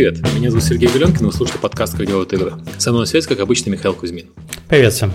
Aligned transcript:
привет! 0.00 0.34
Меня 0.34 0.48
зовут 0.48 0.64
Сергей 0.64 0.88
Галенкин, 0.88 1.26
вы 1.26 1.30
слушаете 1.30 1.60
подкаст 1.60 1.94
«Как 1.94 2.06
делают 2.06 2.32
игры». 2.32 2.54
Со 2.78 2.88
мной 2.90 3.02
на 3.02 3.06
связи, 3.06 3.28
как 3.28 3.38
обычно, 3.38 3.68
Михаил 3.68 3.92
Кузьмин. 3.92 4.28
Привет 4.66 4.94
всем! 4.94 5.12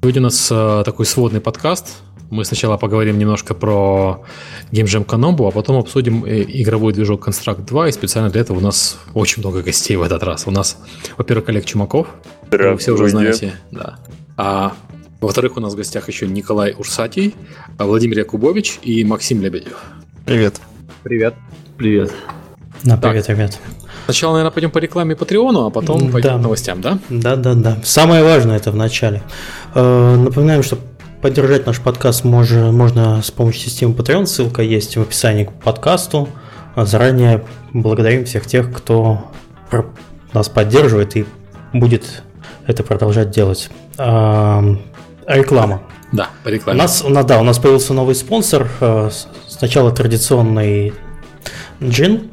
Сегодня 0.00 0.20
у 0.20 0.22
нас 0.22 0.48
э, 0.52 0.82
такой 0.84 1.06
сводный 1.06 1.40
подкаст. 1.40 1.96
Мы 2.30 2.44
сначала 2.44 2.76
поговорим 2.76 3.18
немножко 3.18 3.54
про 3.54 4.24
Game 4.70 4.84
Jam 4.84 5.04
Kanombu, 5.04 5.48
а 5.48 5.50
потом 5.50 5.78
обсудим 5.78 6.24
э, 6.24 6.44
игровой 6.46 6.92
движок 6.92 7.26
Construct 7.26 7.66
2, 7.66 7.88
и 7.88 7.90
специально 7.90 8.30
для 8.30 8.42
этого 8.42 8.58
у 8.58 8.60
нас 8.60 9.00
очень 9.12 9.42
много 9.42 9.60
гостей 9.60 9.96
в 9.96 10.02
этот 10.02 10.22
раз. 10.22 10.46
У 10.46 10.52
нас, 10.52 10.78
во-первых, 11.16 11.48
Олег 11.48 11.64
Чумаков, 11.64 12.06
вы 12.48 12.76
все 12.76 12.92
уже 12.92 13.08
знаете. 13.08 13.54
Да. 13.72 13.98
А 14.36 14.72
во-вторых, 15.20 15.56
у 15.56 15.60
нас 15.60 15.72
в 15.72 15.76
гостях 15.76 16.06
еще 16.06 16.28
Николай 16.28 16.76
Урсатий, 16.78 17.34
Владимир 17.76 18.18
Якубович 18.18 18.78
и 18.82 19.02
Максим 19.02 19.42
Лебедев. 19.42 19.82
Привет. 20.24 20.60
Привет. 21.02 21.34
Привет. 21.76 22.12
Да, 22.84 22.96
привет, 22.96 23.26
так. 23.26 23.36
ребят. 23.36 23.58
Сначала, 24.08 24.32
наверное, 24.32 24.52
пойдем 24.52 24.70
по 24.70 24.78
рекламе 24.78 25.14
Патреону, 25.14 25.66
а 25.66 25.70
потом 25.70 26.10
пойдем 26.10 26.30
да. 26.30 26.38
к 26.38 26.40
новостям, 26.40 26.80
да? 26.80 26.98
Да, 27.10 27.36
да, 27.36 27.52
да. 27.52 27.76
Самое 27.84 28.24
важное 28.24 28.56
это 28.56 28.70
в 28.70 28.74
начале. 28.74 29.22
Э, 29.74 30.16
напоминаем, 30.16 30.62
что 30.62 30.78
поддержать 31.20 31.66
наш 31.66 31.78
подкаст 31.78 32.24
можно, 32.24 32.72
можно 32.72 33.20
с 33.20 33.30
помощью 33.30 33.68
системы 33.68 33.92
Patreon. 33.92 34.24
Ссылка 34.24 34.62
есть 34.62 34.96
в 34.96 35.02
описании 35.02 35.44
к 35.44 35.52
подкасту. 35.52 36.26
Заранее 36.74 37.44
благодарим 37.74 38.24
всех 38.24 38.46
тех, 38.46 38.74
кто 38.74 39.30
нас 40.32 40.48
поддерживает 40.48 41.14
и 41.14 41.26
будет 41.74 42.22
это 42.66 42.82
продолжать 42.84 43.28
делать. 43.28 43.68
А, 43.98 44.64
реклама. 45.26 45.82
Да, 46.12 46.30
по 46.44 46.48
рекламе. 46.48 46.78
У 46.78 46.82
нас, 46.82 47.04
у 47.04 47.10
нас, 47.10 47.26
да, 47.26 47.40
у 47.40 47.44
нас 47.44 47.58
появился 47.58 47.92
новый 47.92 48.14
спонсор. 48.14 48.68
Э, 48.80 49.10
сначала 49.46 49.92
традиционный 49.92 50.94
Джин, 51.82 52.30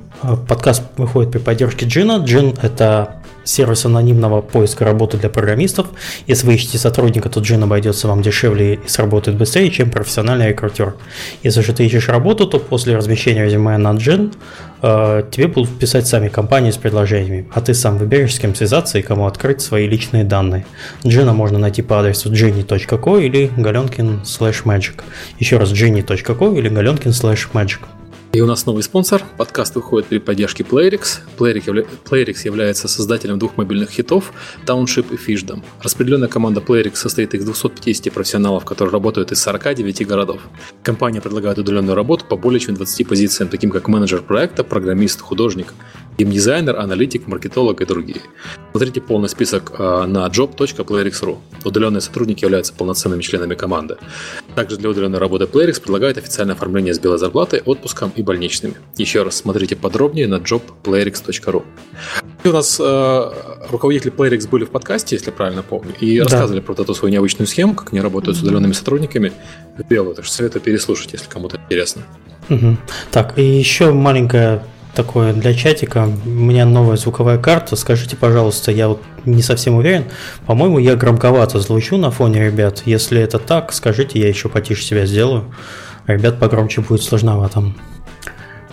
подкаст 0.48 0.84
выходит 0.98 1.32
при 1.32 1.40
поддержке 1.40 1.86
Джина. 1.86 2.24
Джин– 2.24 2.56
это 2.62 3.22
сервис 3.44 3.86
анонимного 3.86 4.42
поиска 4.42 4.84
работы 4.84 5.18
для 5.18 5.30
программистов. 5.30 5.88
Если 6.28 6.46
вы 6.46 6.56
ищете 6.56 6.78
сотрудника, 6.78 7.30
то 7.30 7.40
Джин 7.40 7.64
обойдется 7.64 8.08
вам 8.08 8.22
дешевле 8.22 8.76
и 8.76 8.88
сработает 8.88 9.38
быстрее, 9.38 9.70
чем 9.70 9.92
профессиональный 9.92 10.50
рекрутер. 10.50 10.96
Если 11.44 11.62
же 11.62 11.74
ты 11.74 11.86
ищешь 11.86 12.10
работу, 12.10 12.48
то 12.48 12.60
после 12.60 12.96
размещения 12.96 13.46
резюме 13.46 13.78
на 13.78 13.94
Джин 13.94 14.34
э, 14.82 15.24
тебе 15.32 15.48
будут 15.48 15.78
писать 15.78 16.08
сами 16.08 16.28
компании 16.28 16.72
с 16.72 16.78
предложениями, 16.78 17.48
а 17.54 17.62
ты 17.62 17.74
сам 17.74 17.98
выберешь, 17.98 18.36
с 18.36 18.40
кем 18.40 18.56
связаться 18.56 18.98
и 18.98 19.02
кому 19.02 19.28
открыть 19.28 19.62
свои 19.62 19.88
личные 19.88 20.24
данные. 20.24 20.66
Джина 21.06 21.34
можно 21.34 21.60
найти 21.60 21.82
по 21.82 22.00
адресу 22.00 22.32
jenny.co 22.32 23.22
или 23.24 23.52
galenkin 23.56 24.24
slash. 24.24 24.94
Еще 25.40 25.58
раз 25.58 25.72
jenny.co 25.72 26.58
или 26.58 26.70
galenkin 26.72 27.12
slash 27.12 27.52
magic. 27.54 27.80
И 28.36 28.42
у 28.42 28.46
нас 28.46 28.66
новый 28.66 28.84
спонсор. 28.84 29.24
Подкаст 29.38 29.76
выходит 29.76 30.10
при 30.10 30.18
поддержке 30.18 30.66
Playrix. 30.66 31.20
Playrix 31.38 32.42
является 32.44 32.90
создателем 32.90 33.40
двух 33.40 33.56
мобильных 33.56 33.92
хитов 33.92 34.34
Township 34.66 35.06
и 35.14 35.16
Fishdom. 35.16 35.64
Распределенная 35.82 36.28
команда 36.28 36.60
Playrix 36.60 36.96
состоит 36.96 37.34
из 37.34 37.46
250 37.46 38.14
профессионалов, 38.14 38.66
которые 38.66 38.92
работают 38.92 39.32
из 39.32 39.42
49 39.42 40.06
городов. 40.06 40.42
Компания 40.84 41.22
предлагает 41.22 41.60
удаленную 41.60 41.96
работу 41.96 42.26
по 42.26 42.36
более 42.36 42.60
чем 42.60 42.76
20 42.76 43.08
позициям, 43.08 43.48
таким 43.48 43.72
как 43.72 43.88
менеджер 43.88 44.22
проекта, 44.22 44.66
программист, 44.66 45.22
художник, 45.22 45.74
геймдизайнер, 46.18 46.78
аналитик, 46.78 47.28
маркетолог 47.28 47.82
и 47.82 47.86
другие. 47.86 48.22
Смотрите 48.72 49.02
полный 49.02 49.30
список 49.30 49.74
а, 49.78 50.06
на 50.06 50.28
job.playrix.ru. 50.28 51.38
Удаленные 51.64 52.02
сотрудники 52.02 52.44
являются 52.44 52.74
полноценными 52.74 53.22
членами 53.22 53.56
команды. 53.56 53.98
Также 54.56 54.78
для 54.78 54.90
удаленной 54.90 55.20
работы 55.20 55.46
Playrix 55.46 55.82
предлагает 55.82 56.18
официальное 56.18 56.56
оформление 56.56 56.94
с 56.94 57.00
белой 57.00 57.18
зарплатой, 57.18 57.62
отпуском 57.66 58.12
и 58.16 58.22
больничными. 58.22 58.76
Еще 58.98 59.24
раз 59.24 59.38
смотрите 59.38 59.76
подробнее 59.76 60.28
на 60.28 60.36
jobplayrix.ru. 60.36 61.64
У 62.44 62.50
нас 62.50 62.80
э, 62.80 63.32
руководители 63.72 64.12
Playrix 64.12 64.48
были 64.48 64.66
в 64.66 64.70
подкасте, 64.70 65.16
если 65.16 65.32
правильно 65.32 65.64
помню, 65.64 65.94
и 66.00 66.18
да. 66.20 66.26
рассказывали 66.26 66.62
про 66.62 66.74
эту 66.74 66.94
свою 66.94 67.12
необычную 67.12 67.48
схему, 67.48 67.74
как 67.74 67.92
они 67.92 68.02
работают 68.02 68.38
с 68.38 68.42
удаленными 68.42 68.74
сотрудниками 68.74 69.32
белую. 69.90 70.16
Так 70.16 70.26
что 70.26 70.36
советую 70.36 70.62
переслушать, 70.62 71.14
если 71.14 71.30
кому-то 71.30 71.58
интересно. 71.58 72.04
Угу. 72.50 72.78
Так, 73.12 73.38
и 73.38 73.44
еще 73.44 73.92
маленькая 73.92 74.64
такое 74.96 75.34
для 75.34 75.54
чатика. 75.54 76.10
У 76.26 76.30
меня 76.30 76.66
новая 76.66 76.98
звуковая 76.98 77.38
карта. 77.38 77.76
Скажите, 77.76 78.16
пожалуйста, 78.16 78.72
я 78.72 78.88
вот 78.88 79.02
не 79.26 79.42
совсем 79.42 79.76
уверен. 79.76 80.06
По-моему, 80.46 80.80
я 80.80 80.96
громковато 80.96 81.60
звучу 81.60 81.98
на 81.98 82.12
фоне 82.12 82.46
ребят. 82.46 82.84
Если 82.86 83.22
это 83.22 83.38
так, 83.38 83.74
скажите, 83.74 84.20
я 84.20 84.28
еще 84.28 84.50
потише 84.50 84.84
себя 84.84 85.06
сделаю. 85.06 85.54
Ребят 86.08 86.40
погромче 86.40 86.82
будет 86.82 87.04
сложновато. 87.04 87.74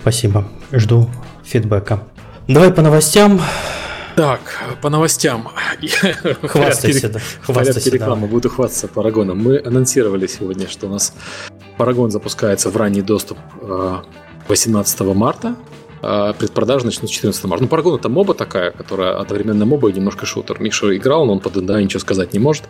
Спасибо. 0.01 0.47
Жду 0.71 1.09
фидбэка. 1.43 2.03
Давай 2.47 2.71
по 2.71 2.81
новостям. 2.81 3.41
Так, 4.15 4.39
по 4.81 4.89
новостям. 4.89 5.49
Хвастайся, 6.43 7.09
да. 7.09 7.19
Хвастайся, 7.41 7.89
рекламы. 7.89 8.27
Буду 8.27 8.49
хвастаться 8.49 8.87
Парагоном. 8.87 9.39
Мы 9.39 9.61
анонсировали 9.65 10.27
сегодня, 10.27 10.67
что 10.67 10.87
у 10.87 10.89
нас 10.89 11.13
Парагон 11.77 12.11
запускается 12.11 12.69
в 12.69 12.77
ранний 12.77 13.01
доступ 13.01 13.39
18 14.47 15.01
э, 15.01 15.03
марта. 15.13 15.55
А 16.05 16.33
предпродажи 16.33 16.85
начнут 16.85 17.09
с 17.09 17.13
14 17.13 17.45
марта. 17.45 17.63
Ну, 17.63 17.69
Парагон 17.69 17.95
это 17.95 18.09
моба 18.09 18.33
такая, 18.33 18.71
которая 18.71 19.17
одновременно 19.17 19.65
моба 19.65 19.89
и 19.89 19.93
немножко 19.93 20.25
шутер. 20.25 20.59
Миша 20.59 20.95
играл, 20.97 21.25
но 21.25 21.31
он 21.31 21.39
под 21.39 21.53
да 21.65 21.81
ничего 21.81 22.01
сказать 22.01 22.33
не 22.33 22.39
может. 22.39 22.63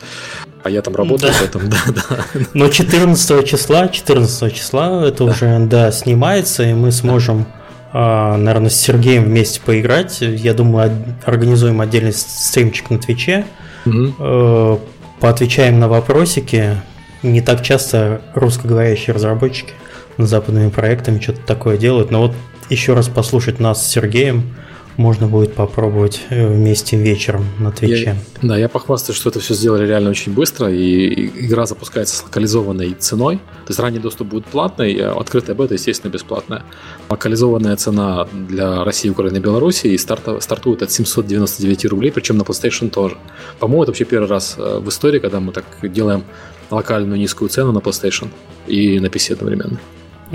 А 0.61 0.69
я 0.69 0.83
там 0.83 0.95
работаю, 0.95 1.31
да. 1.31 1.39
поэтому 1.39 1.67
да, 1.67 2.01
да. 2.09 2.25
Но 2.53 2.69
14 2.69 3.49
числа, 3.49 3.87
14 3.87 4.53
числа 4.53 5.07
это 5.07 5.25
да. 5.25 5.31
уже, 5.31 5.59
да, 5.65 5.91
снимается, 5.91 6.63
и 6.63 6.73
мы 6.73 6.91
сможем 6.91 7.47
а, 7.91 8.37
наверное, 8.37 8.69
с 8.69 8.75
Сергеем 8.75 9.23
вместе 9.23 9.59
поиграть. 9.61 10.21
Я 10.21 10.53
думаю, 10.53 10.91
организуем 11.25 11.81
отдельный 11.81 12.13
стримчик 12.13 12.91
на 12.91 12.99
Твиче. 12.99 13.45
Угу. 13.85 14.79
Поотвечаем 15.19 15.79
на 15.79 15.87
вопросики. 15.87 16.77
Не 17.23 17.41
так 17.41 17.63
часто 17.63 18.21
русскоговорящие 18.35 19.15
разработчики 19.15 19.73
западными 20.17 20.69
проектами 20.69 21.19
что-то 21.19 21.41
такое 21.41 21.77
делают. 21.77 22.11
Но 22.11 22.21
вот 22.21 22.35
еще 22.69 22.93
раз 22.93 23.09
послушать 23.09 23.59
нас 23.59 23.85
с 23.85 23.89
Сергеем 23.89 24.53
можно 24.97 25.27
будет 25.27 25.53
попробовать 25.53 26.21
э, 26.29 26.47
вместе 26.47 26.97
вечером 26.97 27.45
на 27.59 27.71
Твиче. 27.71 28.17
Я, 28.41 28.47
да, 28.47 28.57
я 28.57 28.69
похвастаюсь, 28.69 29.17
что 29.17 29.29
это 29.29 29.39
все 29.39 29.53
сделали 29.53 29.87
реально 29.87 30.11
очень 30.11 30.33
быстро, 30.33 30.71
и 30.71 31.27
игра 31.45 31.65
запускается 31.65 32.15
с 32.15 32.23
локализованной 32.23 32.93
ценой. 32.93 33.37
То 33.37 33.69
есть 33.69 33.79
ранний 33.79 33.99
доступ 33.99 34.27
будет 34.27 34.45
платный, 34.45 34.93
а 34.99 35.19
открытая 35.19 35.55
бета, 35.55 35.73
естественно, 35.73 36.11
бесплатная. 36.11 36.63
Локализованная 37.09 37.75
цена 37.75 38.27
для 38.31 38.83
России, 38.83 39.09
Украины 39.09 39.37
и 39.37 39.39
Беларуси 39.39 39.87
и 39.87 39.97
старта, 39.97 40.39
стартует 40.39 40.81
от 40.83 40.91
799 40.91 41.85
рублей, 41.85 42.11
причем 42.11 42.37
на 42.37 42.43
PlayStation 42.43 42.89
тоже. 42.89 43.17
По-моему, 43.59 43.83
это 43.83 43.91
вообще 43.91 44.05
первый 44.05 44.27
раз 44.27 44.55
э, 44.57 44.79
в 44.79 44.89
истории, 44.89 45.19
когда 45.19 45.39
мы 45.39 45.51
так 45.53 45.65
делаем 45.81 46.23
локальную 46.69 47.19
низкую 47.19 47.49
цену 47.49 47.71
на 47.71 47.79
PlayStation 47.79 48.29
и 48.67 48.99
на 48.99 49.07
PC 49.07 49.33
одновременно. 49.33 49.79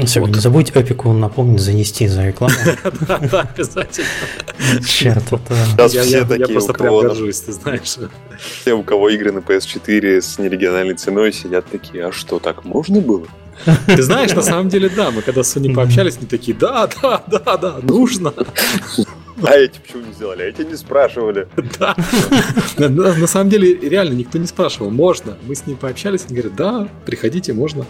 Все, 0.07 0.21
вот. 0.21 0.31
не 0.31 0.41
забудь 0.41 0.71
Эпику 0.75 1.13
напомнить 1.13 1.61
занести 1.61 2.07
за 2.09 2.27
рекламу. 2.27 2.55
Да, 3.31 3.49
обязательно. 3.55 4.07
Черт, 4.87 5.25
это... 5.33 6.35
Я 6.37 6.47
просто 6.47 6.73
прям 6.73 7.01
горжусь, 7.01 7.41
ты 7.41 7.53
знаешь. 7.53 7.97
Все, 8.61 8.75
у 8.75 8.83
кого 8.83 9.09
игры 9.11 9.33
на 9.33 9.39
PS4 9.39 10.21
с 10.21 10.39
нерегиональной 10.39 10.95
ценой, 10.95 11.33
сидят 11.33 11.67
такие, 11.67 12.07
а 12.07 12.13
что, 12.13 12.39
так 12.39 12.65
можно 12.65 13.01
было? 13.01 13.27
Ты 13.87 14.03
знаешь, 14.03 14.33
на 14.33 14.43
самом 14.43 14.69
деле, 14.69 14.89
да, 14.89 15.11
мы 15.11 15.23
когда 15.23 15.43
с 15.43 15.57
Sony 15.57 15.75
пообщались, 15.75 16.17
они 16.19 16.27
такие, 16.27 16.57
да, 16.57 16.89
да, 17.03 17.23
да, 17.27 17.57
да, 17.57 17.79
нужно. 17.83 18.33
А 19.43 19.53
эти 19.53 19.79
почему 19.79 20.07
не 20.07 20.13
сделали? 20.13 20.43
А 20.43 20.47
эти 20.47 20.63
не 20.63 20.77
спрашивали. 20.77 21.49
Да. 21.79 21.95
На, 22.77 22.89
на, 22.89 23.27
самом 23.27 23.51
деле, 23.51 23.75
реально 23.75 24.15
никто 24.15 24.39
не 24.39 24.47
спрашивал. 24.47 24.91
Можно. 24.91 25.37
Мы 25.47 25.55
с 25.55 25.67
ним 25.67 25.77
пообщались, 25.77 26.25
они 26.27 26.37
говорят, 26.37 26.57
да, 26.57 26.89
приходите, 27.05 27.53
можно. 27.53 27.85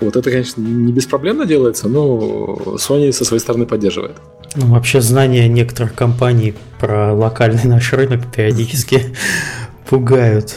Вот 0.00 0.16
это, 0.16 0.30
конечно, 0.30 0.60
не 0.60 0.92
беспроблемно 0.92 1.46
делается, 1.46 1.88
но 1.88 2.76
Sony 2.76 3.12
со 3.12 3.24
своей 3.24 3.40
стороны 3.40 3.66
поддерживает. 3.66 4.16
Ну, 4.56 4.66
вообще, 4.66 5.00
знания 5.00 5.48
некоторых 5.48 5.94
компаний 5.94 6.54
про 6.80 7.14
локальный 7.14 7.64
наш 7.64 7.92
рынок 7.92 8.32
периодически 8.34 9.14
пугают. 9.88 10.54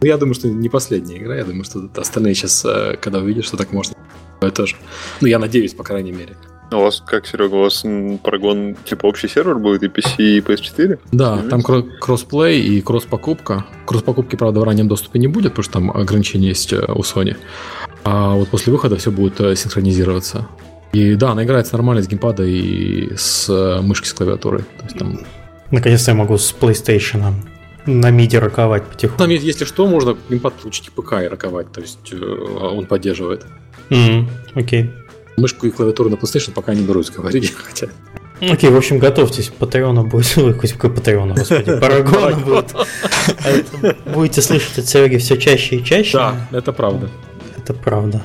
Ну, 0.00 0.06
я 0.06 0.16
думаю, 0.16 0.34
что 0.34 0.48
не 0.48 0.68
последняя 0.68 1.18
игра. 1.18 1.36
Я 1.36 1.44
думаю, 1.44 1.64
что 1.64 1.88
остальные 1.96 2.34
сейчас, 2.34 2.64
э, 2.64 2.96
когда 3.00 3.18
увидят, 3.18 3.44
что 3.44 3.56
так 3.56 3.72
можно, 3.72 3.94
тоже. 4.54 4.76
Ну, 5.20 5.28
я 5.28 5.38
надеюсь, 5.38 5.74
по 5.74 5.84
крайней 5.84 6.12
мере. 6.12 6.36
А 6.72 6.78
у 6.78 6.82
вас 6.82 7.02
как, 7.04 7.26
Серега, 7.26 7.54
у 7.54 7.60
вас 7.60 7.84
Paragon 8.22 8.76
типа 8.84 9.06
общий 9.06 9.28
сервер 9.28 9.58
будет 9.58 9.82
и 9.82 9.86
PC, 9.86 10.16
и 10.18 10.40
PS4? 10.40 10.98
Да, 11.12 11.38
там 11.50 11.60
кро- 11.60 11.86
кроссплей 12.00 12.62
и 12.62 12.80
кросс-покупка. 12.80 13.66
Кросс-покупки, 13.84 14.36
правда, 14.36 14.60
в 14.60 14.64
раннем 14.64 14.88
доступе 14.88 15.18
не 15.18 15.28
будет, 15.28 15.52
потому 15.52 15.64
что 15.64 15.72
там 15.74 15.90
ограничения 15.90 16.48
есть 16.48 16.72
э, 16.72 16.78
у 16.88 17.00
Sony. 17.00 17.36
А 18.04 18.34
вот 18.34 18.48
после 18.48 18.72
выхода 18.72 18.96
все 18.96 19.10
будет 19.10 19.38
э, 19.40 19.54
синхронизироваться. 19.54 20.48
И 20.92 21.14
да, 21.14 21.32
она 21.32 21.44
играется 21.44 21.74
нормально 21.74 22.02
с 22.02 22.08
геймпада 22.08 22.44
и 22.44 23.14
с 23.16 23.48
э, 23.50 23.80
мышки 23.82 24.06
с 24.06 24.14
клавиатурой. 24.14 24.62
То 24.62 24.84
есть 24.84 24.98
там... 24.98 25.20
Наконец-то 25.70 26.10
я 26.12 26.16
могу 26.16 26.38
с 26.38 26.54
PlayStation 26.58 27.34
на 27.84 28.10
миди 28.10 28.36
роковать 28.36 28.84
потихоньку. 28.84 29.18
Там, 29.18 29.30
если 29.30 29.64
что, 29.64 29.86
можно 29.86 30.16
геймпад 30.30 30.54
подключить 30.54 30.87
к 30.87 30.90
ПК 30.92 31.14
и 31.22 31.28
роковать, 31.28 31.70
то 31.72 31.80
есть 31.80 32.14
он 32.14 32.86
поддерживает. 32.86 33.44
Окей. 33.90 34.84
Okay. 34.84 35.01
Мышку 35.36 35.66
и 35.66 35.70
клавиатуру 35.70 36.10
на 36.10 36.14
PlayStation 36.14 36.52
пока 36.52 36.74
не 36.74 36.82
берусь 36.82 37.10
говорить, 37.10 37.52
хотя 37.56 37.88
Окей, 38.50 38.70
в 38.70 38.76
общем, 38.76 38.98
готовьтесь, 38.98 39.52
Патреона 39.56 40.02
будет, 40.02 40.32
ой, 40.36 40.54
какой 40.54 40.90
Патреона, 40.90 41.34
господи, 41.34 41.78
Парагона 41.80 42.36
будет. 42.36 42.74
А 42.74 44.10
будете 44.12 44.42
слышать 44.42 44.78
от 44.78 44.86
Сереги 44.86 45.18
все 45.18 45.36
чаще 45.36 45.76
и 45.76 45.84
чаще. 45.84 46.18
Да, 46.18 46.48
это 46.50 46.72
правда. 46.72 47.08
Это 47.56 47.72
правда. 47.72 48.22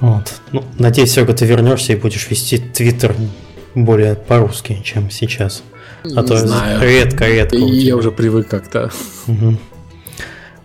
Вот. 0.00 0.34
Ну, 0.50 0.64
надеюсь, 0.78 1.12
Серега, 1.12 1.34
ты 1.34 1.46
вернешься 1.46 1.92
и 1.92 1.96
будешь 1.96 2.28
вести 2.28 2.58
Твиттер 2.58 3.14
более 3.76 4.16
по-русски, 4.16 4.80
чем 4.82 5.08
сейчас. 5.10 5.62
А 6.16 6.24
то 6.24 6.34
редко-редко. 6.82 7.56
Я 7.56 7.96
уже 7.96 8.10
привык 8.10 8.48
как-то. 8.48 8.90
Угу. 9.28 9.56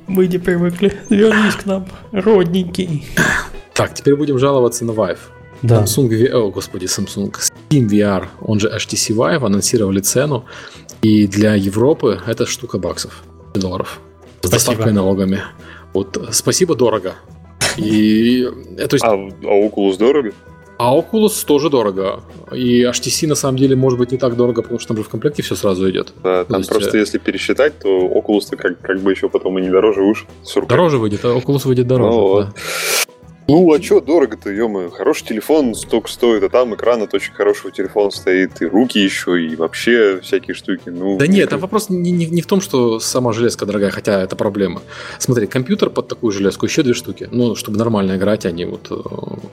Мы 0.08 0.28
не 0.28 0.40
привыкли. 0.40 0.94
Вернись 1.10 1.56
к 1.56 1.66
нам, 1.68 1.88
родненький. 2.12 3.06
Так, 3.74 3.94
теперь 3.94 4.16
будем 4.16 4.40
жаловаться 4.40 4.84
на 4.84 4.92
Vive. 4.92 5.20
Да. 5.62 5.84
Samsung, 5.84 6.08
V- 6.08 6.34
о, 6.38 6.52
господи, 6.52 6.86
Samsung, 6.86 7.34
Steam 7.70 7.88
VR, 7.90 8.26
он 8.42 8.60
же 8.60 8.70
HTC 8.70 9.16
Vive, 9.16 9.46
анонсировали 9.46 10.00
цену. 10.00 10.46
И 11.02 11.28
для 11.28 11.56
Европы 11.56 12.20
это 12.28 12.46
штука 12.46 12.78
баксов, 12.78 13.24
долларов. 13.54 14.00
С 14.42 14.48
Спасибо. 14.48 14.52
доставкой 14.52 14.94
налогами. 14.94 15.42
Вот, 15.94 16.18
спасибо, 16.32 16.76
дорого. 16.76 17.16
И, 17.78 18.48
то 18.78 18.94
есть, 18.96 19.04
А, 19.04 19.12
а 19.14 19.68
Oculus 19.68 19.98
дорого? 19.98 20.32
а 20.80 20.96
Oculus 20.96 21.44
тоже 21.46 21.70
дорого. 21.70 22.22
И 22.54 22.84
HTC 22.84 23.28
на 23.28 23.36
самом 23.36 23.58
деле 23.58 23.76
может 23.76 23.98
быть 23.98 24.12
не 24.12 24.18
так 24.20 24.36
дорого, 24.36 24.62
потому 24.62 24.80
что 24.80 24.90
там 24.90 24.98
же 24.98 25.04
в 25.04 25.10
комплекте 25.10 25.42
все 25.42 25.56
сразу 25.56 25.90
идет. 25.90 26.14
Да, 26.24 26.44
То 26.44 26.52
там 26.52 26.60
есть, 26.60 26.70
просто 26.70 26.98
э, 26.98 27.00
если 27.00 27.18
пересчитать, 27.18 27.80
то 27.80 27.88
Oculus-то 27.90 28.58
как, 28.58 28.80
как 28.82 29.00
бы 29.02 29.12
еще 29.12 29.28
потом 29.28 29.58
и 29.58 29.62
не 29.64 29.70
дороже 29.70 30.02
вышел. 30.02 30.28
Дороже 30.68 30.98
выйдет, 31.00 31.26
а 31.26 31.30
Oculus 31.36 31.68
выйдет 31.68 31.88
дороже. 31.88 32.16
Ну 32.18 32.28
вот. 32.28 32.48
Ну, 33.50 33.72
а 33.74 33.82
что 33.82 34.02
дорого-то, 34.02 34.50
ё 34.50 34.90
Хороший 34.92 35.26
телефон 35.28 35.74
столько 35.74 36.10
стоит, 36.10 36.44
а 36.44 36.50
там 36.50 36.76
экран 36.76 37.02
от 37.02 37.14
очень 37.14 37.34
хорошего 37.34 37.72
телефона 37.72 38.12
стоит, 38.12 38.62
и 38.62 38.66
руки 38.66 39.00
еще, 39.00 39.42
и 39.42 39.56
вообще 39.56 40.20
всякие 40.22 40.54
штуки. 40.54 40.84
Ну, 40.90 41.18
Да 41.18 41.28
нет, 41.28 41.50
там 41.50 41.60
вопрос 41.60 41.90
не, 41.90 42.12
не- 42.12 42.26
не 42.26 42.42
в 42.42 42.46
том, 42.46 42.60
что 42.60 43.00
сама 43.00 43.32
железка 43.32 43.66
дорогая, 43.66 43.92
хотя 43.92 44.22
это 44.22 44.36
проблема. 44.36 44.82
Смотри, 45.18 45.48
компьютер 45.48 45.90
под 45.90 46.10
такую 46.10 46.32
железку 46.34 46.66
еще 46.66 46.84
две 46.84 46.94
штуки. 46.94 47.30
Ну, 47.32 47.56
чтобы 47.56 47.78
нормально 47.78 48.18
играть, 48.18 48.46
а 48.46 48.52
не 48.52 48.66
вот 48.66 48.88
э, 48.92 48.96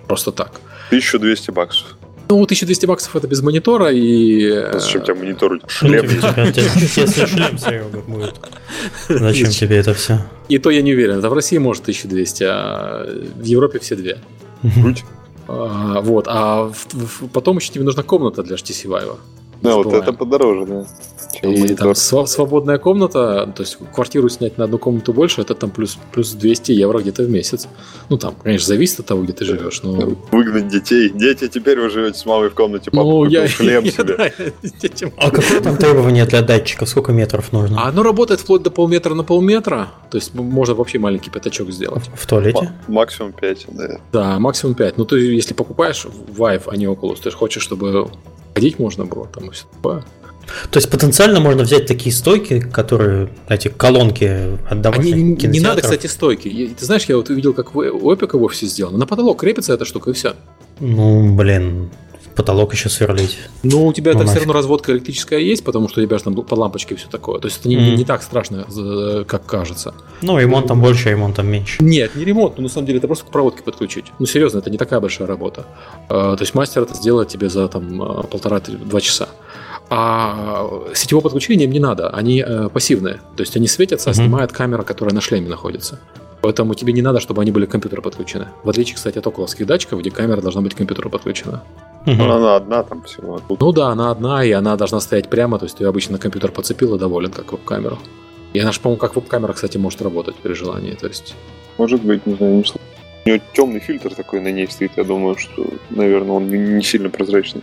просто 0.08 0.32
так. 0.32 0.60
1200 0.88 1.52
баксов. 1.52 1.96
Ну, 2.28 2.42
1200 2.42 2.86
баксов 2.86 3.14
это 3.16 3.26
без 3.28 3.42
монитора 3.42 3.90
и... 3.92 4.42
э, 4.48 4.78
Зачем 4.78 5.02
у 5.02 5.04
тебя 5.04 5.14
монитор? 5.14 5.60
Шлем 5.68 6.06
тебе- 6.06 6.62
Если 7.02 7.26
шлем, 7.26 7.90
будет. 8.08 8.34
Зачем 9.08 9.50
тебе 9.50 9.76
это 9.76 9.92
все? 9.94 10.18
И 10.48 10.58
то 10.58 10.70
я 10.70 10.82
не 10.82 10.92
уверен. 10.94 11.18
Это 11.18 11.28
в 11.28 11.32
России 11.34 11.58
может 11.58 11.82
1200, 11.82 12.44
а 12.44 13.06
в 13.36 13.44
Европе 13.44 13.78
все 13.78 13.94
две. 13.96 14.18
Круть. 14.74 15.04
А, 15.46 16.00
вот, 16.00 16.24
а 16.28 16.72
потом 17.34 17.58
еще 17.58 17.70
тебе 17.72 17.84
нужна 17.84 18.02
комната 18.02 18.42
для 18.42 18.56
HTC 18.56 18.86
Vive. 18.86 19.16
Да, 19.64 19.74
вот 19.76 19.84
забываем. 19.84 20.02
это 20.04 20.12
подороже, 20.12 20.66
да. 20.66 20.86
И 21.42 21.46
монитор. 21.48 21.76
там 21.78 21.90
сва- 21.92 22.26
свободная 22.26 22.78
комната, 22.78 23.52
то 23.56 23.62
есть 23.62 23.76
квартиру 23.92 24.28
снять 24.28 24.56
на 24.56 24.64
одну 24.64 24.78
комнату 24.78 25.12
больше, 25.12 25.40
это 25.40 25.54
там 25.56 25.70
плюс, 25.70 25.98
плюс 26.12 26.30
200 26.32 26.70
евро 26.72 27.00
где-то 27.00 27.24
в 27.24 27.28
месяц. 27.30 27.66
Ну, 28.08 28.16
там, 28.18 28.34
конечно, 28.40 28.66
зависит 28.68 29.00
от 29.00 29.06
того, 29.06 29.22
где 29.24 29.32
ты 29.32 29.44
живешь, 29.44 29.82
но... 29.82 29.92
Выгнать 30.30 30.68
детей. 30.68 31.10
Дети, 31.12 31.48
теперь 31.48 31.80
вы 31.80 31.90
живете 31.90 32.18
с 32.18 32.24
мамой 32.24 32.50
в 32.50 32.54
комнате, 32.54 32.90
папа 32.92 33.02
Ну, 33.04 33.24
я, 33.24 33.42
я- 33.42 33.48
себе. 33.48 33.80
да, 34.16 34.30
детям. 34.80 35.12
А 35.16 35.30
какое 35.30 35.60
там 35.60 35.76
требование 35.76 36.24
для 36.24 36.40
датчика? 36.42 36.86
Сколько 36.86 37.10
метров 37.12 37.52
нужно? 37.52 37.82
А 37.82 37.88
оно 37.88 38.04
работает 38.04 38.40
вплоть 38.40 38.62
до 38.62 38.70
полметра 38.70 39.14
на 39.14 39.24
полметра, 39.24 39.88
то 40.10 40.16
есть 40.18 40.34
можно 40.34 40.74
вообще 40.74 40.98
маленький 41.00 41.30
пятачок 41.30 41.70
сделать. 41.72 42.04
В 42.14 42.26
туалете? 42.28 42.72
Ма- 42.86 42.94
Максимум 43.00 43.32
5, 43.32 43.66
да. 43.70 43.98
Да, 44.12 44.38
максимум 44.38 44.76
5. 44.76 44.98
Ну, 44.98 45.04
ты 45.04 45.16
если 45.18 45.52
покупаешь 45.54 46.06
Vive, 46.28 46.62
а 46.68 46.76
не 46.76 46.84
Oculus, 46.86 47.20
ты 47.22 47.30
же 47.30 47.36
хочешь, 47.36 47.62
чтобы 47.62 48.08
ходить 48.54 48.78
можно 48.78 49.04
было 49.04 49.26
там 49.26 49.48
и 49.48 49.50
все 49.50 49.64
такое. 49.74 50.04
То 50.70 50.78
есть 50.78 50.90
потенциально 50.90 51.40
можно 51.40 51.62
взять 51.62 51.86
такие 51.86 52.14
стойки, 52.14 52.60
которые 52.60 53.30
эти 53.48 53.68
колонки 53.68 54.58
от 54.66 54.72
Они, 54.72 54.82
домашних 54.82 55.14
не, 55.14 55.46
не 55.48 55.60
надо, 55.60 55.82
кстати, 55.82 56.06
стойки. 56.06 56.48
И 56.48 56.68
Ты 56.68 56.84
знаешь, 56.84 57.04
я 57.04 57.16
вот 57.16 57.30
увидел, 57.30 57.54
как 57.54 57.74
у 57.74 58.12
Эпика 58.12 58.36
в 58.36 58.42
офисе 58.42 58.66
сделано. 58.66 58.98
На 58.98 59.06
потолок 59.06 59.40
крепится 59.40 59.72
эта 59.72 59.84
штука, 59.84 60.10
и 60.10 60.12
все. 60.12 60.34
Ну, 60.80 61.34
блин, 61.34 61.90
потолок 62.34 62.72
еще 62.74 62.88
сверлить. 62.88 63.38
Ну, 63.62 63.86
у 63.86 63.92
тебя 63.92 64.12
Ну, 64.12 64.18
там 64.18 64.26
все 64.26 64.34
нафиг. 64.36 64.48
равно 64.48 64.52
разводка 64.60 64.92
электрическая 64.92 65.38
есть, 65.40 65.64
потому 65.64 65.88
что 65.88 66.00
у 66.00 66.04
тебя 66.04 66.18
же 66.18 66.24
там 66.24 66.34
под 66.34 66.58
лампочкой 66.58 66.96
все 66.96 67.08
такое. 67.08 67.38
То 67.40 67.46
есть 67.48 67.60
это 67.60 67.68
не, 67.68 67.76
Мгм. 67.76 67.94
не 67.96 68.04
так 68.04 68.22
страшно, 68.22 68.66
э, 68.76 69.24
как 69.26 69.46
кажется. 69.46 69.94
Ну, 70.22 70.38
ремонтом 70.38 70.80
больше, 70.80 71.10
ремонтом 71.10 71.46
меньше. 71.46 71.82
Нет, 71.82 72.14
не 72.16 72.24
ремонт, 72.24 72.56
но 72.56 72.64
на 72.64 72.68
самом 72.68 72.86
деле 72.86 72.98
это 72.98 73.06
просто 73.06 73.26
к 73.26 73.30
проводке 73.30 73.62
подключить. 73.62 74.06
Ну, 74.18 74.26
серьезно, 74.26 74.58
это 74.58 74.70
не 74.70 74.78
такая 74.78 75.00
большая 75.00 75.26
работа. 75.28 75.66
Э, 76.08 76.34
То 76.36 76.38
есть 76.40 76.54
мастер 76.54 76.82
это 76.82 76.94
сделает 76.94 77.28
тебе 77.28 77.48
за 77.48 77.68
там 77.68 78.02
э, 78.02 78.22
полтора-два 78.24 79.00
часа. 79.00 79.28
А 79.90 80.66
сетевое 80.94 81.22
подключение 81.22 81.66
им 81.66 81.72
не 81.72 81.78
надо, 81.78 82.08
они 82.10 82.42
э, 82.46 82.68
пассивные. 82.72 83.20
То 83.36 83.42
есть 83.42 83.54
они 83.56 83.68
светятся, 83.68 84.10
а 84.10 84.12
Мгм. 84.12 84.22
снимает 84.22 84.52
камера, 84.52 84.82
которая 84.82 85.14
на 85.14 85.20
шлеме 85.20 85.48
находится. 85.48 86.00
Поэтому 86.44 86.74
тебе 86.74 86.92
не 86.92 87.00
надо, 87.00 87.20
чтобы 87.20 87.40
они 87.40 87.50
были 87.52 87.64
к 87.64 87.70
компьютеру 87.70 88.02
подключены. 88.02 88.48
В 88.64 88.68
отличие, 88.68 88.96
кстати, 88.96 89.16
от 89.16 89.26
околовских 89.26 89.66
датчиков, 89.66 90.00
где 90.00 90.10
камера 90.10 90.42
должна 90.42 90.60
быть 90.60 90.74
к 90.74 90.76
компьютеру 90.76 91.08
подключена. 91.08 91.62
Ну, 92.04 92.12
Она 92.30 92.56
одна 92.56 92.82
там 92.82 93.02
всего. 93.04 93.40
Ну 93.48 93.72
да, 93.72 93.86
она 93.86 94.10
одна, 94.10 94.44
и 94.44 94.50
она 94.52 94.76
должна 94.76 95.00
стоять 95.00 95.30
прямо, 95.30 95.58
то 95.58 95.64
есть 95.64 95.78
ты 95.78 95.86
обычно 95.86 96.12
на 96.12 96.18
компьютер 96.18 96.52
подцепил 96.52 96.96
и 96.96 96.98
доволен, 96.98 97.30
как 97.30 97.50
веб-камеру. 97.52 97.98
И 98.52 98.58
она 98.58 98.72
же, 98.72 98.80
по-моему, 98.80 99.00
как 99.00 99.16
веб-камера, 99.16 99.54
кстати, 99.54 99.78
может 99.78 100.02
работать 100.02 100.34
при 100.36 100.52
желании. 100.52 100.92
То 100.92 101.06
есть 101.06 101.34
Может 101.78 102.02
быть, 102.02 102.26
не 102.26 102.34
знаю, 102.34 102.56
не 102.56 102.64
слышал. 102.64 102.80
У 103.24 103.28
него 103.30 103.40
темный 103.54 103.80
фильтр 103.80 104.14
такой 104.14 104.42
на 104.42 104.52
ней 104.52 104.68
стоит, 104.68 104.92
я 104.98 105.04
думаю, 105.04 105.38
что, 105.38 105.66
наверное, 105.88 106.32
он 106.36 106.50
не- 106.50 106.82
сильно 106.82 107.08
прозрачный. 107.08 107.62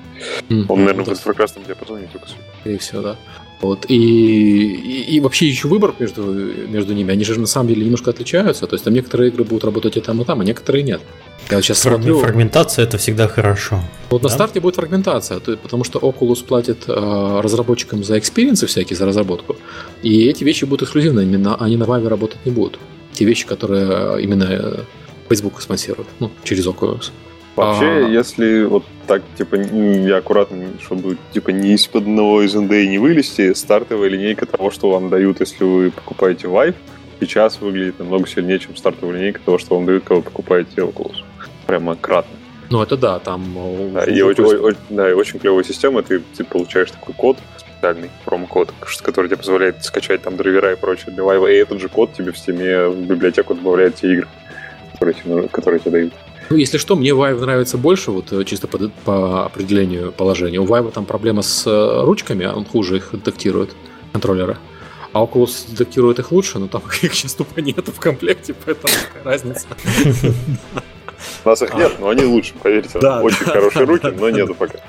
Он, 0.50 0.80
наверное, 0.80 1.04
в 1.04 1.07
да, 1.07 1.13
инфракрасном 1.13 1.63
диапазоне 1.68 2.07
только 2.12 2.27
светит. 2.27 2.44
скорее 2.62 2.77
всего, 2.80 3.01
да. 3.04 3.16
Вот. 3.62 3.86
И, 3.90 3.96
и, 3.96 5.16
и 5.16 5.19
вообще 5.19 5.48
еще 5.48 5.68
выбор 5.68 5.94
между, 6.00 6.24
между 6.24 6.94
ними, 6.94 7.12
они 7.12 7.24
же 7.24 7.40
на 7.40 7.48
самом 7.48 7.69
деле 7.69 7.84
немножко 7.84 8.10
отличаются. 8.10 8.66
То 8.66 8.74
есть 8.75 8.84
там 8.84 8.94
некоторые 8.94 9.30
игры 9.30 9.44
будут 9.44 9.63
работать 9.63 9.98
и 9.98 10.02
там, 10.02 10.22
и 10.22 10.25
там, 10.25 10.42
а 10.42 10.44
некоторые 10.44 10.84
нет. 10.84 11.02
Я 11.50 11.58
вот 11.58 11.63
сейчас 11.63 11.80
смотрю, 11.80 12.19
Фрагментация 12.19 12.86
это 12.86 12.98
всегда 12.98 13.28
хорошо. 13.28 13.81
вот 14.10 14.24
на 14.24 14.30
да? 14.30 14.36
старте 14.36 14.60
будет 14.60 14.75
фрагментация, 14.75 15.40
то- 15.40 15.58
потому 15.58 15.84
что 15.84 16.00
Oculus 16.00 16.44
платит 16.46 16.86
э, 16.88 17.40
разработчикам 17.42 18.04
за 18.04 18.18
экспириенсы 18.18 18.68
всякие, 18.68 18.98
за 18.98 19.06
разработку. 19.06 19.58
И 20.02 20.25
эти 20.28 20.44
вещи 20.44 20.66
будут 20.66 20.84
эксклюзивны, 20.84 21.22
именно 21.22 21.56
они 21.56 21.78
на 21.78 21.84
Valve 21.84 22.08
работать 22.08 22.40
не 22.46 22.52
будут. 22.52 22.80
Те 23.13 23.25
вещи, 23.25 23.46
которые 23.46 23.88
э, 24.18 24.22
именно 24.22 24.44
э, 24.50 24.80
Facebook 25.30 25.62
спонсирует, 25.62 26.08
ну, 26.20 26.32
через 26.44 26.65
Oculus. 26.68 27.12
Вообще, 27.55 27.86
А. 27.86 28.08
если 28.08 28.63
вот 28.63 28.86
так, 29.08 29.22
типа, 29.38 29.55
я 29.55 30.17
аккуратно, 30.17 30.65
чтобы, 30.81 31.17
типа, 31.34 31.50
не 31.50 31.74
из-под 31.74 32.03
одного 32.03 32.41
из 32.43 32.55
NDA 32.55 32.88
не 32.88 32.98
вылезти, 32.98 33.53
стартовая 33.53 34.10
линейка 34.10 34.46
того, 34.46 34.72
что 34.72 34.89
вам 34.89 35.10
дают, 35.10 35.41
если 35.41 35.63
вы 35.63 35.91
покупаете 35.91 36.48
Vive, 36.48 36.75
сейчас 37.20 37.60
выглядит 37.60 38.00
намного 38.00 38.27
сильнее, 38.27 38.60
чем 38.60 38.75
стартовая 38.75 39.17
линейка 39.17 39.41
того, 39.43 39.58
что 39.58 39.75
вам 39.75 39.86
дают, 39.86 40.03
когда 40.03 40.15
вы 40.15 40.22
покупаете 40.22 40.81
Oculus. 40.81 41.24
Прямо 41.67 41.96
кратно. 41.96 42.38
Ну, 42.70 42.81
это 42.81 42.96
да, 42.96 43.20
там... 43.20 43.43
э, 43.58 43.89
Да, 43.96 44.05
и 44.05 44.22
очень, 44.22 44.43
очень- 44.46 44.77
да, 44.89 45.10
и 45.10 45.13
очень 45.13 45.39
клевая 45.39 45.65
система, 45.65 46.03
ты, 46.03 46.22
ты 46.38 46.46
получаешь 46.46 46.89
такой 46.91 47.13
код, 47.13 47.38
специальный 47.58 48.10
промокод, 48.24 48.74
который 49.01 49.27
тебе 49.27 49.36
позволяет 49.38 49.84
скачать 49.84 50.22
там 50.22 50.38
драйвера 50.38 50.72
и 50.72 50.75
прочее 50.77 51.08
для 51.13 51.24
Vive, 51.24 51.51
и 51.53 51.58
этот 51.58 51.81
же 51.81 51.89
код 51.89 52.13
тебе 52.13 52.31
в 52.31 52.38
стиме 52.38 52.88
в 52.88 52.96
библиотеку 53.05 53.55
добавляет 53.55 53.96
те 53.96 54.13
игры, 54.13 54.27
которые 54.93 55.15
тебе, 55.15 55.48
которые 55.50 55.79
тебе 55.81 55.91
дают. 55.91 56.13
Ну, 56.51 56.58
если 56.58 56.77
что, 56.77 56.98
мне 56.98 57.12
Vive 57.12 57.39
нравится 57.39 57.77
больше, 57.77 58.12
вот 58.12 58.34
э, 58.34 58.43
чисто 58.43 58.67
по, 58.67 58.77
по 59.05 59.46
определению 59.46 60.12
положения. 60.12 60.60
У 60.60 60.65
Vive 60.65 60.91
там 60.91 61.05
проблема 61.05 61.43
с 61.43 61.65
э, 61.65 62.03
ручками, 62.03 62.43
он 62.43 62.65
хуже 62.65 62.98
их 62.98 63.12
детектирует, 63.13 63.74
контроллеры. 64.12 64.58
А 65.13 65.24
Oculus 65.24 65.70
детектирует 65.70 66.20
их 66.20 66.34
лучше, 66.34 66.60
но 66.60 66.67
там 66.67 66.81
их 67.01 67.13
сейчас 67.13 67.36
тупо 67.36 67.62
нету 67.62 67.93
в 67.93 68.01
комплекте, 68.01 68.53
поэтому 68.65 68.93
разница. 69.24 69.65
У 71.46 71.50
нас 71.50 71.62
их 71.62 71.74
нет, 71.74 71.93
но 72.01 72.10
они 72.10 72.25
лучше, 72.25 72.53
поверьте. 72.62 73.00
Очень 73.00 73.46
хорошие 73.46 73.86
руки, 73.86 74.08
но 74.08 74.29
нету 74.29 74.53
пока. 74.53 74.79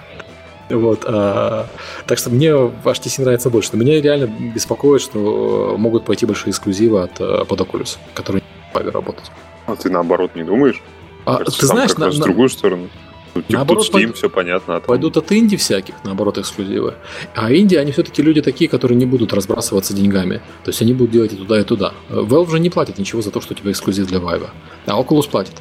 Вот, 0.69 1.05
а, 1.07 1.69
так 2.09 2.19
что 2.19 2.31
мне 2.31 2.49
HTC 2.49 3.23
нравится 3.23 3.51
больше. 3.51 3.71
Но 3.75 3.79
меня 3.79 4.01
реально 4.01 4.27
беспокоит, 4.27 5.01
что 5.01 5.75
э, 5.75 5.79
могут 5.79 6.07
пойти 6.07 6.27
большие 6.27 6.51
эксклюзивы 6.51 7.03
от 7.03 7.19
под 7.47 7.61
Oculus, 7.61 7.99
которые 8.15 8.43
не 8.75 8.91
работать. 8.91 9.31
А 9.67 9.77
ты 9.77 9.91
наоборот 9.91 10.35
не 10.35 10.43
думаешь? 10.43 10.83
А, 11.25 11.39
Кажется, 11.39 11.61
ты 11.61 11.67
знаешь, 11.67 11.95
на- 11.97 12.07
раз 12.07 12.19
на- 12.19 12.25
другую 12.25 12.49
сторону. 12.49 12.89
Ну, 13.35 13.41
типа, 13.41 13.53
Наоборот, 13.55 13.85
тут 13.87 13.91
Steam, 13.91 13.93
пойду- 14.03 14.13
все 14.13 14.29
понятно. 14.29 14.77
А 14.77 14.81
там- 14.81 14.87
Пойдут 14.89 15.17
от 15.17 15.33
инди 15.33 15.57
всяких, 15.57 15.95
наоборот, 16.05 16.37
эксклюзивы. 16.37 16.95
А 17.35 17.51
инди, 17.55 17.77
они 17.77 17.91
все-таки 17.93 18.21
люди 18.23 18.43
такие, 18.43 18.69
которые 18.69 18.99
не 18.99 19.07
будут 19.07 19.33
разбрасываться 19.33 19.95
деньгами. 19.95 20.37
То 20.65 20.69
есть 20.71 20.83
они 20.83 20.93
будут 20.93 21.13
делать 21.13 21.33
и 21.33 21.37
туда, 21.37 21.59
и 21.61 21.65
туда. 21.65 21.95
Valve 22.11 22.51
же 22.51 22.59
не 22.61 22.69
платит 22.69 22.99
ничего 22.99 23.23
за 23.23 23.31
то, 23.31 23.41
что 23.41 23.55
у 23.55 23.57
тебя 23.57 23.71
эксклюзив 23.71 24.07
для 24.07 24.19
Vive. 24.19 24.49
А 24.87 25.01
Oculus 25.01 25.31
платит. 25.31 25.55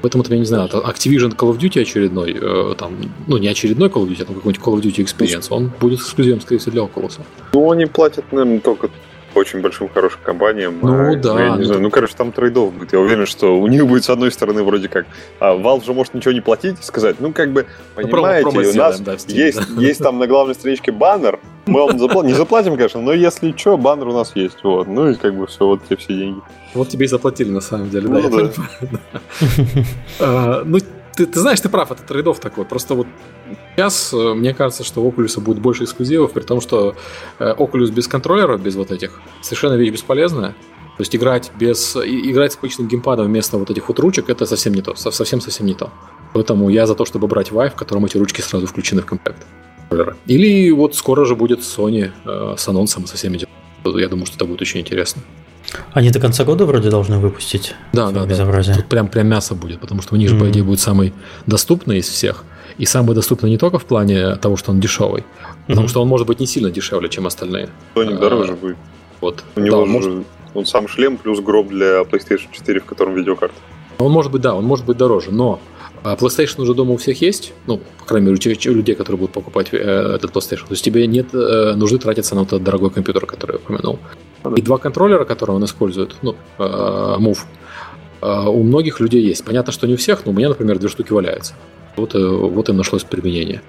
Поэтому 0.00 0.22
там, 0.24 0.32
я 0.34 0.38
не 0.38 0.44
знаю, 0.46 0.68
Activision 0.68 1.34
Call 1.36 1.52
of 1.52 1.58
Duty 1.58 1.82
очередной, 1.82 2.32
э, 2.40 2.74
там, 2.78 2.94
ну, 3.26 3.36
не 3.36 3.48
очередной 3.48 3.88
Call 3.88 4.04
of 4.06 4.08
Duty, 4.08 4.22
а 4.22 4.24
там 4.26 4.36
какой-нибудь 4.36 4.64
Call 4.64 4.74
of 4.76 4.80
Duty 4.80 5.04
Experience, 5.04 5.48
он 5.50 5.72
будет 5.80 5.98
эксклюзивом, 6.00 6.40
скорее 6.40 6.60
всего, 6.60 6.72
для 6.72 6.82
Oculus. 6.82 7.18
Ну, 7.52 7.70
они 7.72 7.86
платят, 7.86 8.24
наверное, 8.32 8.60
только 8.60 8.90
очень 9.38 9.60
большим 9.60 9.88
хорошим 9.88 10.18
компаниям. 10.22 10.78
Ну, 10.82 11.12
а, 11.12 11.16
да. 11.16 11.40
Я 11.40 11.50
не 11.50 11.58
ну, 11.58 11.64
знаю, 11.64 11.80
ну, 11.82 11.90
короче, 11.90 12.14
там 12.16 12.32
трейдов 12.32 12.72
будет. 12.72 12.92
Я 12.92 13.00
уверен, 13.00 13.26
что 13.26 13.58
у 13.58 13.66
них 13.66 13.86
будет, 13.86 14.04
с 14.04 14.10
одной 14.10 14.30
стороны, 14.30 14.62
вроде 14.62 14.88
как, 14.88 15.06
а 15.40 15.56
Valve 15.56 15.84
же 15.84 15.92
может 15.92 16.14
ничего 16.14 16.32
не 16.32 16.40
платить, 16.40 16.82
сказать, 16.82 17.16
ну, 17.20 17.32
как 17.32 17.52
бы, 17.52 17.66
ну, 17.96 18.02
понимаете, 18.08 18.46
ну, 18.46 18.52
промо, 18.52 18.68
у 18.68 18.74
нас 18.74 19.00
да, 19.00 19.14
Steam, 19.14 19.32
есть, 19.32 19.74
да. 19.74 19.82
есть 19.82 20.00
там 20.00 20.18
на 20.18 20.26
главной 20.26 20.54
страничке 20.54 20.92
баннер, 20.92 21.38
мы 21.66 21.86
вам 21.86 22.26
не 22.26 22.34
заплатим, 22.34 22.76
конечно, 22.76 23.00
но 23.00 23.12
если 23.12 23.54
что, 23.56 23.76
баннер 23.76 24.08
у 24.08 24.12
нас 24.12 24.32
есть, 24.34 24.62
вот, 24.62 24.86
ну, 24.86 25.10
и 25.10 25.14
как 25.14 25.34
бы 25.34 25.46
все, 25.46 25.66
вот 25.66 25.80
те 25.88 25.96
все 25.96 26.14
деньги. 26.14 26.40
Вот 26.74 26.88
тебе 26.88 27.06
и 27.06 27.08
заплатили, 27.08 27.50
на 27.50 27.60
самом 27.60 27.90
деле, 27.90 28.08
ну, 28.08 28.28
да. 28.28 28.50
да. 30.18 30.62
Ну, 30.64 30.78
ты, 31.18 31.26
ты 31.26 31.40
знаешь, 31.40 31.60
ты 31.60 31.68
прав, 31.68 31.90
это 31.90 32.02
трейдов 32.04 32.38
такой. 32.38 32.64
Просто 32.64 32.94
вот 32.94 33.08
сейчас 33.74 34.12
э, 34.14 34.34
мне 34.34 34.54
кажется, 34.54 34.84
что 34.84 35.02
у 35.02 35.10
Oculus 35.10 35.40
будет 35.40 35.58
больше 35.58 35.82
эксклюзивов, 35.82 36.32
при 36.32 36.42
том, 36.42 36.60
что 36.60 36.94
э, 37.40 37.54
Oculus 37.58 37.90
без 37.90 38.06
контроллеров, 38.06 38.62
без 38.62 38.76
вот 38.76 38.92
этих, 38.92 39.20
совершенно 39.42 39.74
вещь 39.74 39.90
бесполезная. 39.90 40.50
То 40.50 41.02
есть 41.02 41.14
играть 41.16 41.50
без 41.58 41.96
играть 41.96 42.52
с 42.52 42.56
обычным 42.56 42.88
геймпадом 42.88 43.26
вместо 43.26 43.58
вот 43.58 43.70
этих 43.70 43.88
вот 43.88 43.98
ручек 43.98 44.30
это 44.30 44.46
совсем 44.46 44.74
не 44.74 44.82
то, 44.82 44.94
совсем 44.94 45.40
совсем 45.40 45.66
не 45.66 45.74
то. 45.74 45.90
Поэтому 46.34 46.68
я 46.68 46.86
за 46.86 46.94
то, 46.94 47.04
чтобы 47.04 47.26
брать 47.26 47.50
Vive, 47.50 47.70
в 47.70 47.74
котором 47.74 48.04
эти 48.04 48.16
ручки 48.16 48.40
сразу 48.40 48.66
включены 48.66 49.02
в 49.02 49.06
комплект. 49.06 49.44
Или 50.26 50.70
вот 50.70 50.94
скоро 50.94 51.24
же 51.24 51.34
будет 51.34 51.60
Sony 51.60 52.10
э, 52.24 52.54
с 52.56 52.68
анонсом 52.68 53.06
со 53.06 53.16
всеми 53.16 53.40
Я 53.84 54.08
думаю, 54.08 54.26
что 54.26 54.36
это 54.36 54.44
будет 54.44 54.60
очень 54.60 54.80
интересно. 54.80 55.22
Они 55.92 56.10
до 56.10 56.20
конца 56.20 56.44
года 56.44 56.64
вроде 56.64 56.90
должны 56.90 57.18
выпустить. 57.18 57.74
Да, 57.92 58.10
да, 58.10 58.26
безобразие. 58.26 58.74
да. 58.74 58.80
Тут 58.80 58.90
прям, 58.90 59.08
прям 59.08 59.26
мясо 59.26 59.54
будет, 59.54 59.80
потому 59.80 60.02
что 60.02 60.14
у 60.14 60.18
них 60.18 60.28
же, 60.28 60.36
mm-hmm. 60.36 60.40
по 60.40 60.50
идее, 60.50 60.62
будет 60.62 60.80
самый 60.80 61.12
доступный 61.46 61.98
из 61.98 62.08
всех. 62.08 62.44
И 62.78 62.86
самый 62.86 63.14
доступный 63.14 63.50
не 63.50 63.58
только 63.58 63.78
в 63.78 63.84
плане 63.84 64.36
того, 64.36 64.56
что 64.56 64.70
он 64.70 64.80
дешевый, 64.80 65.22
mm-hmm. 65.22 65.66
потому 65.68 65.88
что 65.88 66.00
он 66.00 66.08
может 66.08 66.26
быть 66.26 66.40
не 66.40 66.46
сильно 66.46 66.70
дешевле, 66.70 67.08
чем 67.08 67.26
остальные. 67.26 67.68
Sonic 67.94 68.16
а, 68.16 68.18
дороже 68.18 68.52
будет. 68.54 68.76
Вот. 69.20 69.42
У 69.56 69.60
него 69.60 69.80
да, 69.80 69.86
же 69.86 69.92
может... 69.92 70.26
он 70.54 70.66
сам 70.66 70.88
шлем 70.88 71.16
плюс 71.16 71.40
гроб 71.40 71.68
для 71.68 72.02
PlayStation 72.02 72.46
4, 72.52 72.80
в 72.80 72.84
котором 72.84 73.14
видеокарта. 73.14 73.56
Он 73.98 74.12
может 74.12 74.30
быть, 74.30 74.42
да, 74.42 74.54
он 74.54 74.64
может 74.64 74.86
быть 74.86 74.96
дороже, 74.96 75.32
но 75.32 75.60
а 76.04 76.14
PlayStation 76.14 76.62
уже 76.62 76.74
дома 76.74 76.92
у 76.92 76.96
всех 76.96 77.20
есть, 77.20 77.52
ну, 77.66 77.80
по 77.98 78.04
крайней 78.04 78.30
мере, 78.30 78.56
у 78.66 78.74
людей, 78.74 78.94
которые 78.94 79.18
будут 79.18 79.32
покупать 79.32 79.68
э, 79.72 79.76
этот 79.76 80.30
PlayStation. 80.30 80.66
То 80.66 80.72
есть 80.72 80.84
тебе 80.84 81.06
нет 81.06 81.34
э, 81.34 81.74
нужды 81.74 81.98
тратиться 81.98 82.34
на 82.34 82.42
этот 82.42 82.62
дорогой 82.62 82.90
компьютер, 82.90 83.26
который 83.26 83.52
я 83.52 83.58
упомянул. 83.58 83.98
И 84.56 84.62
два 84.62 84.78
контроллера, 84.78 85.24
которые 85.24 85.56
он 85.56 85.64
использует, 85.64 86.16
ну, 86.22 86.36
э, 86.58 86.62
Move, 86.62 87.38
у 88.20 88.62
многих 88.64 88.98
людей 88.98 89.22
есть. 89.22 89.44
Понятно, 89.44 89.72
что 89.72 89.86
не 89.86 89.94
у 89.94 89.96
всех, 89.96 90.26
но 90.26 90.32
у 90.32 90.34
меня, 90.34 90.48
например, 90.48 90.78
две 90.78 90.88
штуки 90.88 91.12
валяются. 91.12 91.54
Вот, 91.96 92.14
вот 92.14 92.68
им 92.68 92.76
нашлось 92.76 93.04
применение. 93.04 93.62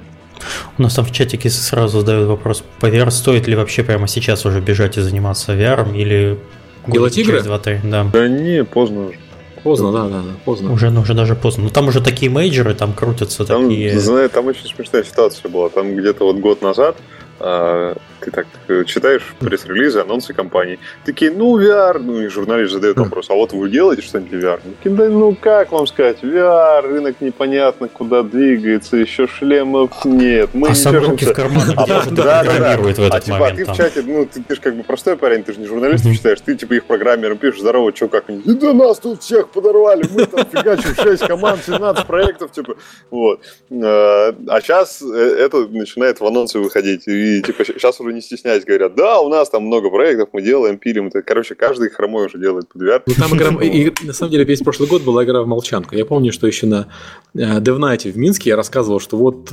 У 0.77 0.81
нас 0.81 0.95
там 0.95 1.05
в 1.05 1.11
чатике 1.11 1.51
сразу 1.51 1.99
задают 1.99 2.27
вопрос, 2.27 2.63
по 2.79 2.87
VR 2.87 3.11
стоит 3.11 3.47
ли 3.47 3.55
вообще 3.55 3.83
прямо 3.83 4.07
сейчас 4.07 4.45
уже 4.45 4.59
бежать 4.59 4.97
и 4.97 5.01
заниматься 5.01 5.53
VR 5.53 5.95
или 5.95 6.39
Делать 6.87 7.17
игры? 7.17 7.41
Да. 7.83 8.03
да 8.05 8.27
не, 8.27 8.63
поздно 8.63 9.07
уже. 9.07 9.17
Поздно, 9.63 9.91
да, 9.91 10.03
да, 10.07 10.21
да, 10.21 10.33
поздно. 10.45 10.71
Уже, 10.71 10.89
уже 10.89 11.13
даже 11.13 11.35
поздно. 11.35 11.65
Но 11.65 11.69
там 11.69 11.89
уже 11.89 12.01
такие 12.01 12.31
мейджоры, 12.31 12.73
там 12.73 12.93
крутятся 12.93 13.43
там, 13.43 13.63
такие... 13.63 13.99
Знаешь, 13.99 14.31
там 14.33 14.47
очень 14.47 14.67
смешная 14.73 15.03
ситуация 15.03 15.49
была. 15.49 15.67
Там 15.67 15.95
где-то 15.95 16.23
вот 16.23 16.37
год 16.37 16.61
назад 16.61 16.95
а, 17.39 17.97
ты 18.19 18.31
так 18.31 18.47
э, 18.67 18.83
читаешь 18.85 19.23
пресс-релизы, 19.39 19.99
анонсы 19.99 20.33
компаний, 20.33 20.79
такие, 21.05 21.31
ну, 21.31 21.59
VR, 21.59 21.99
ну, 21.99 22.21
и 22.21 22.27
журналист 22.27 22.73
задает 22.73 22.97
вопрос, 22.97 23.29
а 23.29 23.33
вот 23.33 23.53
вы 23.53 23.69
делаете 23.69 24.01
что-нибудь 24.01 24.33
VR? 24.33 24.59
Такие, 24.77 24.95
да, 24.95 25.09
ну, 25.09 25.35
как 25.35 25.71
вам 25.71 25.87
сказать, 25.87 26.17
VR, 26.21 26.81
рынок 26.81 27.21
непонятно, 27.21 27.87
куда 27.87 28.23
двигается, 28.23 28.97
еще 28.97 29.27
шлемов 29.27 30.05
нет. 30.05 30.49
Мы 30.53 30.69
а 30.69 30.75
сам 30.75 30.97
руки 30.97 31.25
в 31.25 31.33
карман 31.33 31.73
а, 31.75 31.85
да, 31.85 32.03
да, 32.11 32.43
да, 32.43 32.77
в 32.77 32.87
этот 32.87 33.13
а, 33.13 33.19
типа, 33.19 33.47
а 33.47 33.55
ты 33.55 33.65
в 33.65 33.75
чате, 33.75 34.03
ну, 34.05 34.25
ты, 34.25 34.41
ты 34.41 34.55
же 34.55 34.61
как 34.61 34.75
бы 34.75 34.83
простой 34.83 35.17
парень, 35.17 35.43
ты 35.43 35.53
же 35.53 35.59
не 35.59 35.67
журналистом 35.67 36.13
читаешь, 36.13 36.39
ты 36.41 36.55
типа 36.55 36.73
их 36.73 36.85
программером 36.85 37.37
пишешь, 37.37 37.61
здорово, 37.61 37.95
что, 37.95 38.07
как 38.07 38.29
они, 38.29 38.41
да 38.45 38.73
нас 38.73 38.99
тут 38.99 39.21
всех 39.21 39.49
подорвали, 39.49 40.05
мы 40.11 40.25
там 40.25 40.45
фигачим 40.45 40.95
6 40.95 41.27
команд, 41.27 41.61
17 41.65 42.05
проектов, 42.05 42.51
типа, 42.51 42.75
вот. 43.09 43.41
А 43.69 44.61
сейчас 44.61 45.01
э, 45.01 45.35
это 45.39 45.67
начинает 45.67 46.19
в 46.19 46.25
анонсы 46.25 46.59
выходить, 46.59 47.07
и 47.07 47.41
типа 47.41 47.65
сейчас 47.65 47.99
уже 47.99 48.08
не 48.13 48.21
стесняясь 48.21 48.65
говорят, 48.65 48.95
да, 48.95 49.19
у 49.21 49.29
нас 49.29 49.49
там 49.49 49.63
много 49.63 49.89
проектов, 49.89 50.29
мы 50.33 50.41
делаем, 50.41 50.77
пилим. 50.77 51.07
Это, 51.07 51.21
короче, 51.21 51.55
каждый 51.55 51.89
хромой 51.89 52.25
уже 52.25 52.37
делает 52.37 52.69
под 52.69 52.81
VR. 52.81 53.01
Ну, 53.05 53.13
там 53.13 53.35
игра, 53.35 53.49
и, 53.63 53.91
на 54.03 54.13
самом 54.13 54.31
деле 54.31 54.43
весь 54.43 54.59
прошлый 54.59 54.89
год 54.89 55.03
была 55.03 55.23
игра 55.23 55.41
в 55.41 55.47
молчанку. 55.47 55.95
Я 55.95 56.05
помню, 56.05 56.31
что 56.31 56.47
еще 56.47 56.67
на 56.67 56.87
э, 57.33 57.59
DevNight 57.59 58.11
в 58.11 58.17
Минске 58.17 58.51
я 58.51 58.55
рассказывал, 58.55 58.99
что 58.99 59.17
вот 59.17 59.51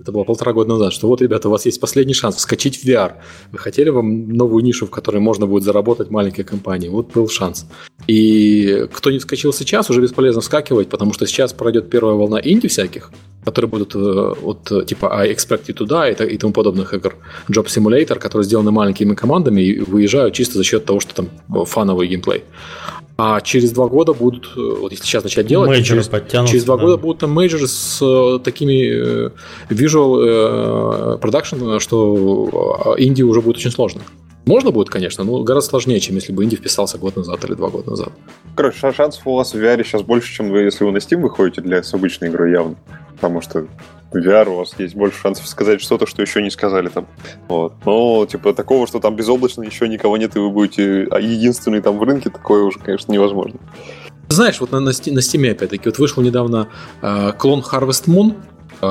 это 0.00 0.12
было 0.12 0.24
полтора 0.24 0.52
года 0.52 0.70
назад, 0.70 0.92
что 0.92 1.08
вот, 1.08 1.20
ребята, 1.20 1.48
у 1.48 1.50
вас 1.50 1.66
есть 1.66 1.80
последний 1.80 2.14
шанс 2.14 2.36
вскочить 2.36 2.78
в 2.78 2.84
VR. 2.84 3.14
Вы 3.52 3.58
хотели 3.58 3.90
вам 3.90 4.28
новую 4.28 4.62
нишу, 4.62 4.86
в 4.86 4.90
которой 4.90 5.18
можно 5.18 5.46
будет 5.46 5.64
заработать 5.64 6.10
маленькой 6.10 6.44
компании? 6.44 6.88
Вот 6.88 7.12
был 7.12 7.28
шанс. 7.28 7.66
И 8.06 8.86
кто 8.92 9.10
не 9.10 9.18
вскочил 9.18 9.52
сейчас, 9.52 9.90
уже 9.90 10.00
бесполезно 10.00 10.40
вскакивать, 10.40 10.88
потому 10.88 11.12
что 11.12 11.26
сейчас 11.26 11.52
пройдет 11.52 11.90
первая 11.90 12.14
волна 12.14 12.40
инди 12.42 12.68
всяких, 12.68 13.10
которые 13.44 13.68
будут 13.68 13.94
э, 13.94 14.34
вот 14.40 14.70
э, 14.70 14.84
типа 14.84 15.12
I 15.12 15.32
expect 15.32 15.66
you 15.66 15.74
to 15.74 15.86
die 15.86 16.28
и 16.28 16.38
тому 16.38 16.52
подобных 16.52 16.94
игр. 16.94 17.16
Job 17.48 17.66
Simulator, 17.66 18.18
которые 18.18 18.44
сделаны 18.44 18.70
маленькими 18.70 19.14
командами 19.14 19.62
и 19.62 19.80
выезжают 19.80 20.34
чисто 20.34 20.58
за 20.58 20.64
счет 20.64 20.84
того, 20.84 21.00
что 21.00 21.14
там 21.14 21.28
э, 21.54 21.64
фановый 21.64 22.08
геймплей. 22.08 22.44
А 23.20 23.40
через 23.40 23.72
два 23.72 23.88
года 23.88 24.14
будут, 24.14 24.54
вот 24.54 24.92
если 24.92 25.04
сейчас 25.04 25.24
начать 25.24 25.44
делать, 25.48 25.84
через, 25.84 26.08
через 26.48 26.62
два 26.62 26.76
да. 26.76 26.84
года 26.84 26.96
будут 26.98 27.18
там 27.18 27.32
мейджоры 27.32 27.66
с 27.66 27.98
э, 28.00 28.38
такими 28.44 29.26
э, 29.26 29.30
visual 29.70 30.22
э, 30.22 31.18
production, 31.20 31.80
что 31.80 32.94
Индии 32.96 33.24
уже 33.24 33.40
будет 33.40 33.56
очень 33.56 33.72
сложно. 33.72 34.02
Можно 34.48 34.70
будет, 34.70 34.88
конечно, 34.88 35.24
но 35.24 35.42
гораздо 35.42 35.68
сложнее, 35.68 36.00
чем 36.00 36.14
если 36.14 36.32
бы 36.32 36.42
Инди 36.42 36.56
вписался 36.56 36.96
год 36.96 37.16
назад 37.16 37.44
или 37.44 37.52
два 37.52 37.68
года 37.68 37.90
назад. 37.90 38.08
Короче, 38.56 38.92
шансов 38.92 39.26
у 39.26 39.34
вас 39.34 39.52
в 39.52 39.56
VR 39.56 39.84
сейчас 39.84 40.00
больше, 40.00 40.32
чем 40.32 40.48
вы, 40.48 40.60
если 40.60 40.84
вы 40.84 40.90
на 40.90 40.96
Steam 40.96 41.20
выходите 41.20 41.60
для 41.60 41.82
с 41.82 41.92
обычной 41.92 42.28
игрой 42.28 42.52
явно. 42.52 42.76
Потому 43.16 43.42
что 43.42 43.66
VR 44.10 44.48
у 44.48 44.54
вас 44.54 44.74
есть 44.78 44.94
больше 44.94 45.20
шансов 45.20 45.46
сказать 45.46 45.82
что-то, 45.82 46.06
что 46.06 46.22
еще 46.22 46.40
не 46.40 46.48
сказали 46.48 46.88
там. 46.88 47.06
Вот. 47.46 47.74
Но, 47.84 48.24
типа, 48.24 48.54
такого, 48.54 48.86
что 48.86 49.00
там 49.00 49.16
безоблачно 49.16 49.64
еще 49.64 49.86
никого 49.86 50.16
нет, 50.16 50.34
и 50.34 50.38
вы 50.38 50.48
будете 50.48 51.06
а 51.10 51.20
единственный 51.20 51.82
там 51.82 51.98
в 51.98 52.02
рынке, 52.02 52.30
такое 52.30 52.62
уже, 52.62 52.78
конечно, 52.78 53.12
невозможно. 53.12 53.60
Знаешь, 54.28 54.60
вот 54.60 54.72
на, 54.72 54.80
на, 54.80 54.86
на 54.86 54.90
Steam, 54.90 55.50
опять-таки, 55.50 55.82
вот 55.84 55.98
вышел 55.98 56.22
недавно 56.22 56.68
э, 57.02 57.32
клон 57.36 57.60
Harvest 57.60 58.06
Moon 58.06 58.34
э, 58.80 58.86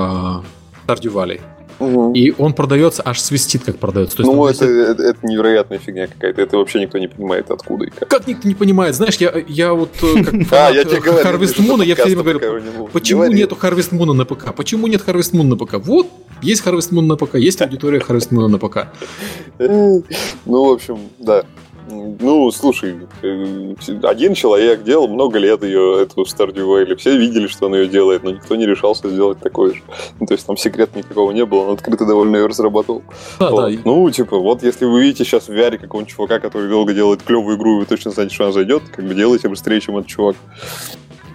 Stardew 0.86 1.12
Valley. 1.12 1.42
Угу. 1.80 2.14
И 2.14 2.34
он 2.38 2.54
продается, 2.54 3.02
аж 3.06 3.20
свистит, 3.20 3.64
как 3.64 3.78
продается. 3.78 4.18
То 4.18 4.24
есть, 4.24 4.34
ну, 4.34 4.46
это, 4.46 4.66
это, 4.66 5.04
это 5.04 5.28
невероятная 5.28 5.78
фигня 5.78 6.08
какая-то. 6.08 6.42
Это 6.42 6.58
вообще 6.58 6.82
никто 6.82 6.98
не 6.98 7.08
понимает, 7.08 7.52
откуда 7.52 7.86
и 7.86 7.90
как. 7.90 8.08
Как 8.08 8.28
никто 8.28 8.48
не 8.48 8.56
понимает? 8.56 8.96
Знаешь, 8.96 9.16
я, 9.18 9.34
я 9.48 9.74
вот 9.74 9.92
э, 10.02 10.24
как 10.24 10.34
а, 10.52 10.72
я 10.72 10.84
тебе 10.84 11.02
говорю, 11.02 11.26
Harvest 11.26 11.58
Moon, 11.58 11.86
я 11.86 11.96
все 11.96 12.06
время 12.06 12.24
говорю, 12.24 12.90
почему 12.92 13.26
нету 13.26 13.58
Harvest 13.62 13.92
Moon 13.92 14.14
на 14.14 14.26
ПК? 14.26 14.56
Почему 14.56 14.88
нет 14.88 15.04
Harvest 15.06 15.34
Moon 15.34 15.44
на 15.44 15.56
ПК? 15.56 15.76
Вот, 15.76 16.08
есть 16.42 16.66
Harvest 16.66 16.92
Moon 16.92 17.02
на 17.02 17.16
ПК, 17.16 17.36
есть 17.36 17.62
аудитория 17.62 18.00
Harvest 18.00 18.30
Moon 18.32 18.48
на 18.48 18.58
ПК. 18.58 18.88
Ну, 20.46 20.70
в 20.70 20.72
общем, 20.72 21.00
да. 21.20 21.44
Ну, 21.90 22.52
слушай, 22.52 23.08
э, 23.22 23.74
один 24.04 24.34
человек 24.34 24.84
делал 24.84 25.08
много 25.08 25.40
лет 25.40 25.64
ее, 25.64 26.02
эту 26.02 26.24
Stardew 26.24 26.66
Valley. 26.66 26.96
Все 26.98 27.18
видели, 27.18 27.48
что 27.48 27.68
он 27.68 27.76
ее 27.76 27.88
делает, 27.88 28.24
но 28.24 28.32
никто 28.32 28.56
не 28.56 28.66
решался 28.66 29.10
сделать 29.10 29.40
такое 29.40 29.74
же. 29.74 29.82
Ну, 30.20 30.26
то 30.26 30.34
есть 30.34 30.46
там 30.46 30.58
секрета 30.58 30.98
никакого 30.98 31.32
не 31.32 31.46
было, 31.46 31.62
он 31.62 31.74
открыто 31.76 32.06
довольно 32.06 32.38
ее 32.38 32.48
разрабатывал. 32.48 33.04
Да, 33.40 33.52
вот. 33.52 33.72
да. 33.74 33.82
Ну, 33.86 34.10
типа, 34.10 34.38
вот 34.38 34.64
если 34.64 34.86
вы 34.86 35.02
видите 35.02 35.24
сейчас 35.24 35.48
в 35.48 35.52
VR 35.52 35.78
какого-нибудь 35.78 36.14
чувака, 36.14 36.40
который 36.40 36.70
долго 36.70 36.94
делает 36.94 37.24
клевую 37.24 37.58
игру, 37.58 37.78
и 37.78 37.80
вы 37.80 37.86
точно 37.86 38.12
знаете, 38.12 38.36
что 38.36 38.46
она 38.46 38.54
зайдет, 38.54 38.84
как 38.94 39.06
бы 39.06 39.14
делайте 39.14 39.48
быстрее, 39.48 39.80
чем 39.80 39.98
этот 39.98 40.10
чувак. 40.10 40.36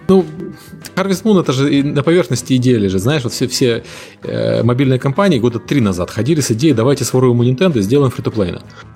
Ну, 0.07 0.25
Harvest 0.95 1.23
Moon 1.23 1.39
это 1.39 1.53
же 1.53 1.83
на 1.83 2.03
поверхности 2.03 2.55
идея 2.57 2.77
лежит. 2.77 3.01
Знаешь, 3.01 3.23
вот 3.23 3.33
все, 3.33 3.47
все 3.47 3.83
э, 4.23 4.63
мобильные 4.63 4.99
компании 4.99 5.39
года 5.39 5.59
три 5.59 5.81
назад 5.81 6.09
ходили 6.09 6.41
с 6.41 6.51
идеей, 6.51 6.73
давайте 6.73 7.03
своруем 7.05 7.39
у 7.39 7.43
Nintendo 7.43 7.79
и 7.79 7.81
сделаем 7.81 8.11
фри 8.11 8.23
то 8.23 8.31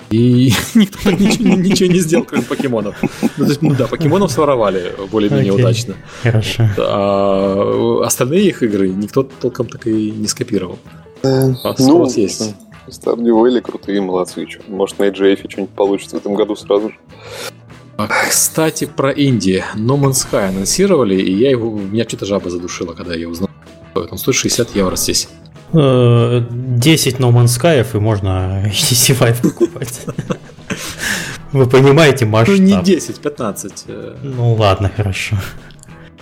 И 0.09 0.51
никто 0.75 1.11
ничего, 1.11 1.55
ничего 1.55 1.91
не 1.91 1.99
сделал, 1.99 2.25
кроме 2.25 2.43
покемонов. 2.43 2.95
Ну, 3.01 3.29
то 3.37 3.43
есть, 3.45 3.61
ну 3.61 3.73
да, 3.75 3.87
покемонов 3.87 4.31
своровали 4.31 4.93
более-менее 5.11 5.53
okay. 5.53 5.59
удачно. 5.59 5.95
Хорошо. 6.23 6.69
А 6.77 8.01
остальные 8.05 8.47
их 8.47 8.63
игры 8.63 8.89
никто 8.89 9.23
толком 9.23 9.67
так 9.67 9.87
и 9.87 10.11
не 10.11 10.27
скопировал. 10.27 10.77
Э, 11.23 11.53
а 11.63 11.75
ну, 11.79 12.01
у 12.01 12.09
есть. 12.09 12.53
Stardew 12.87 13.33
Valley 13.33 13.61
крутые, 13.61 14.01
молодцы. 14.01 14.47
Может, 14.67 14.99
на 14.99 15.09
AGF 15.09 15.49
что-нибудь 15.49 15.75
получится 15.75 16.15
в 16.15 16.19
этом 16.19 16.35
году 16.35 16.55
сразу 16.55 16.89
же. 16.89 16.95
Кстати, 18.29 18.85
про 18.85 19.11
Инди. 19.11 19.63
No 19.75 19.99
Man's 19.99 20.27
Sky 20.29 20.49
анонсировали, 20.49 21.15
и 21.15 21.33
я 21.33 21.49
его, 21.49 21.71
меня 21.71 22.03
что-то 22.07 22.25
жаба 22.25 22.49
задушила, 22.49 22.93
когда 22.93 23.15
я 23.15 23.27
узнал. 23.27 23.49
Он 23.95 24.17
стоит 24.17 24.35
60 24.35 24.75
евро 24.75 24.95
здесь. 24.95 25.27
10 25.73 25.79
э, 25.79 27.17
No 27.17 27.31
Man's 27.31 27.59
Sky, 27.59 27.85
и 27.93 27.97
можно 27.99 28.63
EC 28.67 29.17
Vive 29.17 29.41
покупать. 29.41 30.05
Вы 31.51 31.65
понимаете 31.65 32.25
масштаб? 32.25 32.57
Ну, 32.57 32.63
не 32.63 32.83
10, 32.83 33.19
15. 33.19 33.85
Ну, 34.23 34.53
ладно, 34.53 34.91
хорошо. 34.95 35.37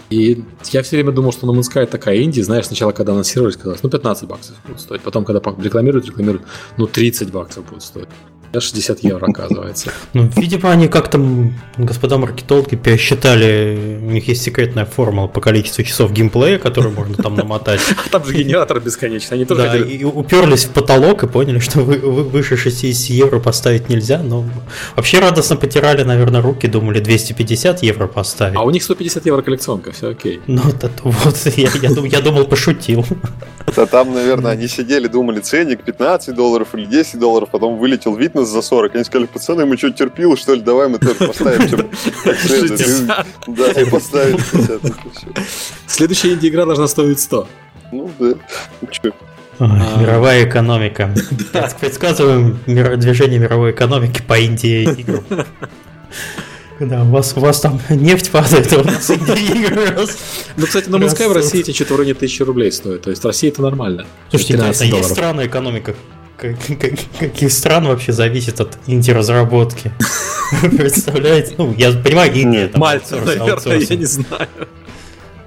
И 0.10 0.44
я 0.72 0.84
все 0.84 0.98
время 0.98 1.12
думал, 1.12 1.34
что 1.34 1.48
No 1.48 1.58
Man's 1.58 1.72
Sky 1.74 1.86
такая 1.88 2.22
инди, 2.22 2.42
знаешь, 2.42 2.68
сначала, 2.68 2.92
когда 2.92 3.12
анонсировали, 3.12 3.52
сказалось, 3.52 3.84
ну, 3.84 3.90
15 3.90 4.30
баксов 4.30 4.56
будет 4.66 4.80
стоить. 4.80 5.02
Потом, 5.02 5.26
когда 5.26 5.42
рекламируют, 5.58 6.06
рекламируют, 6.06 6.44
ну, 6.78 6.88
30 6.88 7.32
баксов 7.32 7.66
будет 7.66 7.84
стоить. 7.84 8.10
60 8.54 9.04
евро, 9.04 9.28
оказывается. 9.28 9.92
Ну, 10.14 10.30
видимо, 10.38 10.72
они 10.72 10.88
как-то, 10.88 11.20
господа 11.78 12.18
маркетологи, 12.18 12.76
пересчитали, 12.76 14.00
у 14.02 14.12
них 14.12 14.28
есть 14.28 14.44
секретная 14.44 14.86
формула 14.86 15.28
по 15.28 15.42
количеству 15.42 15.84
часов 15.84 16.12
геймплея, 16.14 16.58
которую 16.58 16.94
можно 16.94 17.16
там 17.16 17.36
намотать. 17.36 17.82
Там 18.12 18.24
же 18.26 18.34
генератор 18.34 18.80
бесконечный, 18.80 19.36
они 19.36 19.46
тоже 19.46 19.62
Да, 19.64 19.78
и 19.78 20.04
уперлись 20.04 20.66
в 20.66 20.70
потолок 20.72 21.24
и 21.24 21.28
поняли, 21.28 21.60
что 21.60 21.80
вы, 21.82 21.98
вы- 21.98 22.24
выше 22.24 22.56
60 22.58 23.10
евро 23.10 23.40
поставить 23.40 23.90
нельзя, 23.90 24.20
но 24.24 24.46
вообще 24.96 25.20
радостно 25.20 25.56
потирали, 25.58 26.04
наверное, 26.04 26.42
руки, 26.42 26.68
думали 26.68 27.00
250 27.00 27.84
евро 27.84 28.08
поставить. 28.08 28.58
А 28.58 28.62
у 28.64 28.70
них 28.70 28.84
150 28.84 29.26
евро 29.26 29.42
коллекционка, 29.42 29.92
все 29.92 30.10
окей. 30.12 30.40
Ну, 30.48 30.62
вот, 31.04 31.38
я, 31.58 31.70
я 31.82 31.90
дум- 31.94 32.06
я 32.06 32.22
думал, 32.22 32.46
пошутил. 32.46 33.06
Да 33.76 33.86
там, 33.86 34.14
наверное, 34.14 34.52
они 34.52 34.68
сидели, 34.68 35.08
думали, 35.08 35.40
ценник 35.40 35.84
15 35.84 36.34
долларов 36.36 36.70
или 36.76 36.86
10 36.86 37.20
долларов, 37.20 37.50
потом 37.52 37.78
вылетел 37.78 38.16
Витнес 38.36 38.50
за 38.50 38.62
40. 38.62 38.96
Они 38.96 39.04
сказали, 39.04 39.28
пацаны, 39.28 39.66
мы 39.66 39.78
что, 39.78 39.90
терпилы, 39.92 40.36
что 40.38 40.54
ли? 40.54 40.62
Давай 40.62 40.88
мы 40.90 41.00
тоже 41.00 41.16
поставим 41.16 41.70
чем 41.70 41.90
как 42.24 42.36
следует. 42.38 42.80
И- 42.80 42.84
60. 42.84 43.28
Да, 43.48 43.72
и 43.72 43.86
поставили 43.90 44.38
50. 44.38 44.86
и 44.86 44.88
всё. 44.90 45.28
Следующая 45.88 46.34
инди-игра 46.34 46.66
должна 46.66 46.88
стоить 46.88 47.20
100. 47.20 47.48
Ну 47.92 48.12
да. 48.20 48.34
Ну. 48.82 48.88
Ой, 49.04 49.14
А. 49.60 49.98
Мировая 50.02 50.46
экономика. 50.50 51.14
Предсказываем 51.80 52.60
мир- 52.66 52.98
движение 52.98 53.40
мировой 53.40 53.72
экономики 53.72 54.22
по 54.28 54.38
Индии 54.38 54.84
играм. 54.84 55.24
Да, 56.82 57.04
у 57.04 57.06
вас, 57.06 57.32
у 57.38 57.40
вас 57.40 57.62
там 57.62 57.80
нефть 57.90 58.32
падает, 58.32 58.74
а 58.74 58.80
у 58.82 58.84
нас. 58.84 59.10
Ну, 60.58 60.66
кстати, 60.66 60.90
Man's 60.90 61.16
Sky 61.16 61.30
в. 61.30 61.32
России 61.32 61.62
эти 61.62 61.72
что-то 61.72 61.94
в 61.94 61.98
районе 61.98 62.16
1000 62.16 62.44
рублей 62.44 62.70
стоит. 62.74 63.04
То 63.04 63.12
есть 63.12 63.24
в 63.24 63.26
России 63.26 63.48
это 63.48 63.62
нормально. 63.62 64.06
Слушайте, 64.30 64.56
13 64.56 64.82
нет, 64.88 64.94
а 64.94 64.98
есть 64.98 65.10
страны 65.12 65.46
экономика, 65.46 65.96
как- 66.38 66.80
как- 66.80 67.00
каких 67.20 67.52
стран 67.52 67.88
вообще 67.88 68.12
зависит 68.12 68.60
от 68.62 68.78
инди-разработки? 68.88 69.92
Представляете? 70.78 71.56
Ну, 71.58 71.74
я 71.78 71.92
понимаю, 71.92 72.34
Индия. 72.34 72.68
там 72.68 72.82
Мальта, 72.82 73.16
наверное, 73.18 73.80
я 73.80 73.96
не 73.96 74.06
знаю. 74.06 74.48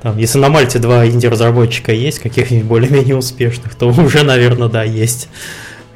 Там, 0.02 0.16
если 0.16 0.38
на 0.38 0.49
Мальте 0.49 0.78
два 0.78 1.07
инди-разработчика 1.07 1.92
есть, 1.92 2.21
каких-нибудь 2.21 2.66
более-менее 2.66 3.16
успешных, 3.16 3.75
то 3.75 3.88
уже, 3.88 4.23
наверное, 4.23 4.68
да, 4.68 4.85
есть. 4.85 5.28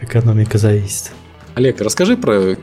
Экономика 0.00 0.58
зависит. 0.58 1.12
Олег, 1.54 1.80
расскажи 1.80 2.16
про 2.16 2.32
э, 2.32 2.54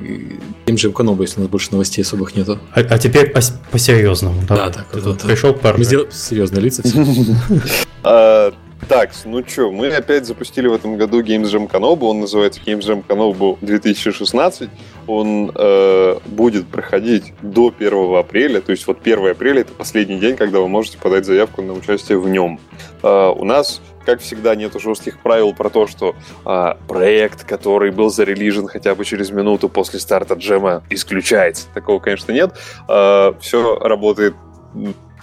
Game 0.65 0.75
Jam 0.75 0.91
Kanobu, 0.91 1.21
если 1.21 1.38
у 1.39 1.43
нас 1.43 1.50
больше 1.50 1.69
новостей 1.71 2.03
особых 2.03 2.36
нету. 2.36 2.59
А, 2.74 2.79
а 2.81 2.98
теперь 2.98 3.27
по- 3.29 3.39
по-серьезному. 3.71 4.41
давай. 4.48 4.74
так, 4.74 4.88
Ты 4.91 5.00
вот 5.00 5.21
пришел 5.21 5.53
пару. 5.53 5.77
Мы 5.77 5.83
сделаем 5.86 6.12
серьезные 6.12 6.62
лица 6.62 6.81
все. 6.83 7.05
Так, 8.89 9.12
ну 9.24 9.46
что, 9.46 9.72
мы 9.72 9.89
опять 9.89 10.25
запустили 10.25 10.65
в 10.67 10.74
этом 10.74 10.98
году 10.98 11.22
Games 11.22 11.43
Jam 11.43 11.69
Kanobu. 11.69 12.05
Он 12.05 12.22
называется 12.22 12.60
Games 12.65 12.79
Jam 12.79 13.05
Kanobu 13.08 13.60
2016. 13.62 14.67
Он 15.05 15.51
э, 15.53 16.17
будет 16.25 16.67
проходить 16.67 17.36
до 17.43 17.72
1 17.77 18.15
апреля. 18.15 18.62
То 18.62 18.72
есть 18.72 18.88
вот 18.88 19.01
1 19.01 19.29
апреля 19.29 19.62
это 19.62 19.74
последний 19.74 20.17
день, 20.17 20.36
когда 20.36 20.60
вы 20.60 20.67
можете 20.67 20.98
подать 20.98 21.25
заявку 21.25 21.62
на 21.62 21.74
участие 21.74 22.17
в 22.17 22.27
нем. 22.27 22.60
А, 23.03 23.29
у 23.29 23.46
нас, 23.46 23.79
как 24.08 24.22
всегда, 24.22 24.55
нет 24.55 24.74
жестких 24.81 25.19
правил 25.19 25.53
про 25.53 25.69
то, 25.69 25.86
что 25.86 26.15
а, 26.43 26.79
проект, 26.88 27.43
который 27.43 27.91
был 27.91 28.10
зарелижен 28.10 28.65
хотя 28.65 28.96
бы 28.96 29.05
через 29.05 29.29
минуту 29.29 29.69
после 29.69 30.00
старта 30.00 30.34
джема, 30.34 30.81
исключается. 30.89 31.67
Такого, 31.75 32.00
конечно, 32.00 32.31
нет. 32.31 32.55
все 33.39 33.77
работает 33.77 34.34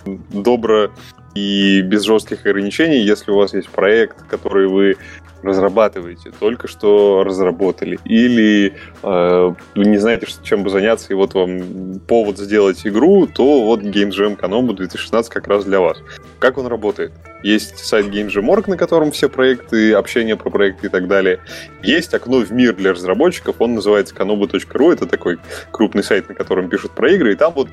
добро 0.05 0.91
и 1.37 1.83
без 1.83 2.03
жестких 2.05 2.47
ограничений, 2.47 2.99
если 2.99 3.31
у 3.31 3.37
вас 3.37 3.53
есть 3.53 3.69
проект, 3.69 4.23
который 4.29 4.69
вы 4.69 4.97
разрабатываете, 5.43 6.33
только 6.41 6.67
что 6.67 7.23
разработали, 7.23 7.99
или 8.05 8.75
э, 9.03 9.55
вы 9.75 9.85
не 9.85 9.99
знаете, 9.99 10.27
чем 10.43 10.63
бы 10.63 10.71
заняться, 10.71 11.13
и 11.13 11.15
вот 11.15 11.35
вам 11.35 12.01
повод 12.09 12.39
сделать 12.39 12.87
игру, 12.87 13.27
то 13.27 13.63
вот 13.65 13.83
Game 13.83 14.11
Jam 14.11 14.39
Kanobu 14.39 14.73
2016 14.73 15.31
как 15.31 15.47
раз 15.47 15.65
для 15.65 15.81
вас. 15.81 15.99
Как 16.39 16.59
он 16.59 16.67
работает? 16.67 17.13
Есть 17.43 17.79
сайт 17.79 18.07
Game 18.07 18.29
Jam.org, 18.29 18.67
на 18.67 18.77
котором 18.77 19.11
все 19.11 19.29
проекты, 19.29 19.93
общение 19.93 20.37
про 20.37 20.51
проекты 20.51 20.89
и 20.89 20.91
так 20.91 21.07
далее. 21.07 21.39
Есть 21.83 22.13
окно 22.13 22.39
в 22.39 22.51
мир 22.51 22.75
для 22.75 22.93
разработчиков, 22.93 23.57
он 23.61 23.75
называется 23.75 24.15
kanobu.ru, 24.15 24.93
это 24.93 25.07
такой 25.07 25.39
крупный 25.71 26.03
сайт, 26.03 26.29
на 26.29 26.35
котором 26.35 26.69
пишут 26.69 26.93
про 26.93 27.11
игры, 27.13 27.33
и 27.33 27.37
там 27.37 27.53
вот 27.53 27.69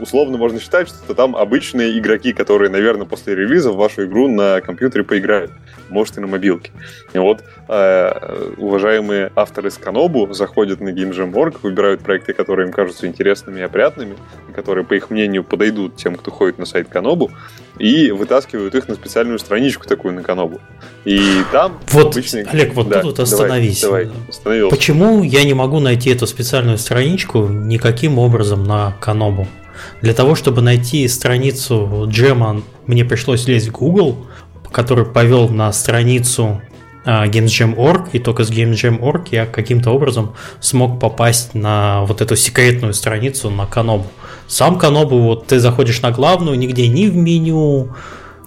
условно 0.00 0.38
можно 0.38 0.60
считать, 0.60 0.88
что 0.88 1.14
там 1.14 1.34
обычные 1.34 1.98
игроки, 1.98 2.32
которые, 2.32 2.70
наверное, 2.70 3.06
после 3.06 3.34
релиза 3.34 3.72
в 3.72 3.76
вашу 3.76 4.04
игру 4.04 4.28
на 4.28 4.60
компьютере 4.60 5.02
поиграют, 5.04 5.50
может 5.88 6.16
и 6.18 6.20
на 6.20 6.26
мобилке. 6.26 6.70
И 7.12 7.18
вот 7.18 7.42
э, 7.68 8.52
уважаемые 8.58 9.32
авторы 9.34 9.70
с 9.70 9.78
Канобу 9.78 10.32
заходят 10.32 10.80
на 10.80 10.90
GameJam.org, 10.90 11.62
выбирают 11.62 12.02
проекты, 12.02 12.32
которые 12.32 12.66
им 12.66 12.72
кажутся 12.72 13.06
интересными 13.06 13.60
и 13.60 13.62
опрятными, 13.62 14.14
которые, 14.54 14.84
по 14.84 14.94
их 14.94 15.10
мнению, 15.10 15.42
подойдут 15.44 15.96
тем, 15.96 16.16
кто 16.16 16.30
ходит 16.30 16.58
на 16.58 16.64
сайт 16.64 16.88
Канобу, 16.88 17.30
и 17.78 18.05
вытаскивают 18.10 18.74
их 18.74 18.88
на 18.88 18.94
специальную 18.94 19.38
страничку 19.38 19.86
такую 19.86 20.14
на 20.14 20.22
Канобу. 20.22 20.60
И 21.04 21.42
там 21.52 21.78
Вот, 21.90 22.12
обычные- 22.14 22.44
Олег, 22.44 22.74
вот 22.74 22.88
Да, 22.88 23.00
тут 23.02 23.16
давай, 23.16 23.32
остановись. 23.32 23.80
Давай, 23.82 24.08
остановился. 24.28 24.74
Почему 24.76 25.22
я 25.22 25.44
не 25.44 25.54
могу 25.54 25.80
найти 25.80 26.10
эту 26.10 26.26
специальную 26.26 26.78
страничку 26.78 27.46
никаким 27.48 28.18
образом 28.18 28.64
на 28.64 28.92
Канобу? 29.00 29.46
Для 30.02 30.14
того, 30.14 30.34
чтобы 30.34 30.62
найти 30.62 31.06
страницу 31.08 32.06
джема, 32.08 32.62
мне 32.86 33.04
пришлось 33.04 33.46
лезть 33.46 33.68
в 33.68 33.72
Google, 33.72 34.26
который 34.72 35.04
повел 35.04 35.48
на 35.48 35.72
страницу 35.72 36.60
а, 37.06 37.26
GamesJam.org, 37.26 38.08
и 38.12 38.18
только 38.18 38.42
с 38.42 38.50
GamesJam.org 38.50 39.28
я 39.30 39.46
каким-то 39.46 39.92
образом 39.92 40.34
смог 40.60 40.98
попасть 40.98 41.54
на 41.54 42.02
вот 42.02 42.20
эту 42.20 42.34
секретную 42.34 42.94
страницу 42.94 43.48
на 43.48 43.64
Канобу. 43.64 44.06
Сам 44.48 44.76
Канобу, 44.76 45.20
вот 45.20 45.46
ты 45.46 45.60
заходишь 45.60 46.02
на 46.02 46.10
главную, 46.10 46.58
нигде 46.58 46.88
ни 46.88 47.06
в 47.06 47.14
меню, 47.14 47.94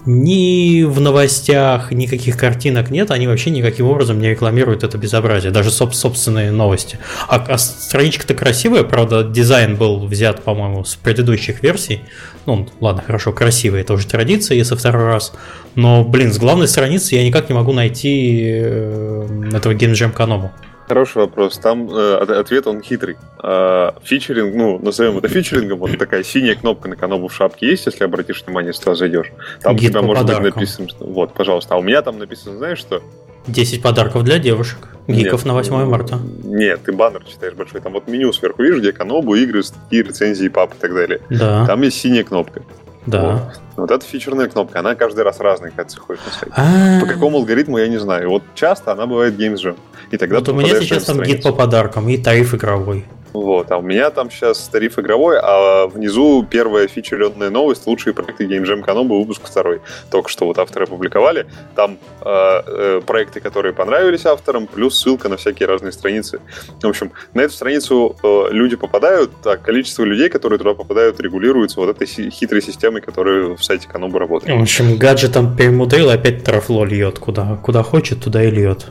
ни 0.04 0.82
в 0.82 1.00
новостях, 1.00 1.90
никаких 1.90 2.36
картинок 2.36 2.90
нет, 2.90 3.10
они 3.10 3.26
вообще 3.26 3.50
никаким 3.50 3.86
образом 3.86 4.20
не 4.20 4.28
рекламируют 4.28 4.82
это 4.82 4.98
безобразие, 4.98 5.52
даже 5.52 5.70
соб- 5.70 5.92
собственные 5.92 6.52
новости. 6.52 6.98
А, 7.28 7.36
а 7.36 7.58
страничка-то 7.58 8.34
красивая, 8.34 8.84
правда, 8.84 9.24
дизайн 9.24 9.76
был 9.76 10.06
взят, 10.06 10.42
по-моему, 10.42 10.84
с 10.84 10.96
предыдущих 10.96 11.62
версий. 11.62 12.00
Ну, 12.46 12.66
ладно, 12.80 13.02
хорошо, 13.06 13.32
красивая, 13.32 13.82
это 13.82 13.92
уже 13.92 14.06
традиция, 14.06 14.56
если 14.56 14.74
второй 14.74 15.04
раз. 15.04 15.32
Но, 15.74 16.04
блин, 16.04 16.32
с 16.32 16.38
главной 16.38 16.68
страницы 16.68 17.14
я 17.14 17.24
никак 17.24 17.48
не 17.48 17.54
могу 17.54 17.72
найти 17.72 18.42
э, 18.44 19.50
этого 19.52 19.72
Jam 19.74 20.12
Канобу. 20.12 20.50
Хороший 20.90 21.18
вопрос. 21.18 21.56
Там 21.58 21.88
э, 21.88 22.14
от- 22.16 22.30
ответ 22.30 22.66
он 22.66 22.82
хитрый. 22.82 23.16
А, 23.38 23.94
фичеринг, 24.02 24.56
ну, 24.56 24.80
назовем 24.80 25.18
это 25.18 25.28
фичерингом, 25.28 25.78
вот 25.78 25.96
такая 25.96 26.24
синяя 26.24 26.56
кнопка 26.56 26.88
на 26.88 26.96
Канобу 26.96 27.28
в 27.28 27.32
шапке 27.32 27.68
есть, 27.68 27.86
если 27.86 28.02
обратишь 28.02 28.42
внимание, 28.44 28.72
если 28.74 28.92
зайдешь. 28.94 29.30
Там 29.62 29.76
Гид 29.76 29.90
у 29.90 29.92
тебя 29.92 30.02
может 30.02 30.26
быть 30.26 30.56
написано, 30.56 30.88
что... 30.88 31.04
Вот, 31.04 31.32
пожалуйста. 31.32 31.76
А 31.76 31.78
у 31.78 31.82
меня 31.82 32.02
там 32.02 32.18
написано, 32.18 32.56
знаешь 32.56 32.80
что? 32.80 33.04
10 33.46 33.82
подарков 33.82 34.24
для 34.24 34.38
девушек. 34.38 34.78
Гиков 35.08 35.40
Нет. 35.40 35.46
на 35.46 35.54
8 35.54 35.84
марта. 35.86 36.18
Нет, 36.44 36.82
ты 36.84 36.92
баннер 36.92 37.24
читаешь 37.24 37.54
большой. 37.54 37.80
Там 37.80 37.94
вот 37.94 38.06
меню 38.06 38.32
сверху, 38.32 38.62
видишь, 38.62 38.78
где 38.80 38.92
Канобу, 38.92 39.34
игры, 39.34 39.62
статьи, 39.62 40.02
рецензии, 40.02 40.48
пап 40.48 40.74
и 40.74 40.78
так 40.78 40.94
далее. 40.94 41.20
Да, 41.30 41.66
Там 41.66 41.82
есть 41.82 41.98
синяя 42.00 42.22
кнопка. 42.22 42.62
да. 43.06 43.52
Вот 43.76 43.90
эта 43.90 44.04
фичерная 44.04 44.46
кнопка, 44.46 44.80
она 44.80 44.94
каждый 44.94 45.24
раз 45.24 45.40
разная, 45.40 45.70
когда 45.70 45.84
ты 45.84 45.90
заходишь 45.94 46.22
на 46.26 46.32
сайт. 46.32 46.52
А, 46.54 47.00
По 47.00 47.06
какому 47.06 47.38
алгоритму, 47.38 47.78
я 47.78 47.88
не 47.88 47.96
знаю. 47.98 48.28
Вот 48.28 48.42
часто 48.54 48.92
она 48.92 49.06
бывает 49.06 49.34
Games 49.40 49.54
Jam. 49.54 49.76
И 50.10 50.18
тогда 50.18 50.36
Вот 50.40 50.48
у 50.50 50.52
меня 50.54 50.78
сейчас 50.80 51.04
там 51.04 51.22
гид 51.22 51.42
по 51.42 51.50
подаркам 51.52 52.06
и 52.10 52.18
тариф 52.18 52.54
игровой. 52.54 53.06
Вот, 53.32 53.70
а 53.70 53.78
у 53.78 53.82
меня 53.82 54.10
там 54.10 54.30
сейчас 54.30 54.68
тариф 54.68 54.98
игровой, 54.98 55.38
а 55.40 55.86
внизу 55.86 56.44
первая 56.48 56.88
фичеренная 56.88 57.50
новость, 57.50 57.86
лучшие 57.86 58.14
проекты 58.14 58.44
Game 58.44 58.64
Jam 58.64 58.80
выпуск 59.08 59.42
второй. 59.44 59.80
Только 60.10 60.28
что 60.28 60.46
вот 60.46 60.58
авторы 60.58 60.84
опубликовали. 60.84 61.46
Там 61.76 61.98
э, 62.22 62.26
э, 62.26 63.00
проекты, 63.06 63.40
которые 63.40 63.72
понравились 63.72 64.26
авторам, 64.26 64.66
плюс 64.66 64.98
ссылка 64.98 65.28
на 65.28 65.36
всякие 65.36 65.68
разные 65.68 65.92
страницы. 65.92 66.40
В 66.82 66.86
общем, 66.86 67.12
на 67.34 67.42
эту 67.42 67.54
страницу 67.54 68.16
э, 68.22 68.46
люди 68.50 68.76
попадают, 68.76 69.30
а 69.44 69.56
количество 69.56 70.04
людей, 70.04 70.28
которые 70.28 70.58
туда 70.58 70.74
попадают, 70.74 71.20
регулируется 71.20 71.80
вот 71.80 71.90
этой 71.90 72.06
хитрой 72.06 72.62
системой, 72.62 73.00
которая 73.00 73.54
в 73.54 73.62
сайте 73.62 73.88
Kanobu 73.92 74.18
работает. 74.18 74.58
В 74.58 74.62
общем, 74.62 74.96
гаджетом 74.96 75.56
перемудрил, 75.56 76.10
опять 76.10 76.44
трафло 76.44 76.84
льет. 76.84 77.18
Куда, 77.18 77.58
куда 77.62 77.82
хочет, 77.82 78.22
туда 78.22 78.42
и 78.42 78.50
льет. 78.50 78.86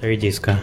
Три 0.00 0.16
диска. 0.16 0.60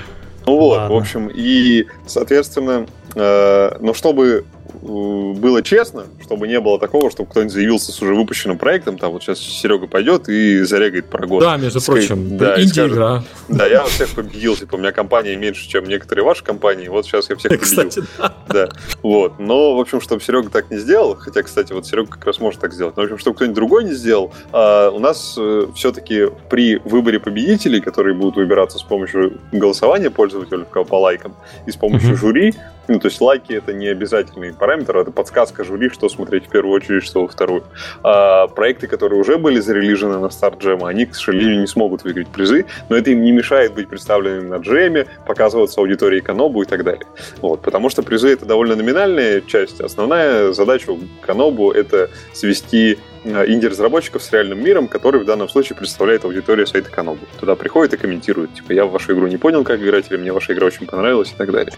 Ну 0.52 0.58
вот, 0.58 0.78
Ладно. 0.80 0.96
в 0.98 1.00
общем, 1.00 1.32
и, 1.34 1.88
соответственно, 2.06 2.86
э, 3.16 3.72
но 3.80 3.94
чтобы 3.94 4.44
было 4.82 5.62
честно, 5.62 6.06
чтобы 6.24 6.48
не 6.48 6.60
было 6.60 6.80
такого, 6.80 7.12
чтобы 7.12 7.30
кто-нибудь 7.30 7.54
заявился 7.54 7.92
с 7.92 8.02
уже 8.02 8.16
выпущенным 8.16 8.58
проектом, 8.58 8.98
там 8.98 9.12
вот 9.12 9.24
сейчас 9.24 9.40
Серега 9.40 9.88
пойдет 9.88 10.28
и 10.30 10.64
зарегает 10.64 11.08
про 11.08 11.28
год. 11.28 11.42
Да, 11.42 11.58
между 11.58 11.80
Скажет, 11.80 12.08
прочим, 12.08 12.38
да, 12.38 12.62
инди-игра. 12.62 13.24
Да, 13.48 13.68
я 13.68 13.84
всех 13.86 14.10
победил, 14.16 14.56
типа, 14.56 14.76
у 14.76 14.78
меня 14.78 14.92
компания 14.92 15.36
меньше, 15.36 15.68
чем 15.68 15.86
некоторые 15.86 16.26
ваши 16.26 16.44
компании, 16.44 16.88
вот 16.88 17.06
сейчас 17.06 17.30
я 17.30 17.36
всех 17.36 17.52
победил. 17.52 17.68
Кстати, 17.68 18.04
да. 18.18 18.36
да. 18.50 18.70
Вот, 19.04 19.40
но, 19.40 19.76
в 19.76 19.80
общем, 19.80 20.02
чтобы 20.02 20.22
Серега 20.22 20.50
так 20.50 20.72
не 20.72 20.78
сделал, 20.78 21.16
хотя, 21.16 21.44
кстати, 21.44 21.74
вот 21.74 21.86
Серега 21.86 22.10
как 22.10 22.26
раз 22.26 22.40
может 22.40 22.60
так 22.60 22.74
сделать, 22.74 22.96
но, 22.98 23.04
в 23.04 23.06
общем, 23.06 23.18
чтобы 23.18 23.36
кто-нибудь 23.36 23.56
другой 23.56 23.84
не 23.84 23.94
сделал, 23.94 24.34
а 24.52 24.90
у 24.90 25.00
нас 25.00 25.36
э, 25.38 25.68
все-таки 25.76 26.28
при 26.50 26.78
выборе 26.78 27.20
победителей, 27.20 27.82
которые 27.82 28.16
будут 28.16 28.36
выбираться 28.36 28.78
с 28.78 28.84
помощью 28.84 29.40
голосования 29.52 30.10
пользователей 30.10 30.66
по 30.66 31.00
лайкам 31.00 31.36
и 31.66 31.72
с 31.72 31.76
помощью 31.76 32.12
mm-hmm. 32.12 32.16
жюри, 32.16 32.54
ну, 32.88 33.00
то 33.00 33.08
есть 33.08 33.22
лайки 33.22 33.54
это 33.54 33.74
не 33.74 33.88
обязательный 33.88 34.54
параметр, 34.54 34.71
это 34.80 35.12
подсказка 35.12 35.64
жюри, 35.64 35.90
что 35.90 36.10
смотреть 36.10 36.48
в 36.48 36.50
первую 36.50 36.74
очередь, 36.74 37.04
что 37.04 37.22
во 37.22 37.28
вторую. 37.28 37.64
А 38.04 38.48
проекты, 38.48 38.88
которые 38.88 39.20
уже 39.20 39.38
были 39.38 39.60
зарелижены 39.60 40.20
на 40.20 40.30
старт 40.30 40.62
джема, 40.62 40.90
они, 40.90 41.06
к 41.06 41.16
сожалению, 41.16 41.62
не 41.62 41.68
смогут 41.68 42.04
выиграть 42.04 42.28
призы, 42.28 42.66
но 42.90 42.96
это 42.96 43.12
им 43.12 43.22
не 43.22 43.32
мешает 43.32 43.74
быть 43.74 43.90
представленными 43.90 44.48
на 44.48 44.58
джеме, 44.58 45.08
показываться 45.26 45.82
аудитории 45.82 46.20
Канобу 46.20 46.62
и 46.62 46.66
так 46.66 46.84
далее. 46.84 47.06
Вот, 47.42 47.62
потому 47.62 47.90
что 47.90 48.04
призы 48.04 48.30
это 48.34 48.46
довольно 48.46 48.76
номинальная 48.76 49.42
часть. 49.42 49.82
Основная 49.82 50.54
задача 50.54 50.92
Канобу 51.22 51.72
это 51.72 52.10
свести 52.34 53.00
инди-разработчиков 53.24 54.24
с 54.24 54.32
реальным 54.32 54.64
миром, 54.64 54.88
который 54.88 55.22
в 55.22 55.26
данном 55.26 55.48
случае 55.50 55.78
представляет 55.78 56.26
аудиторию 56.26 56.66
сайта 56.66 56.90
Канобу. 56.90 57.20
Туда 57.40 57.56
приходит 57.56 57.94
и 57.94 57.98
комментирует, 57.98 58.54
типа, 58.54 58.72
я 58.72 58.86
в 58.86 58.92
вашу 58.92 59.14
игру 59.14 59.28
не 59.28 59.38
понял, 59.38 59.64
как 59.64 59.82
играть, 59.82 60.10
или 60.10 60.18
мне 60.18 60.32
ваша 60.32 60.54
игра 60.54 60.68
очень 60.68 60.88
понравилась 60.88 61.32
и 61.32 61.36
так 61.36 61.52
далее. 61.52 61.74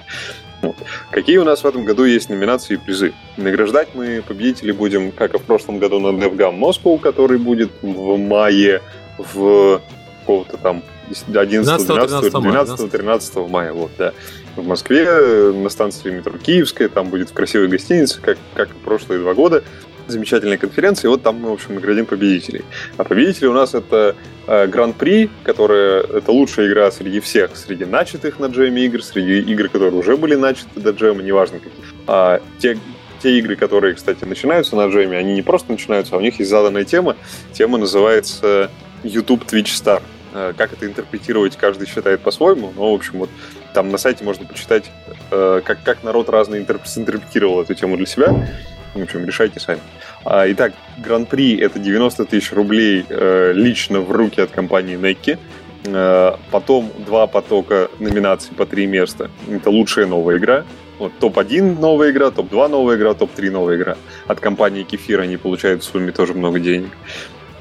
Вот. 0.61 0.77
Какие 1.11 1.37
у 1.37 1.43
нас 1.43 1.63
в 1.63 1.67
этом 1.67 1.83
году 1.83 2.05
есть 2.05 2.29
номинации 2.29 2.75
и 2.75 2.77
призы? 2.77 3.13
Награждать 3.35 3.89
мы 3.93 4.23
победителей 4.25 4.71
будем, 4.71 5.11
как 5.11 5.33
и 5.33 5.37
в 5.37 5.41
прошлом 5.41 5.79
году, 5.79 5.99
на 5.99 6.17
DevGam 6.17 6.57
Moscow, 6.57 6.97
который 6.99 7.37
будет 7.37 7.71
в 7.81 8.17
мае 8.17 8.81
в 9.17 9.81
какого-то 10.21 10.57
там 10.57 10.83
11, 11.09 11.85
12, 11.85 12.31
12, 12.31 12.91
13 12.91 13.35
мая, 13.49 13.73
вот, 13.73 13.91
да. 13.97 14.13
В 14.55 14.65
Москве 14.65 15.51
на 15.51 15.67
станции 15.69 16.11
метро 16.11 16.37
Киевская, 16.37 16.87
там 16.87 17.09
будет 17.09 17.29
в 17.31 17.33
красивой 17.33 17.67
гостинице, 17.67 18.21
как, 18.21 18.37
как 18.53 18.69
и 18.69 18.73
прошлые 18.85 19.19
два 19.19 19.33
года 19.33 19.63
замечательная 20.07 20.57
конференция, 20.57 21.09
и 21.09 21.11
вот 21.11 21.23
там 21.23 21.37
мы, 21.37 21.49
в 21.49 21.53
общем, 21.53 21.75
наградим 21.75 22.05
победителей. 22.05 22.63
А 22.97 23.03
победители 23.03 23.47
у 23.47 23.53
нас 23.53 23.73
это 23.73 24.15
э, 24.47 24.67
Гран-при, 24.67 25.29
которая 25.43 26.01
это 26.01 26.31
лучшая 26.31 26.67
игра 26.67 26.91
среди 26.91 27.19
всех, 27.19 27.55
среди 27.55 27.85
начатых 27.85 28.39
на 28.39 28.47
джеме 28.47 28.85
игр, 28.85 29.03
среди 29.03 29.39
игр, 29.39 29.69
которые 29.69 29.93
уже 29.93 30.17
были 30.17 30.35
начаты 30.35 30.79
до 30.79 30.91
джема, 30.91 31.21
неважно 31.21 31.59
каких. 31.59 31.93
А 32.07 32.41
те, 32.59 32.77
те 33.21 33.37
игры, 33.39 33.55
которые, 33.55 33.95
кстати, 33.95 34.23
начинаются 34.25 34.75
на 34.75 34.87
джеме, 34.87 35.17
они 35.17 35.33
не 35.33 35.41
просто 35.41 35.71
начинаются, 35.71 36.15
а 36.15 36.17
у 36.17 36.21
них 36.21 36.39
есть 36.39 36.51
заданная 36.51 36.83
тема. 36.83 37.15
Тема 37.53 37.77
называется 37.77 38.69
YouTube 39.03 39.43
Twitch 39.43 39.71
Star. 39.81 40.01
Э, 40.33 40.53
как 40.57 40.73
это 40.73 40.85
интерпретировать, 40.87 41.55
каждый 41.57 41.87
считает 41.87 42.21
по-своему, 42.21 42.73
но, 42.75 42.91
в 42.91 42.95
общем, 42.95 43.19
вот 43.19 43.29
там 43.73 43.91
на 43.91 43.97
сайте 43.97 44.23
можно 44.23 44.45
почитать, 44.45 44.89
э, 45.29 45.61
как, 45.63 45.83
как 45.83 46.03
народ 46.03 46.29
разно 46.29 46.55
интерпретировал 46.57 47.61
эту 47.61 47.75
тему 47.75 47.97
для 47.97 48.05
себя. 48.07 48.47
В 48.93 49.01
общем, 49.01 49.25
решайте 49.25 49.59
сами. 49.59 49.79
А, 50.23 50.49
итак, 50.51 50.73
Гран-при 50.97 51.57
это 51.57 51.79
90 51.79 52.25
тысяч 52.25 52.51
рублей 52.53 53.05
э, 53.09 53.51
лично 53.53 54.01
в 54.01 54.11
руки 54.11 54.39
от 54.39 54.51
компании 54.51 54.97
Necki. 54.97 55.39
Э, 55.85 56.35
потом 56.51 56.91
два 57.05 57.25
потока 57.25 57.89
номинаций 57.99 58.53
по 58.55 58.65
три 58.65 58.85
места. 58.85 59.31
Это 59.49 59.71
лучшая 59.71 60.05
новая 60.05 60.37
игра. 60.37 60.63
Вот, 60.99 61.11
топ-1 61.19 61.79
новая 61.79 62.11
игра, 62.11 62.29
топ-2 62.29 62.67
новая 62.67 62.97
игра, 62.97 63.15
топ-3 63.15 63.49
новая 63.49 63.77
игра. 63.77 63.97
От 64.27 64.39
компании 64.39 64.83
Кефир 64.83 65.21
они 65.21 65.37
получают 65.37 65.81
в 65.81 65.85
сумме 65.85 66.11
тоже 66.11 66.35
много 66.35 66.59
денег. 66.59 66.91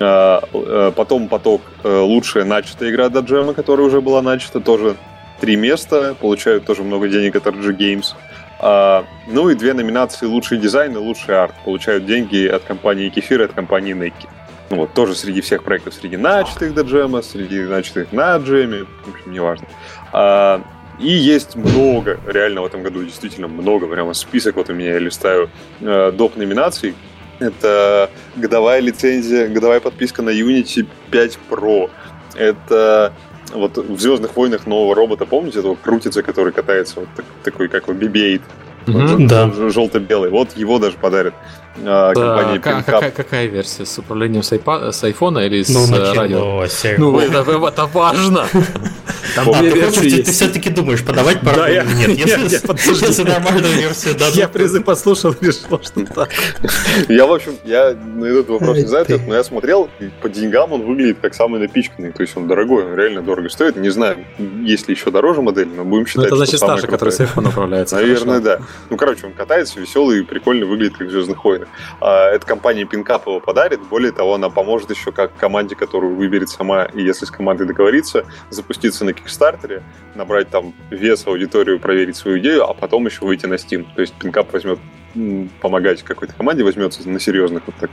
Э, 0.01 0.93
потом 0.95 1.29
поток 1.29 1.63
лучшая 1.83 2.45
начатая 2.45 2.91
игра 2.91 3.09
до 3.09 3.21
джема, 3.21 3.55
которая 3.55 3.87
уже 3.87 4.03
была 4.03 4.21
начата, 4.21 4.61
тоже 4.61 4.97
три 5.41 5.57
места, 5.57 6.15
получают 6.21 6.67
тоже 6.67 6.83
много 6.83 7.09
денег 7.09 7.37
от 7.37 7.47
RG 7.47 7.77
Games. 7.77 8.15
А, 8.63 9.05
ну 9.27 9.51
и 9.51 9.55
две 9.57 9.75
номинации 9.75 10.27
«Лучший 10.27 10.59
дизайн» 10.59 10.93
и 10.93 10.97
«Лучший 10.97 11.37
арт». 11.37 11.55
Получают 11.65 12.07
деньги 12.07 12.47
от 12.47 12.63
компании 12.63 13.09
Кефир 13.09 13.43
и 13.43 13.45
от 13.45 13.53
компании 13.53 13.95
Nike. 13.95 14.29
Ну 14.71 14.77
вот, 14.77 14.95
тоже 14.95 15.15
среди 15.15 15.41
всех 15.41 15.65
проектов, 15.65 15.95
среди 15.95 16.17
начатых 16.17 16.73
до 16.73 16.83
джема, 16.83 17.23
среди 17.23 17.61
начатых 17.61 18.13
на 18.13 18.37
джеме, 18.37 18.85
в 19.05 19.11
общем, 19.11 19.33
неважно. 19.33 19.67
А, 20.13 20.63
и 21.01 21.11
есть 21.11 21.57
много, 21.57 22.21
реально 22.27 22.63
в 22.63 22.67
этом 22.67 22.83
году 22.85 23.05
действительно 23.05 23.49
много, 23.49 23.89
прямо 23.89 24.15
список 24.15 24.57
вот 24.57 24.71
у 24.71 24.75
меня 24.75 24.93
я 24.93 24.99
листаю 25.01 25.51
э, 25.81 26.13
доп. 26.13 26.37
номинаций. 26.37 26.95
Это 27.41 28.09
годовая 28.37 28.79
лицензия, 28.81 29.49
годовая 29.49 29.81
подписка 29.81 30.23
на 30.23 30.31
Unity 30.31 30.87
5 31.11 31.39
Pro. 31.51 31.91
Это 32.37 33.13
вот 33.53 33.77
в 33.77 34.01
Звездных 34.01 34.37
войнах 34.37 34.67
нового 34.67 34.95
робота, 34.95 35.27
помните, 35.27 35.61
этого 35.61 35.75
крутится, 35.75 36.23
который 36.23 36.53
катается, 36.53 37.01
вот 37.01 37.09
такой, 37.43 37.69
как 37.69 37.89
его 37.89 37.99
BB-8? 37.99 38.41
Да. 38.87 39.51
Желто-белый. 39.69 40.31
Вот 40.31 40.57
его 40.57 40.79
даже 40.79 40.97
подарят 40.97 41.35
а, 41.85 42.13
да, 42.15 42.21
компания 42.21 42.59
Pink 42.59 42.85
какая, 42.85 43.11
какая 43.11 43.47
версия? 43.47 43.87
С 43.87 43.99
управлением 43.99 44.43
с, 44.43 44.53
с 44.53 45.05
айфона 45.05 45.39
или 45.41 45.65
ну, 45.69 45.87
с 45.87 45.89
ну, 45.89 46.15
радио? 46.15 46.67
Ну, 46.99 47.19
это, 47.19 47.39
это 47.41 47.87
важно. 47.87 48.47
Там 49.35 49.53
две 49.53 49.71
версии 49.71 50.23
Ты 50.23 50.31
все-таки 50.31 50.69
думаешь, 50.69 51.03
подавать 51.03 51.41
пару 51.41 51.57
да, 51.57 51.69
я, 51.69 51.85
нет? 51.85 52.11
Если, 52.23 53.07
если 53.07 53.23
нормальную 53.23 53.73
версию 53.75 54.15
дадут. 54.19 54.37
Я 54.37 54.49
призы 54.49 54.81
послушал 54.81 55.35
решил, 55.41 55.81
что 55.83 56.05
так. 56.05 56.31
Я, 57.09 57.27
в 57.27 57.33
общем, 57.33 57.57
я 57.65 57.95
на 57.95 58.27
этот 58.27 58.51
вопрос 58.51 58.77
не 58.77 58.87
знаю, 58.87 59.07
но 59.27 59.35
я 59.35 59.45
смотрел, 59.45 59.89
по 60.21 60.29
деньгам 60.29 60.73
он 60.73 60.83
выглядит 60.83 61.19
как 61.23 61.35
самый 61.35 61.61
напичканный. 61.61 62.13
То 62.13 62.23
есть 62.23 62.37
он 62.37 62.47
дорогой, 62.47 62.85
он 62.85 62.95
реально 62.95 63.23
дорого 63.23 63.49
стоит. 63.49 63.77
Не 63.77 63.91
знаю, 63.91 64.19
есть 64.65 64.89
ли 64.89 64.95
еще 64.95 65.11
дороже 65.11 65.41
модель, 65.41 65.69
но 65.69 65.85
будем 65.85 66.07
считать, 66.07 66.27
Это 66.27 66.37
значит 66.37 66.59
старший, 66.59 66.89
который 66.89 67.11
с 67.11 67.21
iPhone 67.21 67.49
управляется. 67.49 67.97
Наверное, 67.97 68.41
да. 68.41 68.59
Ну, 68.91 68.97
короче, 68.97 69.27
он 69.27 69.33
катается, 69.33 69.81
веселый 69.81 70.21
и 70.21 70.23
прикольно 70.23 70.67
выглядит, 70.67 70.97
как 70.97 71.09
в 71.09 71.11
Звездных 71.11 71.45
войнах. 71.45 71.69
А, 72.01 72.31
эта 72.31 72.47
компания 72.47 72.85
Пинкап 72.85 73.27
его 73.27 73.41
подарит. 73.41 73.81
Более 73.89 74.13
того, 74.13 74.35
она 74.35 74.51
поможет 74.51 74.91
еще 74.91 75.13
как 75.13 75.37
команде, 75.37 75.75
которую 75.75 76.15
выберет 76.17 76.49
сама, 76.49 76.85
и 76.85 77.03
если 77.03 77.25
с 77.25 77.31
командой 77.31 77.67
договориться, 77.67 78.25
запуститься 78.51 79.05
на 79.05 79.13
Кикстартере, 79.13 79.83
набрать 80.15 80.51
там 80.51 80.75
вес, 80.91 81.27
аудиторию, 81.27 81.81
проверить 81.81 82.17
свою 82.17 82.39
идею, 82.39 82.69
а 82.69 82.75
потом 82.75 83.07
еще 83.07 83.25
выйти 83.25 83.47
на 83.47 83.55
Steam. 83.55 83.87
То 83.95 84.01
есть 84.03 84.15
Пинкап 84.15 84.53
возьмет 84.53 84.79
помогать 85.61 86.03
какой-то 86.03 86.35
команде, 86.35 86.65
возьмется 86.65 87.09
на 87.09 87.21
серьезных 87.21 87.63
вот 87.67 87.77
так. 87.77 87.91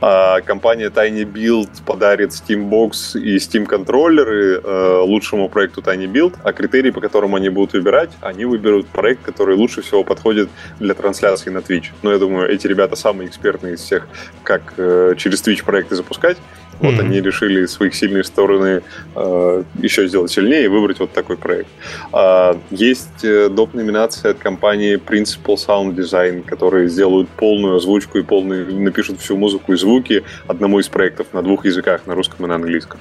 А 0.00 0.40
компания 0.40 0.88
Tiny 0.88 1.24
Build 1.24 1.70
подарит 1.84 2.30
Steambox 2.30 3.18
и 3.18 3.36
Steam 3.36 3.66
контроллеры 3.66 4.60
э, 4.62 4.98
лучшему 5.02 5.48
проекту 5.48 5.80
Tiny 5.80 6.06
Build, 6.06 6.34
а 6.42 6.52
критерии, 6.52 6.90
по 6.90 7.00
которым 7.00 7.34
они 7.34 7.48
будут 7.48 7.72
выбирать, 7.72 8.10
они 8.20 8.44
выберут 8.44 8.86
проект, 8.88 9.22
который 9.22 9.56
лучше 9.56 9.82
всего 9.82 10.04
подходит 10.04 10.48
для 10.78 10.94
трансляции 10.94 11.50
на 11.50 11.58
Twitch. 11.58 11.86
Но 12.02 12.12
я 12.12 12.18
думаю, 12.18 12.50
эти 12.50 12.66
ребята 12.66 12.96
самые 12.96 13.28
экспертные 13.28 13.74
из 13.74 13.80
всех, 13.80 14.08
как 14.42 14.74
э, 14.76 15.14
через 15.16 15.42
Twitch 15.42 15.64
проекты 15.64 15.96
запускать. 15.96 16.36
Вот 16.80 16.94
mm-hmm. 16.94 17.00
они 17.00 17.20
решили 17.20 17.66
своих 17.66 17.94
сильные 17.94 18.24
стороны 18.24 18.82
э, 19.14 19.62
еще 19.78 20.06
сделать 20.08 20.30
сильнее 20.30 20.64
и 20.64 20.68
выбрать 20.68 21.00
вот 21.00 21.12
такой 21.12 21.36
проект. 21.36 21.68
А, 22.12 22.58
есть 22.70 23.24
э, 23.24 23.48
доп. 23.48 23.74
номинация 23.74 24.32
от 24.32 24.38
компании 24.38 24.96
Principal 24.96 25.56
Sound 25.56 25.94
Design, 25.94 26.42
которые 26.42 26.88
сделают 26.88 27.28
полную 27.28 27.76
озвучку 27.76 28.18
и 28.18 28.22
полную, 28.22 28.74
напишут 28.80 29.20
всю 29.20 29.36
музыку 29.36 29.72
и 29.72 29.76
звуки 29.76 30.24
одному 30.46 30.80
из 30.80 30.88
проектов 30.88 31.28
на 31.32 31.42
двух 31.42 31.64
языках, 31.64 32.06
на 32.06 32.14
русском 32.14 32.44
и 32.44 32.48
на 32.48 32.56
английском. 32.56 33.00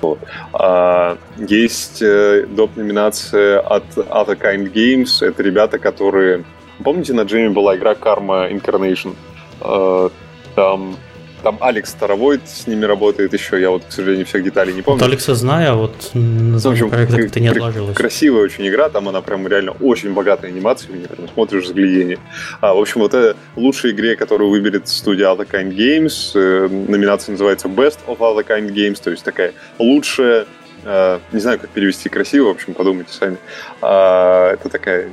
Вот. 0.00 0.18
А, 0.52 1.18
есть 1.38 2.02
э, 2.02 2.46
доп. 2.48 2.76
номинация 2.76 3.60
от 3.60 3.84
Other 3.96 4.38
Kind 4.38 4.72
Games. 4.72 5.24
Это 5.24 5.42
ребята, 5.42 5.78
которые... 5.78 6.44
Помните, 6.82 7.12
на 7.12 7.22
Джейми 7.22 7.52
была 7.52 7.76
игра 7.76 7.92
Karma 7.92 8.50
Incarnation? 8.50 9.14
Э, 9.60 10.08
там 10.54 10.96
там 11.40 11.58
Алекс 11.60 11.90
Старовойт 11.90 12.48
с 12.48 12.66
ними 12.66 12.84
работает 12.84 13.32
еще, 13.32 13.60
я 13.60 13.70
вот, 13.70 13.84
к 13.84 13.92
сожалению, 13.92 14.26
всех 14.26 14.44
деталей 14.44 14.72
не 14.72 14.82
помню. 14.82 15.00
Вот 15.00 15.06
Алекса 15.06 15.34
знаю, 15.34 15.72
а 15.72 15.74
вот 15.74 16.10
название 16.14 16.84
ну, 16.84 16.90
проекта 16.90 17.16
как-то 17.16 17.40
не 17.40 17.48
отложилось. 17.48 17.96
Красивая 17.96 18.42
очень 18.44 18.66
игра, 18.68 18.88
там 18.88 19.08
она 19.08 19.20
прям 19.20 19.46
реально 19.46 19.72
очень 19.72 20.12
богатая 20.12 20.48
анимация, 20.48 20.92
мне 20.92 21.06
прям 21.06 21.28
смотришь 21.28 21.68
заглядение. 21.68 22.18
А, 22.60 22.74
в 22.74 22.78
общем, 22.78 23.00
вот 23.00 23.14
это 23.14 23.36
лучшая 23.56 23.92
игре, 23.92 24.16
которую 24.16 24.50
выберет 24.50 24.88
студия 24.88 25.30
Kind 25.30 25.74
Games. 25.74 26.32
Э, 26.34 26.68
номинация 26.68 27.32
называется 27.32 27.68
Best 27.68 27.98
of 28.06 28.18
Kind 28.46 28.72
Games, 28.72 29.00
то 29.02 29.10
есть 29.10 29.24
такая 29.24 29.52
лучшая 29.78 30.46
э, 30.84 31.18
не 31.32 31.40
знаю, 31.40 31.58
как 31.58 31.70
перевести 31.70 32.08
красиво, 32.08 32.48
в 32.48 32.50
общем, 32.50 32.74
подумайте 32.74 33.12
сами. 33.12 33.36
А, 33.82 34.52
это 34.52 34.68
такая 34.68 35.10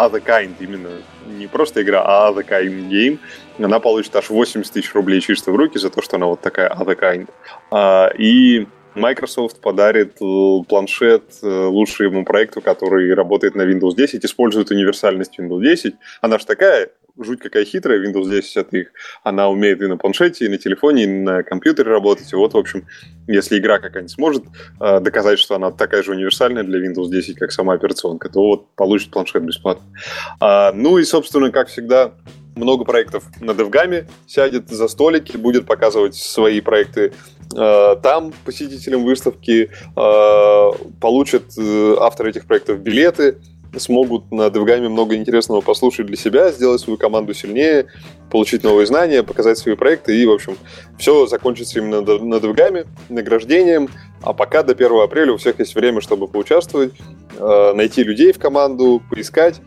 Other 0.00 0.24
Kind 0.24 0.54
именно 0.60 0.90
не 1.26 1.46
просто 1.46 1.82
игра, 1.82 2.02
а 2.04 2.30
Other 2.30 2.46
Kind 2.46 2.88
Game, 2.88 3.18
она 3.58 3.80
получит 3.80 4.14
аж 4.16 4.30
80 4.30 4.72
тысяч 4.72 4.94
рублей 4.94 5.20
чисто 5.20 5.52
в 5.52 5.56
руки 5.56 5.78
за 5.78 5.90
то, 5.90 6.02
что 6.02 6.16
она 6.16 6.26
вот 6.26 6.40
такая 6.40 6.68
Other 6.70 6.98
Kind. 6.98 7.28
А, 7.70 8.10
и 8.18 8.66
Microsoft 8.94 9.60
подарит 9.60 10.16
э, 10.20 10.64
планшет 10.68 11.22
э, 11.42 11.46
лучшему 11.46 12.24
проекту, 12.24 12.60
который 12.60 13.14
работает 13.14 13.54
на 13.54 13.62
Windows 13.62 13.94
10, 13.94 14.24
использует 14.24 14.70
универсальность 14.70 15.38
Windows 15.38 15.62
10. 15.62 15.94
Она 16.20 16.38
же 16.38 16.46
такая 16.46 16.90
жуть 17.18 17.40
какая 17.40 17.64
хитрая, 17.64 18.00
Windows 18.04 18.28
10 18.28 18.56
от 18.56 18.72
их. 18.74 18.92
Она 19.22 19.48
умеет 19.48 19.82
и 19.82 19.86
на 19.86 19.96
планшете, 19.96 20.46
и 20.46 20.48
на 20.48 20.58
телефоне, 20.58 21.04
и 21.04 21.06
на 21.06 21.42
компьютере 21.42 21.90
работать. 21.90 22.32
И 22.32 22.36
вот, 22.36 22.54
в 22.54 22.58
общем, 22.58 22.86
если 23.26 23.58
игра 23.58 23.78
какая-нибудь 23.78 24.12
сможет 24.12 24.44
э, 24.80 25.00
доказать, 25.00 25.38
что 25.38 25.54
она 25.54 25.70
такая 25.70 26.02
же 26.02 26.12
универсальная 26.12 26.62
для 26.62 26.78
Windows 26.78 27.08
10, 27.08 27.38
как 27.38 27.52
сама 27.52 27.74
операционка, 27.74 28.28
то 28.28 28.40
вот 28.40 28.74
получит 28.74 29.10
планшет 29.10 29.44
бесплатно. 29.44 29.86
А, 30.40 30.72
ну 30.72 30.98
и, 30.98 31.04
собственно, 31.04 31.50
как 31.50 31.68
всегда, 31.68 32.12
много 32.56 32.84
проектов 32.84 33.24
на 33.40 33.52
DevGAM 33.52 34.06
сядет 34.26 34.68
за 34.68 34.88
столики, 34.88 35.36
будет 35.36 35.66
показывать 35.66 36.14
свои 36.14 36.60
проекты 36.60 37.12
э, 37.56 37.96
там 38.02 38.32
посетителям 38.44 39.04
выставки, 39.04 39.70
э, 39.96 40.70
получат 41.00 41.44
э, 41.58 41.96
авторы 41.98 42.30
этих 42.30 42.46
проектов 42.46 42.80
билеты, 42.80 43.38
смогут 43.76 44.30
на 44.30 44.48
DevGAM 44.48 44.88
много 44.88 45.16
интересного 45.16 45.60
послушать 45.60 46.06
для 46.06 46.16
себя, 46.16 46.50
сделать 46.50 46.80
свою 46.80 46.98
команду 46.98 47.34
сильнее, 47.34 47.86
получить 48.30 48.64
новые 48.64 48.86
знания, 48.86 49.22
показать 49.22 49.58
свои 49.58 49.76
проекты, 49.76 50.16
и, 50.16 50.26
в 50.26 50.32
общем, 50.32 50.56
все 50.98 51.26
закончится 51.26 51.78
именно 51.78 52.00
на 52.00 52.34
DevGAM, 52.36 52.86
награждением, 53.08 53.88
а 54.22 54.32
пока 54.32 54.62
до 54.62 54.72
1 54.72 55.00
апреля 55.00 55.32
у 55.32 55.36
всех 55.36 55.58
есть 55.58 55.74
время, 55.74 56.00
чтобы 56.00 56.28
поучаствовать, 56.28 56.92
найти 57.38 58.02
людей 58.02 58.32
в 58.32 58.38
команду, 58.38 59.02
поискать, 59.10 59.60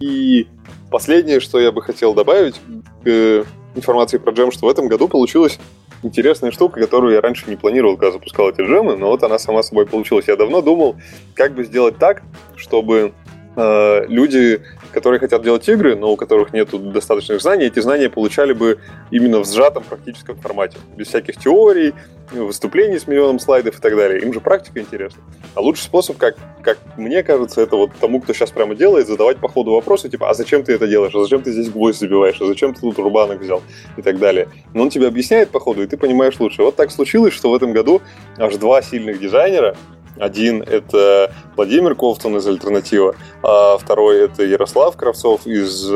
и 0.00 0.46
последнее, 0.90 1.40
что 1.40 1.60
я 1.60 1.72
бы 1.72 1.82
хотел 1.82 2.14
добавить 2.14 2.60
к 3.04 3.44
информации 3.74 4.18
про 4.18 4.32
джем, 4.32 4.50
что 4.50 4.66
в 4.66 4.68
этом 4.70 4.88
году 4.88 5.08
получилась 5.08 5.58
интересная 6.02 6.50
штука, 6.50 6.80
которую 6.80 7.12
я 7.12 7.20
раньше 7.20 7.44
не 7.48 7.56
планировал, 7.56 7.96
когда 7.96 8.12
запускал 8.12 8.48
эти 8.48 8.62
джемы, 8.62 8.96
но 8.96 9.08
вот 9.08 9.22
она 9.22 9.38
сама 9.38 9.62
собой 9.62 9.86
получилась. 9.86 10.28
Я 10.28 10.36
давно 10.36 10.62
думал, 10.62 10.96
как 11.34 11.54
бы 11.54 11.62
сделать 11.62 11.98
так, 11.98 12.22
чтобы 12.56 13.12
э, 13.56 14.06
люди, 14.08 14.62
которые 14.92 15.20
хотят 15.20 15.42
делать 15.42 15.68
игры, 15.68 15.96
но 15.96 16.12
у 16.12 16.16
которых 16.16 16.52
нет 16.52 16.68
достаточных 16.92 17.40
знаний, 17.40 17.66
эти 17.66 17.80
знания 17.80 18.08
получали 18.08 18.52
бы 18.52 18.78
именно 19.10 19.40
в 19.40 19.46
сжатом 19.46 19.84
практическом 19.84 20.36
формате, 20.36 20.78
без 20.96 21.08
всяких 21.08 21.36
теорий, 21.36 21.94
выступлений 22.32 22.98
с 22.98 23.06
миллионом 23.06 23.38
слайдов 23.38 23.78
и 23.78 23.80
так 23.80 23.96
далее. 23.96 24.20
Им 24.22 24.32
же 24.32 24.40
практика 24.40 24.80
интересна. 24.80 25.22
А 25.54 25.60
лучший 25.60 25.82
способ, 25.82 26.16
как, 26.16 26.36
как 26.62 26.78
мне 26.96 27.22
кажется, 27.22 27.60
это 27.60 27.76
вот 27.76 27.90
тому, 28.00 28.20
кто 28.20 28.32
сейчас 28.32 28.50
прямо 28.50 28.74
делает, 28.74 29.08
задавать 29.08 29.38
по 29.38 29.48
ходу 29.48 29.72
вопросы, 29.72 30.08
типа, 30.08 30.30
а 30.30 30.34
зачем 30.34 30.62
ты 30.62 30.72
это 30.72 30.86
делаешь, 30.86 31.14
а 31.14 31.22
зачем 31.22 31.42
ты 31.42 31.52
здесь 31.52 31.70
гвоздь 31.70 31.98
забиваешь, 31.98 32.40
а 32.40 32.46
зачем 32.46 32.74
ты 32.74 32.80
тут 32.80 32.98
рубанок 32.98 33.40
взял 33.40 33.62
и 33.96 34.02
так 34.02 34.18
далее. 34.18 34.48
Но 34.74 34.82
он 34.82 34.90
тебе 34.90 35.08
объясняет 35.08 35.50
по 35.50 35.60
ходу, 35.60 35.82
и 35.82 35.86
ты 35.86 35.96
понимаешь 35.96 36.38
лучше. 36.38 36.62
Вот 36.62 36.76
так 36.76 36.90
случилось, 36.90 37.34
что 37.34 37.50
в 37.50 37.54
этом 37.54 37.72
году 37.72 38.00
аж 38.36 38.56
два 38.56 38.82
сильных 38.82 39.18
дизайнера 39.18 39.76
один— 40.20 40.62
это 40.66 41.32
Владимир 41.56 41.94
Ковтун 41.94 42.36
из 42.36 42.46
«Альтернатива», 42.46 43.14
а 43.42 43.78
второй— 43.78 44.20
это 44.24 44.44
Ярослав 44.44 44.96
Кравцов 44.96 45.46
из 45.46 45.90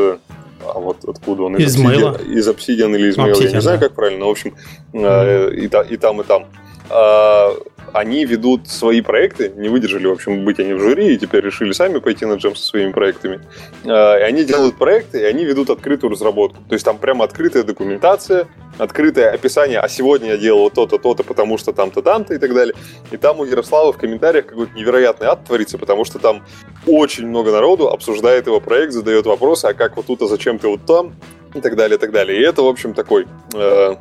а 0.67 0.79
вот 0.79 1.05
откуда 1.05 1.43
он? 1.45 1.57
Из, 1.57 1.77
из 1.77 2.49
Obsidian 2.49 2.95
или 2.97 3.11
из 3.11 3.19
Mail, 3.19 3.43
я 3.43 3.53
не 3.53 3.61
знаю, 3.61 3.79
как 3.79 3.93
правильно, 3.93 4.21
но, 4.21 4.29
в 4.29 4.31
общем, 4.31 4.55
mm-hmm. 4.93 5.55
и, 5.55 5.95
и 5.95 5.97
там, 5.97 6.21
и 6.21 6.25
там. 6.25 6.47
А, 6.91 7.55
они 7.93 8.25
ведут 8.25 8.69
свои 8.69 9.01
проекты, 9.01 9.53
не 9.57 9.69
выдержали, 9.69 10.07
в 10.07 10.13
общем, 10.13 10.45
быть 10.45 10.59
они 10.59 10.73
в 10.75 10.81
жюри, 10.81 11.15
и 11.15 11.17
теперь 11.17 11.45
решили 11.45 11.73
сами 11.73 11.99
пойти 11.99 12.27
на 12.27 12.35
джем 12.35 12.57
со 12.57 12.67
своими 12.67 12.91
проектами. 12.91 13.41
А, 13.85 14.19
и 14.19 14.23
они 14.23 14.45
делают 14.45 14.77
проекты, 14.77 15.21
и 15.21 15.25
они 15.25 15.45
ведут 15.45 15.71
открытую 15.71 16.11
разработку. 16.11 16.59
То 16.69 16.75
есть 16.75 16.85
там 16.85 16.99
прямо 16.99 17.25
открытая 17.25 17.63
документация, 17.63 18.49
открытое 18.79 19.31
описание, 19.31 19.79
а 19.79 19.89
сегодня 19.89 20.33
я 20.33 20.37
делал 20.37 20.71
то-то, 20.71 20.99
то-то, 20.99 21.23
потому 21.23 21.57
что 21.57 21.73
там-то, 21.73 22.03
там-то 22.03 22.35
и 22.35 22.39
так 22.39 22.53
далее. 22.53 22.75
И 23.13 23.17
там 23.17 23.41
у 23.41 23.45
Ярослава 23.45 23.93
в 23.93 23.99
комментариях 23.99 24.47
какой-то 24.47 24.75
невероятный 24.75 25.29
ад 25.29 25.45
творится, 25.45 25.79
потому 25.79 26.05
что 26.05 26.19
там 26.19 26.45
очень 26.87 27.29
много 27.29 27.53
народу 27.53 27.89
обсуждает 27.89 28.47
его 28.47 28.61
проект, 28.61 28.93
задает 28.93 29.27
вопросы, 29.27 29.67
а 29.67 29.75
как 29.75 29.97
вот 29.97 30.07
тут, 30.07 30.23
а 30.23 30.27
зачем 30.27 30.59
ты 30.59 30.67
вот 30.67 30.85
там, 30.85 31.15
и 31.55 31.61
так 31.61 31.77
далее, 31.77 31.97
и 31.97 32.01
так 32.01 32.11
далее. 32.11 32.41
И 32.41 32.43
это, 32.43 32.63
в 32.63 32.67
общем, 32.67 32.93
такой 32.93 33.27
э, 33.55 33.95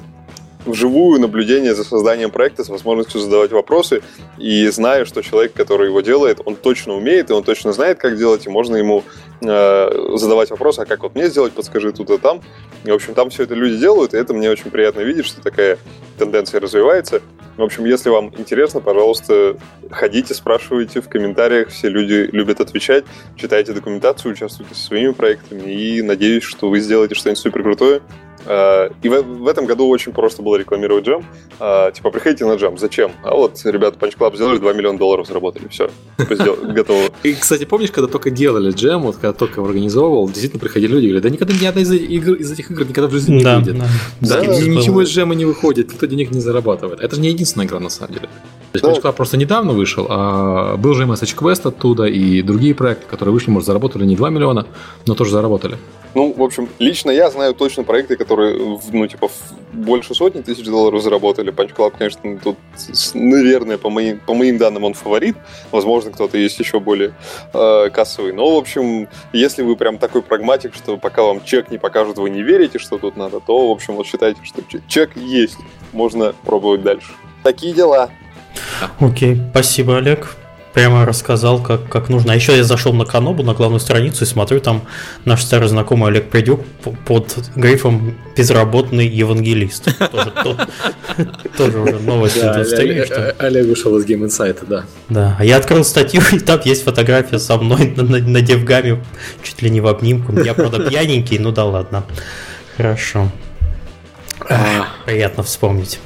вживую 0.65 1.19
наблюдение 1.19 1.75
за 1.75 1.83
созданием 1.83 2.31
проекта 2.31 2.63
с 2.63 2.69
возможностью 2.69 3.21
задавать 3.21 3.51
вопросы. 3.51 4.01
И 4.37 4.67
зная, 4.69 5.05
что 5.05 5.21
человек, 5.21 5.53
который 5.53 5.87
его 5.87 6.01
делает, 6.01 6.39
он 6.45 6.55
точно 6.55 6.93
умеет, 6.93 7.29
и 7.29 7.33
он 7.33 7.43
точно 7.43 7.73
знает, 7.73 7.99
как 7.99 8.17
делать, 8.17 8.45
и 8.45 8.49
можно 8.49 8.75
ему 8.75 9.03
э, 9.41 10.15
задавать 10.15 10.49
вопросы, 10.49 10.79
а 10.79 10.85
как 10.85 11.03
вот 11.03 11.15
мне 11.15 11.27
сделать, 11.27 11.53
подскажи 11.53 11.91
тут 11.91 12.09
и 12.09 12.17
там. 12.17 12.41
И, 12.83 12.91
в 12.91 12.93
общем, 12.93 13.13
там 13.13 13.29
все 13.29 13.43
это 13.43 13.53
люди 13.53 13.77
делают, 13.77 14.13
и 14.13 14.17
это 14.17 14.33
мне 14.33 14.49
очень 14.49 14.71
приятно 14.71 15.01
видеть, 15.01 15.25
что 15.25 15.41
такая 15.41 15.77
тенденция 16.17 16.59
развивается. 16.59 17.21
В 17.57 17.61
общем, 17.61 17.85
если 17.85 18.09
вам 18.09 18.33
интересно, 18.35 18.79
пожалуйста, 18.79 19.57
ходите, 19.91 20.33
спрашивайте 20.33 21.01
в 21.01 21.09
комментариях, 21.09 21.69
все 21.69 21.87
люди 21.87 22.27
любят 22.31 22.59
отвечать, 22.61 23.05
читайте 23.35 23.73
документацию, 23.73 24.31
участвуйте 24.31 24.73
со 24.73 24.81
своими 24.81 25.11
проектами, 25.11 25.71
и 25.71 26.01
надеюсь, 26.01 26.43
что 26.43 26.69
вы 26.69 26.79
сделаете 26.79 27.13
что-нибудь 27.13 27.39
супер 27.39 27.61
крутое, 27.61 28.01
и 28.45 29.09
в, 29.09 29.21
в 29.21 29.47
этом 29.47 29.65
году 29.65 29.87
очень 29.87 30.11
просто 30.11 30.41
было 30.41 30.55
рекламировать 30.57 31.05
джем. 31.05 31.25
Э, 31.59 31.91
типа, 31.93 32.09
приходите 32.11 32.45
на 32.45 32.55
джем. 32.55 32.77
Зачем? 32.77 33.11
А 33.23 33.35
вот 33.35 33.59
ребята 33.63 33.97
Punch 33.97 34.17
Club 34.17 34.35
сделали, 34.35 34.57
2 34.57 34.73
миллиона 34.73 34.97
долларов 34.97 35.27
заработали. 35.27 35.67
Все, 35.69 35.89
типа, 36.17 36.35
готово. 36.73 37.09
И, 37.23 37.33
кстати, 37.33 37.65
помнишь, 37.65 37.91
когда 37.91 38.07
только 38.07 38.29
делали 38.29 38.71
джем, 38.71 39.03
вот 39.03 39.15
когда 39.15 39.33
только 39.33 39.61
организовывал, 39.61 40.27
действительно 40.27 40.59
приходили 40.59 40.91
люди 40.91 41.05
и 41.05 41.07
говорят, 41.09 41.23
да 41.23 41.29
никогда 41.29 41.53
ни 41.53 41.65
одна 41.65 41.81
из, 41.81 41.91
игр, 41.91 42.33
из 42.33 42.51
этих 42.51 42.71
игр 42.71 42.85
никогда 42.85 43.07
в 43.07 43.13
жизни 43.13 43.37
не 43.37 43.45
выйдет. 43.45 43.77
Да, 44.21 44.41
да, 44.41 44.45
ничего 44.45 45.01
из 45.03 45.09
джема 45.09 45.35
не 45.35 45.45
выходит, 45.45 45.91
никто 45.91 46.05
денег 46.05 46.31
не 46.31 46.41
зарабатывает. 46.41 46.99
Это 46.99 47.15
же 47.15 47.21
не 47.21 47.29
единственная 47.29 47.67
игра 47.67 47.79
на 47.79 47.89
самом 47.89 48.13
деле. 48.13 48.29
То 48.73 48.87
есть 48.87 49.01
да. 49.01 49.09
Club 49.09 49.13
просто 49.13 49.37
недавно 49.37 49.73
вышел, 49.73 50.07
а 50.09 50.77
был 50.77 50.95
же 50.95 51.03
Message 51.03 51.35
Quest 51.37 51.67
оттуда 51.67 52.05
и 52.05 52.41
другие 52.41 52.73
проекты, 52.73 53.05
которые 53.07 53.31
вышли, 53.31 53.51
может, 53.51 53.67
заработали 53.67 54.03
не 54.03 54.15
2 54.15 54.29
миллиона, 54.31 54.65
но 55.05 55.13
тоже 55.13 55.31
заработали. 55.31 55.77
Ну, 56.15 56.33
в 56.33 56.41
общем, 56.41 56.67
лично 56.79 57.11
я 57.11 57.29
знаю 57.29 57.53
точно 57.53 57.83
проекты, 57.83 58.15
которые, 58.15 58.32
ну, 58.35 59.07
типа, 59.07 59.29
больше 59.71 60.13
сотни 60.13 60.41
тысяч 60.41 60.65
долларов 60.65 61.01
заработали. 61.01 61.51
Punch 61.51 61.75
Club, 61.75 61.93
конечно, 61.97 62.39
тут, 62.43 62.57
наверное, 63.13 63.77
по 63.77 63.89
моим, 63.89 64.19
по 64.19 64.33
моим 64.33 64.57
данным, 64.57 64.83
он 64.83 64.93
фаворит. 64.93 65.35
Возможно, 65.71 66.11
кто-то 66.11 66.37
есть 66.37 66.59
еще 66.59 66.79
более 66.79 67.13
э, 67.53 67.89
кассовый. 67.89 68.33
Но, 68.33 68.55
в 68.55 68.57
общем, 68.57 69.07
если 69.31 69.63
вы 69.63 69.75
прям 69.75 69.97
такой 69.97 70.21
прагматик, 70.21 70.73
что 70.75 70.97
пока 70.97 71.23
вам 71.23 71.43
чек 71.43 71.71
не 71.71 71.77
покажут, 71.77 72.17
вы 72.17 72.29
не 72.29 72.41
верите, 72.41 72.79
что 72.79 72.97
тут 72.97 73.17
надо, 73.17 73.39
то, 73.39 73.67
в 73.67 73.71
общем, 73.71 73.95
вот 73.95 74.05
считайте, 74.05 74.39
что 74.43 74.61
чек 74.87 75.15
есть. 75.15 75.57
Можно 75.91 76.33
пробовать 76.43 76.83
дальше. 76.83 77.11
Такие 77.43 77.73
дела. 77.73 78.09
Окей, 78.99 79.37
спасибо, 79.51 79.97
Олег 79.97 80.42
прямо 80.73 81.05
рассказал, 81.05 81.61
как, 81.61 81.87
как 81.87 82.09
нужно. 82.09 82.33
А 82.33 82.35
еще 82.35 82.55
я 82.57 82.63
зашел 82.63 82.93
на 82.93 83.05
Канобу, 83.05 83.43
на 83.43 83.53
главную 83.53 83.79
страницу, 83.79 84.23
и 84.23 84.27
смотрю, 84.27 84.59
там 84.59 84.83
наш 85.25 85.43
старый 85.43 85.69
знакомый 85.69 86.09
Олег 86.09 86.29
Придюк 86.29 86.61
под 87.05 87.35
грифом 87.55 88.17
«Безработный 88.35 89.07
евангелист». 89.07 89.85
Тоже 91.57 91.79
уже 91.79 91.99
новость 91.99 92.41
Олег 93.39 93.71
ушел 93.71 93.97
из 93.97 94.05
Game 94.05 94.25
Insight, 94.25 94.57
да. 94.67 94.85
Да, 95.09 95.35
а 95.39 95.45
я 95.45 95.57
открыл 95.57 95.83
статью, 95.83 96.21
и 96.31 96.39
там 96.39 96.59
есть 96.65 96.83
фотография 96.83 97.39
со 97.39 97.57
мной 97.57 97.93
на 97.95 98.41
девгаме, 98.41 99.03
чуть 99.43 99.61
ли 99.61 99.69
не 99.69 99.81
в 99.81 99.87
обнимку. 99.87 100.33
Я, 100.41 100.53
правда, 100.53 100.89
пьяненький, 100.89 101.37
ну 101.37 101.51
да 101.51 101.65
ладно. 101.65 102.03
Хорошо. 102.77 103.31
А. 104.49 104.87
Приятно 105.05 105.43
вспомнить. 105.43 105.99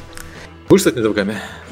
Будешь 0.69 0.81
стать 0.81 0.95
недовгами? 0.97 1.37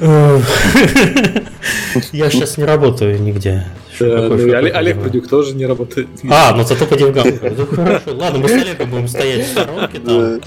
Я 2.12 2.30
сейчас 2.30 2.56
не 2.56 2.64
работаю 2.64 3.20
нигде. 3.20 3.66
Ну 4.00 4.32
Олег 4.54 5.00
Продюк 5.00 5.28
тоже 5.28 5.54
не 5.54 5.66
работает. 5.66 6.08
А, 6.30 6.54
ну 6.56 6.64
зато 6.64 6.86
по 6.86 6.96
деньгам. 6.96 7.26
Хорошо. 7.74 8.14
Ладно, 8.14 8.38
мы 8.40 8.48
с 8.48 8.52
Олегом 8.52 8.90
будем 8.90 9.08
стоять 9.08 9.46
в 9.46 9.50
сторонке 9.50 9.98
там. 9.98 10.40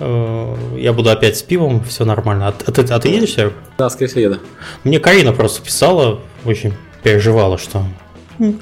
Э, 0.00 0.56
я 0.76 0.92
буду 0.92 1.10
опять 1.10 1.36
с 1.36 1.42
пивом, 1.42 1.84
все 1.84 2.04
нормально. 2.04 2.48
А, 2.48 2.54
а, 2.66 2.72
ты, 2.72 2.82
а 2.82 2.98
ты 2.98 3.08
едешь, 3.08 3.34
Серег? 3.34 3.52
Да, 3.78 3.88
скорее 3.90 4.08
всего, 4.08 4.20
еду. 4.20 4.38
Мне 4.82 4.98
Карина 4.98 5.32
просто 5.32 5.62
писала, 5.62 6.20
очень 6.44 6.74
переживала, 7.02 7.58
что 7.58 7.84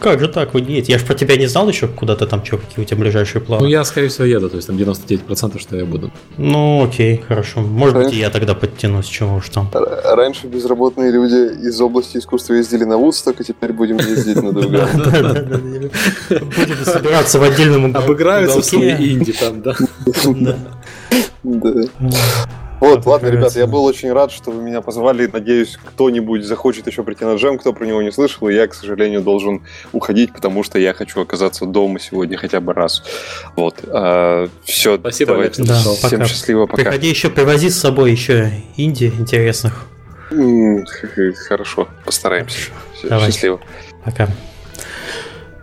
как 0.01 0.21
же 0.21 0.29
так, 0.29 0.55
вы 0.55 0.61
не 0.61 0.75
едете? 0.75 0.93
Я 0.93 0.99
же 0.99 1.05
про 1.05 1.15
тебя 1.15 1.37
не 1.37 1.47
знал 1.47 1.69
еще, 1.69 1.89
куда 1.89 2.17
ты 2.17 2.27
там, 2.27 2.45
что, 2.45 2.59
какие 2.59 2.85
у 2.85 2.87
тебя 2.87 2.99
ближайшие 2.99 3.41
планы. 3.41 3.63
Ну, 3.63 3.69
я, 3.69 3.85
скорее 3.85 4.09
всего, 4.09 4.25
еду, 4.25 4.49
то 4.49 4.57
есть 4.57 4.67
там 4.67 4.77
99% 4.77 5.59
что 5.59 5.77
я 5.77 5.85
буду. 5.85 6.11
Ну, 6.37 6.85
окей, 6.85 7.23
хорошо. 7.27 7.61
Может 7.61 7.95
Раньше... 7.95 8.11
быть, 8.11 8.19
я 8.19 8.31
тогда 8.31 8.55
подтянусь, 8.55 9.07
чего 9.07 9.37
уж 9.37 9.49
там. 9.49 9.71
Раньше 9.73 10.47
безработные 10.47 11.11
люди 11.11 11.67
из 11.67 11.81
области 11.81 12.19
искусства 12.19 12.55
ездили 12.55 12.85
на 12.85 12.97
Вудсток, 12.97 13.41
а 13.41 13.45
теперь 13.45 13.73
будем 13.73 13.99
ездить 13.99 14.43
на 14.43 14.53
другое. 14.53 14.89
Будем 16.29 16.85
собираться 16.85 17.39
в 17.39 17.43
отдельном 17.43 17.97
Обыграются 17.97 18.61
в 18.61 18.75
инди 18.75 19.33
там, 19.33 19.63
да? 19.63 19.77
Да. 21.45 21.79
Вот, 22.83 23.07
ладно, 23.07 23.29
ребят, 23.29 23.55
я 23.55 23.69
был 23.69 23.85
очень 23.85 24.13
рад, 24.13 24.33
что 24.33 24.51
вы 24.51 24.61
меня 24.61 24.81
позвали. 24.81 25.31
Надеюсь, 25.33 25.79
кто-нибудь 25.85 26.45
захочет 26.45 26.89
еще 26.89 27.05
прийти 27.05 27.25
на 27.25 27.37
джем, 27.37 27.57
кто 27.57 27.73
про 27.73 27.87
него 27.87 28.03
не 28.03 28.11
слышал. 28.11 28.49
И 28.49 28.55
я, 28.55 28.67
к 28.67 28.75
сожалению, 28.75 29.21
должен 29.21 29.63
уходить, 29.93 30.33
потому 30.33 30.65
что 30.65 30.81
я 30.81 30.93
хочу 30.93 31.21
оказаться 31.21 31.65
дома 31.65 32.01
сегодня 32.01 32.37
хотя 32.37 32.59
бы 32.61 32.73
раз. 32.73 33.05
Вот. 33.55 33.77
А, 33.87 34.49
все, 34.65 34.99
Спасибо, 34.99 35.35
давайте. 35.35 35.63
Да, 35.63 35.79
Всем 35.79 36.11
пока. 36.11 36.27
счастливо, 36.27 36.67
пока. 36.67 36.83
Приходи 36.83 37.09
еще, 37.09 37.31
привози 37.31 37.71
с 37.71 37.79
собой 37.79 38.11
еще 38.11 38.51
инди 38.77 39.13
интересных. 39.17 39.87
Хорошо, 41.47 41.87
постараемся. 42.05 42.73
Все, 42.97 43.09
Давай. 43.09 43.31
Счастливо. 43.31 43.61
Пока. 44.05 44.27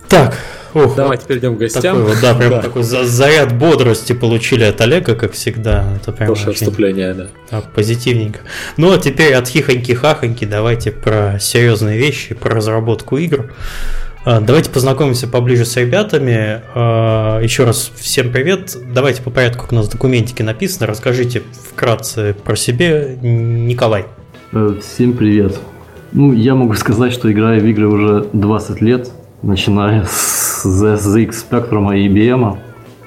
Так, 0.08 0.38
Ух, 0.74 0.96
Давайте 0.96 1.26
перейдем 1.26 1.56
к 1.56 1.60
гостям. 1.60 1.98
Такой 1.98 2.14
вот, 2.14 2.22
да, 2.22 2.34
прям 2.36 2.52
да. 2.52 2.62
такой 2.62 2.84
заряд 2.84 3.58
бодрости 3.58 4.14
получили 4.14 4.64
от 4.64 4.80
Олега, 4.82 5.16
как 5.16 5.34
всегда. 5.34 5.96
Это 5.96 6.12
прям 6.12 6.28
Хорошее 6.28 6.56
вступление, 6.56 7.14
да. 7.14 7.28
Так, 7.50 7.72
позитивненько. 7.74 8.40
Ну, 8.78 8.94
а 8.94 8.98
теперь 8.98 9.34
от 9.34 9.48
хихоньки-хахоньки 9.48 10.46
давайте 10.46 10.92
про 10.92 11.38
серьезные 11.40 11.98
вещи, 11.98 12.36
про 12.36 12.56
разработку 12.56 13.18
игр. 13.18 13.52
А, 14.26 14.42
давайте 14.42 14.70
познакомимся 14.70 15.28
поближе 15.28 15.66
с 15.66 15.76
ребятами. 15.76 16.62
А, 16.76 17.40
еще 17.42 17.64
раз 17.64 17.92
всем 17.96 18.32
привет. 18.32 18.78
Давайте 18.94 19.22
по 19.22 19.32
порядку, 19.32 19.64
как 19.64 19.72
у 19.72 19.76
нас 19.76 19.88
документики 19.88 20.44
написаны. 20.44 20.86
Расскажите 20.88 21.42
вкратце 21.70 22.36
про 22.44 22.56
себя. 22.56 23.06
Николай. 23.16 24.06
Э, 24.52 24.76
всем 24.82 25.14
привет. 25.14 25.60
Ну, 26.12 26.34
я 26.34 26.56
могу 26.56 26.74
сказать, 26.74 27.14
что 27.14 27.32
играю 27.32 27.62
в 27.62 27.66
игры 27.66 27.88
уже 27.88 28.28
20 28.34 28.82
лет, 28.82 29.12
начиная 29.42 30.06
с 30.06 30.49
ZX 30.66 31.32
Spectrum 31.32 31.96
и 31.98 32.08
IBM. 32.08 32.58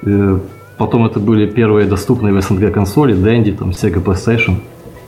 Э, 0.05 0.39
потом 0.77 1.05
это 1.05 1.19
были 1.19 1.47
первые 1.47 1.87
доступные 1.87 2.33
в 2.33 2.41
СНГ 2.41 2.71
консоли, 2.71 3.15
Dendy, 3.15 3.55
там, 3.55 3.69
Sega 3.69 4.03
PlayStation. 4.03 4.57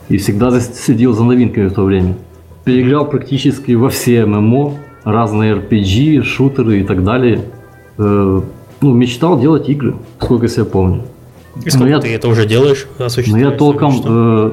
И 0.10 0.18
всегда 0.18 0.52
следил 0.60 1.14
за 1.14 1.24
новинками 1.24 1.68
в 1.68 1.74
то 1.74 1.84
время. 1.84 2.16
Переиграл 2.64 3.08
практически 3.08 3.74
во 3.74 3.90
все 3.90 4.26
ММО, 4.26 4.74
разные 5.04 5.56
RPG, 5.56 6.24
шутеры 6.24 6.82
и 6.82 6.84
так 6.84 7.04
далее. 7.04 7.42
Э, 7.98 8.42
ну, 8.82 8.94
мечтал 8.94 9.40
делать 9.40 9.70
игры, 9.70 9.96
сколько 10.20 10.48
себя 10.48 10.66
помню. 10.66 11.04
И 11.64 11.70
сколько 11.70 11.94
но 11.94 12.02
ты 12.02 12.10
я, 12.10 12.16
это 12.16 12.28
уже 12.28 12.46
делаешь? 12.46 12.88
Но 13.28 13.38
я 13.38 13.52
толком 13.52 14.02
э, 14.04 14.52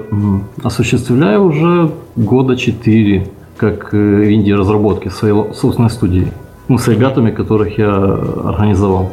осуществляю 0.62 1.44
уже 1.44 1.90
года 2.14 2.56
четыре, 2.56 3.28
как 3.56 3.92
э, 3.92 4.32
инди-разработки 4.32 5.08
своей 5.08 5.34
собственной 5.54 5.90
студии. 5.90 6.32
Ну, 6.68 6.78
с 6.78 6.88
ребятами, 6.88 7.30
которых 7.30 7.78
я 7.78 7.94
организовал. 7.94 9.10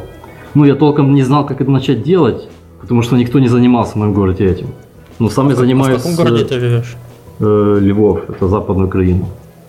Ну, 0.54 0.64
я 0.64 0.74
толком 0.74 1.14
не 1.14 1.22
знал, 1.22 1.46
как 1.46 1.60
это 1.60 1.70
начать 1.70 2.02
делать, 2.02 2.48
потому 2.80 3.02
что 3.02 3.16
никто 3.16 3.38
не 3.38 3.48
занимался 3.48 3.92
в 3.92 3.96
моем 3.96 4.14
городе 4.14 4.46
этим. 4.46 4.68
Но 5.18 5.28
сам 5.28 5.48
я 5.50 5.56
занимаюсь... 5.56 5.96
А 5.96 5.98
в 5.98 6.02
каком 6.02 6.16
городе 6.16 6.44
ты 6.44 6.60
живешь? 6.60 6.96
Э, 7.40 7.78
Львов, 7.80 8.28
это 8.28 8.48
западная 8.48 8.86
Украина. 8.86 9.26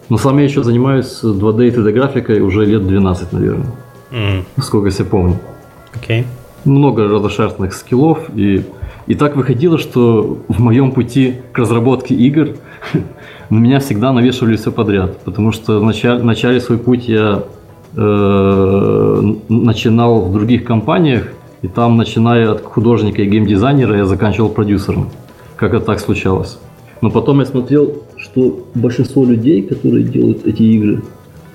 Но 0.10 0.18
сам 0.18 0.38
я 0.38 0.44
еще 0.44 0.64
занимаюсь 0.64 1.22
2D 1.24 1.68
и 1.68 1.72
3D 1.72 1.92
графикой 1.94 2.42
уже 2.42 2.66
лет 2.66 2.86
12, 2.86 3.32
наверное. 3.34 3.72
Mm. 4.12 4.44
Сколько 4.62 4.88
я 4.88 4.92
себя 4.92 5.06
помню. 5.06 5.40
Окей. 5.94 6.22
Okay. 6.22 6.26
Много 6.66 7.08
разошерстных 7.08 7.74
скиллов. 7.74 8.20
И, 8.36 8.66
и 9.08 9.16
так 9.16 9.36
выходило, 9.36 9.78
что 9.78 10.40
в 10.48 10.60
моем 10.60 10.92
пути 10.92 11.36
к 11.54 11.58
разработке 11.58 12.14
игр 12.14 12.50
на 13.50 13.58
меня 13.58 13.80
всегда 13.80 14.12
навешивали 14.12 14.58
все 14.58 14.72
подряд. 14.72 15.20
Потому 15.22 15.52
что 15.52 15.80
в 15.80 15.84
начале, 15.84 16.22
начале 16.24 16.60
свой 16.60 16.78
путь 16.78 17.08
я 17.08 17.44
э, 17.96 19.34
начинал 19.50 20.22
в 20.22 20.34
других 20.34 20.64
компаниях. 20.64 21.28
И 21.62 21.68
там, 21.68 21.98
начиная 21.98 22.52
от 22.52 22.64
художника 22.64 23.22
и 23.22 23.26
геймдизайнера, 23.26 23.98
я 23.98 24.06
заканчивал 24.06 24.50
продюсером. 24.50 25.10
Как 25.56 25.74
это 25.74 25.86
так 25.86 26.00
случалось. 26.00 26.58
Но 27.02 27.12
потом 27.12 27.40
я 27.40 27.46
смотрел, 27.46 28.04
что 28.18 28.66
большинство 28.74 29.26
людей, 29.26 29.62
которые 29.62 30.04
делают 30.04 30.46
эти 30.46 30.64
игры, 30.64 31.04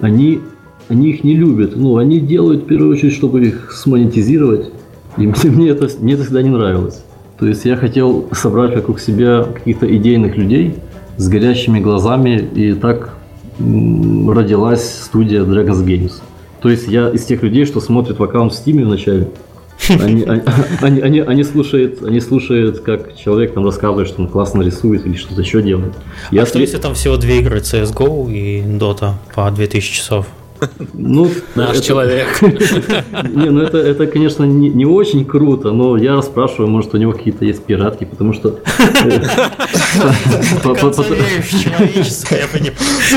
они, 0.00 0.40
они 0.88 1.10
их 1.10 1.24
не 1.24 1.34
любят. 1.34 1.76
Ну, 1.76 1.96
они 1.96 2.20
делают 2.20 2.64
в 2.64 2.66
первую 2.66 2.92
очередь, 2.92 3.14
чтобы 3.14 3.44
их 3.44 3.72
смонетизировать. 3.72 4.70
И 5.16 5.26
мне 5.44 5.70
это, 5.70 5.88
мне 6.00 6.14
это 6.14 6.22
всегда 6.22 6.42
не 6.42 6.50
нравилось. 6.50 7.02
То 7.38 7.46
есть 7.46 7.64
я 7.64 7.76
хотел 7.76 8.28
собрать 8.32 8.74
вокруг 8.74 8.98
себя 8.98 9.44
каких-то 9.44 9.94
идейных 9.94 10.36
людей 10.36 10.74
с 11.16 11.28
горящими 11.28 11.80
глазами, 11.80 12.48
и 12.54 12.72
так 12.72 13.15
родилась 13.58 15.02
студия 15.04 15.42
Dragons 15.42 15.84
Games. 15.84 16.12
То 16.60 16.70
есть 16.70 16.88
я 16.88 17.10
из 17.10 17.24
тех 17.24 17.42
людей, 17.42 17.64
что 17.64 17.80
смотрят 17.80 18.18
в 18.18 18.22
аккаунт 18.22 18.52
в 18.52 18.56
Steam 18.56 18.84
вначале, 18.84 19.28
они, 19.88 20.24
они, 20.80 21.00
они, 21.00 21.20
они, 21.20 21.44
слушают, 21.44 22.02
они 22.02 22.20
слушают, 22.20 22.80
как 22.80 23.16
человек 23.16 23.54
там 23.54 23.64
рассказывает, 23.64 24.08
что 24.08 24.22
он 24.22 24.28
классно 24.28 24.62
рисует 24.62 25.06
или 25.06 25.14
что-то 25.14 25.40
еще 25.42 25.62
делает. 25.62 25.94
Я 26.30 26.42
а 26.42 26.46
что 26.46 26.58
если 26.58 26.78
там 26.78 26.94
всего 26.94 27.16
две 27.16 27.40
игры, 27.40 27.58
CSGO 27.58 28.32
и 28.32 28.62
Dota 28.62 29.14
по 29.34 29.50
2000 29.50 29.94
часов? 29.94 30.26
Ну, 30.92 31.30
Наш 31.54 31.76
это... 31.76 31.82
человек. 31.82 32.42
Не, 32.42 33.50
ну 33.50 33.60
это, 33.60 33.78
это 33.78 34.06
конечно, 34.06 34.44
не, 34.44 34.68
не 34.68 34.86
очень 34.86 35.24
круто, 35.24 35.72
но 35.72 35.96
я 35.96 36.14
расспрашиваю, 36.14 36.68
может, 36.68 36.94
у 36.94 36.98
него 36.98 37.12
какие-то 37.12 37.44
есть 37.44 37.64
пиратки, 37.64 38.04
потому 38.04 38.32
что... 38.32 38.60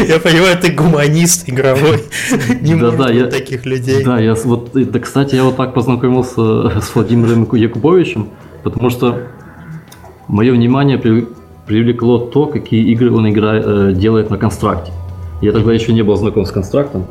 Я 0.08 0.20
понимаю, 0.20 0.58
ты 0.62 0.72
гуманист 0.72 1.50
игровой. 1.50 2.04
Не 2.62 2.76
может 2.76 3.30
таких 3.32 3.66
людей. 3.66 4.04
Да, 4.04 4.20
я 4.20 4.36
вот, 4.36 4.76
кстати, 5.02 5.36
я 5.36 5.44
вот 5.44 5.58
так 5.58 5.74
познакомился 5.74 6.82
с 6.82 6.96
Владимиром 6.96 7.48
Якубовичем, 7.52 8.30
потому 8.64 8.90
что 8.90 9.28
мое 10.28 10.52
внимание 10.52 10.98
привлекло 10.98 12.20
то, 12.20 12.46
какие 12.48 12.92
игры 12.92 13.12
он 13.12 13.30
играет, 13.30 13.64
э, 13.66 13.94
делает 13.94 14.30
на 14.30 14.38
констракте. 14.38 14.92
Я 15.42 15.52
тогда 15.52 15.72
еще 15.72 15.94
не 15.94 16.02
был 16.02 16.16
знаком 16.16 16.46
с 16.46 16.52
констрактом. 16.52 17.06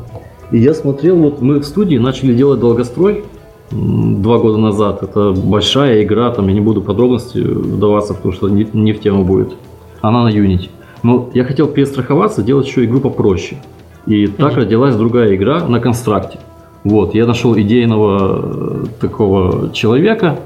И 0.51 0.59
я 0.59 0.73
смотрел, 0.73 1.17
вот 1.17 1.43
мы 1.43 1.61
в 1.61 1.65
студии 1.65 1.97
начали 1.97 2.35
делать 2.35 2.61
долгострой 2.61 3.25
два 3.71 4.39
года 4.39 4.59
назад. 4.59 5.03
Это 5.03 5.33
большая 5.33 6.03
игра, 6.03 6.31
там 6.31 6.49
я 6.49 6.55
не 6.55 6.61
буду 6.61 6.81
подробности 6.81 7.39
вдаваться, 7.39 8.15
потому 8.15 8.33
что 8.33 8.49
не, 8.49 8.67
не 8.73 8.93
в 8.93 9.01
тему 9.01 9.25
будет. 9.25 9.53
Она 10.01 10.25
на 10.25 10.29
Unity. 10.29 10.71
Но 11.03 11.29
я 11.35 11.45
хотел 11.45 11.69
перестраховаться, 11.69 12.43
делать 12.43 12.67
еще 12.67 12.85
игру 12.85 13.01
попроще. 13.01 13.61
И 14.07 14.27
так 14.27 14.53
mm-hmm. 14.53 14.57
родилась 14.57 14.97
другая 14.97 15.35
игра 15.35 15.67
на 15.67 15.81
констракте. 15.81 16.39
Вот, 16.83 17.15
я 17.15 17.27
нашел 17.27 17.59
идейного 17.59 18.43
э, 18.43 18.87
такого 19.01 19.71
человека, 19.75 20.39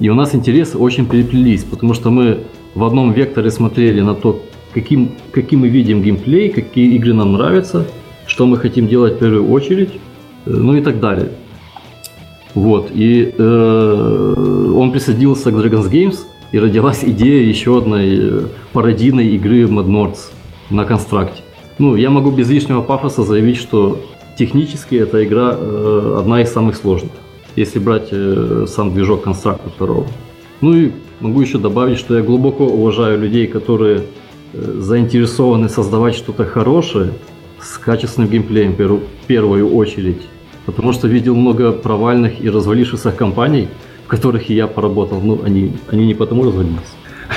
и 0.00 0.08
у 0.08 0.14
нас 0.14 0.34
интересы 0.34 0.78
очень 0.78 1.06
переплелись, 1.06 1.62
потому 1.62 1.94
что 1.94 2.10
мы 2.10 2.40
в 2.74 2.82
одном 2.82 3.12
векторе 3.12 3.50
смотрели 3.50 4.00
на 4.00 4.14
то, 4.14 4.40
каким, 4.72 5.12
каким 5.30 5.60
мы 5.60 5.68
видим 5.68 6.02
геймплей, 6.02 6.48
какие 6.48 6.96
игры 6.96 7.14
нам 7.14 7.34
нравятся– 7.34 7.86
что 8.26 8.46
мы 8.46 8.56
хотим 8.56 8.88
делать 8.88 9.14
в 9.14 9.18
первую 9.18 9.50
очередь, 9.50 9.90
э, 10.46 10.50
ну 10.50 10.76
и 10.76 10.80
так 10.80 11.00
далее. 11.00 11.30
Вот, 12.54 12.90
и 12.92 13.34
э, 13.36 14.72
он 14.76 14.92
присоединился 14.92 15.50
к 15.50 15.54
Dragons 15.54 15.90
Games, 15.90 16.18
и 16.52 16.58
родилась 16.58 17.00
идея 17.02 17.42
еще 17.42 17.78
одной 17.78 18.18
э, 18.18 18.40
пародийной 18.72 19.28
игры 19.28 19.62
Mad 19.62 19.86
Nords 19.86 20.30
на 20.70 20.84
констракте. 20.84 21.42
Ну, 21.78 21.96
я 21.96 22.10
могу 22.10 22.30
без 22.30 22.48
лишнего 22.48 22.82
пафоса 22.82 23.24
заявить, 23.24 23.56
что 23.56 24.00
технически 24.38 24.94
эта 24.94 25.24
игра 25.24 25.56
э, 25.58 26.16
одна 26.18 26.42
из 26.42 26.52
самых 26.52 26.76
сложных, 26.76 27.12
если 27.56 27.80
брать 27.80 28.08
э, 28.12 28.66
сам 28.68 28.94
движок 28.94 29.22
констракта 29.22 29.70
второго. 29.70 30.06
Ну 30.60 30.74
и 30.74 30.92
могу 31.20 31.40
еще 31.40 31.58
добавить, 31.58 31.98
что 31.98 32.16
я 32.16 32.22
глубоко 32.22 32.66
уважаю 32.66 33.18
людей, 33.18 33.46
которые 33.46 34.02
э, 34.52 34.76
заинтересованы 34.78 35.68
создавать 35.68 36.14
что-то 36.14 36.44
хорошее, 36.44 37.12
с 37.64 37.78
качественным 37.78 38.30
геймплеем 38.30 38.72
в 38.72 39.26
первую 39.26 39.74
очередь. 39.74 40.22
Потому 40.66 40.92
что 40.92 41.08
видел 41.08 41.34
много 41.34 41.72
провальных 41.72 42.40
и 42.40 42.48
развалившихся 42.48 43.12
компаний, 43.12 43.68
в 44.04 44.08
которых 44.08 44.50
и 44.50 44.54
я 44.54 44.66
поработал. 44.66 45.20
Ну, 45.20 45.42
они, 45.44 45.76
они 45.90 46.06
не 46.06 46.14
потому 46.14 46.44
развалились. 46.44 46.78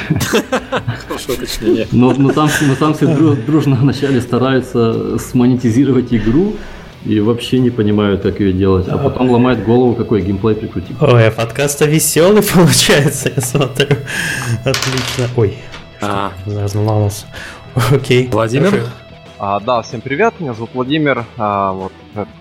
Но, 1.91 2.13
но, 2.13 2.31
там, 2.31 2.49
но 2.61 2.75
там 2.75 2.93
все 2.93 3.35
дружно 3.47 3.75
вначале 3.81 4.21
стараются 4.21 5.17
смонетизировать 5.17 6.13
игру, 6.13 6.55
и 7.05 7.19
вообще 7.19 7.59
не 7.59 7.69
понимают, 7.69 8.21
как 8.21 8.39
ее 8.39 8.51
делать. 8.51 8.87
А 8.89 8.97
потом 8.97 9.29
ломают 9.29 9.63
голову, 9.63 9.95
какой 9.95 10.21
геймплей 10.21 10.55
прикрутить. 10.55 10.95
Ой, 11.01 11.27
а 11.27 11.31
подкаст 11.31 11.81
веселый 11.85 12.43
получается, 12.53 13.31
я 13.33 13.41
смотрю. 13.41 13.97
Отлично. 14.65 15.29
Ой, 15.37 15.57
а. 16.01 16.33
разломался. 16.45 17.25
Окей. 17.91 18.27
Владимир? 18.31 18.83
А, 19.39 19.59
да, 19.59 19.83
всем 19.83 20.01
привет, 20.01 20.39
меня 20.39 20.53
зовут 20.53 20.71
Владимир. 20.73 21.23
А, 21.37 21.71
вот, 21.71 21.91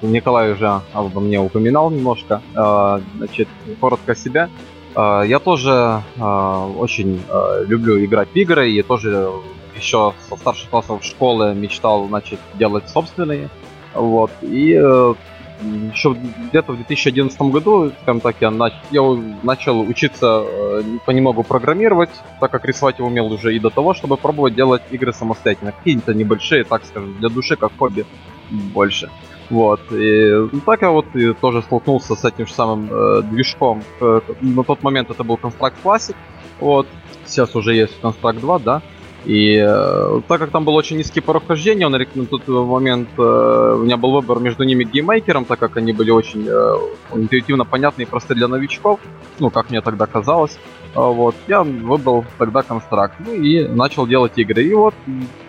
Николай 0.01 0.53
уже 0.53 0.81
обо 0.95 1.21
мне 1.21 1.39
упоминал 1.39 1.91
немножко. 1.91 2.41
А, 2.55 3.03
значит, 3.17 3.49
коротко 3.81 4.13
о 4.13 4.15
себе. 4.15 4.49
А, 4.95 5.21
я 5.21 5.39
тоже 5.39 6.03
а, 6.19 6.67
очень 6.67 7.23
а, 7.29 7.61
люблю 7.65 8.03
играть 8.03 8.31
в 8.31 8.37
игры 8.37 8.71
и 8.71 8.83
тоже 8.83 9.31
еще 9.77 10.15
со 10.27 10.37
старших 10.37 10.71
классов 10.71 11.05
школы 11.05 11.55
мечтал 11.55 12.09
начать 12.09 12.41
делать 12.55 12.89
собственные. 12.89 13.51
Вот. 13.93 14.31
И 14.41 14.73
э, 14.73 15.15
еще 15.62 16.16
где-то 16.49 16.73
в 16.73 16.77
2011 16.77 17.40
году, 17.42 17.92
скажем 18.03 18.21
так, 18.21 18.37
я, 18.40 18.51
нач... 18.51 18.75
я 18.90 19.03
начал 19.42 19.81
учиться 19.81 20.42
э, 20.45 20.83
понемногу 21.05 21.42
программировать, 21.42 22.11
так 22.40 22.51
как 22.51 22.64
рисовать 22.64 22.99
я 22.99 23.05
умел 23.05 23.33
уже 23.33 23.55
и 23.55 23.59
до 23.59 23.71
того, 23.71 23.95
чтобы 23.95 24.16
пробовать 24.16 24.55
делать 24.55 24.83
игры 24.90 25.12
самостоятельно. 25.12 25.73
Какие-то 25.73 26.14
небольшие, 26.14 26.64
так 26.64 26.85
скажем, 26.85 27.16
для 27.19 27.29
души, 27.29 27.57
как 27.57 27.73
хобби 27.79 28.05
больше. 28.51 29.11
Вот. 29.51 29.81
И 29.93 30.49
ну, 30.53 30.61
так 30.64 30.83
я 30.83 30.91
вот 30.91 31.07
и 31.14 31.33
тоже 31.33 31.62
столкнулся 31.62 32.14
с 32.14 32.24
этим 32.24 32.47
же 32.47 32.53
самым 32.53 32.89
э, 32.91 33.22
движком. 33.22 33.83
Э, 34.01 34.20
на 34.41 34.64
тот 34.64 34.83
момент 34.83 35.11
это 35.11 35.24
был 35.24 35.37
Construct 35.37 35.74
Classic. 35.83 36.16
Вот. 36.61 36.87
Сейчас 37.24 37.55
уже 37.55 37.74
есть 37.74 37.95
Construct 38.03 38.41
2, 38.41 38.59
да. 38.59 38.83
И 39.27 39.57
э, 39.57 40.20
так 40.29 40.39
как 40.39 40.51
там 40.51 40.64
был 40.64 40.77
очень 40.77 40.97
низкий 40.99 41.20
порог 41.20 41.49
вхождения, 41.49 41.87
он 41.87 41.93
на 41.93 42.27
тот 42.27 42.47
момент 42.47 43.09
э, 43.18 43.77
у 43.77 43.83
меня 43.83 43.97
был 43.97 44.12
выбор 44.12 44.39
между 44.39 44.62
ним 44.62 44.85
и 44.85 44.89
GameMaker 44.89 45.31
ом, 45.31 45.45
так 45.45 45.59
как 45.59 45.77
они 45.77 45.93
были 45.93 46.12
очень 46.12 46.47
э, 46.49 46.74
интуитивно 47.12 47.64
понятны 47.64 48.03
и 48.03 48.05
просты 48.05 48.37
для 48.37 48.47
новичков, 48.47 49.01
ну, 49.41 49.51
как 49.51 49.70
мне 49.70 49.81
тогда 49.81 50.07
казалось. 50.07 50.57
Э, 50.95 51.01
вот, 51.01 51.35
я 51.49 51.64
выбрал 51.64 52.24
тогда 52.39 52.62
Construct, 52.62 53.16
ну 53.18 53.33
и 53.33 53.66
начал 53.66 54.07
делать 54.07 54.39
игры. 54.39 54.62
И 54.62 54.74
вот 54.74 54.95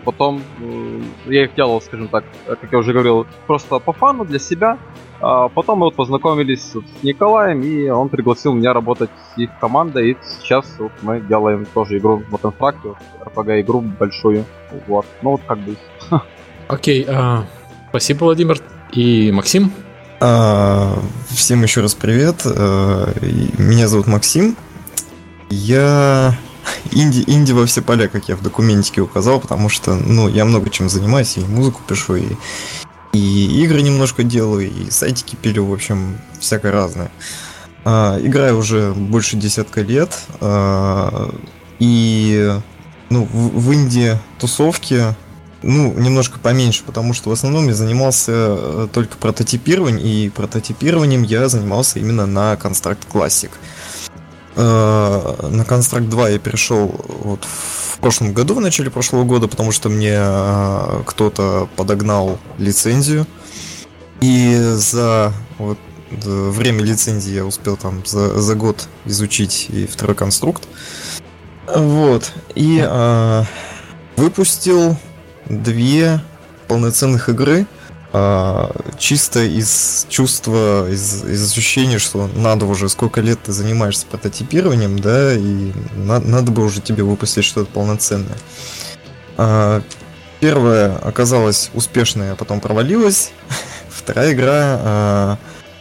потом 0.04 0.42
э, 0.60 1.02
я 1.28 1.44
их 1.44 1.54
делал, 1.54 1.80
скажем 1.80 2.08
так, 2.08 2.24
как 2.48 2.72
я 2.72 2.80
уже 2.80 2.94
говорил, 2.94 3.28
просто 3.46 3.78
по 3.78 3.94
фану 3.94 4.26
для 4.26 4.40
себя. 4.40 4.80
А 5.20 5.50
потом 5.50 5.80
мы 5.80 5.86
вот 5.88 5.96
познакомились 5.96 6.62
с 6.62 7.04
Николаем, 7.04 7.62
и 7.62 7.90
он 7.90 8.10
пригласил 8.10 8.54
меня 8.54 8.74
работать 8.74 9.10
с 9.34 9.38
их 9.38 9.50
командой, 9.60 10.12
и 10.12 10.18
сейчас 10.40 10.66
вот 10.78 10.92
мы 11.02 11.22
делаем 11.22 11.66
тоже 11.74 11.98
игру 11.98 12.22
в 12.30 12.38
Констракте, 12.38 12.90
RPG 13.26 13.62
игру 13.62 13.82
большую. 13.82 14.46
Вот. 14.88 15.06
Ну 15.22 15.32
вот 15.32 15.42
как 15.48 15.60
бы. 15.60 15.76
Окей, 16.68 17.06
а, 17.08 17.46
спасибо, 17.90 18.26
Владимир. 18.26 18.62
И 18.92 19.32
Максим? 19.32 19.72
А, 20.20 20.98
всем 21.30 21.64
еще 21.64 21.82
раз 21.82 21.96
привет. 21.96 22.44
А, 22.46 23.12
меня 23.58 23.88
зовут 23.88 24.08
Максим. 24.08 24.56
Я 25.50 26.38
инди, 26.92 27.24
инди 27.28 27.52
во 27.54 27.66
все 27.66 27.82
поля, 27.82 28.08
как 28.08 28.30
я 28.30 28.36
в 28.36 28.44
документике 28.44 29.02
указал, 29.02 29.40
потому 29.40 29.70
что, 29.70 29.96
ну, 29.96 30.28
я 30.28 30.46
много 30.46 30.70
чем 30.70 30.90
занимаюсь, 30.90 31.38
и 31.38 31.42
музыку 31.42 31.82
пишу, 31.88 32.16
и, 32.16 32.26
и 33.18 33.64
игры 33.64 33.82
немножко 33.82 34.24
делаю, 34.24 34.70
и 34.70 34.90
сайтики 34.92 35.36
пилю, 35.36 35.66
в 35.66 35.74
общем, 35.74 36.18
всякое 36.40 36.72
разное. 36.72 37.12
А, 37.86 38.20
играю 38.22 38.58
уже 38.58 38.94
больше 38.94 39.38
десятка 39.38 39.82
лет, 39.82 40.18
а, 40.42 41.34
и 41.80 42.54
ну, 43.10 43.24
в, 43.26 43.60
в 43.60 43.74
инди 43.74 44.18
тусовке 44.40 45.16
ну, 45.64 45.94
немножко 45.94 46.40
поменьше, 46.40 46.84
потому 46.86 47.14
что 47.14 47.30
в 47.30 47.34
основном 47.34 47.68
я 47.68 47.74
занимался 47.74 48.32
э, 48.32 48.88
только 48.94 49.18
прототипированием, 49.18 50.06
и 50.06 50.30
прототипированием 50.30 51.24
я 51.24 51.50
занимался 51.50 52.00
именно 52.00 52.26
на 52.26 52.54
Construct 52.54 53.08
Classic. 53.12 53.50
На 54.58 55.62
Construct 55.62 56.08
2 56.10 56.30
я 56.30 56.40
перешел 56.40 56.94
вот 57.24 57.46
в 57.98 58.00
прошлом 58.00 58.34
году, 58.34 58.54
в 58.54 58.62
начале 58.62 58.92
прошлого 58.92 59.24
года, 59.24 59.48
потому 59.48 59.72
что 59.72 59.90
мне 59.90 60.14
э, 60.16 61.02
кто-то 61.06 61.68
подогнал 61.76 62.38
лицензию. 62.60 63.26
И 64.22 64.56
за 64.76 65.34
вот, 65.58 65.80
время 66.12 66.84
лицензии 66.84 67.34
я 67.34 67.46
успел 67.46 67.76
там 67.76 68.04
за, 68.06 68.40
за 68.40 68.56
год 68.56 68.88
изучить 69.06 69.68
и 69.70 69.88
второй 69.88 70.16
конструкт. 70.16 70.68
Вот. 71.74 72.32
И 72.54 72.84
э, 72.88 73.44
выпустил 74.16 74.96
две 75.48 76.22
полноценных 76.68 77.30
игры. 77.30 77.66
Э, 78.18 78.70
чисто 78.98 79.44
из 79.44 80.08
чувства, 80.10 80.90
из, 80.90 81.24
из 81.24 81.52
ощущения, 81.52 82.00
что 82.00 82.28
надо 82.36 82.66
уже 82.66 82.90
сколько 82.90 83.22
лет 83.22 83.40
ты 83.44 83.52
занимаешься 83.52 84.08
прототипированием, 84.08 84.98
да, 85.00 85.34
и 85.34 85.72
на, 85.96 86.20
надо 86.20 86.52
бы 86.52 86.64
уже 86.64 86.82
тебе 86.82 87.04
выпустить 87.04 87.44
что-то 87.44 87.70
полноценное. 87.72 88.38
Э, 89.38 89.82
первая 90.40 90.98
оказалась 90.98 91.70
успешной, 91.74 92.32
а 92.32 92.36
потом 92.36 92.60
провалилась. 92.60 93.32
Вторая 93.90 94.34
игра 94.34 94.80
э, 94.82 95.36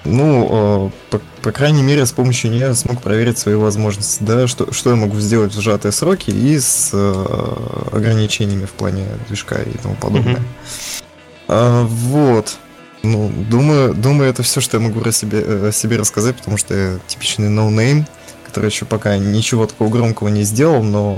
ну, 0.04 0.90
э, 0.90 0.90
по, 1.10 1.20
по 1.42 1.52
крайней 1.52 1.82
мере, 1.82 2.04
с 2.04 2.12
помощью 2.12 2.50
нее 2.50 2.74
смог 2.74 3.00
проверить 3.00 3.38
свои 3.38 3.54
возможности, 3.54 4.22
да, 4.22 4.46
что, 4.46 4.72
что 4.72 4.90
я 4.90 4.96
могу 4.96 5.18
сделать 5.20 5.54
в 5.54 5.60
сжатые 5.60 5.92
сроки 5.92 6.30
и 6.30 6.58
с 6.58 6.90
э, 6.92 7.56
ограничениями 7.92 8.66
в 8.66 8.72
плане 8.72 9.06
движка 9.28 9.56
и 9.56 9.76
тому 9.78 9.94
подобное. 9.94 10.36
Mm-hmm. 10.36 11.05
А, 11.48 11.84
вот. 11.84 12.56
Ну, 13.02 13.30
думаю, 13.48 13.94
думаю, 13.94 14.30
это 14.30 14.42
все, 14.42 14.60
что 14.60 14.78
я 14.78 14.82
могу 14.82 15.00
о 15.00 15.12
себе, 15.12 15.68
о 15.68 15.72
себе 15.72 15.96
рассказать, 15.96 16.36
потому 16.36 16.56
что 16.56 16.74
я 16.74 16.98
типичный 17.06 17.48
ноунейм, 17.48 18.06
который 18.44 18.70
еще 18.70 18.84
пока 18.84 19.16
ничего 19.16 19.66
такого 19.66 19.88
громкого 19.90 20.28
не 20.28 20.42
сделал, 20.42 20.82
но 20.82 21.14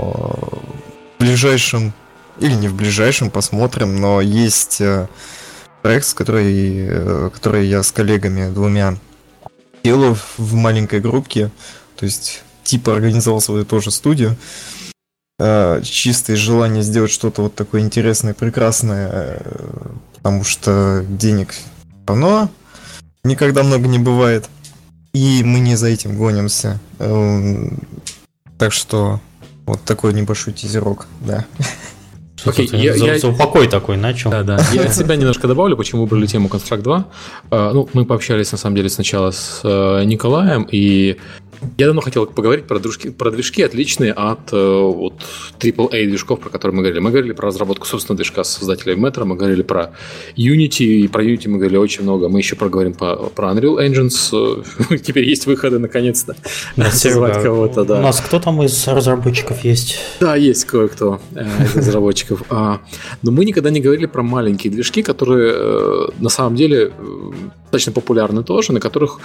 в 1.17 1.23
ближайшем, 1.23 1.93
или 2.39 2.53
не 2.53 2.67
в 2.67 2.75
ближайшем, 2.75 3.31
посмотрим, 3.31 3.99
но 3.99 4.21
есть 4.21 4.81
э, 4.81 5.07
проект, 5.81 6.13
который, 6.13 6.87
э, 6.87 7.29
который 7.33 7.67
я 7.67 7.81
с 7.81 7.91
коллегами 7.91 8.53
двумя 8.53 8.97
делаю 9.83 10.17
в 10.37 10.53
маленькой 10.53 10.99
группке. 10.99 11.49
То 11.95 12.05
есть 12.05 12.43
типа 12.63 12.93
организовал 12.93 13.41
свою 13.41 13.65
тоже 13.65 13.91
студию. 13.91 14.37
Э, 15.39 15.81
чисто 15.83 16.33
из 16.33 16.39
желания 16.39 16.81
сделать 16.81 17.11
что-то 17.11 17.43
вот 17.43 17.55
такое 17.55 17.81
интересное, 17.81 18.33
прекрасное, 18.33 19.09
э, 19.11 19.89
потому 20.21 20.43
что 20.43 21.05
денег 21.07 21.53
равно 22.07 22.49
никогда 23.23 23.63
много 23.63 23.87
не 23.87 23.99
бывает. 23.99 24.49
И 25.13 25.41
мы 25.43 25.59
не 25.59 25.75
за 25.75 25.87
этим 25.87 26.17
гонимся. 26.17 26.79
Эм, 26.99 27.79
так 28.57 28.73
что 28.73 29.19
вот 29.65 29.81
такой 29.83 30.13
небольшой 30.13 30.53
тизерок, 30.53 31.07
да. 31.21 31.45
Окей, 32.45 32.69
я, 32.71 32.95
за, 32.95 33.05
я... 33.05 33.19
за 33.19 33.27
упокой 33.27 33.67
такой 33.67 33.97
начал. 33.97 34.31
Да, 34.31 34.43
да. 34.43 34.59
Я 34.73 34.83
от 34.83 34.95
себя 34.95 35.17
немножко 35.17 35.47
добавлю, 35.47 35.75
почему 35.75 36.03
выбрали 36.03 36.25
тему 36.25 36.47
Construct 36.47 36.81
2. 36.81 37.05
Uh, 37.49 37.73
ну, 37.73 37.89
мы 37.93 38.05
пообщались, 38.05 38.51
на 38.53 38.57
самом 38.57 38.77
деле, 38.77 38.89
сначала 38.89 39.31
с 39.31 39.59
uh, 39.63 40.05
Николаем, 40.05 40.65
и 40.71 41.17
я 41.77 41.85
давно 41.85 42.01
хотел 42.01 42.25
поговорить 42.25 42.65
про 42.65 42.79
движки, 42.79 43.09
про 43.09 43.31
движки 43.31 43.61
отличные 43.61 44.13
от 44.13 44.51
э, 44.53 44.81
вот, 44.81 45.13
AAA 45.59 46.05
движков, 46.07 46.39
про 46.39 46.49
которые 46.49 46.75
мы 46.75 46.83
говорили. 46.83 46.99
Мы 46.99 47.11
говорили 47.11 47.33
про 47.33 47.47
разработку 47.47 47.85
собственного 47.85 48.17
движка 48.17 48.43
с 48.43 48.57
создателями 48.57 49.05
Metro, 49.05 49.25
мы 49.25 49.35
говорили 49.35 49.61
про 49.61 49.93
Unity, 50.37 50.83
и 50.83 51.07
про 51.07 51.23
Unity 51.23 51.49
мы 51.49 51.57
говорили 51.57 51.77
очень 51.77 52.03
много. 52.03 52.29
Мы 52.29 52.39
еще 52.39 52.55
проговорим 52.55 52.93
по, 52.93 53.15
про 53.15 53.51
Unreal 53.51 53.77
Engines. 53.79 54.97
Теперь 55.03 55.27
есть 55.27 55.45
выходы, 55.45 55.79
наконец-то. 55.79 56.35
Называть 56.75 57.41
кого-то, 57.41 57.85
да. 57.85 57.99
У 57.99 58.01
нас 58.01 58.21
кто 58.21 58.39
там 58.39 58.61
из 58.63 58.87
разработчиков 58.87 59.63
есть? 59.63 59.97
Да, 60.19 60.35
есть 60.35 60.65
кое-кто 60.65 61.19
э, 61.35 61.45
из 61.65 61.75
разработчиков. 61.75 62.43
А, 62.49 62.81
но 63.21 63.31
мы 63.31 63.45
никогда 63.45 63.69
не 63.69 63.81
говорили 63.81 64.05
про 64.05 64.23
маленькие 64.23 64.71
движки, 64.71 65.01
которые 65.01 65.53
э, 65.55 66.07
на 66.19 66.29
самом 66.29 66.55
деле 66.55 66.91
достаточно 67.63 67.91
популярны 67.91 68.43
тоже, 68.43 68.73
на 68.73 68.79
которых 68.79 69.19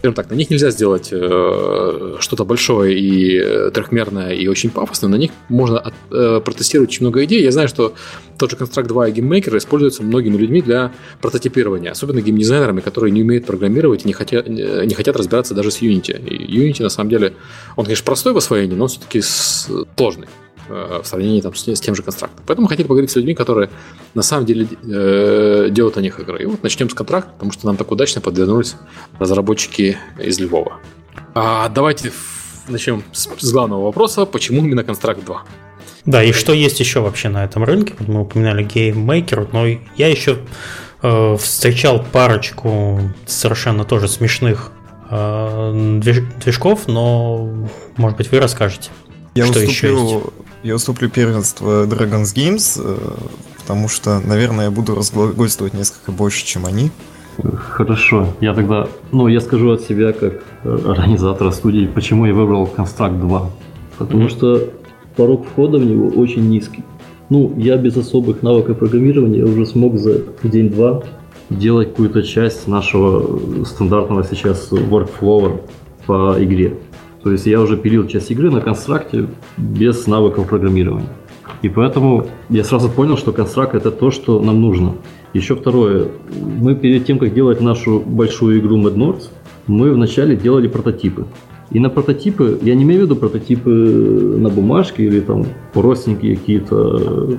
скажем 0.00 0.14
так, 0.14 0.30
на 0.30 0.34
них 0.34 0.48
нельзя 0.48 0.70
сделать 0.70 1.10
э, 1.12 2.16
что-то 2.20 2.44
большое 2.46 2.98
и 2.98 3.38
э, 3.38 3.70
трехмерное 3.70 4.32
и 4.32 4.48
очень 4.48 4.70
пафосное. 4.70 5.10
На 5.10 5.16
них 5.16 5.30
можно 5.50 5.78
от, 5.78 5.92
э, 6.10 6.40
протестировать 6.42 6.88
очень 6.88 7.04
много 7.04 7.22
идей. 7.24 7.42
Я 7.42 7.52
знаю, 7.52 7.68
что 7.68 7.92
тот 8.38 8.50
же 8.50 8.56
Construct 8.56 8.86
2 8.86 9.08
и 9.08 9.12
GameMaker 9.12 9.58
используются 9.58 10.02
многими 10.02 10.38
людьми 10.38 10.62
для 10.62 10.90
прототипирования, 11.20 11.90
особенно 11.90 12.22
геймдизайнерами, 12.22 12.80
которые 12.80 13.10
не 13.10 13.20
умеют 13.20 13.44
программировать 13.44 14.04
и 14.04 14.08
не 14.08 14.14
хотят, 14.14 14.48
не 14.48 14.94
хотят 14.94 15.16
разбираться 15.16 15.54
даже 15.54 15.70
с 15.70 15.82
Unity. 15.82 16.18
И 16.26 16.58
Unity, 16.58 16.82
на 16.82 16.88
самом 16.88 17.10
деле, 17.10 17.34
он, 17.76 17.84
конечно, 17.84 18.06
простой 18.06 18.32
в 18.32 18.38
освоении, 18.38 18.74
но 18.74 18.86
все-таки 18.86 19.20
сложный. 19.20 20.28
Э, 20.70 21.00
в 21.02 21.06
сравнении 21.06 21.40
там, 21.40 21.52
с, 21.54 21.66
с 21.66 21.80
тем 21.80 21.96
же 21.96 22.02
контрактом. 22.02 22.44
Поэтому 22.46 22.68
хотели 22.68 22.86
поговорить 22.86 23.10
с 23.10 23.16
людьми, 23.16 23.34
которые 23.34 23.70
на 24.14 24.22
самом 24.22 24.46
деле 24.46 24.68
э, 24.84 25.68
делают 25.70 25.96
о 25.96 26.00
них 26.00 26.20
игры. 26.20 26.42
И 26.42 26.46
вот 26.46 26.62
начнем 26.62 26.88
с 26.88 26.94
контракта, 26.94 27.32
потому 27.32 27.50
что 27.50 27.66
нам 27.66 27.76
так 27.76 27.90
удачно 27.90 28.20
подвернулись 28.20 28.76
разработчики 29.18 29.98
из 30.18 30.38
Львова. 30.38 30.78
А 31.34 31.68
давайте 31.70 32.12
начнем 32.68 33.02
с, 33.10 33.28
с 33.36 33.52
главного 33.52 33.86
вопроса, 33.86 34.26
почему 34.26 34.64
именно 34.64 34.84
Контракт 34.84 35.24
2? 35.24 35.42
Да, 36.06 36.22
и 36.22 36.30
что 36.32 36.52
есть 36.52 36.78
еще 36.78 37.00
вообще 37.00 37.28
на 37.30 37.44
этом 37.44 37.64
рынке? 37.64 37.94
Вот 37.98 38.08
мы 38.08 38.20
упоминали 38.20 38.64
Game 38.64 39.04
Maker, 39.04 39.48
но 39.52 39.66
я 39.66 40.08
еще 40.08 40.38
э, 41.02 41.36
встречал 41.36 42.04
парочку 42.12 43.00
совершенно 43.26 43.84
тоже 43.84 44.06
смешных 44.06 44.70
э, 45.10 46.00
движков, 46.44 46.86
но, 46.86 47.68
может 47.96 48.16
быть, 48.16 48.30
вы 48.30 48.38
расскажете. 48.38 48.90
Я 49.34 49.46
что 49.46 49.60
еще 49.60 49.92
есть? 49.92 50.24
Я 50.62 50.74
уступлю 50.74 51.08
первенство 51.08 51.86
Dragons 51.86 52.34
Games, 52.34 52.80
э, 52.82 52.96
потому 53.58 53.88
что, 53.88 54.20
наверное, 54.20 54.66
я 54.66 54.70
буду 54.70 54.94
разглагольствовать 54.94 55.72
несколько 55.72 56.12
больше, 56.12 56.44
чем 56.44 56.66
они. 56.66 56.90
Хорошо, 57.56 58.26
я 58.40 58.52
тогда, 58.52 58.88
ну, 59.12 59.26
я 59.28 59.40
скажу 59.40 59.70
от 59.70 59.80
себя, 59.80 60.12
как 60.12 60.42
организатора 60.64 61.50
студии, 61.52 61.86
почему 61.86 62.26
я 62.26 62.34
выбрал 62.34 62.68
Construct 62.76 63.18
2. 63.20 63.50
Потому 63.96 64.24
mm-hmm. 64.24 64.28
что 64.28 64.70
порог 65.16 65.46
входа 65.46 65.78
в 65.78 65.84
него 65.84 66.08
очень 66.08 66.48
низкий. 66.50 66.84
Ну, 67.30 67.54
я 67.56 67.76
без 67.76 67.96
особых 67.96 68.42
навыков 68.42 68.78
программирования 68.78 69.44
уже 69.44 69.64
смог 69.64 69.96
за 69.96 70.22
день-два 70.42 71.02
делать 71.48 71.90
какую-то 71.90 72.22
часть 72.22 72.68
нашего 72.68 73.64
стандартного 73.64 74.24
сейчас 74.24 74.70
workflow 74.72 75.60
по 76.06 76.36
игре. 76.38 76.74
То 77.22 77.32
есть 77.32 77.46
я 77.46 77.60
уже 77.60 77.76
пилил 77.76 78.06
часть 78.06 78.30
игры 78.30 78.50
на 78.50 78.60
констракте 78.60 79.26
без 79.56 80.06
навыков 80.06 80.48
программирования. 80.48 81.08
И 81.62 81.68
поэтому 81.68 82.26
я 82.48 82.64
сразу 82.64 82.88
понял, 82.88 83.18
что 83.18 83.32
констракт 83.32 83.74
это 83.74 83.90
то, 83.90 84.10
что 84.10 84.40
нам 84.40 84.60
нужно. 84.60 84.94
Еще 85.34 85.54
второе. 85.54 86.08
Мы 86.58 86.74
перед 86.74 87.04
тем, 87.04 87.18
как 87.18 87.34
делать 87.34 87.60
нашу 87.60 88.00
большую 88.00 88.58
игру 88.60 88.78
Mad 88.78 88.94
North, 88.94 89.28
мы 89.66 89.92
вначале 89.92 90.36
делали 90.36 90.68
прототипы. 90.68 91.26
И 91.70 91.78
на 91.78 91.90
прототипы, 91.90 92.58
я 92.62 92.74
не 92.74 92.82
имею 92.82 93.02
в 93.02 93.04
виду 93.04 93.16
прототипы 93.16 93.70
на 93.70 94.48
бумажке 94.48 95.04
или 95.04 95.20
там 95.20 95.44
простенькие 95.72 96.36
какие-то 96.36 97.38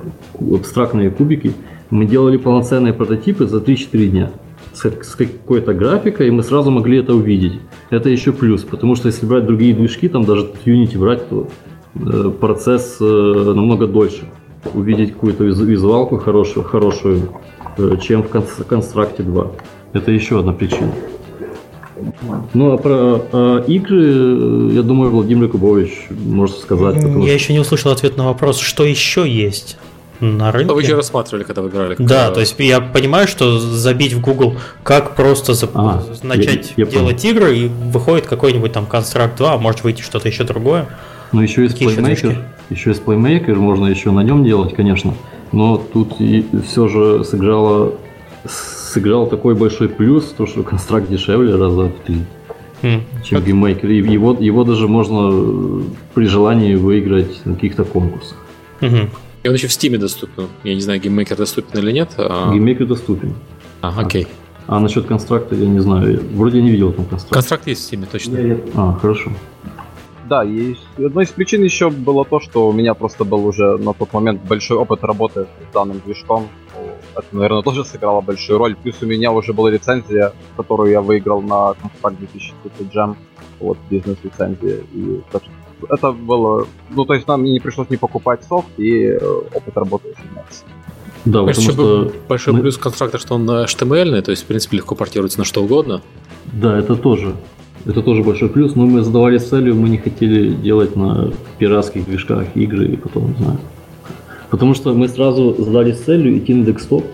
абстрактные 0.54 1.10
кубики. 1.10 1.52
Мы 1.90 2.06
делали 2.06 2.38
полноценные 2.38 2.94
прототипы 2.94 3.46
за 3.46 3.58
3-4 3.58 4.06
дня 4.06 4.30
с 4.72 5.14
какой-то 5.16 5.74
графикой, 5.74 6.28
и 6.28 6.30
мы 6.30 6.42
сразу 6.42 6.70
могли 6.70 6.98
это 6.98 7.14
увидеть. 7.14 7.60
Это 7.92 8.08
еще 8.08 8.32
плюс, 8.32 8.62
потому 8.62 8.96
что 8.96 9.08
если 9.08 9.26
брать 9.26 9.44
другие 9.44 9.74
движки, 9.74 10.08
там 10.08 10.24
даже 10.24 10.50
Unity 10.64 10.98
брать, 10.98 11.28
то 11.28 11.46
э, 11.94 12.30
процесс 12.30 12.96
э, 12.98 13.04
намного 13.04 13.86
дольше. 13.86 14.24
Увидеть 14.72 15.12
какую-то 15.12 15.44
визуалку 15.44 16.16
хорошую, 16.16 16.64
хорошую 16.64 17.28
э, 17.76 17.96
чем 18.02 18.22
в 18.22 18.64
Констракте 18.64 19.22
2. 19.22 19.46
Это 19.92 20.10
еще 20.10 20.38
одна 20.38 20.54
причина. 20.54 20.90
Ну, 22.54 22.72
а 22.72 22.78
про 22.78 23.20
а, 23.30 23.64
игры, 23.66 24.72
я 24.72 24.82
думаю, 24.82 25.10
Владимир 25.10 25.48
Кубович 25.48 26.08
может 26.10 26.56
сказать. 26.56 26.96
Я 26.96 27.02
что... 27.02 27.20
еще 27.20 27.52
не 27.52 27.60
услышал 27.60 27.92
ответ 27.92 28.16
на 28.16 28.24
вопрос, 28.24 28.58
что 28.58 28.84
еще 28.84 29.28
есть 29.28 29.76
на 30.22 30.52
рынке. 30.52 30.66
Что 30.66 30.74
вы 30.74 30.82
еще 30.82 30.94
рассматривали, 30.94 31.44
когда 31.44 31.62
выбирали? 31.62 31.96
Да, 31.98 32.30
то 32.30 32.40
есть 32.40 32.54
я 32.58 32.80
понимаю, 32.80 33.28
что 33.28 33.58
забить 33.58 34.12
в 34.12 34.20
Google, 34.20 34.56
как 34.82 35.14
просто 35.14 35.54
зап... 35.54 35.70
а, 35.74 36.02
начать 36.22 36.72
я, 36.76 36.84
я 36.84 36.90
делать 36.90 37.22
понял. 37.22 37.36
игры, 37.36 37.58
и 37.58 37.68
выходит 37.68 38.26
какой-нибудь 38.26 38.72
там 38.72 38.86
Construct 38.90 39.36
2, 39.36 39.54
а 39.54 39.58
может 39.58 39.84
выйти 39.84 40.02
что-то 40.02 40.28
еще 40.28 40.44
другое. 40.44 40.86
Ну, 41.32 41.40
еще 41.40 41.62
есть 41.62 41.80
Playmaker, 41.80 42.36
еще 42.70 42.90
есть 42.90 43.02
Playmaker, 43.02 43.54
можно 43.54 43.86
еще 43.86 44.10
на 44.10 44.20
нем 44.20 44.44
делать, 44.44 44.74
конечно. 44.74 45.14
Но 45.50 45.76
тут 45.76 46.20
и 46.20 46.46
все 46.66 46.88
же 46.88 47.24
сыграло 47.24 47.94
сыграл 48.92 49.26
такой 49.26 49.54
большой 49.54 49.88
плюс, 49.88 50.26
то 50.36 50.46
что 50.46 50.62
констракт 50.62 51.08
дешевле 51.08 51.54
раза 51.54 51.84
в 51.84 51.92
три, 52.04 52.18
mm. 52.82 53.00
чем 53.24 53.42
GameMaker. 53.42 53.90
И 53.90 54.12
его, 54.12 54.36
его 54.38 54.64
даже 54.64 54.88
можно 54.88 55.82
при 56.14 56.26
желании 56.26 56.74
выиграть 56.74 57.44
на 57.46 57.54
каких-то 57.54 57.84
конкурсах. 57.84 58.36
Mm-hmm. 58.80 59.08
И 59.42 59.48
он 59.48 59.54
еще 59.54 59.66
в 59.66 59.72
Steam 59.72 59.94
е 59.94 59.98
доступен. 59.98 60.48
Я 60.64 60.74
не 60.74 60.80
знаю, 60.80 61.00
GameMaker 61.00 61.36
доступен 61.36 61.78
или 61.80 61.92
нет. 61.92 62.10
А... 62.16 62.52
GameMaker 62.52 62.86
доступен. 62.86 63.34
А, 63.80 63.92
окей. 63.96 64.26
А, 64.66 64.76
а 64.76 64.80
насчет 64.80 65.06
Construct 65.06 65.49
а 65.49 65.54
я 65.54 65.66
не 65.66 65.80
знаю. 65.80 66.22
Вроде 66.34 66.62
не 66.62 66.70
видел 66.70 66.92
там 66.92 67.04
Construct. 67.06 67.34
Construct 67.34 67.66
есть 67.66 67.82
в 67.82 67.84
Steam 67.84 68.00
е, 68.00 68.06
точно. 68.10 68.36
Я, 68.36 68.46
я... 68.46 68.58
А, 68.74 68.92
хорошо. 69.00 69.32
Да, 70.28 70.44
и 70.44 70.76
одной 70.96 71.24
из 71.24 71.30
причин 71.30 71.62
еще 71.62 71.90
было 71.90 72.24
то, 72.24 72.40
что 72.40 72.68
у 72.68 72.72
меня 72.72 72.94
просто 72.94 73.24
был 73.24 73.44
уже 73.44 73.76
на 73.78 73.92
тот 73.92 74.12
момент 74.12 74.40
большой 74.42 74.78
опыт 74.78 75.02
работы 75.02 75.46
с 75.70 75.74
данным 75.74 76.00
движком 76.04 76.48
это, 77.14 77.26
наверное, 77.32 77.62
тоже 77.62 77.84
сыграло 77.84 78.20
большую 78.20 78.58
роль. 78.58 78.76
Плюс 78.76 78.96
у 79.02 79.06
меня 79.06 79.32
уже 79.32 79.52
была 79.52 79.70
лицензия, 79.70 80.32
которую 80.56 80.90
я 80.90 81.00
выиграл 81.00 81.42
на 81.42 81.74
Compact 82.02 82.18
2030 82.18 82.94
Jam, 82.94 83.16
вот, 83.60 83.78
бизнес-лицензия. 83.90 84.80
И 84.92 85.20
так, 85.30 85.42
это 85.88 86.12
было... 86.12 86.66
Ну, 86.90 87.04
то 87.04 87.14
есть 87.14 87.26
нам 87.28 87.44
не 87.44 87.60
пришлось 87.60 87.90
не 87.90 87.96
покупать 87.96 88.44
софт, 88.44 88.68
и 88.78 89.04
э, 89.04 89.18
опыт 89.54 89.76
работы 89.76 90.08
очень 90.08 90.30
нравится. 90.32 90.64
Да, 91.24 91.44
Кажется, 91.44 91.70
потому 91.70 92.06
что 92.06 92.12
большой 92.28 92.54
мы... 92.54 92.60
плюс 92.60 92.78
констрактор, 92.78 93.20
что 93.20 93.34
он 93.34 93.48
HTML, 93.48 94.22
то 94.22 94.30
есть, 94.30 94.42
в 94.42 94.46
принципе, 94.46 94.78
легко 94.78 94.94
портируется 94.94 95.38
на 95.38 95.44
что 95.44 95.62
угодно. 95.62 96.02
Да, 96.52 96.78
это 96.78 96.96
тоже. 96.96 97.34
Это 97.84 98.02
тоже 98.02 98.22
большой 98.22 98.48
плюс, 98.48 98.74
но 98.76 98.86
мы 98.86 99.02
задавали 99.02 99.38
целью, 99.38 99.74
мы 99.74 99.88
не 99.88 99.98
хотели 99.98 100.52
делать 100.52 100.94
на 100.96 101.32
пиратских 101.58 102.04
движках 102.04 102.46
игры 102.54 102.86
и 102.86 102.96
потом, 102.96 103.28
не 103.30 103.36
знаю, 103.36 103.58
Потому 104.50 104.74
что 104.74 104.92
мы 104.92 105.08
сразу 105.08 105.56
задали 105.58 105.92
целью 105.92 106.38
идти 106.38 106.54
на 106.54 106.64
декстоп, 106.64 107.04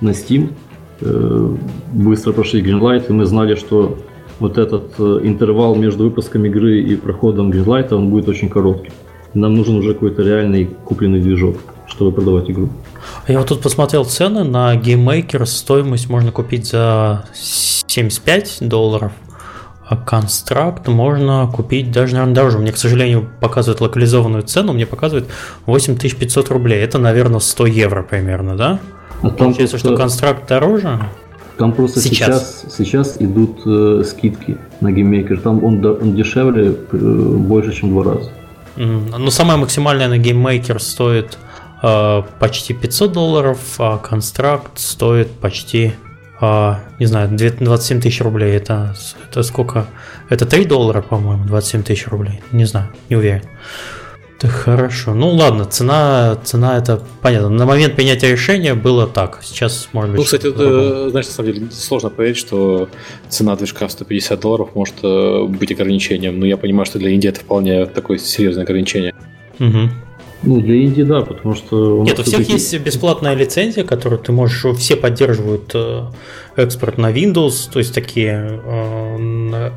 на 0.00 0.10
Steam, 0.10 0.50
э, 1.00 1.56
быстро 1.92 2.32
прошли 2.32 2.62
Greenlight, 2.62 3.06
и 3.08 3.12
мы 3.12 3.26
знали, 3.26 3.54
что 3.54 3.98
вот 4.38 4.58
этот 4.58 4.94
э, 4.98 5.20
интервал 5.22 5.74
между 5.74 6.04
выпуском 6.04 6.44
игры 6.44 6.80
и 6.80 6.96
проходом 6.96 7.50
Greenlight, 7.50 7.92
он 7.94 8.10
будет 8.10 8.28
очень 8.28 8.48
короткий. 8.48 8.92
Нам 9.34 9.54
нужен 9.54 9.76
уже 9.76 9.94
какой-то 9.94 10.22
реальный 10.22 10.66
купленный 10.84 11.20
движок, 11.20 11.56
чтобы 11.86 12.12
продавать 12.12 12.50
игру. 12.50 12.68
Я 13.28 13.38
вот 13.38 13.48
тут 13.48 13.60
посмотрел 13.60 14.04
цены 14.04 14.44
на 14.44 14.74
GameMaker, 14.76 15.44
стоимость 15.46 16.08
можно 16.08 16.32
купить 16.32 16.66
за 16.66 17.24
75 17.34 18.58
долларов, 18.62 19.12
а 19.88 19.96
констракт 19.96 20.88
можно 20.88 21.50
купить 21.52 21.92
даже, 21.92 22.14
наверное, 22.14 22.34
дороже. 22.34 22.58
Мне, 22.58 22.72
к 22.72 22.76
сожалению, 22.76 23.28
показывает 23.40 23.80
локализованную 23.80 24.42
цену, 24.42 24.72
мне 24.72 24.86
показывает 24.86 25.28
8500 25.66 26.48
рублей. 26.50 26.80
Это, 26.80 26.98
наверное, 26.98 27.40
100 27.40 27.66
евро 27.66 28.02
примерно, 28.02 28.56
да? 28.56 28.80
А 29.22 29.28
там 29.28 29.36
Получается, 29.36 29.78
что 29.78 29.96
Construct 29.96 30.48
дороже? 30.48 31.00
Там 31.58 31.72
просто 31.72 32.00
сейчас, 32.00 32.64
сейчас, 32.64 32.76
сейчас 32.76 33.16
идут 33.20 33.60
э, 33.66 34.04
скидки 34.04 34.58
на 34.80 34.92
GameMaker. 34.92 35.40
Там 35.40 35.64
он, 35.64 35.84
он 35.84 36.14
дешевле 36.14 36.76
э, 36.92 36.96
больше, 36.96 37.72
чем 37.72 37.90
в 37.90 37.92
два 37.92 38.14
раза. 38.14 38.30
Mm, 38.76 39.16
ну, 39.18 39.30
самая 39.30 39.56
максимальная 39.56 40.08
на 40.08 40.18
GameMaker 40.18 40.80
стоит 40.80 41.38
э, 41.82 42.22
почти 42.38 42.74
500 42.74 43.12
долларов, 43.12 43.58
а 43.78 43.96
Construct 43.96 44.78
стоит 44.78 45.30
почти 45.30 45.94
а, 46.38 46.80
не 46.98 47.06
знаю, 47.06 47.30
27 47.30 48.00
тысяч 48.00 48.20
рублей, 48.20 48.54
это, 48.56 48.94
это 49.30 49.42
сколько? 49.42 49.86
Это 50.28 50.44
3 50.44 50.66
доллара, 50.66 51.00
по-моему, 51.00 51.46
27 51.46 51.82
тысяч 51.82 52.06
рублей. 52.08 52.42
Не 52.52 52.66
знаю, 52.66 52.88
не 53.08 53.16
уверен. 53.16 53.42
Это 54.38 54.48
хорошо. 54.48 55.14
Ну 55.14 55.30
ладно, 55.30 55.64
цена, 55.64 56.36
цена 56.44 56.76
это 56.76 57.02
понятно. 57.22 57.48
На 57.48 57.64
момент 57.64 57.96
принятия 57.96 58.30
решения 58.30 58.74
было 58.74 59.06
так. 59.06 59.40
Сейчас 59.42 59.88
может 59.92 60.10
быть. 60.10 60.18
Ну, 60.18 60.24
кстати, 60.24 60.48
это, 60.48 61.08
знаешь, 61.08 61.26
на 61.26 61.32
самом 61.32 61.52
деле 61.52 61.66
сложно 61.70 62.10
поверить, 62.10 62.36
что 62.36 62.88
цена 63.30 63.56
движка 63.56 63.88
150 63.88 64.38
долларов 64.38 64.70
может 64.74 64.96
э, 65.02 65.44
быть 65.44 65.72
ограничением. 65.72 66.38
Но 66.38 66.44
я 66.44 66.58
понимаю, 66.58 66.84
что 66.84 66.98
для 66.98 67.10
Индии 67.10 67.28
это 67.28 67.40
вполне 67.40 67.86
такое 67.86 68.18
серьезное 68.18 68.64
ограничение. 68.64 69.14
Угу. 69.58 69.90
Ну, 70.42 70.60
для 70.60 70.74
Индии, 70.76 71.02
да, 71.02 71.22
потому 71.22 71.54
что... 71.54 71.98
У 71.98 72.04
Нет, 72.04 72.18
у 72.18 72.22
всех 72.22 72.48
есть 72.48 72.78
бесплатная 72.80 73.34
лицензия, 73.34 73.84
которую 73.84 74.20
ты 74.20 74.32
можешь... 74.32 74.64
Все 74.78 74.94
поддерживают 74.96 75.70
э, 75.74 76.04
экспорт 76.56 76.98
на 76.98 77.10
Windows, 77.10 77.70
то 77.72 77.78
есть 77.78 77.94
такие 77.94 78.60
э, 78.64 79.16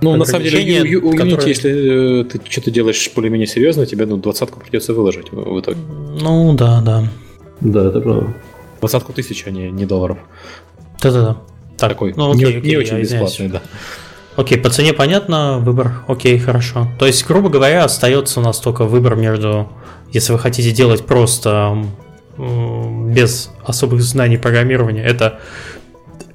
Ну, 0.02 0.16
на 0.16 0.26
самом 0.26 0.44
деле, 0.44 0.98
у, 0.98 1.08
у, 1.08 1.10
у 1.10 1.12
которые... 1.12 1.38
Unity, 1.38 1.48
если 1.48 2.22
э, 2.22 2.24
ты 2.26 2.42
что-то 2.50 2.72
делаешь 2.72 3.10
более-менее 3.16 3.48
серьезно, 3.48 3.86
тебе 3.86 4.06
ну, 4.06 4.18
двадцатку 4.18 4.60
придется 4.60 4.94
выложить 4.94 5.32
в, 5.32 5.60
итоге. 5.60 5.80
Ну, 6.22 6.54
да, 6.54 6.82
да. 6.82 7.04
Да, 7.62 7.88
это 7.88 8.02
правда. 8.02 8.34
Двадцатку 8.80 9.14
тысяч, 9.14 9.44
а 9.48 9.52
не, 9.52 9.72
не 9.72 9.86
долларов. 9.86 10.18
Да-да-да. 11.02 11.38
Так, 11.78 11.92
Такой 11.92 12.14
ну, 12.16 12.32
окей, 12.32 12.46
не, 12.46 12.58
окей, 12.58 12.70
не 12.72 12.78
очень 12.78 13.00
бесплатный, 13.00 13.48
да. 13.48 13.62
Окей, 14.40 14.58
по 14.58 14.70
цене 14.70 14.94
понятно, 14.94 15.60
выбор, 15.60 16.04
окей, 16.08 16.40
хорошо. 16.40 16.88
То 16.98 17.06
есть, 17.06 17.28
грубо 17.28 17.50
говоря, 17.50 17.84
остается 17.84 18.40
у 18.40 18.44
нас 18.44 18.60
только 18.60 18.86
выбор 18.86 19.16
между 19.16 19.68
если 20.12 20.34
вы 20.34 20.40
хотите 20.40 20.72
делать 20.72 21.06
просто 21.06 21.86
без 22.38 23.52
особых 23.66 24.02
знаний 24.02 24.38
программирования, 24.38 25.04
это 25.04 25.40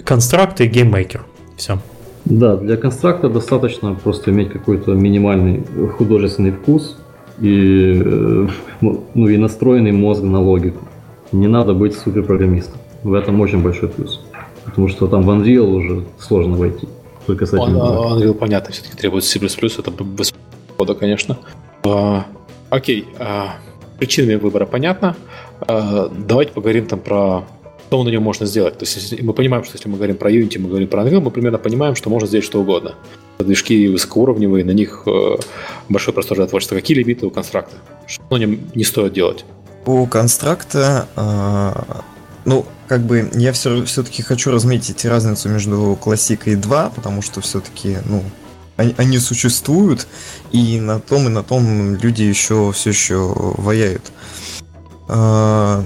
Construct 0.04 0.60
и 0.60 0.66
GameMaker. 0.66 1.22
Все. 1.56 1.78
Да, 2.24 2.56
для 2.56 2.76
Construct 2.76 3.23
а 3.23 3.28
достаточно 3.28 3.94
просто 3.94 4.30
иметь 4.30 4.52
какой-то 4.52 4.92
минимальный 4.92 5.64
художественный 5.96 6.52
вкус 6.52 6.98
и, 7.40 8.02
э, 8.04 8.48
ну, 8.80 9.28
и 9.28 9.36
настроенный 9.36 9.92
мозг 9.92 10.22
на 10.22 10.40
логику. 10.40 10.84
Не 11.32 11.48
надо 11.48 11.74
быть 11.74 11.96
суперпрограммистом. 11.96 12.80
В 13.02 13.14
этом 13.14 13.40
очень 13.40 13.62
большой 13.62 13.88
плюс. 13.88 14.20
Потому 14.64 14.88
что 14.88 15.06
там 15.06 15.22
в 15.22 15.30
Unreal 15.30 15.66
уже 15.66 16.04
сложно 16.18 16.56
войти. 16.56 16.86
Только 17.26 17.46
с 17.46 17.54
этим. 17.54 17.76
Unreal, 17.76 18.34
понятно, 18.34 18.72
все-таки 18.72 18.96
требует 18.96 19.24
C++, 19.24 19.38
это 19.38 19.90
высоко, 19.90 20.94
конечно. 20.98 21.38
А, 21.84 22.26
окей, 22.70 23.06
а, 23.18 23.56
причинами 23.98 24.36
выбора 24.36 24.66
понятно. 24.66 25.16
А, 25.60 26.10
давайте 26.10 26.52
поговорим 26.52 26.86
там 26.86 27.00
про 27.00 27.44
что 27.94 28.02
на 28.02 28.08
нем 28.08 28.24
можно 28.24 28.44
сделать. 28.44 28.76
То 28.76 28.84
есть 28.84 29.22
мы 29.22 29.32
понимаем, 29.32 29.62
что 29.62 29.76
если 29.76 29.88
мы 29.88 29.96
говорим 29.96 30.16
про 30.16 30.28
Unity, 30.28 30.58
мы 30.58 30.68
говорим 30.68 30.88
про 30.88 31.04
Unreal, 31.04 31.20
мы 31.20 31.30
примерно 31.30 31.58
понимаем, 31.58 31.94
что 31.94 32.10
можно 32.10 32.26
сделать 32.26 32.44
что 32.44 32.60
угодно. 32.60 32.96
Движки 33.38 33.86
высокоуровневые, 33.86 34.64
на 34.64 34.72
них 34.72 35.04
э, 35.06 35.36
большой 35.88 36.12
простор 36.12 36.38
для 36.38 36.48
творчества. 36.48 36.74
Какие 36.74 36.98
лимиты 36.98 37.24
у 37.24 37.30
констракта? 37.30 37.76
Что 38.08 38.24
на 38.30 38.38
нем 38.38 38.58
не 38.74 38.82
стоит 38.82 39.12
делать? 39.12 39.44
У 39.86 40.06
констракта, 40.06 41.06
э, 41.14 42.00
ну, 42.44 42.66
как 42.88 43.02
бы 43.02 43.30
я 43.34 43.52
все, 43.52 43.84
все-таки 43.84 44.22
хочу 44.22 44.50
разметить 44.50 45.04
разницу 45.04 45.48
между 45.48 45.98
классикой 46.00 46.56
2, 46.56 46.90
потому 46.90 47.22
что 47.22 47.40
все-таки, 47.40 47.98
ну, 48.04 48.22
они, 48.76 48.94
они 48.98 49.18
существуют, 49.18 50.06
и 50.52 50.80
на 50.80 51.00
том 51.00 51.26
и 51.26 51.30
на 51.30 51.42
том 51.42 51.96
люди 51.96 52.22
еще 52.22 52.72
все 52.72 52.90
еще 52.90 53.32
ваяют. 53.36 54.12
А, 55.06 55.84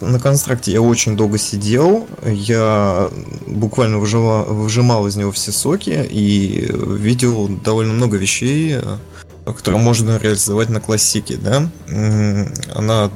на 0.00 0.18
констракте 0.18 0.72
я 0.72 0.82
очень 0.82 1.16
долго 1.16 1.38
сидел, 1.38 2.08
я 2.24 3.08
буквально 3.46 3.98
выжила, 3.98 4.42
выжимал 4.42 5.06
из 5.06 5.16
него 5.16 5.30
все 5.30 5.52
соки 5.52 6.06
и 6.10 6.68
видел 6.72 7.48
довольно 7.48 7.92
много 7.92 8.16
вещей, 8.16 8.78
которые 9.44 9.80
можно 9.80 10.18
реализовать 10.18 10.70
на 10.70 10.80
классике. 10.80 11.36
Да? 11.36 11.70
Она 12.74 13.10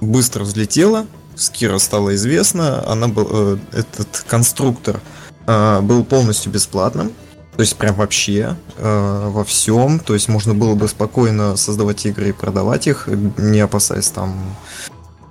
быстро 0.00 0.44
взлетела, 0.44 1.06
Скира 1.42 1.78
стала 1.78 2.14
известна, 2.14 2.88
она 2.88 3.08
был, 3.08 3.28
э, 3.30 3.58
этот 3.72 4.24
конструктор 4.28 5.00
а, 5.46 5.80
был 5.80 6.04
полностью 6.04 6.52
бесплатным, 6.52 7.12
То 7.56 7.62
есть 7.62 7.76
прям 7.76 7.96
вообще 7.96 8.56
э, 8.76 9.28
во 9.28 9.44
всем. 9.44 9.98
То 9.98 10.14
есть 10.14 10.28
можно 10.28 10.54
было 10.54 10.74
бы 10.74 10.86
спокойно 10.86 11.56
создавать 11.56 12.06
игры 12.06 12.28
и 12.28 12.32
продавать 12.32 12.86
их, 12.86 13.08
не 13.36 13.58
опасаясь 13.58 14.08
там 14.08 14.56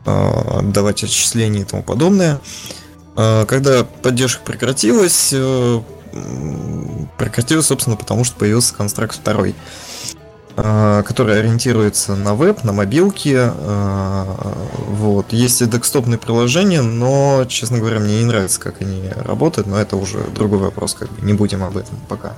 э, 0.05 0.59
отдавать 0.59 1.03
отчисления 1.03 1.61
и 1.61 1.65
тому 1.65 1.81
подобное. 1.81 2.41
Э, 3.15 3.45
когда 3.47 3.85
поддержка 3.85 4.43
прекратилась, 4.43 5.29
э, 5.31 5.81
прекратилась, 7.17 7.67
собственно, 7.67 7.95
потому 7.95 8.25
что 8.25 8.35
появился 8.35 8.75
констракт 8.75 9.15
второй. 9.15 9.51
Э, 9.51 9.55
который 10.55 11.39
ориентируется 11.39 12.15
на 12.15 12.35
веб, 12.35 12.63
на 12.63 12.73
мобилки. 12.73 13.35
Э, 13.35 14.25
вот. 14.87 15.31
Есть 15.31 15.61
и 15.61 15.65
декстопные 15.65 16.17
приложения, 16.17 16.81
но, 16.81 17.45
честно 17.47 17.77
говоря, 17.79 17.99
мне 17.99 18.19
не 18.19 18.25
нравится, 18.25 18.59
как 18.59 18.81
они 18.81 19.09
работают, 19.15 19.67
но 19.67 19.77
это 19.79 19.95
уже 19.95 20.19
другой 20.35 20.59
вопрос, 20.59 20.93
как 20.93 21.09
бы 21.09 21.25
не 21.25 21.33
будем 21.33 21.63
об 21.63 21.77
этом 21.77 21.97
пока. 22.07 22.33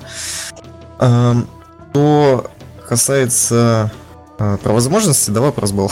Что 1.92 2.50
касается 2.88 3.92
э, 4.38 4.58
про 4.62 4.74
возможности, 4.74 5.32
да, 5.32 5.42
вопрос 5.42 5.72
был. 5.72 5.92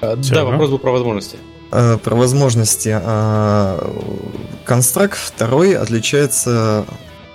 Да, 0.00 0.44
вопрос 0.44 0.70
был 0.70 0.78
про 0.78 0.92
возможности. 0.92 1.36
Про 1.70 2.16
возможности. 2.16 3.00
Констракт 4.64 5.16
второй 5.16 5.76
отличается 5.76 6.84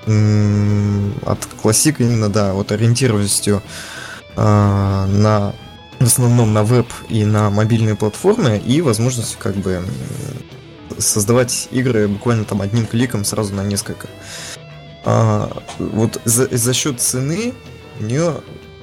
от 0.05 1.45
классика 1.61 2.03
именно, 2.03 2.29
да, 2.29 2.53
вот 2.53 2.71
ориентированностью 2.71 3.61
на 4.35 5.53
в 5.99 6.03
основном 6.03 6.53
на 6.53 6.63
веб 6.63 6.87
и 7.09 7.23
на 7.25 7.49
мобильные 7.49 7.95
платформы 7.95 8.57
и 8.57 8.81
возможность 8.81 9.37
как 9.37 9.55
бы 9.55 9.83
создавать 10.97 11.67
игры 11.71 12.07
буквально 12.07 12.45
там 12.45 12.61
одним 12.61 12.85
кликом 12.85 13.25
сразу 13.25 13.53
на 13.53 13.61
несколько. 13.61 14.07
А, 15.03 15.51
вот 15.77 16.19
за, 16.25 16.47
за 16.55 16.73
счет 16.73 16.99
цены 16.99 17.53
у 17.99 18.03
нее 18.03 18.35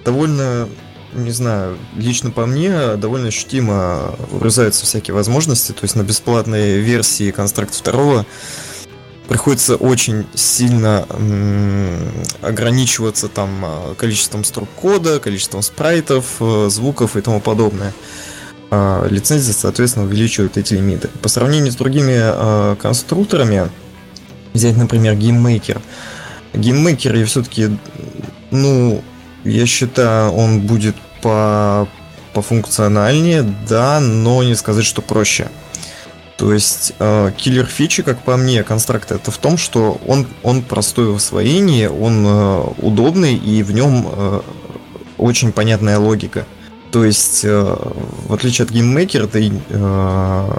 довольно, 0.05 0.69
не 1.13 1.31
знаю, 1.31 1.77
лично 1.97 2.31
по 2.31 2.47
мне, 2.47 2.97
довольно 2.97 3.29
ощутимо 3.29 4.15
урезаются 4.31 4.85
всякие 4.85 5.15
возможности. 5.15 5.73
То 5.73 5.83
есть 5.83 5.97
на 5.97 6.03
бесплатной 6.03 6.79
версии 6.79 7.33
Construct 7.33 7.83
2 7.85 8.27
приходится 9.33 9.77
очень 9.77 10.27
сильно 10.35 11.07
ограничиваться 12.43 13.29
там 13.29 13.65
а, 13.65 13.95
количеством 13.95 14.45
строк 14.45 14.69
кода, 14.77 15.21
количеством 15.21 15.63
спрайтов, 15.63 16.27
э, 16.41 16.69
звуков 16.69 17.17
и 17.17 17.23
тому 17.23 17.41
подобное. 17.41 17.95
А, 18.71 19.07
лицензия, 19.09 19.55
соответственно, 19.55 20.05
увеличивает 20.05 20.59
эти 20.59 20.75
лимиты. 20.75 21.09
По 21.23 21.31
сравнению 21.31 21.73
с 21.73 21.77
другими 21.77 22.19
а, 22.19 22.77
конструкторами, 22.77 23.71
взять, 24.53 24.77
например, 24.77 25.15
GameMaker. 25.15 25.81
GameMaker 26.53 27.19
я 27.19 27.25
все-таки, 27.25 27.71
ну, 28.51 29.03
я 29.45 29.65
считаю, 29.65 30.33
он 30.33 30.61
будет 30.61 30.97
по, 31.23 31.89
по 32.35 32.43
функциональнее, 32.43 33.51
да, 33.67 33.99
но 33.99 34.43
не 34.43 34.57
сказать, 34.57 34.85
что 34.85 35.01
проще. 35.01 35.49
То 36.37 36.53
есть 36.53 36.95
э, 36.99 37.31
киллер 37.37 37.67
фичи, 37.67 38.03
как 38.03 38.23
по 38.23 38.37
мне, 38.37 38.65
Construct 38.65 39.11
а 39.11 39.17
это 39.17 39.31
в 39.31 39.39
том, 39.39 39.57
что 39.57 40.01
он, 40.07 40.27
он 40.43 40.63
простой 40.63 41.07
в 41.13 41.17
освоении, 41.17 41.87
он 41.87 42.25
э, 42.27 42.65
удобный 42.79 43.35
и 43.35 43.63
в 43.63 43.73
нем 43.73 44.09
э, 44.11 44.41
очень 45.19 45.53
понятная 45.53 45.99
логика. 45.99 46.47
То 46.91 47.05
есть, 47.05 47.45
э, 47.45 47.77
в 48.27 48.33
отличие 48.33 48.65
от 48.65 48.71
GameMaker 48.71 49.16
а, 49.16 49.27
ты, 49.27 49.53
э, 49.69 50.51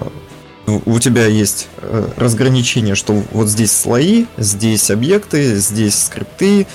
у 0.65 0.99
тебя 0.99 1.26
есть 1.26 1.67
э, 1.78 2.07
разграничение, 2.17 2.95
что 2.95 3.21
вот 3.32 3.49
здесь 3.49 3.71
слои, 3.71 4.26
здесь 4.38 4.89
объекты, 4.89 5.57
здесь 5.57 6.05
скрипты 6.05 6.65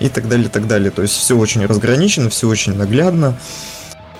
и 0.00 0.08
так 0.08 0.28
далее, 0.28 0.46
и 0.46 0.50
так 0.50 0.66
далее. 0.66 0.90
То 0.90 1.02
есть 1.02 1.14
все 1.14 1.36
очень 1.36 1.64
разграничено, 1.64 2.30
все 2.30 2.48
очень 2.48 2.74
наглядно. 2.74 3.38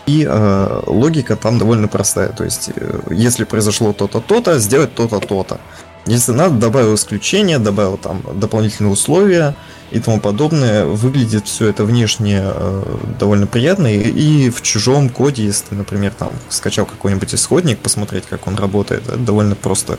И 0.07 0.25
э, 0.29 0.83
логика 0.87 1.37
там 1.37 1.59
довольно 1.59 1.89
простая. 1.89 2.29
То 2.29 2.45
есть, 2.45 2.71
э, 2.75 3.01
если 3.11 3.45
произошло 3.45 3.93
то-то, 3.93 4.21
то-то, 4.21 4.59
сделать 4.59 4.95
то-то, 4.95 5.19
то-то. 5.19 5.61
Если 6.07 6.31
надо, 6.31 6.55
добавил 6.55 6.95
исключение, 6.95 7.59
добавил 7.59 7.97
там 7.97 8.23
дополнительные 8.35 8.93
условия 8.93 9.57
и 9.91 9.99
тому 9.99 10.21
подобное. 10.21 10.85
Выглядит 10.85 11.49
все 11.49 11.69
это 11.69 11.85
внешне 11.85 12.41
э, 12.41 12.97
довольно 13.19 13.49
приятно. 13.49 13.89
И, 13.89 13.99
и 13.99 14.51
в 14.51 14.63
чужом 14.63 15.09
коде, 15.09 15.45
если 15.45 15.71
ты, 15.71 15.75
например, 15.75 16.13
там 16.17 16.31
скачал 16.49 16.87
какой-нибудь 16.87 17.35
исходник, 17.35 17.81
посмотреть, 17.81 18.27
как 18.27 18.47
он 18.47 18.55
работает, 18.55 19.09
это 19.09 19.17
довольно 19.17 19.57
просто 19.57 19.99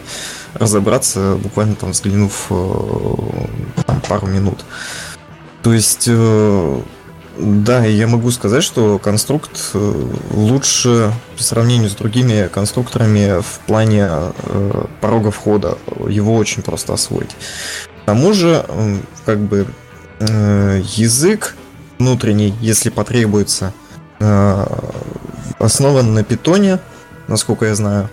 разобраться, 0.54 1.36
буквально 1.36 1.76
там 1.76 1.92
взглянув 1.92 2.46
э, 2.50 3.84
там, 3.86 4.02
пару 4.08 4.28
минут. 4.28 4.64
То 5.62 5.74
есть 5.74 6.06
э, 6.08 6.82
да, 7.40 7.86
я 7.86 8.08
могу 8.08 8.32
сказать, 8.32 8.64
что 8.64 8.98
конструкт 8.98 9.72
э, 9.74 10.08
лучше 10.32 11.14
по 11.36 11.44
сравнению 11.44 11.90
с 11.90 11.94
другими 11.94 12.48
конструкторами 12.48 13.42
в 13.42 13.60
плане 13.68 14.08
э, 14.10 14.86
порога 15.02 15.32
входа. 15.32 15.78
Его 16.08 16.36
очень 16.36 16.64
просто 16.64 16.94
освоить. 16.94 17.36
К 18.02 18.06
тому 18.06 18.34
же, 18.34 18.66
как 19.26 19.40
бы 19.40 19.68
э, 20.20 20.82
язык 20.96 21.56
внутренний, 22.00 22.56
если 22.60 22.90
потребуется, 22.90 23.74
э, 24.20 24.66
основан 25.60 26.14
на 26.14 26.24
питоне, 26.24 26.80
насколько 27.28 27.66
я 27.66 27.76
знаю. 27.76 28.10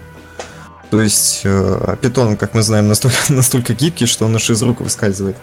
То 0.91 1.01
есть 1.01 1.41
э, 1.45 1.97
питон, 2.01 2.37
как 2.37 2.55
мы 2.55 2.63
знаем, 2.63 2.89
настолько, 2.89 3.17
настолько 3.33 3.75
гибкий, 3.75 4.07
что 4.07 4.27
он 4.27 4.37
аж 4.37 4.51
из 4.51 4.63
рук 4.63 4.81
выскальзывает. 4.81 5.37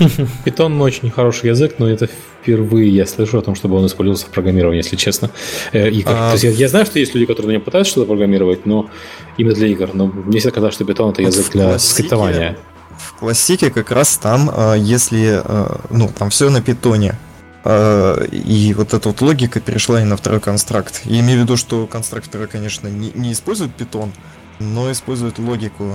Питон 0.44 0.80
очень 0.80 1.10
хороший 1.10 1.50
язык, 1.50 1.76
но 1.78 1.88
это 1.88 2.06
впервые 2.06 2.88
я 2.90 3.06
слышу 3.06 3.38
о 3.38 3.42
том, 3.42 3.54
чтобы 3.54 3.76
он 3.76 3.86
использовался 3.86 4.26
в 4.26 4.30
программировании, 4.30 4.78
если 4.78 4.96
честно. 4.96 5.30
Э, 5.72 5.88
игр. 5.90 6.10
А... 6.10 6.28
То 6.28 6.32
есть 6.32 6.44
я, 6.44 6.50
я 6.50 6.68
знаю, 6.68 6.86
что 6.86 6.98
есть 6.98 7.14
люди, 7.14 7.26
которые 7.26 7.48
на 7.48 7.52
нем 7.52 7.62
пытаются 7.62 7.92
что-то 7.92 8.06
программировать, 8.06 8.66
но 8.66 8.90
именно 9.36 9.54
для 9.54 9.68
игр. 9.68 9.90
Но 9.92 10.06
мне 10.06 10.38
всегда 10.38 10.54
казалось, 10.54 10.74
что 10.74 10.84
Python 10.84 11.12
это 11.12 11.22
язык 11.22 11.50
для 11.52 11.64
классике, 11.64 11.92
скриптования. 11.92 12.56
В 12.98 13.14
классике 13.14 13.70
как 13.70 13.90
раз 13.90 14.16
там, 14.16 14.50
а, 14.52 14.74
если, 14.74 15.40
а, 15.42 15.80
ну, 15.90 16.10
там 16.16 16.30
все 16.30 16.50
на 16.50 16.62
питоне, 16.62 17.18
и 17.62 18.74
вот 18.74 18.94
эта 18.94 19.10
вот 19.10 19.20
логика 19.20 19.60
перешла 19.60 20.00
и 20.00 20.04
на 20.04 20.16
второй 20.16 20.40
констракт. 20.40 21.02
Я 21.04 21.20
имею 21.20 21.40
в 21.40 21.42
виду, 21.42 21.58
что 21.58 21.86
конструкторы, 21.86 22.46
конечно, 22.46 22.88
не, 22.88 23.12
не 23.14 23.32
используют 23.32 23.74
питон, 23.74 24.14
но 24.60 24.90
используют 24.90 25.38
логику 25.38 25.92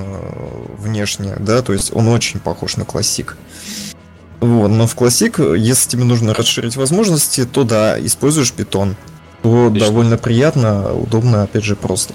внешне, 0.78 1.36
да, 1.40 1.64
то 1.64 1.74
есть 1.74 1.92
он 1.92 2.08
очень 2.10 2.40
похож 2.40 2.78
на 2.78 2.86
классик. 2.86 3.36
Вот, 4.42 4.68
но 4.68 4.86
в 4.88 4.96
Classic, 4.96 5.58
если 5.58 5.90
тебе 5.90 6.04
нужно 6.04 6.34
расширить 6.34 6.76
возможности, 6.76 7.46
то 7.46 7.64
да, 7.64 8.00
используешь 8.00 8.52
питон. 8.52 8.96
То 9.42 9.68
Отлично. 9.68 9.88
довольно 9.88 10.18
приятно, 10.18 10.94
удобно, 10.94 11.44
опять 11.44 11.64
же, 11.64 11.76
просто. 11.76 12.14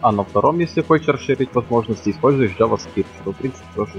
А 0.00 0.12
на 0.12 0.22
втором, 0.22 0.58
если 0.58 0.82
хочешь 0.82 1.08
расширить 1.08 1.48
возможности, 1.54 2.10
используешь 2.10 2.52
JavaScript, 2.58 3.06
что 3.22 3.32
в 3.32 3.36
принципе 3.36 3.64
тоже 3.74 3.92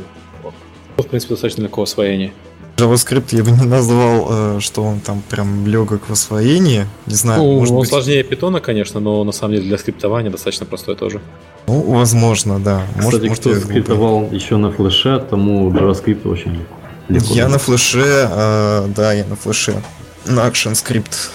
В 0.98 1.04
принципе, 1.04 1.34
достаточно 1.34 1.64
легко 1.64 1.82
освоение. 1.82 2.32
JavaScript 2.78 3.36
я 3.36 3.44
бы 3.44 3.52
не 3.52 3.66
назвал, 3.66 4.28
э, 4.30 4.60
что 4.60 4.84
он 4.84 5.00
там 5.00 5.22
прям 5.30 5.66
легок 5.66 6.08
в 6.08 6.12
освоении. 6.12 6.86
Не 7.06 7.16
знаю, 7.16 7.42
ну, 7.42 7.60
может 7.60 7.74
он 7.74 7.80
быть... 7.80 7.90
сложнее 7.90 8.24
питона, 8.24 8.60
конечно, 8.60 9.00
но 9.00 9.24
на 9.24 9.32
самом 9.32 9.56
деле 9.56 9.68
для 9.68 9.78
скриптования 9.78 10.30
достаточно 10.30 10.66
простой 10.66 10.96
тоже. 10.96 11.22
Ну, 11.68 11.82
возможно, 11.82 12.60
да. 12.60 12.86
Кстати, 13.00 13.04
может, 13.04 13.40
кто 13.40 13.50
может, 13.50 13.64
скриптовал 13.64 14.30
еще 14.32 14.58
на 14.58 14.72
флеше, 14.72 15.20
тому 15.20 15.72
JavaScript 15.72 16.28
очень 16.30 16.52
легко. 16.52 16.76
Легко 17.08 17.34
я 17.34 17.48
на 17.48 17.60
флеше, 17.60 18.28
э, 18.30 18.88
да, 18.96 19.14
я 19.14 19.26
на 19.26 19.36
флеше 19.36 19.82
на 20.26 20.48
ActionScript 20.48 21.30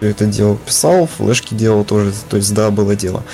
это 0.00 0.26
дело 0.26 0.56
писал, 0.56 1.06
флешки 1.06 1.54
делал 1.54 1.84
тоже, 1.84 2.12
то 2.28 2.36
есть 2.36 2.52
да, 2.54 2.70
было 2.70 2.94
дело. 2.94 3.24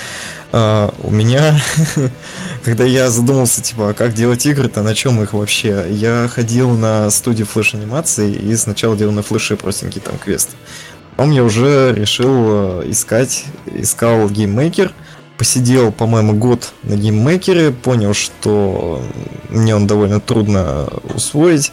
А, 0.52 0.92
у 1.02 1.10
меня, 1.10 1.60
когда 2.64 2.84
я 2.84 3.10
задумался, 3.10 3.62
типа, 3.62 3.90
а 3.90 3.94
как 3.94 4.14
делать 4.14 4.44
игры-то, 4.46 4.82
на 4.82 4.94
чем 4.94 5.22
их 5.22 5.32
вообще, 5.32 5.86
я 5.90 6.28
ходил 6.32 6.70
на 6.70 7.10
студию 7.10 7.46
флеш-анимации 7.46 8.32
и 8.32 8.54
сначала 8.56 8.96
делал 8.96 9.12
на 9.12 9.22
флеше 9.22 9.56
простенький 9.56 10.00
там 10.00 10.18
квест. 10.18 10.50
Потом 11.16 11.32
я 11.32 11.44
уже 11.44 11.92
решил 11.94 12.80
э, 12.80 12.90
искать, 12.90 13.44
искал 13.66 14.28
GameMaker, 14.28 14.92
посидел, 15.40 15.90
по-моему, 15.90 16.34
год 16.34 16.74
на 16.82 16.96
GameMaker 16.96 17.57
е, 17.57 17.70
понял, 17.70 18.12
что 18.12 19.02
мне 19.48 19.74
он 19.74 19.86
довольно 19.86 20.20
трудно 20.20 20.86
усвоить. 21.14 21.72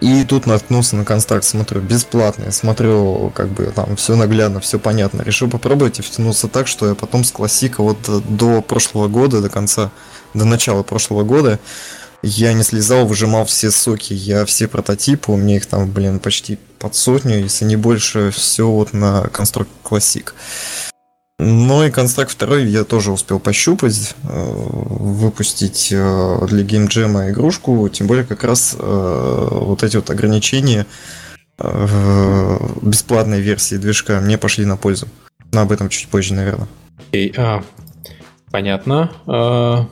И 0.00 0.22
тут 0.22 0.46
наткнулся 0.46 0.94
на 0.94 1.04
Construct, 1.04 1.44
смотрю, 1.44 1.80
бесплатный, 1.80 2.52
смотрю, 2.52 3.32
как 3.34 3.48
бы 3.48 3.72
там 3.74 3.96
все 3.96 4.14
наглядно, 4.14 4.60
все 4.60 4.78
понятно. 4.78 5.22
Решил 5.22 5.50
попробовать 5.50 5.98
и 5.98 6.02
втянулся 6.02 6.46
так, 6.46 6.68
что 6.68 6.86
я 6.86 6.94
потом 6.94 7.24
с 7.24 7.32
Classic 7.32 7.76
а 7.76 7.82
вот 7.82 7.98
до 8.28 8.62
прошлого 8.62 9.08
года, 9.08 9.40
до 9.40 9.48
конца, 9.48 9.90
до 10.32 10.44
начала 10.44 10.84
прошлого 10.84 11.24
года, 11.24 11.58
я 12.22 12.52
не 12.52 12.62
слезал, 12.62 13.04
выжимал 13.04 13.46
все 13.46 13.72
соки, 13.72 14.12
я 14.12 14.44
все 14.44 14.68
прототипы, 14.68 15.32
у 15.32 15.36
меня 15.36 15.56
их 15.56 15.66
там, 15.66 15.90
блин, 15.90 16.20
почти 16.20 16.56
под 16.78 16.94
сотню, 16.94 17.40
если 17.40 17.64
не 17.64 17.74
больше, 17.74 18.30
все 18.30 18.70
вот 18.70 18.92
на 18.92 19.22
конструкт 19.22 19.70
классик. 19.82 20.36
Ну 21.42 21.82
и 21.82 21.90
констракт 21.90 22.30
второй 22.30 22.66
я 22.66 22.84
тоже 22.84 23.10
успел 23.10 23.40
пощупать, 23.40 24.14
э, 24.24 24.28
выпустить 24.28 25.88
э, 25.90 26.38
для 26.46 26.62
геймджема 26.62 27.30
игрушку, 27.30 27.88
тем 27.88 28.06
более 28.06 28.26
как 28.26 28.44
раз 28.44 28.76
э, 28.78 29.48
вот 29.50 29.82
эти 29.82 29.96
вот 29.96 30.10
ограничения 30.10 30.86
бесплатной 31.58 33.42
версии 33.42 33.76
движка 33.76 34.18
мне 34.20 34.38
пошли 34.38 34.64
на 34.64 34.78
пользу. 34.78 35.08
Но 35.52 35.60
об 35.60 35.72
этом 35.72 35.90
чуть 35.90 36.08
позже, 36.08 36.32
наверное. 36.32 36.68
Okay, 37.12 37.34
а, 37.36 37.62
понятно. 38.50 39.10
А, 39.26 39.86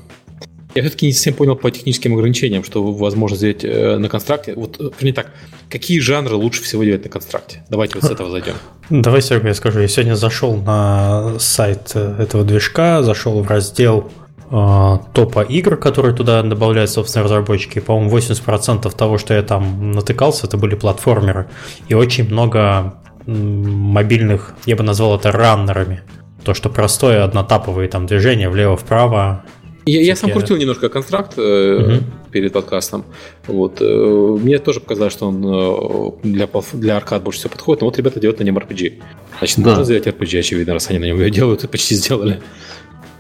я 0.78 0.84
все-таки 0.84 1.06
не 1.06 1.12
совсем 1.12 1.34
понял 1.34 1.56
по 1.56 1.70
техническим 1.70 2.14
ограничениям, 2.14 2.62
что 2.62 2.84
возможно 2.92 3.36
сделать 3.36 3.64
э, 3.64 3.98
на 3.98 4.08
констракте. 4.08 4.54
Вот, 4.54 4.76
э, 4.80 4.90
не 5.00 5.12
так, 5.12 5.32
какие 5.68 5.98
жанры 5.98 6.36
лучше 6.36 6.62
всего 6.62 6.84
делать 6.84 7.04
на 7.04 7.10
констракте? 7.10 7.64
Давайте 7.68 7.96
вот 7.96 8.04
с 8.04 8.10
этого 8.10 8.30
зайдем. 8.30 8.54
Давай, 8.90 9.20
Сергей, 9.20 9.48
я 9.48 9.54
скажу. 9.54 9.80
Я 9.80 9.88
сегодня 9.88 10.14
зашел 10.14 10.56
на 10.56 11.38
сайт 11.40 11.90
э, 11.94 12.16
этого 12.20 12.44
движка, 12.44 13.02
зашел 13.02 13.42
в 13.42 13.48
раздел 13.48 14.10
топа 14.50 15.42
игр, 15.42 15.76
которые 15.76 16.14
туда 16.14 16.42
добавляют, 16.42 16.90
собственно, 16.90 17.22
разработчики. 17.22 17.80
По-моему, 17.80 18.16
80% 18.16 18.90
того, 18.96 19.18
что 19.18 19.34
я 19.34 19.42
там 19.42 19.90
натыкался, 19.90 20.46
это 20.46 20.56
были 20.56 20.74
платформеры. 20.74 21.50
И 21.88 21.92
очень 21.92 22.30
много 22.30 22.94
мобильных, 23.26 24.54
я 24.64 24.74
бы 24.74 24.84
назвал 24.84 25.16
это 25.16 25.32
раннерами. 25.32 26.00
То, 26.44 26.54
что 26.54 26.70
простое 26.70 27.24
однотаповые 27.24 27.90
там 27.90 28.06
движения 28.06 28.48
влево-вправо, 28.48 29.44
я, 29.88 30.02
я 30.02 30.16
сам 30.16 30.30
крутил 30.30 30.56
немножко 30.56 30.88
контракт 30.88 31.34
э, 31.36 31.76
угу. 31.76 32.04
перед 32.30 32.52
подкастом. 32.52 33.04
Вот. 33.46 33.80
Э, 33.80 33.84
мне 33.84 34.58
тоже 34.58 34.80
показалось, 34.80 35.12
что 35.12 35.28
он 35.28 35.44
э, 35.44 36.28
для, 36.28 36.48
для 36.74 36.96
аркад 36.96 37.22
больше 37.22 37.40
всего 37.40 37.52
подходит, 37.52 37.80
но 37.80 37.86
вот 37.86 37.98
ребята 37.98 38.20
делают 38.20 38.40
на 38.40 38.44
нем 38.44 38.58
RPG. 38.58 39.02
Значит, 39.38 39.58
да. 39.58 39.70
можно 39.70 39.84
сделать 39.84 40.06
RPG, 40.06 40.38
очевидно, 40.38 40.74
раз 40.74 40.90
они 40.90 40.98
на 40.98 41.04
нем 41.04 41.18
ее 41.18 41.30
делают 41.30 41.64
и 41.64 41.66
почти 41.68 41.94
сделали. 41.94 42.40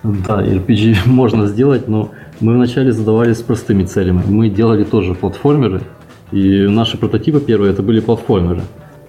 Да, 0.02 0.42
RPG 0.42 0.96
можно 1.06 1.46
сделать, 1.46 1.88
но 1.88 2.12
мы 2.40 2.54
вначале 2.54 2.92
задавались 2.92 3.38
простыми 3.38 3.84
целями. 3.84 4.22
Мы 4.26 4.48
делали 4.48 4.84
тоже 4.84 5.14
платформеры, 5.14 5.82
и 6.32 6.66
наши 6.66 6.98
прототипы 6.98 7.40
первые 7.40 7.72
это 7.72 7.82
были 7.82 8.00
платформеры. 8.00 8.62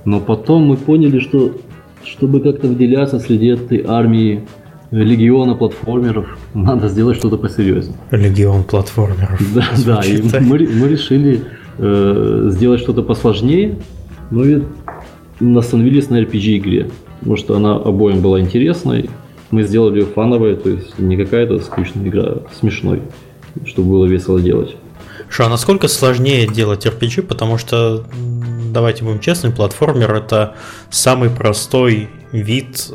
Но 0.05 0.19
потом 0.19 0.63
мы 0.63 0.77
поняли, 0.77 1.19
что 1.19 1.55
чтобы 2.03 2.41
как-то 2.41 2.67
выделяться 2.67 3.19
среди 3.19 3.47
этой 3.47 3.83
армии 3.85 4.47
легиона 4.91 5.55
платформеров, 5.55 6.37
надо 6.53 6.89
сделать 6.89 7.17
что-то 7.17 7.37
посерьезнее. 7.37 7.97
Легион 8.11 8.63
платформеров. 8.63 9.39
Да, 9.53 9.67
да, 9.85 10.01
и 10.01 10.21
мы, 10.21 10.59
мы 10.59 10.87
решили 10.87 11.43
э, 11.77 12.47
сделать 12.51 12.81
что-то 12.81 13.03
посложнее, 13.03 13.77
ну 14.31 14.43
и 14.43 14.63
остановились 15.57 16.09
на 16.09 16.21
RPG-игре, 16.21 16.89
потому 17.19 17.37
что 17.37 17.55
она 17.55 17.75
обоим 17.75 18.21
была 18.21 18.39
интересной. 18.39 19.09
Мы 19.51 19.63
сделали 19.63 20.01
ее 20.01 20.05
фановой, 20.05 20.55
то 20.55 20.69
есть 20.69 20.99
не 20.99 21.17
какая-то 21.17 21.59
скучная 21.59 22.07
игра, 22.07 22.23
а 22.23 22.45
смешной, 22.59 23.01
чтобы 23.65 23.91
было 23.91 24.05
весело 24.05 24.39
делать. 24.39 24.75
Что, 25.27 25.45
а 25.45 25.49
насколько 25.49 25.87
сложнее 25.87 26.47
делать 26.47 26.85
RPG, 26.85 27.23
потому 27.23 27.57
что, 27.57 28.03
давайте 28.73 29.03
будем 29.03 29.19
честны, 29.19 29.51
платформер 29.51 30.13
это 30.13 30.55
самый 30.89 31.29
простой 31.29 32.09
вид 32.31 32.91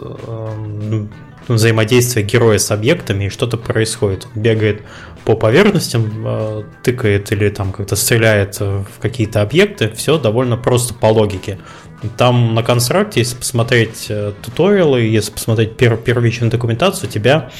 э, 1.48 1.52
взаимодействия 1.52 2.22
героя 2.22 2.58
с 2.58 2.70
объектами, 2.70 3.24
и 3.24 3.28
что-то 3.28 3.56
происходит. 3.56 4.26
Он 4.34 4.42
бегает 4.42 4.82
по 5.24 5.34
поверхностям, 5.34 6.10
э, 6.26 6.62
тыкает 6.82 7.32
или 7.32 7.48
там 7.48 7.72
как-то 7.72 7.96
стреляет 7.96 8.60
в 8.60 8.86
какие-то 9.00 9.42
объекты, 9.42 9.90
все 9.94 10.18
довольно 10.18 10.56
просто 10.56 10.94
по 10.94 11.06
логике. 11.06 11.58
Там 12.16 12.54
на 12.54 12.62
констракте, 12.62 13.20
если 13.20 13.36
посмотреть 13.36 14.06
э, 14.08 14.32
туториалы, 14.42 15.00
если 15.02 15.32
посмотреть 15.32 15.76
пер 15.76 15.96
первичную 15.96 16.50
документацию, 16.50 17.10
тебя 17.10 17.50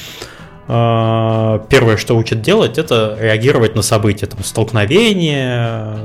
э, 0.67 1.59
первое, 1.69 1.97
что 1.97 2.15
учат 2.15 2.41
делать, 2.41 2.77
это 2.77 3.17
реагировать 3.19 3.75
на 3.75 3.81
события, 3.81 4.27
там, 4.27 4.43
столкновения, 4.43 5.97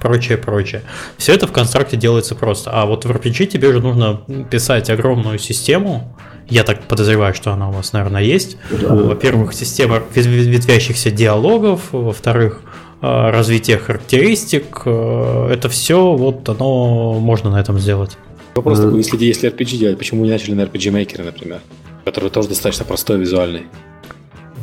прочее, 0.00 0.38
прочее. 0.38 0.82
Все 1.18 1.34
это 1.34 1.46
в 1.46 1.52
констракте 1.52 1.96
делается 1.96 2.34
просто. 2.34 2.70
А 2.70 2.86
вот 2.86 3.04
в 3.04 3.10
RPG 3.10 3.46
тебе 3.46 3.72
же 3.72 3.80
нужно 3.80 4.22
писать 4.50 4.88
огромную 4.88 5.38
систему, 5.38 6.16
я 6.48 6.64
так 6.64 6.82
подозреваю, 6.84 7.34
что 7.34 7.52
она 7.52 7.68
у 7.68 7.72
вас, 7.72 7.92
наверное, 7.92 8.22
есть. 8.22 8.56
Во-первых, 8.70 9.54
система 9.54 10.02
ветвящихся 10.14 11.10
диалогов, 11.10 11.92
во-вторых, 11.92 12.60
э, 13.00 13.30
развитие 13.30 13.78
характеристик. 13.78 14.82
Э, 14.84 15.48
это 15.52 15.68
все, 15.68 16.14
вот 16.14 16.48
оно 16.48 17.18
можно 17.18 17.50
на 17.50 17.60
этом 17.60 17.78
сделать. 17.78 18.16
Вопрос 18.54 18.80
такой, 18.80 18.98
если, 18.98 19.24
если 19.24 19.50
RPG 19.50 19.78
делать, 19.78 19.98
почему 19.98 20.24
не 20.24 20.30
начали 20.30 20.54
на 20.54 20.62
RPG 20.62 20.92
Maker, 20.92 21.24
например, 21.24 21.60
который 22.04 22.30
тоже 22.30 22.48
достаточно 22.48 22.84
простой 22.84 23.18
визуальный? 23.18 23.64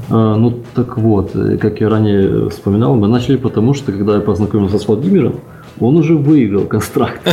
А, 0.09 0.35
ну 0.35 0.61
так 0.75 0.97
вот, 0.97 1.35
э, 1.35 1.57
как 1.57 1.81
я 1.81 1.89
ранее 1.89 2.49
вспоминал, 2.49 2.95
мы 2.95 3.07
начали 3.07 3.37
потому, 3.37 3.73
что 3.73 3.91
когда 3.91 4.15
я 4.15 4.21
познакомился 4.21 4.77
с 4.77 4.87
Владимиром, 4.87 5.41
он 5.81 5.97
уже 5.97 6.15
выиграл 6.15 6.65
Construct. 6.65 7.23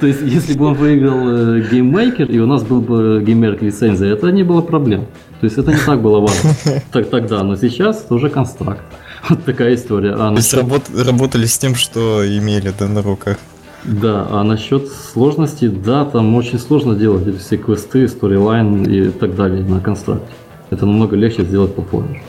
То 0.00 0.06
есть, 0.06 0.22
если 0.22 0.56
бы 0.56 0.66
он 0.66 0.74
выиграл 0.74 1.60
GameMaker, 1.60 2.30
и 2.30 2.38
у 2.38 2.46
нас 2.46 2.62
был 2.62 2.80
бы 2.80 3.22
GameMaker 3.26 3.64
лицензия, 3.64 4.12
это 4.12 4.30
не 4.30 4.44
было 4.44 4.62
проблем. 4.62 5.06
То 5.40 5.46
есть 5.46 5.58
это 5.58 5.72
не 5.72 5.78
так 5.78 6.00
было 6.00 6.20
важно 6.20 6.54
так, 6.92 7.10
тогда, 7.10 7.42
но 7.42 7.56
сейчас 7.56 8.02
тоже 8.02 8.28
Construct. 8.28 8.82
Вот 9.28 9.44
такая 9.44 9.74
история. 9.74 10.12
А 10.12 10.30
То 10.30 10.36
есть 10.36 10.54
работали 10.94 11.46
с 11.46 11.58
тем, 11.58 11.74
что 11.74 12.24
имели 12.26 12.72
да, 12.78 12.88
на 12.88 13.02
руках. 13.02 13.38
Да, 13.84 14.26
а 14.30 14.44
насчет 14.44 14.88
сложности, 14.88 15.68
да, 15.68 16.04
там 16.04 16.34
очень 16.34 16.58
сложно 16.58 16.94
делать 16.94 17.26
эти 17.26 17.38
все 17.38 17.56
квесты, 17.56 18.06
сторилайн 18.08 18.84
и 18.84 19.10
так 19.10 19.34
далее 19.34 19.64
на 19.64 19.80
констракте. 19.80 20.28
Это 20.68 20.84
намного 20.86 21.16
легче 21.16 21.42
сделать 21.44 21.74
платформер. 21.74 22.20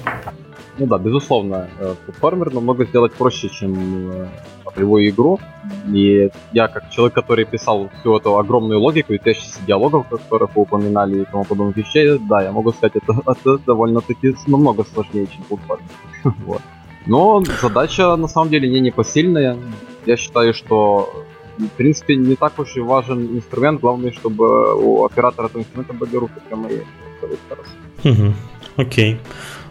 Ну 0.82 0.88
да, 0.88 0.97
безусловно, 0.97 1.67
э, 1.79 1.95
платформер 2.05 2.53
намного 2.53 2.86
сделать 2.86 3.13
проще, 3.13 3.49
чем 3.49 4.11
э, 4.11 4.27
ролевую 4.65 5.09
игру. 5.09 5.39
И 5.93 6.32
я, 6.53 6.67
как 6.67 6.89
человек, 6.89 7.13
который 7.13 7.45
писал 7.45 7.89
всю 7.99 8.17
эту 8.17 8.36
огромную 8.39 8.79
логику 8.79 9.13
и 9.13 9.19
тысячи 9.19 9.63
диалогов, 9.67 10.07
которых 10.07 10.55
вы 10.55 10.63
упоминали 10.63 11.21
и 11.21 11.25
тому 11.25 11.45
подобных 11.45 11.77
вещей, 11.77 12.17
да, 12.27 12.41
я 12.41 12.51
могу 12.51 12.71
сказать, 12.71 12.95
это, 12.95 13.13
это 13.32 13.57
довольно-таки 13.59 14.36
намного 14.47 14.84
сложнее, 14.84 15.27
чем 15.27 15.43
платформер. 15.43 15.89
вот. 16.47 16.61
Но 17.05 17.43
задача 17.61 18.15
на 18.15 18.27
самом 18.27 18.49
деле 18.49 18.67
не 18.67 18.79
непосильная. 18.79 19.57
Я 20.07 20.17
считаю, 20.17 20.51
что 20.51 21.13
в 21.59 21.77
принципе 21.77 22.15
не 22.15 22.36
так 22.36 22.57
уж 22.57 22.75
и 22.75 22.79
важен 22.79 23.38
инструмент, 23.38 23.82
главное, 23.82 24.11
чтобы 24.11 24.73
у 24.73 25.05
оператора 25.05 25.45
этого 25.45 25.61
инструмента 25.61 25.93
были 25.93 26.15
руки 26.15 26.39
прямые. 26.49 26.86
Окей. 28.77 29.13
Okay. 29.13 29.19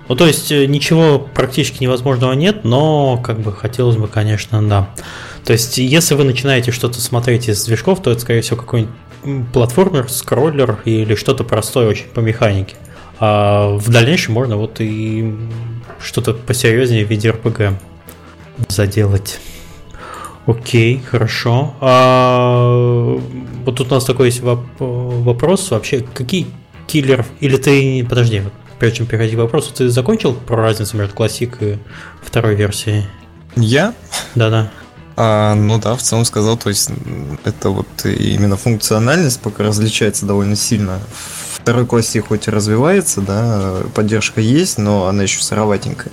Ну, 0.09 0.17
то 0.17 0.27
есть 0.27 0.51
э, 0.51 0.67
ничего 0.67 1.19
практически 1.19 1.83
невозможного 1.83 2.33
нет, 2.33 2.65
но 2.65 3.17
как 3.19 3.41
бы 3.41 3.53
хотелось 3.53 3.97
бы, 3.97 4.09
конечно, 4.09 4.63
да. 4.67 4.91
То 5.45 5.53
есть, 5.53 5.79
если 5.79 6.15
вы 6.15 6.25
начинаете 6.25 6.73
что-то 6.73 7.01
смотреть 7.01 7.49
из 7.49 7.65
движков, 7.65 8.03
то 8.03 8.11
это, 8.11 8.21
скорее 8.21 8.41
всего, 8.41 8.57
какой-нибудь 8.57 8.95
платформер, 9.53 10.09
скроллер 10.09 10.81
или 10.85 11.15
что-то 11.15 11.45
простое 11.45 11.89
очень 11.89 12.07
по 12.07 12.21
механике. 12.21 12.77
А 13.19 13.77
в 13.77 13.91
дальнейшем 13.91 14.35
можно 14.35 14.57
вот 14.57 14.81
и 14.81 15.35
что-то 16.03 16.33
посерьезнее 16.33 17.05
в 17.05 17.11
виде 17.11 17.29
RPG 17.29 17.75
заделать. 18.69 19.39
Окей, 20.47 21.01
хорошо. 21.01 21.75
А, 21.81 23.21
вот 23.65 23.77
тут 23.77 23.93
у 23.93 23.95
нас 23.95 24.05
такой 24.05 24.27
есть 24.27 24.41
вопрос 24.41 25.71
вообще, 25.71 26.01
какие 26.15 26.47
киллер, 26.87 27.25
или 27.41 27.57
ты, 27.57 28.05
подожди, 28.09 28.43
прежде 28.81 28.99
чем 28.99 29.07
перейти 29.07 29.37
к 29.37 29.39
вопросу, 29.39 29.73
ты 29.73 29.89
закончил 29.91 30.35
про 30.35 30.57
разницу 30.57 30.97
между 30.97 31.15
классик 31.15 31.59
и 31.61 31.79
второй 32.23 32.57
версией? 32.57 33.07
Я? 33.55 33.95
Да-да. 34.35 34.71
А, 35.17 35.55
ну 35.55 35.79
да, 35.79 35.95
в 35.97 36.03
целом 36.03 36.25
сказал, 36.25 36.57
то 36.57 36.71
есть 36.71 36.91
это 37.45 37.69
вот 37.69 37.87
именно 38.05 38.57
функциональность 38.57 39.41
пока 39.41 39.65
различается 39.65 40.25
довольно 40.25 40.57
сильно. 40.57 40.99
Второй 41.53 41.85
классе 41.85 42.23
хоть 42.23 42.49
и 42.49 42.51
развивается, 42.51 43.21
да, 43.21 43.75
поддержка 43.95 44.41
есть, 44.41 44.79
но 44.79 45.07
она 45.07 45.25
еще 45.25 45.43
сыроватенькая. 45.43 46.13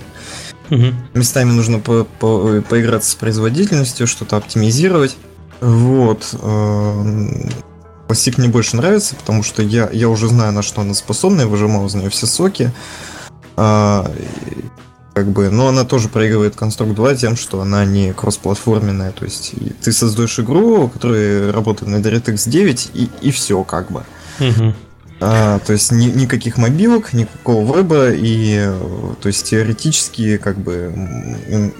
Угу. 0.68 0.86
Местами 1.14 1.50
нужно 1.50 1.78
по 1.78 2.04
по 2.04 2.60
поиграться 2.68 3.12
с 3.12 3.14
производительностью, 3.14 4.06
что-то 4.06 4.36
оптимизировать. 4.36 5.16
Вот. 5.62 6.34
Классик 8.08 8.38
мне 8.38 8.48
больше 8.48 8.74
нравится, 8.76 9.14
потому 9.14 9.42
что 9.42 9.62
я, 9.62 9.90
я 9.92 10.08
уже 10.08 10.28
знаю, 10.28 10.50
на 10.52 10.62
что 10.62 10.80
она 10.80 10.94
способна, 10.94 11.42
я 11.42 11.46
выжимал 11.46 11.86
из 11.86 11.94
нее 11.94 12.08
все 12.08 12.26
соки. 12.26 12.72
А, 13.54 14.10
как 15.12 15.28
бы, 15.28 15.50
но 15.50 15.68
она 15.68 15.84
тоже 15.84 16.08
проигрывает 16.08 16.54
Construct 16.54 16.94
2 16.94 17.14
тем, 17.16 17.36
что 17.36 17.60
она 17.60 17.84
не 17.84 18.14
кроссплатформенная. 18.14 19.12
То 19.12 19.26
есть 19.26 19.52
ты 19.82 19.92
создаешь 19.92 20.38
игру, 20.38 20.88
которая 20.88 21.52
работает 21.52 21.90
на 21.90 21.96
DirectX 21.96 22.48
9, 22.48 22.90
и, 22.94 23.10
и 23.20 23.30
все 23.30 23.62
как 23.62 23.90
бы. 23.92 24.04
Угу. 24.40 24.74
А, 25.20 25.58
то 25.58 25.74
есть 25.74 25.92
ни, 25.92 26.06
никаких 26.06 26.56
мобилок, 26.56 27.12
никакого 27.12 27.76
веба, 27.76 28.08
и 28.10 28.72
то 29.20 29.26
есть 29.26 29.50
теоретически 29.50 30.38
как 30.38 30.56
бы 30.56 31.74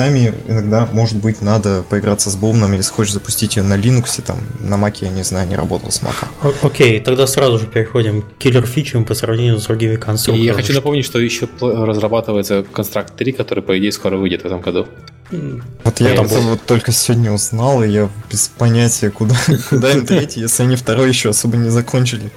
Сами 0.00 0.32
иногда, 0.48 0.88
может 0.90 1.18
быть, 1.18 1.42
надо 1.42 1.82
поиграться 1.82 2.30
с 2.30 2.36
бомбом, 2.36 2.70
или 2.70 2.78
если 2.78 2.90
хочешь 2.90 3.12
запустить 3.12 3.56
ее 3.56 3.62
на 3.62 3.76
Linux, 3.76 4.22
там, 4.22 4.38
на 4.58 4.78
Маке, 4.78 5.04
я 5.04 5.12
не 5.12 5.22
знаю, 5.24 5.46
не 5.46 5.56
работал 5.56 5.90
с 5.90 6.00
Маком. 6.00 6.30
Окей, 6.62 7.00
тогда 7.00 7.26
сразу 7.26 7.58
же 7.58 7.66
переходим 7.66 8.22
к 8.22 8.38
киллер-фичам 8.38 9.04
по 9.04 9.12
сравнению 9.12 9.58
с 9.58 9.66
другими 9.66 9.96
конструкторами. 9.96 10.42
И 10.42 10.46
я 10.46 10.54
хочу 10.54 10.72
напомнить, 10.72 11.04
что 11.04 11.20
еще 11.20 11.50
разрабатывается 11.60 12.60
Construct 12.60 13.14
3, 13.14 13.32
который, 13.32 13.62
по 13.62 13.78
идее, 13.78 13.92
скоро 13.92 14.16
выйдет 14.16 14.40
в 14.40 14.46
этом 14.46 14.62
году. 14.62 14.86
Вот 15.30 16.00
я, 16.00 16.08
я 16.08 16.14
это 16.14 16.22
вот 16.22 16.62
только 16.62 16.92
сегодня 16.92 17.32
узнал, 17.32 17.82
и 17.82 17.90
я 17.90 18.08
без 18.30 18.48
понятия, 18.48 19.10
куда, 19.10 19.34
куда 19.68 19.92
им 19.92 20.06
третий, 20.06 20.40
если 20.40 20.62
они 20.62 20.76
второй 20.76 21.08
еще 21.08 21.28
особо 21.28 21.58
не 21.58 21.68
закончили. 21.68 22.30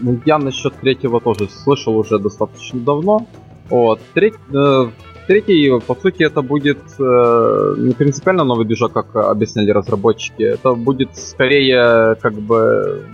Ну, 0.00 0.18
я 0.24 0.38
насчет 0.38 0.72
третьего 0.80 1.20
тоже 1.20 1.50
слышал 1.50 1.98
уже 1.98 2.18
достаточно 2.18 2.80
давно. 2.80 3.26
Вот. 3.68 4.00
Треть, 4.14 4.34
э, 4.54 4.90
третий, 5.28 5.80
по 5.86 5.94
сути, 5.94 6.24
это 6.24 6.42
будет 6.42 6.78
э, 6.98 7.74
не 7.78 7.92
принципиально 7.92 8.44
новый 8.44 8.66
движок, 8.66 8.92
как 8.92 9.14
объясняли 9.14 9.70
разработчики. 9.70 10.42
Это 10.42 10.74
будет 10.74 11.16
скорее, 11.16 12.16
как 12.22 12.34
бы, 12.34 13.04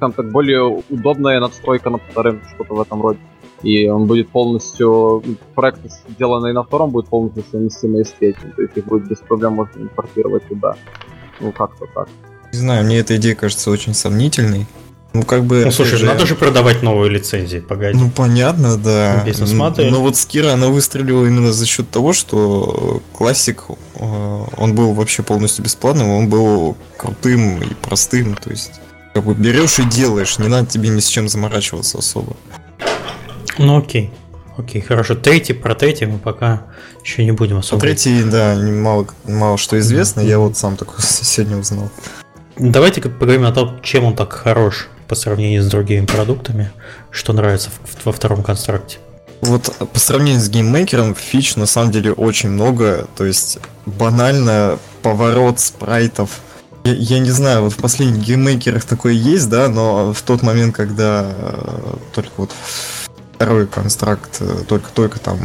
там 0.00 0.12
так 0.12 0.30
более 0.30 0.62
удобная 0.90 1.40
надстройка 1.40 1.90
над 1.90 2.02
вторым, 2.10 2.40
что-то 2.54 2.74
в 2.74 2.80
этом 2.80 3.02
роде. 3.02 3.18
И 3.62 3.88
он 3.88 4.06
будет 4.06 4.28
полностью, 4.28 5.22
проект, 5.54 5.80
сделанный 6.08 6.52
на 6.52 6.62
втором, 6.62 6.90
будет 6.90 7.08
полностью 7.08 7.44
совместимый 7.50 8.04
с 8.04 8.10
третьим. 8.10 8.52
То 8.56 8.62
есть 8.62 8.76
их 8.76 8.84
будет 8.84 9.08
без 9.08 9.18
проблем 9.18 9.52
можно 9.52 9.80
импортировать 9.80 10.46
туда. 10.48 10.74
Ну, 11.40 11.52
как-то 11.52 11.86
так. 11.94 12.08
Не 12.52 12.58
знаю, 12.58 12.84
мне 12.84 12.98
эта 12.98 13.16
идея 13.16 13.34
кажется 13.34 13.70
очень 13.70 13.94
сомнительной. 13.94 14.66
Ну, 15.14 15.22
как 15.22 15.44
бы... 15.44 15.64
Ну, 15.64 15.70
слушай, 15.70 15.96
же... 15.96 16.06
надо 16.06 16.26
же 16.26 16.34
продавать 16.34 16.82
новые 16.82 17.08
лицензии, 17.08 17.58
погоди. 17.58 17.96
Ну, 17.96 18.10
понятно, 18.10 18.76
да. 18.76 19.22
Бизнес-модель. 19.24 19.88
Но 19.88 20.00
вот 20.00 20.16
Скира, 20.16 20.52
она 20.52 20.66
выстрелила 20.68 21.24
именно 21.24 21.52
за 21.52 21.66
счет 21.66 21.88
того, 21.88 22.12
что 22.12 23.00
классик, 23.12 23.62
э, 23.94 24.44
он 24.56 24.74
был 24.74 24.92
вообще 24.92 25.22
полностью 25.22 25.64
бесплатным, 25.64 26.08
он 26.08 26.28
был 26.28 26.76
крутым 26.96 27.62
и 27.62 27.74
простым, 27.74 28.34
то 28.34 28.50
есть 28.50 28.72
как 29.14 29.24
бы 29.24 29.34
берешь 29.34 29.78
и 29.78 29.84
делаешь, 29.84 30.38
не 30.40 30.48
надо 30.48 30.66
тебе 30.66 30.88
ни 30.88 30.98
с 30.98 31.06
чем 31.06 31.28
заморачиваться 31.28 31.98
особо. 31.98 32.36
Ну, 33.58 33.78
окей. 33.78 34.10
Окей, 34.56 34.80
хорошо. 34.80 35.14
Третий, 35.14 35.52
про 35.52 35.76
третий 35.76 36.06
мы 36.06 36.18
пока 36.18 36.64
еще 37.04 37.24
не 37.24 37.30
будем 37.30 37.58
особо. 37.58 37.78
Про 37.78 37.86
третий, 37.86 38.24
да, 38.24 38.56
мало, 38.56 39.06
мало 39.24 39.58
что 39.58 39.78
известно, 39.78 40.20
я 40.20 40.40
вот 40.40 40.56
сам 40.56 40.76
только 40.76 40.94
сегодня 41.02 41.56
узнал. 41.56 41.88
Давайте 42.56 43.00
поговорим 43.00 43.46
о 43.46 43.52
том, 43.52 43.80
чем 43.82 44.04
он 44.04 44.14
так 44.14 44.32
хорош 44.32 44.88
по 45.08 45.14
сравнению 45.16 45.62
с 45.62 45.66
другими 45.66 46.06
продуктами, 46.06 46.70
что 47.10 47.32
нравится 47.32 47.70
во 48.04 48.12
втором 48.12 48.44
Construct 48.44 48.88
е. 48.88 48.98
Вот 49.40 49.74
по 49.92 49.98
сравнению 49.98 50.40
с 50.40 50.48
GameMaker 50.48 51.02
ом 51.02 51.14
фич 51.14 51.56
на 51.56 51.66
самом 51.66 51.90
деле 51.90 52.12
очень 52.12 52.50
много, 52.50 53.08
то 53.16 53.24
есть 53.24 53.58
банально 53.86 54.78
поворот 55.02 55.58
спрайтов. 55.60 56.40
Я, 56.84 56.92
я 56.92 57.18
не 57.18 57.30
знаю, 57.30 57.62
вот 57.62 57.72
в 57.72 57.76
последних 57.76 58.24
GameMaker 58.24 58.69
ах 58.69 58.84
такое 58.84 59.12
есть, 59.12 59.50
да, 59.50 59.68
но 59.68 60.12
в 60.12 60.22
тот 60.22 60.42
момент, 60.42 60.74
когда 60.74 61.26
э, 61.36 61.96
только 62.14 62.32
вот 62.36 62.50
второй 63.34 63.66
Construct 63.66 64.38
э, 64.40 64.62
только-только 64.66 65.18
там 65.18 65.38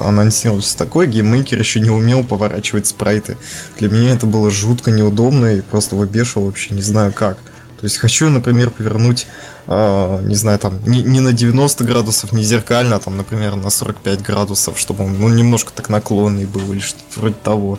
анонсировался 0.00 0.76
такой, 0.76 1.06
GameMaker 1.06 1.58
еще 1.58 1.80
не 1.80 1.90
умел 1.90 2.24
поворачивать 2.24 2.86
спрайты. 2.86 3.36
Для 3.78 3.88
меня 3.88 4.14
это 4.14 4.26
было 4.26 4.50
жутко 4.50 4.90
неудобно 4.90 5.56
и 5.56 5.60
просто 5.60 5.96
выбешивал 5.96 6.46
вообще 6.46 6.74
не 6.74 6.82
знаю 6.82 7.12
как. 7.12 7.38
То 7.78 7.84
есть 7.84 7.98
хочу, 7.98 8.28
например, 8.30 8.70
повернуть, 8.70 9.26
э, 9.66 10.20
не 10.22 10.34
знаю, 10.34 10.58
там, 10.58 10.80
не, 10.86 11.02
не 11.02 11.20
на 11.20 11.32
90 11.32 11.84
градусов, 11.84 12.32
не 12.32 12.42
зеркально, 12.42 12.96
а 12.96 12.98
там, 12.98 13.16
например, 13.16 13.54
на 13.54 13.70
45 13.70 14.22
градусов, 14.22 14.78
чтобы 14.78 15.04
он, 15.04 15.18
ну, 15.18 15.28
немножко 15.28 15.72
так 15.72 15.88
наклонный 15.88 16.46
был 16.46 16.72
или 16.72 16.80
что-то 16.80 17.20
вроде 17.20 17.36
того. 17.42 17.78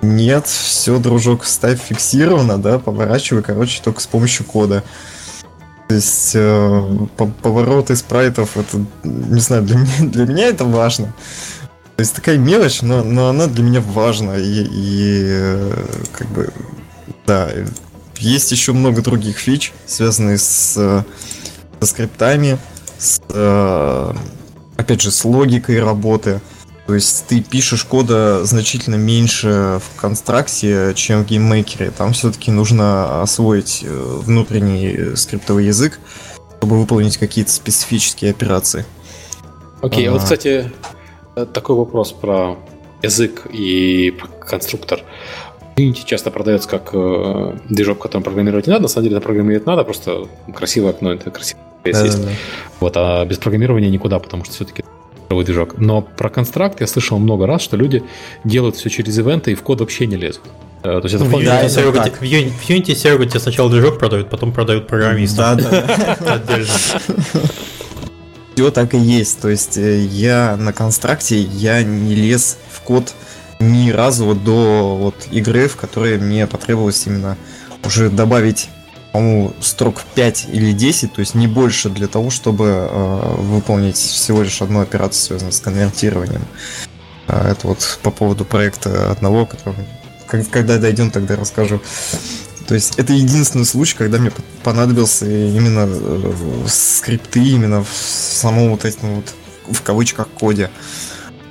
Нет, 0.00 0.46
все, 0.46 0.98
дружок, 0.98 1.44
ставь 1.44 1.80
фиксировано, 1.80 2.58
да, 2.58 2.78
поворачивай, 2.78 3.42
короче, 3.42 3.80
только 3.82 4.00
с 4.00 4.06
помощью 4.06 4.46
кода. 4.46 4.82
То 5.88 5.94
есть 5.94 6.32
э, 6.34 7.06
повороты 7.16 7.96
спрайтов, 7.96 8.58
это, 8.58 8.84
не 9.04 9.40
знаю, 9.40 9.62
для 9.62 9.76
меня, 9.78 9.92
для 10.00 10.26
меня 10.26 10.46
это 10.48 10.64
важно. 10.66 11.14
То 11.96 12.02
есть 12.02 12.14
такая 12.14 12.36
мелочь, 12.36 12.82
но, 12.82 13.02
но 13.02 13.28
она 13.28 13.46
для 13.46 13.64
меня 13.64 13.80
важна. 13.80 14.36
И, 14.36 14.66
и 14.70 15.22
э, 15.26 15.72
как 16.12 16.28
бы, 16.28 16.52
да, 17.26 17.50
есть 18.18 18.52
еще 18.52 18.72
много 18.74 19.00
других 19.00 19.38
фич, 19.38 19.72
связанных 19.86 20.40
с, 20.40 20.74
со 20.74 21.86
скриптами, 21.86 22.58
с, 22.98 23.20
э, 23.30 24.12
опять 24.76 25.00
же, 25.00 25.10
с 25.10 25.24
логикой 25.24 25.82
работы. 25.82 26.42
То 26.88 26.94
есть 26.94 27.26
ты 27.26 27.42
пишешь 27.42 27.84
кода 27.84 28.46
значительно 28.46 28.94
меньше 28.94 29.78
в 29.78 30.00
Construct 30.00 30.77
е, 30.77 30.94
чем 30.96 31.22
в 31.22 31.26
GameMaker 31.26 31.78
е. 31.78 31.90
Там 31.90 32.14
все-таки 32.14 32.50
нужно 32.50 33.20
освоить 33.20 33.84
э, 33.84 33.88
внутренний 33.90 35.14
скриптовый 35.14 35.66
язык, 35.66 36.00
чтобы 36.56 36.78
выполнить 36.78 37.18
какие-то 37.18 37.50
специфические 37.50 38.30
операции. 38.30 38.86
Окей, 39.82 40.06
okay, 40.06 40.08
а 40.08 40.12
вот, 40.12 40.22
кстати, 40.22 40.72
э, 41.36 41.44
такой 41.52 41.76
вопрос 41.76 42.12
про 42.12 42.56
язык 43.02 43.46
и 43.52 44.18
конструктор. 44.40 45.02
Unity 45.76 46.06
часто 46.06 46.30
продается 46.30 46.70
как 46.70 46.88
э, 46.94 47.58
движок, 47.68 47.98
которым 47.98 48.22
программировать 48.22 48.66
не 48.66 48.72
надо. 48.72 48.84
На 48.84 48.88
самом 48.88 49.04
деле 49.04 49.18
это 49.18 49.26
программировать 49.26 49.66
надо, 49.66 49.84
просто 49.84 50.26
красивое 50.54 50.92
окно, 50.92 51.12
это 51.12 51.30
красиво 51.30 51.60
да, 51.84 52.02
есть. 52.02 52.18
Да, 52.18 52.28
да. 52.28 52.32
Вот, 52.80 52.96
а 52.96 53.26
без 53.26 53.36
программирования 53.36 53.90
никуда, 53.90 54.18
потому 54.18 54.46
что 54.46 54.54
все-таки 54.54 54.84
движок. 55.28 55.78
Но 55.78 56.02
про 56.02 56.30
констракт 56.30 56.80
я 56.80 56.86
слышал 56.86 57.18
много 57.18 57.46
раз, 57.46 57.62
что 57.62 57.76
люди 57.76 58.02
делают 58.44 58.76
все 58.76 58.88
через 58.88 59.18
ивенты 59.18 59.52
и 59.52 59.54
в 59.54 59.62
код 59.62 59.80
вообще 59.80 60.06
не 60.06 60.16
лезут. 60.16 60.42
Э, 60.82 61.00
то 61.00 61.04
есть 61.04 61.14
это 61.14 61.24
в, 61.24 61.34
Unity 61.34 61.44
да, 61.44 61.66
Surrogate, 61.66 62.18
в, 62.18 62.22
Unity, 62.22 62.50
в 62.50 62.68
Unity 62.70 62.94
Surrogate 62.94 63.38
сначала 63.38 63.70
движок 63.70 63.98
продают, 63.98 64.30
потом 64.30 64.52
продают 64.52 64.86
программистов. 64.86 65.56
Да, 65.56 65.78
да. 66.20 66.40
Все 68.54 68.70
так 68.70 68.94
и 68.94 68.98
есть. 68.98 69.40
То 69.40 69.48
есть 69.48 69.76
э, 69.76 70.00
я 70.04 70.56
на 70.56 70.72
констракте, 70.72 71.40
я 71.40 71.82
не 71.82 72.14
лез 72.14 72.58
в 72.70 72.80
код 72.80 73.14
ни 73.60 73.90
разу 73.90 74.24
вот 74.24 74.44
до 74.44 74.96
вот 74.96 75.14
игры, 75.30 75.68
в 75.68 75.76
которой 75.76 76.18
мне 76.18 76.46
потребовалось 76.46 77.06
именно 77.06 77.36
уже 77.84 78.08
добавить 78.08 78.68
по-моему, 79.12 79.52
строк 79.60 80.02
5 80.14 80.48
или 80.52 80.72
10, 80.72 81.12
то 81.14 81.20
есть 81.20 81.34
не 81.34 81.46
больше 81.46 81.88
для 81.88 82.08
того, 82.08 82.30
чтобы 82.30 82.66
э, 82.66 83.34
выполнить 83.38 83.96
всего 83.96 84.42
лишь 84.42 84.60
одну 84.62 84.80
операцию, 84.80 85.22
связанную 85.22 85.52
с 85.52 85.60
конвертированием. 85.60 86.42
Э, 87.26 87.52
это 87.52 87.68
вот 87.68 87.98
по 88.02 88.10
поводу 88.10 88.44
проекта 88.44 89.10
одного, 89.10 89.46
который, 89.46 89.86
когда 90.50 90.78
дойдем, 90.78 91.10
тогда 91.10 91.36
расскажу. 91.36 91.80
То 92.66 92.74
есть 92.74 92.98
это 92.98 93.14
единственный 93.14 93.64
случай, 93.64 93.96
когда 93.96 94.18
мне 94.18 94.30
понадобился 94.62 95.24
именно 95.24 95.88
э, 95.88 96.32
скрипты, 96.68 97.42
именно 97.42 97.82
в 97.82 97.92
самом 97.92 98.70
вот 98.70 98.84
этим 98.84 99.16
вот 99.16 99.34
в 99.70 99.82
кавычках 99.82 100.28
коде. 100.28 100.70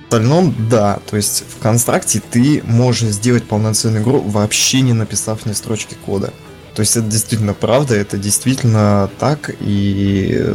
В 0.01 0.03
остальном, 0.03 0.55
да, 0.70 0.99
то 1.10 1.18
есть 1.18 1.43
в 1.49 1.62
констракте 1.62 2.22
ты 2.22 2.62
можешь 2.64 3.10
сделать 3.10 3.45
полноценную 3.45 4.03
игру, 4.03 4.22
вообще 4.22 4.82
не 4.82 4.93
написав 4.93 5.45
ни 5.45 5.53
строчки 5.53 5.95
кода. 6.05 6.32
То 6.78 6.82
есть 6.82 6.95
это 6.95 7.07
действительно 7.07 7.55
правда, 7.55 7.95
это 7.95 8.19
действительно 8.19 9.09
так, 9.17 9.49
и 9.61 10.30
э, 10.32 10.53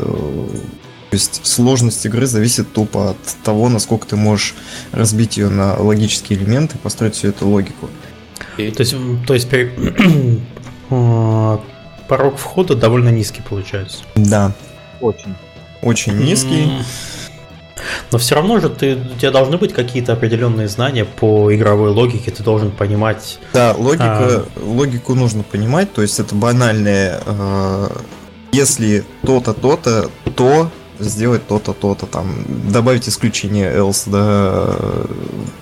то 1.10 1.16
есть 1.16 1.44
сложность 1.44 2.06
игры 2.06 2.26
зависит 2.26 2.72
тупо 2.72 3.10
от 3.10 3.16
того, 3.42 3.68
насколько 3.68 4.06
ты 4.06 4.14
можешь 4.14 4.54
разбить 4.92 5.36
ее 5.36 5.48
на 5.48 5.74
логические 5.74 6.38
элементы, 6.38 6.78
построить 6.78 7.16
всю 7.16 7.30
эту 7.30 7.48
логику. 7.48 7.90
И... 8.56 8.70
То 8.70 8.84
есть, 8.84 8.94
то 9.26 9.34
есть 9.34 9.48
порог 12.08 12.38
входа 12.38 12.76
довольно 12.76 13.08
низкий 13.08 13.42
получается. 13.42 14.04
Да. 14.14 14.52
Очень. 15.00 15.34
Очень 15.82 16.18
низкий. 16.18 16.70
Но 18.10 18.18
все 18.18 18.34
равно 18.34 18.60
же 18.60 18.68
ты, 18.68 18.96
у 18.96 19.18
тебя 19.18 19.30
должны 19.30 19.58
быть 19.58 19.72
какие-то 19.72 20.12
определенные 20.12 20.68
знания 20.68 21.04
по 21.04 21.54
игровой 21.54 21.90
логике, 21.90 22.30
ты 22.30 22.42
должен 22.42 22.70
понимать. 22.70 23.38
Да, 23.52 23.74
логика, 23.76 24.04
а... 24.04 24.46
логику 24.62 25.14
нужно 25.14 25.42
понимать, 25.42 25.92
то 25.92 26.02
есть 26.02 26.18
это 26.20 26.34
банальное. 26.34 27.20
Э, 27.26 27.88
если 28.52 29.04
то-то, 29.22 29.54
то-то, 29.54 30.10
то 30.36 30.70
сделать 30.98 31.46
то-то, 31.46 31.72
то-то, 31.72 32.06
там, 32.06 32.44
добавить 32.70 33.08
исключение 33.08 33.72
else, 33.74 34.04
да, 34.06 34.74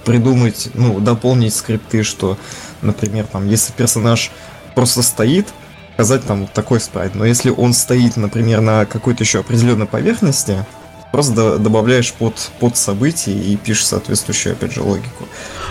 придумать, 0.04 0.70
ну, 0.74 1.00
дополнить 1.00 1.54
скрипты, 1.54 2.02
что, 2.02 2.36
например, 2.82 3.26
там, 3.26 3.46
если 3.48 3.72
персонаж 3.72 4.30
просто 4.74 5.02
стоит, 5.02 5.48
сказать 5.94 6.24
там 6.24 6.42
вот 6.42 6.52
такой 6.52 6.80
спрайт, 6.80 7.14
но 7.14 7.24
если 7.24 7.50
он 7.50 7.74
стоит, 7.74 8.16
например, 8.16 8.60
на 8.60 8.86
какой-то 8.86 9.22
еще 9.22 9.40
определенной 9.40 9.86
поверхности, 9.86 10.64
Просто 11.12 11.58
добавляешь 11.58 12.12
под, 12.12 12.34
под 12.60 12.76
события 12.76 13.32
и 13.32 13.56
пишешь 13.56 13.86
соответствующую, 13.86 14.52
опять 14.52 14.72
же, 14.72 14.82
логику. 14.82 15.24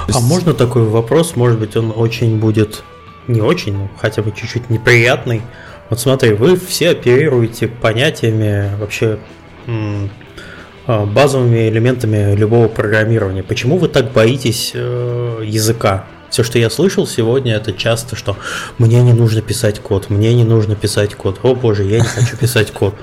А 0.04 0.08
есть... 0.08 0.20
А 0.20 0.22
можно 0.22 0.54
такой 0.54 0.84
вопрос? 0.84 1.36
Может 1.36 1.60
быть, 1.60 1.76
он 1.78 1.94
очень 1.96 2.40
будет 2.40 2.84
не 3.28 3.42
очень, 3.42 3.78
но 3.78 3.90
хотя 3.98 4.22
бы 4.22 4.32
чуть-чуть 4.32 4.70
неприятный. 4.70 5.42
Вот 5.90 6.00
смотри, 6.00 6.34
вы 6.34 6.58
все 6.58 6.90
оперируете 6.90 7.68
понятиями 7.68 8.70
вообще 8.80 9.20
э, 9.68 11.06
базовыми 11.06 11.70
элементами 11.70 12.36
любого 12.36 12.68
программирования. 12.68 13.44
Почему 13.44 13.78
вы 13.78 13.88
так 13.88 14.12
боитесь 14.12 14.72
э, 14.74 15.42
языка? 15.46 16.06
Все, 16.30 16.44
что 16.44 16.60
я 16.60 16.70
слышал 16.70 17.08
сегодня, 17.08 17.56
это 17.56 17.74
часто, 17.74 18.16
что 18.16 18.38
мне 18.78 19.02
не 19.02 19.14
нужно 19.14 19.42
писать 19.42 19.80
код, 19.80 20.10
мне 20.10 20.34
не 20.34 20.44
нужно 20.44 20.76
писать 20.76 21.16
код. 21.16 21.40
О 21.44 21.56
боже, 21.56 21.84
я 21.84 22.00
не 22.00 22.06
хочу 22.06 22.38
писать 22.38 22.72
код. 22.72 22.96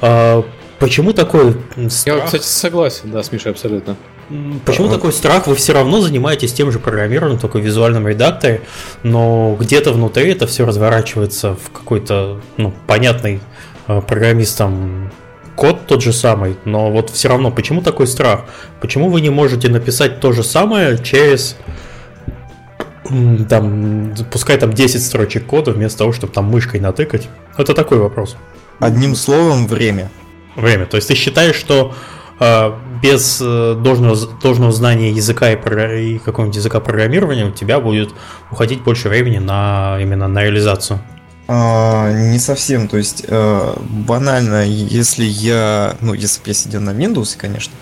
А, 0.00 0.44
почему 0.78 1.12
такой 1.12 1.56
страх? 1.88 2.18
Я, 2.18 2.24
кстати, 2.24 2.44
согласен, 2.44 3.10
да, 3.10 3.22
с 3.22 3.32
Мишей 3.32 3.52
абсолютно. 3.52 3.96
Почему 4.64 4.88
такой 4.88 5.12
страх? 5.12 5.46
Вы 5.46 5.54
все 5.54 5.72
равно 5.74 6.00
занимаетесь 6.00 6.52
тем 6.52 6.72
же 6.72 6.78
программированием, 6.78 7.38
только 7.38 7.58
в 7.58 7.60
визуальном 7.60 8.08
редакторе, 8.08 8.62
но 9.02 9.56
где-то 9.60 9.92
внутри 9.92 10.30
это 10.30 10.46
все 10.46 10.64
разворачивается 10.64 11.54
в 11.54 11.70
какой-то 11.70 12.40
ну, 12.56 12.72
понятный 12.86 13.40
э, 13.86 14.00
программистам 14.00 15.10
код 15.56 15.86
тот 15.86 16.02
же 16.02 16.12
самый, 16.12 16.56
но 16.64 16.90
вот 16.90 17.10
все 17.10 17.28
равно, 17.28 17.50
почему 17.50 17.82
такой 17.82 18.06
страх? 18.06 18.46
Почему 18.80 19.10
вы 19.10 19.20
не 19.20 19.30
можете 19.30 19.68
написать 19.68 20.20
то 20.20 20.32
же 20.32 20.42
самое 20.42 20.98
через 20.98 21.56
там, 23.48 24.14
пускай 24.32 24.56
там 24.56 24.72
10 24.72 25.04
строчек 25.04 25.46
кода, 25.46 25.72
вместо 25.72 25.98
того, 25.98 26.12
чтобы 26.12 26.32
там 26.32 26.46
мышкой 26.46 26.80
натыкать? 26.80 27.28
Это 27.56 27.74
такой 27.74 27.98
вопрос. 27.98 28.36
Одним 28.80 29.14
словом, 29.14 29.66
время. 29.66 30.10
Время. 30.56 30.86
То 30.86 30.96
есть 30.96 31.08
ты 31.08 31.14
считаешь, 31.14 31.56
что 31.56 31.94
э, 32.40 32.72
без 33.02 33.40
э, 33.40 33.74
должного, 33.78 34.16
должного 34.40 34.72
знания 34.72 35.10
языка 35.10 35.52
и, 35.52 35.56
и 35.56 36.18
какого-нибудь 36.18 36.56
языка 36.56 36.80
программирования 36.80 37.46
у 37.46 37.50
тебя 37.50 37.80
будет 37.80 38.10
уходить 38.50 38.82
больше 38.82 39.08
времени 39.08 39.38
на 39.38 39.98
именно 40.00 40.28
на 40.28 40.42
реализацию? 40.42 41.00
А, 41.46 42.10
не 42.10 42.38
совсем, 42.38 42.88
то 42.88 42.96
есть 42.96 43.26
э, 43.28 43.74
банально, 43.78 44.64
если 44.66 45.24
я, 45.24 45.94
ну, 46.00 46.14
если 46.14 46.40
бы 46.40 46.48
я 46.48 46.54
сидел 46.54 46.80
на 46.80 46.90
Windows, 46.90 47.36
конечно, 47.36 47.74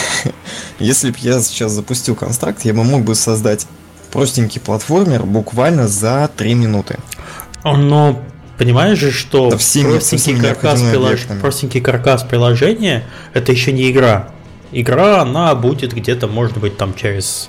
если 0.80 1.12
бы 1.12 1.16
я 1.20 1.40
сейчас 1.40 1.70
запустил 1.70 2.16
констракт, 2.16 2.64
я 2.64 2.74
бы 2.74 2.82
мог 2.82 3.02
бы 3.02 3.14
создать 3.14 3.68
простенький 4.10 4.60
платформер 4.60 5.22
буквально 5.22 5.86
за 5.86 6.28
3 6.36 6.54
минуты. 6.54 6.98
Но 7.62 8.20
понимаешь 8.60 8.98
же, 8.98 9.10
что 9.10 9.48
да 9.48 9.56
всеми, 9.56 9.92
простенький, 9.92 10.38
каркас 10.38 10.82
прилож... 10.82 11.20
простенький 11.40 11.80
каркас 11.80 12.24
приложения 12.24 13.04
это 13.32 13.52
еще 13.52 13.72
не 13.72 13.90
игра. 13.90 14.32
Игра, 14.70 15.22
она 15.22 15.54
будет 15.54 15.94
где-то, 15.94 16.26
может 16.26 16.58
быть, 16.58 16.76
там 16.76 16.94
через 16.94 17.48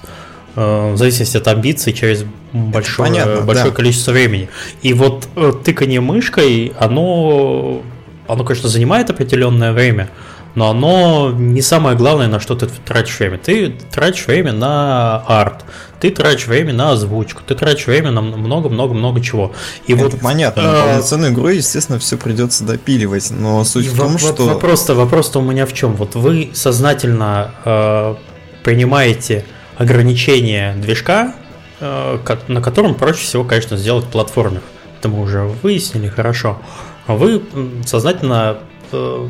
э, 0.55 0.93
в 0.93 0.95
зависимости 0.95 1.35
от 1.35 1.45
амбиций, 1.49 1.91
через 1.91 2.23
большое, 2.53 3.09
Понятно, 3.09 3.41
большое 3.41 3.71
да. 3.71 3.75
количество 3.75 4.13
времени. 4.13 4.47
И 4.83 4.93
вот 4.93 5.27
э, 5.35 5.51
тыкание 5.65 5.99
мышкой, 5.99 6.71
оно, 6.79 7.81
оно, 8.29 8.43
конечно, 8.45 8.69
занимает 8.69 9.09
определенное 9.09 9.73
время, 9.73 10.09
но 10.55 10.69
оно 10.69 11.31
не 11.31 11.61
самое 11.61 11.95
главное, 11.95 12.27
на 12.27 12.39
что 12.39 12.55
ты 12.55 12.67
тратишь 12.67 13.19
время. 13.19 13.37
Ты 13.37 13.69
тратишь 13.91 14.27
время 14.27 14.51
на 14.51 15.17
арт, 15.27 15.63
ты 15.99 16.09
тратишь 16.09 16.47
время 16.47 16.73
на 16.73 16.91
озвучку, 16.91 17.41
ты 17.45 17.55
тратишь 17.55 17.87
время 17.87 18.11
на 18.11 18.21
много-много-много 18.21 19.21
чего. 19.21 19.53
И 19.87 19.93
Это 19.93 20.03
вот, 20.03 20.19
понятно, 20.19 20.63
на 20.63 20.81
полноценную 20.81 21.31
игру, 21.31 21.47
естественно, 21.47 21.99
все 21.99 22.17
придется 22.17 22.63
допиливать, 22.63 23.31
но 23.31 23.63
суть 23.63 23.87
в 23.87 23.97
том, 23.97 24.17
что... 24.17 24.45
Вопрос-то, 24.45 24.95
вопрос-то 24.95 25.39
у 25.39 25.43
меня 25.43 25.65
в 25.65 25.73
чем? 25.73 25.95
Вот 25.95 26.15
вы 26.15 26.51
сознательно 26.53 27.51
э, 27.63 28.15
принимаете 28.63 29.45
ограничения 29.77 30.75
движка, 30.75 31.35
э, 31.79 32.17
на 32.47 32.61
котором 32.61 32.95
проще 32.95 33.23
всего, 33.23 33.43
конечно, 33.43 33.77
сделать 33.77 34.05
платформер. 34.05 34.61
Это 34.99 35.09
мы 35.09 35.21
уже 35.21 35.43
выяснили, 35.63 36.07
хорошо. 36.07 36.61
А 37.07 37.15
вы 37.15 37.41
сознательно 37.85 38.57
э, 38.91 39.27
э, 39.27 39.29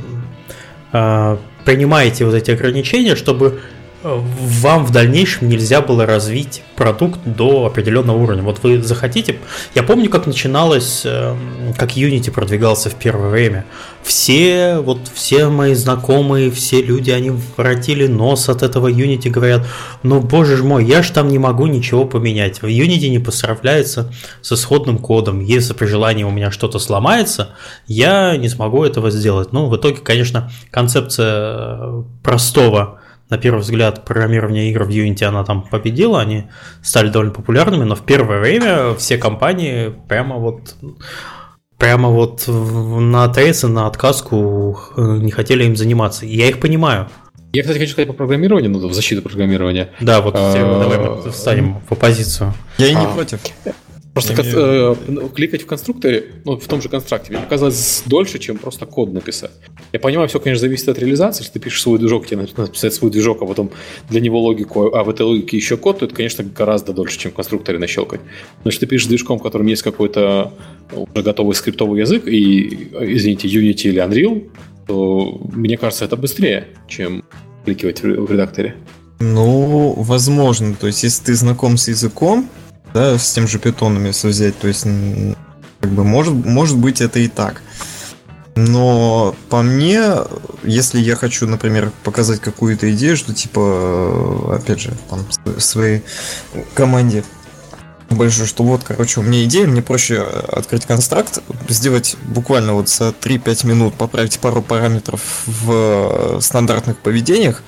принимаете 0.91 2.25
вот 2.25 2.33
эти 2.33 2.51
ограничения, 2.51 3.15
чтобы 3.15 3.61
вам 4.03 4.85
в 4.85 4.91
дальнейшем 4.91 5.47
нельзя 5.47 5.81
было 5.81 6.05
развить 6.05 6.63
продукт 6.75 7.19
до 7.23 7.67
определенного 7.67 8.17
уровня. 8.17 8.41
Вот 8.41 8.63
вы 8.63 8.81
захотите... 8.81 9.37
Я 9.75 9.83
помню, 9.83 10.09
как 10.09 10.25
начиналось, 10.25 11.03
эм, 11.05 11.73
как 11.77 11.91
Unity 11.91 12.31
продвигался 12.31 12.89
в 12.89 12.95
первое 12.95 13.29
время. 13.29 13.65
Все, 14.01 14.79
вот 14.79 14.99
все 15.13 15.49
мои 15.49 15.75
знакомые, 15.75 16.49
все 16.49 16.81
люди, 16.81 17.11
они 17.11 17.31
воротили 17.55 18.07
нос 18.07 18.49
от 18.49 18.63
этого 18.63 18.89
Unity, 18.91 19.29
говорят, 19.29 19.67
ну, 20.01 20.19
боже 20.19 20.57
ж 20.57 20.63
мой, 20.63 20.83
я 20.83 21.03
ж 21.03 21.11
там 21.11 21.27
не 21.27 21.37
могу 21.37 21.67
ничего 21.67 22.05
поменять. 22.05 22.59
Unity 22.59 23.09
не 23.09 23.19
посравляется 23.19 24.11
с 24.41 24.51
исходным 24.51 24.97
кодом. 24.97 25.41
Если 25.41 25.73
при 25.73 25.85
желании 25.85 26.23
у 26.23 26.31
меня 26.31 26.49
что-то 26.49 26.79
сломается, 26.79 27.49
я 27.85 28.35
не 28.37 28.49
смогу 28.49 28.83
этого 28.83 29.11
сделать. 29.11 29.53
Ну, 29.53 29.67
в 29.67 29.77
итоге, 29.77 29.97
конечно, 29.97 30.51
концепция 30.71 31.77
э, 31.79 32.03
простого 32.23 33.00
на 33.31 33.37
первый 33.37 33.61
взгляд, 33.61 34.03
программирование 34.03 34.69
игр 34.69 34.83
в 34.83 34.89
Unity, 34.89 35.23
она 35.23 35.45
там 35.45 35.63
победила, 35.63 36.19
они 36.19 36.43
стали 36.83 37.07
довольно 37.09 37.31
популярными, 37.31 37.85
но 37.85 37.95
в 37.95 38.05
первое 38.05 38.39
время 38.39 38.93
все 38.95 39.17
компании 39.17 39.93
прямо 40.09 40.35
вот 40.35 40.75
прямо 41.77 42.09
вот 42.09 42.43
на 42.47 43.23
отрез 43.23 43.63
на 43.63 43.87
отказку 43.87 44.77
э, 44.95 45.01
не 45.01 45.31
хотели 45.31 45.63
им 45.63 45.75
заниматься. 45.75 46.25
И 46.25 46.35
я 46.35 46.47
их 46.47 46.59
понимаю. 46.59 47.09
Я, 47.53 47.63
кстати, 47.63 47.79
хочу 47.79 47.93
сказать 47.93 48.07
по 48.07 48.13
программированию, 48.13 48.69
ну, 48.69 48.87
в 48.87 48.93
защиту 48.93 49.21
программирования. 49.21 49.91
Да, 49.99 50.21
вот 50.21 50.35
а, 50.37 50.53
давай 50.53 50.99
мы 50.99 51.31
встанем 51.31 51.81
в 51.89 51.91
оппозицию. 51.91 52.53
Я 52.77 52.87
и 52.87 52.95
не 52.95 53.05
а, 53.05 53.07
против. 53.07 53.39
Просто 54.13 54.35
кон- 54.35 54.45
э, 54.45 54.95
ну, 55.07 55.29
кликать 55.29 55.61
в 55.61 55.65
конструкторе, 55.65 56.25
ну, 56.43 56.57
в 56.57 56.67
том 56.67 56.81
же 56.81 56.89
констракте, 56.89 57.31
мне 57.31 57.71
дольше, 58.05 58.39
чем 58.39 58.57
просто 58.57 58.85
код 58.85 59.13
написать. 59.13 59.51
Я 59.93 59.99
понимаю, 59.99 60.27
все, 60.27 60.39
конечно, 60.39 60.59
зависит 60.59 60.89
от 60.89 60.99
реализации. 60.99 61.43
Если 61.43 61.53
ты 61.53 61.59
пишешь 61.59 61.81
свой 61.81 61.97
движок, 61.97 62.27
тебе 62.27 62.41
надо 62.41 62.51
написать 62.57 62.93
свой 62.93 63.09
движок, 63.09 63.41
а 63.41 63.45
потом 63.45 63.71
для 64.09 64.19
него 64.19 64.41
логику, 64.41 64.93
а 64.93 65.03
в 65.03 65.09
этой 65.09 65.21
логике 65.21 65.55
еще 65.55 65.77
код, 65.77 65.99
то 65.99 66.05
это, 66.05 66.15
конечно, 66.15 66.43
гораздо 66.43 66.91
дольше, 66.91 67.17
чем 67.19 67.31
в 67.31 67.35
конструкторе 67.35 67.79
нащелкать. 67.79 68.19
Но 68.63 68.69
если 68.69 68.81
ты 68.81 68.87
пишешь 68.87 69.07
движком, 69.07 69.39
в 69.39 69.43
котором 69.43 69.67
есть 69.67 69.81
какой-то 69.81 70.53
уже 70.91 71.23
готовый 71.23 71.55
скриптовый 71.55 72.01
язык, 72.01 72.27
и, 72.27 72.89
извините, 72.99 73.47
Unity 73.47 73.89
или 73.89 74.03
Unreal, 74.03 74.49
то 74.87 75.39
мне 75.53 75.77
кажется, 75.77 76.03
это 76.03 76.17
быстрее, 76.17 76.67
чем 76.89 77.23
кликивать 77.63 78.01
в 78.01 78.29
редакторе. 78.29 78.75
Ну, 79.19 79.93
возможно. 79.97 80.75
То 80.75 80.87
есть, 80.87 81.03
если 81.03 81.23
ты 81.25 81.35
знаком 81.35 81.77
с 81.77 81.87
языком, 81.87 82.49
да, 82.93 83.17
с 83.17 83.31
тем 83.31 83.47
же 83.47 83.59
питоном, 83.59 84.05
если 84.05 84.27
взять, 84.27 84.57
то 84.59 84.67
есть, 84.67 84.85
как 85.79 85.91
бы, 85.91 86.03
может, 86.03 86.33
может 86.33 86.77
быть, 86.77 87.01
это 87.01 87.19
и 87.19 87.27
так. 87.27 87.61
Но 88.55 89.33
по 89.49 89.61
мне, 89.61 90.11
если 90.63 90.99
я 90.99 91.15
хочу, 91.15 91.47
например, 91.47 91.91
показать 92.03 92.41
какую-то 92.41 92.91
идею, 92.93 93.15
что 93.15 93.33
типа, 93.33 94.55
опять 94.55 94.81
же, 94.81 94.91
там, 95.09 95.25
своей 95.59 96.03
команде 96.73 97.23
большой, 98.09 98.45
что 98.45 98.63
вот, 98.63 98.83
короче, 98.83 99.21
у 99.21 99.23
меня 99.23 99.43
идея, 99.45 99.67
мне 99.67 99.81
проще 99.81 100.21
открыть 100.21 100.85
констракт, 100.85 101.39
сделать 101.69 102.17
буквально 102.23 102.73
вот 102.73 102.89
за 102.89 103.09
3-5 103.09 103.67
минут, 103.67 103.93
поправить 103.93 104.37
пару 104.39 104.61
параметров 104.61 105.21
в 105.45 106.39
стандартных 106.41 106.97
поведениях, 106.97 107.63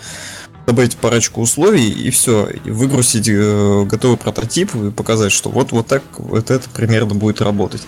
добавить 0.65 0.95
парочку 0.97 1.41
условий 1.41 1.89
и 1.89 2.09
все, 2.09 2.47
и 2.65 2.71
выгрузить 2.71 3.27
э, 3.29 3.85
готовый 3.85 4.17
прототип 4.17 4.73
и 4.75 4.91
показать, 4.91 5.31
что 5.31 5.49
вот, 5.49 5.71
вот 5.71 5.87
так 5.87 6.03
вот 6.17 6.51
это 6.51 6.69
примерно 6.69 7.15
будет 7.15 7.41
работать. 7.41 7.81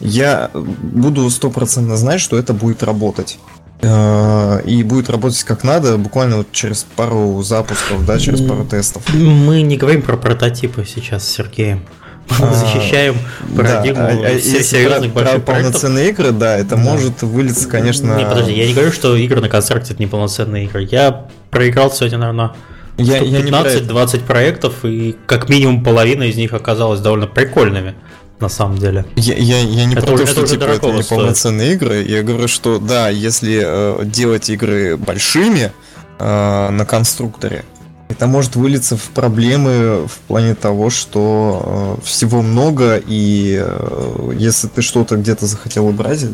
Я 0.00 0.50
буду 0.52 1.28
стопроцентно 1.30 1.96
знать, 1.96 2.20
что 2.20 2.36
это 2.36 2.52
будет 2.52 2.82
работать. 2.82 3.38
Э, 3.82 4.62
и 4.64 4.82
будет 4.82 5.10
работать 5.10 5.42
как 5.44 5.62
надо, 5.62 5.98
буквально 5.98 6.38
вот 6.38 6.52
через 6.52 6.84
пару 6.96 7.42
запусков, 7.42 8.04
да, 8.06 8.18
через 8.18 8.40
пару 8.40 8.64
тестов. 8.64 9.02
Мы 9.14 9.62
не 9.62 9.76
говорим 9.76 10.02
про 10.02 10.16
прототипы 10.16 10.84
сейчас 10.84 11.26
с 11.26 11.30
Сергеем. 11.30 11.84
А, 12.28 12.54
защищаем 12.74 13.16
парадигму 13.56 14.22
да, 14.22 14.28
а, 14.28 14.40
серьезных 14.40 15.12
про, 15.12 15.22
больших 15.22 15.44
про 15.44 15.54
полноценные 15.54 16.10
игры, 16.10 16.32
да, 16.32 16.56
это 16.56 16.70
да. 16.70 16.76
может 16.76 17.22
вылиться, 17.22 17.68
конечно... 17.68 18.16
Не, 18.16 18.24
подожди, 18.24 18.52
я 18.52 18.66
не 18.66 18.74
говорю, 18.74 18.92
что 18.92 19.16
игры 19.16 19.40
на 19.40 19.48
констракте 19.48 19.92
это 19.92 20.02
не 20.02 20.06
полноценные 20.06 20.64
игры. 20.64 20.88
Я 20.90 21.26
проиграл 21.50 21.92
сегодня, 21.92 22.18
наверное, 22.18 22.52
я, 22.98 23.20
15-20 23.20 24.24
проектов, 24.24 24.84
и 24.84 25.16
как 25.26 25.48
минимум 25.48 25.84
половина 25.84 26.24
из 26.24 26.36
них 26.36 26.52
оказалась 26.52 27.00
довольно 27.00 27.26
прикольными 27.26 27.94
на 28.40 28.48
самом 28.48 28.78
деле. 28.78 29.04
Я, 29.16 29.34
я, 29.34 29.60
я 29.60 29.84
не 29.84 29.94
это 29.94 30.06
против, 30.06 30.28
что 30.28 30.46
типа, 30.46 30.64
это 30.64 30.90
не 30.90 31.02
полноценные 31.02 31.74
игры. 31.74 32.02
Я 32.02 32.22
говорю, 32.22 32.48
что 32.48 32.78
да, 32.78 33.08
если 33.08 33.62
э, 33.64 34.04
делать 34.04 34.50
игры 34.50 34.96
большими 34.96 35.72
э, 36.18 36.70
на 36.70 36.84
конструкторе, 36.84 37.64
это 38.08 38.26
может 38.26 38.56
вылиться 38.56 38.96
в 38.96 39.10
проблемы 39.10 40.06
в 40.06 40.18
плане 40.28 40.54
того, 40.54 40.90
что 40.90 41.96
э, 41.98 42.04
всего 42.04 42.42
много, 42.42 43.02
и 43.04 43.60
э, 43.60 44.32
если 44.38 44.68
ты 44.68 44.82
что-то 44.82 45.16
где-то 45.16 45.46
захотел 45.46 45.86
убрать, 45.88 46.24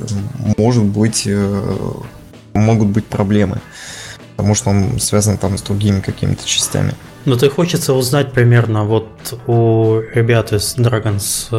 может 0.59 0.85
быть, 0.85 1.23
э, 1.27 1.93
могут 2.53 2.89
быть 2.89 3.07
проблемы. 3.07 3.61
Потому 4.37 4.55
что 4.55 4.71
он 4.71 5.01
связан 5.01 5.39
там 5.39 5.57
с 5.57 5.63
другими 5.63 6.01
какими-то 6.01 6.47
частями. 6.47 6.95
Ну, 7.25 7.37
ты 7.37 7.49
хочется 7.49 7.95
узнать 7.95 8.33
примерно 8.33 8.85
вот 8.85 9.09
у 9.47 10.01
ребят 10.15 10.53
из 10.53 10.77
Dragons 10.77 11.51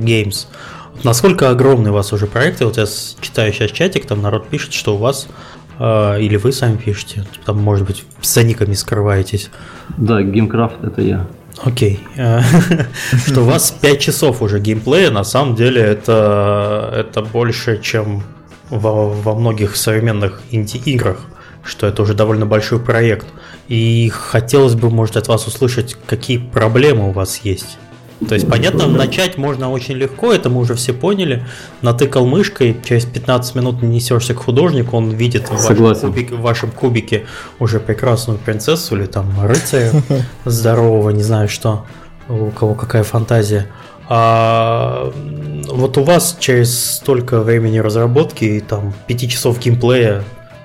Games, 0.00 0.46
насколько 1.04 1.50
огромный 1.50 1.90
у 1.90 1.94
вас 1.94 2.12
уже 2.12 2.26
проект. 2.26 2.60
Вот 2.60 2.76
я 2.76 2.86
читаю 3.20 3.52
сейчас 3.52 3.70
чатик, 3.70 4.06
там 4.06 4.22
народ 4.22 4.48
пишет, 4.48 4.72
что 4.72 4.96
у 4.96 4.98
вас 4.98 5.28
или 5.78 6.36
вы 6.36 6.52
сами 6.52 6.76
пишете? 6.76 7.24
Там, 7.44 7.58
может 7.58 7.86
быть, 7.86 8.04
с 8.20 8.42
никами 8.42 8.74
скрываетесь? 8.74 9.50
Да, 9.96 10.22
геймкрафт 10.22 10.82
это 10.82 11.02
я. 11.02 11.26
Окей. 11.64 12.00
Что 13.26 13.42
у 13.42 13.44
вас 13.44 13.70
5 13.70 14.00
часов 14.00 14.42
уже 14.42 14.58
геймплея, 14.58 15.10
на 15.10 15.24
самом 15.24 15.54
деле 15.54 15.80
это, 15.80 16.92
это 16.94 17.22
больше, 17.22 17.80
чем 17.80 18.22
во, 18.70 19.08
во 19.08 19.34
многих 19.34 19.76
современных 19.76 20.42
инди-играх, 20.50 21.18
что 21.62 21.86
это 21.86 22.02
уже 22.02 22.14
довольно 22.14 22.46
большой 22.46 22.80
проект. 22.80 23.26
И 23.68 24.10
хотелось 24.12 24.74
бы, 24.74 24.90
может, 24.90 25.16
от 25.16 25.28
вас 25.28 25.46
услышать, 25.46 25.96
какие 26.06 26.38
проблемы 26.38 27.08
у 27.08 27.12
вас 27.12 27.40
есть. 27.44 27.78
То 28.28 28.34
есть, 28.34 28.48
понятно, 28.48 28.86
начать 28.86 29.36
можно 29.36 29.70
очень 29.70 29.94
легко, 29.94 30.32
это 30.32 30.50
мы 30.50 30.60
уже 30.60 30.74
все 30.74 30.92
поняли. 30.92 31.44
Натыкал 31.80 32.26
мышкой, 32.26 32.76
через 32.84 33.04
15 33.04 33.54
минут 33.54 33.82
несешься 33.82 34.34
к 34.34 34.38
художнику, 34.38 34.96
он 34.96 35.10
видит 35.10 35.48
в 35.50 35.52
вашем, 35.52 35.94
кубике, 35.94 36.34
в 36.34 36.40
вашем 36.40 36.70
кубике 36.70 37.26
уже 37.58 37.80
прекрасную 37.80 38.38
принцессу 38.38 38.96
или 38.96 39.06
там 39.06 39.26
рыцаря 39.44 39.92
здорового, 40.44 41.10
не 41.10 41.22
знаю 41.22 41.48
что, 41.48 41.86
у 42.28 42.50
кого 42.50 42.74
какая 42.74 43.02
фантазия. 43.02 43.68
А 44.08 45.12
вот 45.68 45.96
у 45.96 46.02
вас 46.02 46.36
через 46.38 46.96
столько 46.96 47.40
времени 47.40 47.78
разработки 47.78 48.44
и 48.44 48.60
там 48.60 48.92
5 49.06 49.30
часов 49.30 49.58
геймплея 49.58 50.22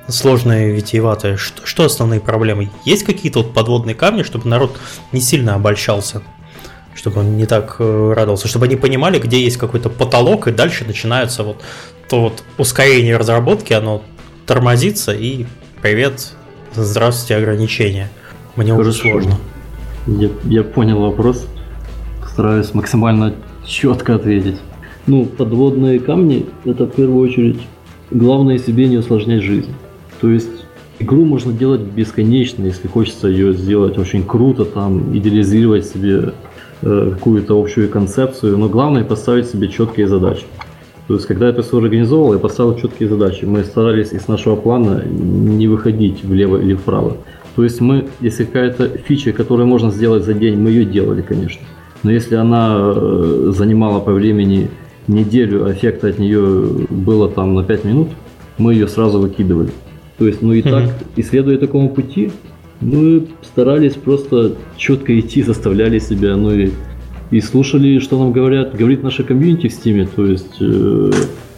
сложное, 0.08 0.72
витиеватое, 0.72 1.38
что, 1.38 1.66
что 1.66 1.86
основные 1.86 2.20
проблемы? 2.20 2.70
Есть 2.86 3.04
какие-то 3.04 3.40
вот 3.44 3.54
подводные 3.54 3.96
камни, 3.96 4.24
чтобы 4.24 4.48
народ 4.48 4.78
не 5.12 5.22
сильно 5.22 5.56
обольщался? 5.56 6.22
Чтобы 6.98 7.22
он 7.22 7.38
не 7.38 7.46
так 7.46 7.76
э, 7.80 8.14
радовался, 8.16 8.48
чтобы 8.48 8.66
они 8.66 8.76
понимали, 8.76 9.20
где 9.20 9.42
есть 9.42 9.58
какой-то 9.58 9.90
потолок, 9.90 10.48
и 10.48 10.52
дальше 10.52 10.84
начинается 10.84 11.44
вот 11.44 11.62
то 12.10 12.22
вот 12.22 12.44
ускорение 12.58 13.18
разработки, 13.18 13.74
оно 13.74 14.02
тормозится, 14.46 15.14
и 15.14 15.46
привет, 15.82 16.34
здравствуйте, 16.74 17.36
ограничения. 17.36 18.10
Мне 18.56 18.74
уже 18.74 18.94
сложно. 18.94 19.38
Я, 20.08 20.30
я 20.46 20.64
понял 20.64 21.00
вопрос. 21.00 21.48
Постараюсь 22.22 22.74
максимально 22.74 23.36
четко 23.66 24.16
ответить. 24.16 24.58
Ну, 25.06 25.26
подводные 25.26 26.00
камни– 26.00 26.48
это 26.66 26.86
в 26.86 26.92
первую 26.92 27.30
очередь 27.30 27.60
главное 28.10 28.58
себе 28.58 28.88
не 28.88 28.98
усложнять 28.98 29.44
жизнь. 29.44 29.74
То 30.20 30.30
есть 30.30 30.66
игру 30.98 31.26
можно 31.26 31.54
делать 31.54 31.82
бесконечно, 31.82 32.64
если 32.66 32.88
хочется 32.88 33.28
ее 33.28 33.54
сделать 33.54 33.98
очень 33.98 34.24
круто, 34.26 34.66
там, 34.66 35.16
идеализировать 35.16 35.86
себе 35.86 36.34
какую-то 36.82 37.60
общую 37.60 37.90
концепцию, 37.90 38.58
но 38.58 38.70
главное 38.70 39.04
поставить 39.04 39.48
себе 39.48 39.68
четкие 39.68 40.08
задачи. 40.08 40.46
То 41.08 41.14
есть, 41.14 41.26
когда 41.26 41.48
это 41.48 41.64
все 41.64 41.78
организовал, 41.78 42.34
я 42.34 42.40
поставил 42.40 42.76
четкие 42.78 43.08
задачи. 43.08 43.46
Мы 43.46 43.64
старались 43.64 44.12
из 44.12 44.28
нашего 44.28 44.58
плана 44.58 45.04
не 45.06 45.68
выходить 45.68 46.24
влево 46.24 46.58
или 46.58 46.76
вправо. 46.76 47.18
То 47.56 47.64
есть 47.64 47.80
мы, 47.80 48.08
если 48.20 48.44
какая-то 48.44 48.90
фича, 48.90 49.32
которую 49.32 49.68
можно 49.68 49.90
сделать 49.90 50.26
за 50.26 50.34
день, 50.34 50.60
мы 50.60 50.70
ее 50.70 50.86
делали, 50.86 51.22
конечно. 51.22 51.62
Но 52.04 52.12
если 52.12 52.36
она 52.36 52.78
э, 52.78 53.52
занимала 53.56 54.00
по 54.00 54.12
времени 54.12 54.70
неделю, 55.08 55.66
а 55.66 55.72
эффекта 55.72 56.10
от 56.10 56.20
нее 56.20 56.42
было 56.90 57.30
там 57.30 57.56
на 57.56 57.64
5 57.64 57.84
минут, 57.86 58.10
мы 58.58 58.74
ее 58.74 58.88
сразу 58.88 59.20
выкидывали. 59.20 59.70
То 60.18 60.28
есть, 60.28 60.42
ну 60.42 60.54
и 60.54 60.62
так, 60.62 60.90
исследуя 61.16 61.58
такому 61.58 61.90
пути, 61.90 62.32
мы 62.82 63.28
старались 63.42 63.96
просто 63.96 64.54
четко 64.76 65.20
идти, 65.20 65.44
заставляли 65.44 66.00
себя, 66.00 66.36
ну 66.36 66.54
и, 66.54 66.72
и 67.32 67.42
слушали, 67.42 68.00
что 68.00 68.18
нам 68.20 68.32
говорят, 68.32 68.76
говорит 68.76 69.04
наша 69.04 69.24
комьюнити 69.24 69.68
в 69.68 69.74
Steam 69.74 69.98
е, 69.98 70.08
то 70.16 70.26
есть 70.26 70.58
э, 70.60 71.12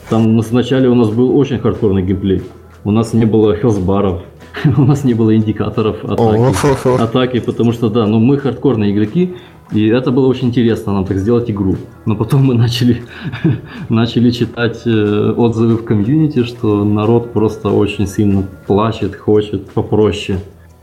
там 0.10 0.40
вначале 0.40 0.90
у 0.90 0.96
нас 0.96 1.10
был 1.10 1.38
очень 1.38 1.60
хардкорный 1.60 2.04
геймплей, 2.04 2.42
у 2.84 2.92
нас 2.92 3.14
не 3.14 3.26
было 3.26 3.56
healthbar 3.56 4.05
ов, 4.05 4.22
у 4.78 4.84
нас 4.84 5.04
не 5.04 5.14
было 5.14 5.36
индикаторов 5.36 6.04
атаки, 6.04 7.02
атаки, 7.02 7.40
потому 7.40 7.74
что 7.74 7.90
да, 7.90 8.06
ну 8.06 8.20
мы 8.20 8.38
хардкорные 8.38 8.92
игроки, 8.92 9.36
и 9.72 9.88
это 9.88 10.10
было 10.12 10.28
очень 10.28 10.48
интересно 10.48 10.94
нам 10.94 11.06
так 11.06 11.18
сделать 11.18 11.52
игру. 11.52 11.76
Но 12.06 12.16
потом 12.16 12.44
мы 12.44 12.56
начали, 12.56 13.04
начали 13.90 14.32
читать 14.32 14.82
э, 14.86 15.34
отзывы 15.38 15.78
в 15.78 15.84
комьюнити, 15.84 16.44
что 16.44 16.84
народ 16.84 17.34
просто 17.34 17.70
очень 17.70 18.08
сильно 18.08 18.44
плачет, 18.66 19.16
хочет 19.16 19.70
попроще. 19.70 20.40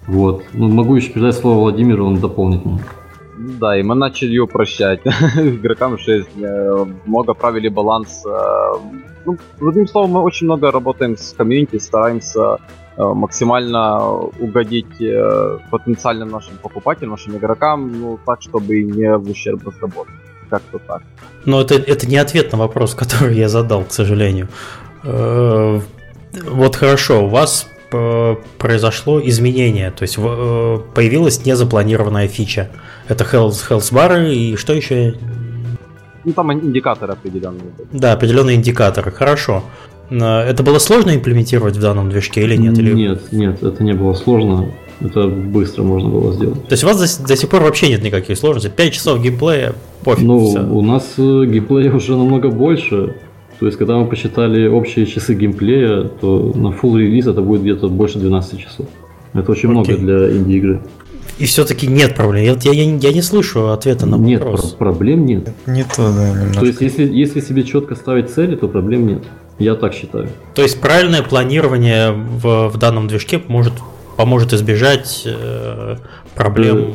Вот. 0.07 0.45
Ну, 0.53 0.69
могу 0.69 0.95
еще 0.97 1.11
передать 1.11 1.35
слово 1.35 1.61
Владимиру, 1.61 2.07
он 2.07 2.21
дополнит. 2.21 2.63
Да, 3.39 3.77
и 3.77 3.83
мы 3.83 3.95
начали 3.95 4.39
упрощать 4.39 5.01
игрокам, 5.37 5.99
что 5.99 6.13
есть 6.13 6.29
э, 6.41 6.87
много 7.05 7.35
правили 7.35 7.69
баланс. 7.69 8.25
Э, 8.27 8.79
ну, 9.25 9.37
одним 9.69 9.87
словом, 9.87 10.11
мы 10.13 10.23
очень 10.23 10.47
много 10.47 10.71
работаем 10.71 11.17
с 11.17 11.33
комьюнити, 11.33 11.79
стараемся 11.79 12.59
э, 12.97 13.03
максимально 13.03 14.01
угодить 14.41 15.03
потенциальным 15.71 16.31
нашим 16.31 16.57
покупателям, 16.63 17.11
нашим 17.11 17.37
игрокам, 17.37 18.01
ну, 18.01 18.19
так, 18.25 18.43
чтобы 18.43 18.83
не 18.83 19.17
в 19.17 19.31
ущерб 19.31 19.67
разработке. 19.67 20.15
Как-то 20.49 20.79
так. 20.79 21.03
Но 21.45 21.61
это, 21.61 21.75
это 21.75 22.09
не 22.09 22.17
ответ 22.17 22.53
на 22.53 22.59
вопрос, 22.59 22.95
который 22.99 23.37
я 23.37 23.49
задал, 23.49 23.85
к 23.85 23.93
сожалению. 23.93 24.49
Вот 25.03 26.77
хорошо, 26.77 27.25
у 27.25 27.29
вас 27.29 27.69
произошло 28.59 29.21
изменение, 29.21 29.91
то 29.91 30.03
есть 30.03 30.17
э, 30.19 30.79
появилась 30.95 31.45
незапланированная 31.45 32.29
фича. 32.29 32.69
Это 33.09 33.25
Health, 33.25 33.69
Health 33.71 33.93
Bar 33.93 34.33
и 34.33 34.57
что 34.57 34.73
еще? 34.73 35.15
Ну 36.25 36.33
там 36.33 36.53
индикаторы 36.53 37.13
определенные. 37.13 37.73
Да, 37.93 38.13
определенные 38.13 38.57
индикаторы, 38.57 39.11
хорошо. 39.11 39.63
Э, 40.11 40.41
это 40.41 40.63
было 40.63 40.79
сложно 40.79 41.15
имплементировать 41.15 41.77
в 41.77 41.81
данном 41.81 42.11
движке 42.11 42.43
или 42.43 42.57
нет? 42.57 42.79
Или... 42.79 42.93
Нет, 42.93 43.33
нет, 43.33 43.63
это 43.63 43.83
не 43.85 43.93
было 43.93 44.15
сложно. 44.15 44.69
Это 45.01 45.27
быстро 45.27 45.83
можно 45.83 46.09
было 46.09 46.33
сделать. 46.33 46.67
То 46.69 46.73
есть 46.73 46.85
у 46.85 46.87
вас 46.87 47.19
до, 47.19 47.29
до 47.29 47.37
сих 47.37 47.51
пор 47.51 47.63
вообще 47.63 47.89
нет 47.91 48.03
никаких 48.03 48.39
сложностей? 48.39 48.71
5 48.71 48.93
часов 48.93 49.23
геймплея, 49.23 49.75
пофиг. 50.03 50.25
Ну, 50.25 50.49
все. 50.49 50.61
у 50.63 50.81
нас 50.81 51.15
э, 51.19 51.45
геймплея 51.47 51.93
уже 51.95 52.17
намного 52.17 52.49
больше. 52.49 53.15
То 53.59 53.67
есть, 53.67 53.79
когда 53.79 53.97
мы 53.97 54.07
посчитали 54.07 54.67
общие 54.69 55.07
часы 55.07 55.35
геймплея, 55.35 56.05
то 56.05 56.53
на 56.55 56.69
full 56.69 56.99
релиз 56.99 57.27
это 57.27 57.41
будет 57.41 57.63
где-то 57.63 57.89
больше 57.89 58.19
12 58.19 58.61
часов. 58.61 58.87
Это 59.33 59.53
очень 59.53 59.69
okay. 59.69 59.73
много 59.73 59.97
для 59.97 60.37
инди-игры. 60.37 60.83
И 61.39 61.45
все-таки 61.45 61.87
нет 61.87 62.15
проблем. 62.15 62.45
Я, 62.45 62.73
я, 62.73 62.97
я 62.97 63.13
не 63.13 63.23
слышу 63.23 63.69
ответа 63.69 64.07
на 64.07 64.17
нет, 64.17 64.41
вопрос. 64.41 64.65
Нет, 64.65 64.77
проблем 64.77 65.27
нет. 65.27 65.53
Не 65.67 65.85
то, 65.85 66.11
да, 66.13 66.31
немножко. 66.31 66.61
То 66.61 66.67
есть, 66.67 66.81
если, 66.81 67.07
если 67.07 67.41
себе 67.41 67.63
четко 67.63 67.95
ставить 67.95 68.31
цели, 68.31 68.57
то 68.57 68.69
проблем 68.69 69.07
нет. 69.07 69.23
Я 69.59 69.75
так 69.75 69.93
считаю. 69.95 70.29
То 70.55 70.63
есть, 70.63 70.81
правильное 70.81 71.23
планирование 71.23 72.13
в, 72.13 72.69
в 72.69 72.79
данном 72.79 73.07
движке 73.09 73.43
может, 73.49 73.75
поможет 74.17 74.55
избежать 74.55 75.23
э, 75.27 75.97
проблем 76.35 76.95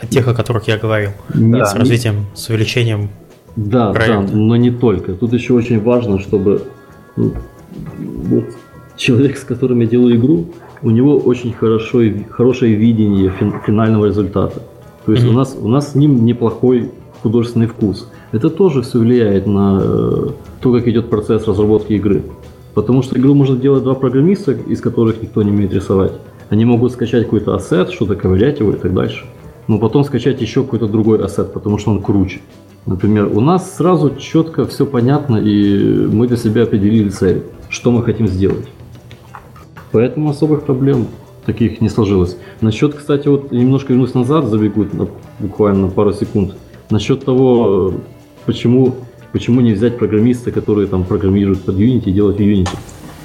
э, 0.00 0.06
тех, 0.06 0.28
о 0.28 0.34
которых 0.34 0.68
я 0.68 0.76
говорил. 0.76 1.10
Да, 1.32 1.64
с 1.64 1.74
развитием, 1.74 2.20
не... 2.20 2.36
с 2.36 2.48
увеличением 2.50 3.10
да, 3.56 3.92
проекта. 3.92 4.32
да, 4.32 4.36
но 4.36 4.56
не 4.56 4.70
только. 4.70 5.14
Тут 5.14 5.32
еще 5.32 5.54
очень 5.54 5.80
важно, 5.80 6.18
чтобы 6.18 6.62
ну, 7.16 7.32
вот, 7.96 8.44
человек, 8.96 9.36
с 9.36 9.44
которым 9.44 9.80
я 9.80 9.86
делаю 9.86 10.16
игру, 10.16 10.46
у 10.82 10.90
него 10.90 11.16
очень 11.16 11.52
хорошо, 11.52 12.00
хорошее 12.30 12.74
видение 12.74 13.30
фин, 13.30 13.54
финального 13.66 14.06
результата. 14.06 14.62
То 15.04 15.12
есть 15.12 15.24
mm-hmm. 15.24 15.30
у, 15.30 15.32
нас, 15.32 15.58
у 15.60 15.68
нас 15.68 15.92
с 15.92 15.94
ним 15.94 16.24
неплохой 16.24 16.90
художественный 17.22 17.66
вкус. 17.66 18.08
Это 18.32 18.48
тоже 18.48 18.82
все 18.82 18.98
влияет 18.98 19.46
на 19.46 19.80
э, 19.82 20.28
то, 20.60 20.72
как 20.72 20.86
идет 20.88 21.10
процесс 21.10 21.46
разработки 21.46 21.94
игры. 21.94 22.22
Потому 22.74 23.02
что 23.02 23.18
игру 23.18 23.34
можно 23.34 23.56
делать 23.56 23.82
два 23.82 23.94
программиста, 23.94 24.52
из 24.52 24.80
которых 24.80 25.20
никто 25.20 25.42
не 25.42 25.50
умеет 25.50 25.74
рисовать. 25.74 26.12
Они 26.48 26.64
могут 26.64 26.92
скачать 26.92 27.24
какой-то 27.24 27.54
ассет, 27.54 27.90
что-то 27.90 28.14
ковырять 28.14 28.60
его 28.60 28.70
и 28.70 28.76
так 28.76 28.94
дальше. 28.94 29.24
Но 29.70 29.78
потом 29.78 30.02
скачать 30.02 30.40
еще 30.40 30.64
какой-то 30.64 30.88
другой 30.88 31.24
ассет, 31.24 31.52
потому 31.52 31.78
что 31.78 31.92
он 31.92 32.02
круче. 32.02 32.40
Например, 32.86 33.30
у 33.32 33.40
нас 33.40 33.76
сразу 33.76 34.16
четко 34.16 34.64
все 34.64 34.84
понятно, 34.84 35.36
и 35.36 36.08
мы 36.08 36.26
для 36.26 36.36
себя 36.36 36.64
определили 36.64 37.08
цель, 37.08 37.44
что 37.68 37.92
мы 37.92 38.02
хотим 38.02 38.26
сделать. 38.26 38.66
Поэтому 39.92 40.30
особых 40.30 40.64
проблем 40.64 41.06
таких 41.46 41.80
не 41.80 41.88
сложилось. 41.88 42.36
Насчет, 42.60 42.96
кстати, 42.96 43.28
вот 43.28 43.52
немножко 43.52 43.92
вернусь 43.92 44.12
назад, 44.12 44.46
забегу 44.46 44.86
на, 44.92 45.06
буквально 45.38 45.82
на 45.82 45.88
пару 45.92 46.12
секунд. 46.14 46.56
Насчет 46.90 47.24
того, 47.24 47.94
почему, 48.46 48.96
почему 49.30 49.60
не 49.60 49.74
взять 49.74 49.98
программиста, 49.98 50.50
которые 50.50 50.88
там 50.88 51.04
программируют 51.04 51.60
под 51.60 51.76
Unity 51.76 52.06
и 52.06 52.12
делать 52.12 52.38
в 52.38 52.40
Unity. 52.40 52.76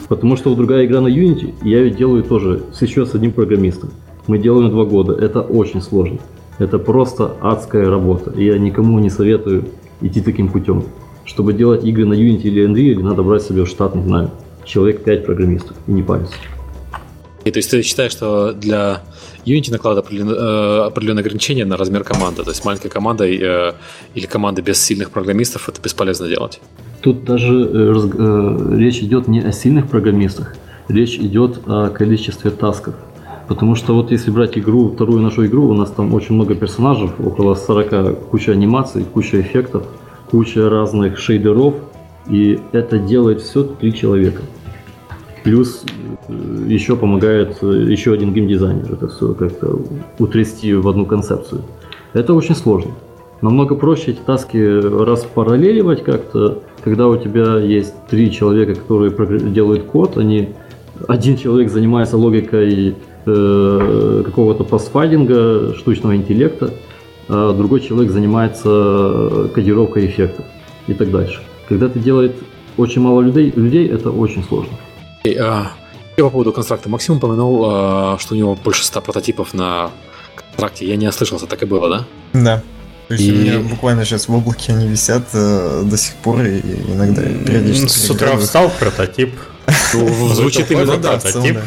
Потому 0.07 0.35
что 0.35 0.49
вот 0.49 0.57
другая 0.57 0.85
игра 0.85 1.01
на 1.01 1.07
Unity, 1.07 1.55
я 1.63 1.79
ее 1.79 1.89
делаю 1.89 2.21
тоже 2.21 2.61
с 2.71 2.83
еще 2.83 3.07
с 3.07 3.15
одним 3.15 3.31
программистом. 3.31 3.89
Мы 4.27 4.37
делаем 4.37 4.69
два 4.69 4.85
года, 4.85 5.13
это 5.13 5.41
очень 5.41 5.81
сложно. 5.81 6.19
Это 6.57 6.79
просто 6.79 7.35
адская 7.41 7.89
работа. 7.89 8.31
И 8.31 8.45
я 8.45 8.57
никому 8.57 8.99
не 8.99 9.09
советую 9.09 9.65
идти 10.01 10.21
таким 10.21 10.49
путем. 10.49 10.85
Чтобы 11.25 11.53
делать 11.53 11.83
игры 11.83 12.05
на 12.05 12.13
Unity 12.13 12.43
или 12.43 12.67
Unreal, 12.67 13.03
надо 13.03 13.23
брать 13.23 13.43
себе 13.43 13.63
в 13.63 13.67
штат, 13.67 13.95
не 13.95 14.03
знаю, 14.03 14.31
человек 14.63 15.03
5 15.03 15.25
программистов 15.25 15.75
и 15.87 15.91
не 15.91 16.03
париться. 16.03 16.35
И 17.43 17.51
то 17.51 17.59
есть 17.59 17.69
ты 17.69 17.83
считаешь, 17.83 18.11
что 18.11 18.53
для 18.53 19.03
Unity 19.45 19.71
накладывает 19.71 20.05
определенные, 20.05 20.85
определенные 20.85 21.21
ограничения 21.21 21.65
на 21.65 21.77
размер 21.77 22.03
команды? 22.03 22.43
То 22.43 22.49
есть 22.49 22.65
маленькой 22.65 22.89
командой 22.89 23.39
э, 23.39 23.73
или 24.15 24.25
командой 24.25 24.61
без 24.61 24.81
сильных 24.81 25.11
программистов 25.11 25.69
это 25.69 25.79
бесполезно 25.79 26.27
делать? 26.27 26.59
Тут 27.01 27.23
даже 27.23 27.53
э, 27.53 27.93
э, 28.17 28.77
речь 28.77 28.97
идет 28.97 29.27
не 29.27 29.41
о 29.41 29.51
сильных 29.51 29.87
программистах. 29.87 30.55
речь 30.87 31.17
идет 31.17 31.59
о 31.67 31.89
количестве 31.89 32.49
тасков. 32.49 32.95
Потому 33.47 33.75
что 33.75 33.93
вот 33.93 34.11
если 34.11 34.31
брать 34.31 34.57
игру, 34.57 34.89
вторую 34.89 35.21
нашу 35.21 35.45
игру, 35.45 35.67
у 35.67 35.73
нас 35.73 35.91
там 35.91 36.13
очень 36.13 36.35
много 36.35 36.55
персонажей, 36.55 37.09
около 37.23 37.53
40, 37.53 38.29
куча 38.29 38.51
анимаций, 38.51 39.03
куча 39.03 39.39
эффектов, 39.39 39.83
куча 40.31 40.69
разных 40.69 41.19
шейдеров, 41.19 41.75
и 42.27 42.59
это 42.71 42.97
делает 42.97 43.41
все 43.41 43.63
три 43.63 43.93
человека. 43.93 44.41
Плюс 45.43 45.85
э, 46.27 46.33
еще 46.67 46.95
помогает 46.95 47.59
э, 47.61 47.67
еще 47.87 48.13
один 48.13 48.33
геймдизайнер 48.33 48.93
это 48.93 49.07
все 49.07 49.35
как-то 49.35 49.79
утрясти 50.17 50.73
в 50.73 50.87
одну 50.87 51.05
концепцию. 51.05 51.61
Это 52.13 52.33
очень 52.33 52.55
сложно. 52.55 52.91
Намного 53.41 53.75
проще 53.75 54.11
эти 54.11 54.21
таски 54.25 54.57
распараллеливать 54.57 56.03
как-то, 56.03 56.63
когда 56.83 57.07
у 57.07 57.17
тебя 57.17 57.59
есть 57.59 57.93
три 58.09 58.31
человека, 58.31 58.73
которые 58.73 59.11
делают 59.51 59.83
код, 59.83 60.17
они 60.17 60.49
один 61.07 61.37
человек 61.37 61.69
занимается 61.69 62.17
логикой 62.17 62.95
э, 63.25 64.23
какого-то 64.25 64.63
пасфайдинга, 64.63 65.75
штучного 65.75 66.15
интеллекта, 66.15 66.73
а 67.27 67.53
другой 67.53 67.81
человек 67.81 68.11
занимается 68.11 69.49
кодировкой 69.53 70.05
эффектов 70.07 70.45
и 70.87 70.93
так 70.93 71.11
дальше. 71.11 71.41
Когда 71.67 71.89
ты 71.89 71.99
делаешь 71.99 72.31
очень 72.77 73.01
мало 73.01 73.21
людей, 73.21 73.51
людей 73.55 73.87
это 73.87 74.11
очень 74.11 74.43
сложно. 74.43 74.73
И, 75.23 75.35
а, 75.35 75.71
по 76.17 76.29
поводу 76.29 76.51
констракта. 76.51 76.89
Максим 76.89 77.17
упомянул, 77.17 77.65
а, 77.65 78.17
что 78.19 78.35
у 78.35 78.37
него 78.37 78.55
больше 78.55 78.85
ста 78.85 79.01
прототипов 79.01 79.53
на 79.53 79.91
контракте. 80.35 80.85
Я 80.85 80.95
не 80.95 81.07
ослышался, 81.07 81.47
так 81.47 81.63
и 81.63 81.65
было, 81.65 81.89
да? 81.89 82.05
Да. 82.33 82.63
То 83.07 83.13
есть 83.13 83.25
и... 83.25 83.31
у 83.31 83.35
меня 83.35 83.59
буквально 83.59 84.05
сейчас 84.05 84.27
в 84.27 84.33
облаке 84.33 84.73
они 84.73 84.87
висят 84.87 85.23
э, 85.33 85.83
до 85.83 85.97
сих 85.97 86.15
пор 86.15 86.41
и 86.41 86.59
иногда 86.91 87.21
периодически. 87.21 87.87
С 87.87 88.09
утра 88.09 88.35
встал 88.37 88.71
прототип. 88.79 89.35
Звучит 89.91 90.71
именно 90.71 90.97
прототип. 90.97 91.59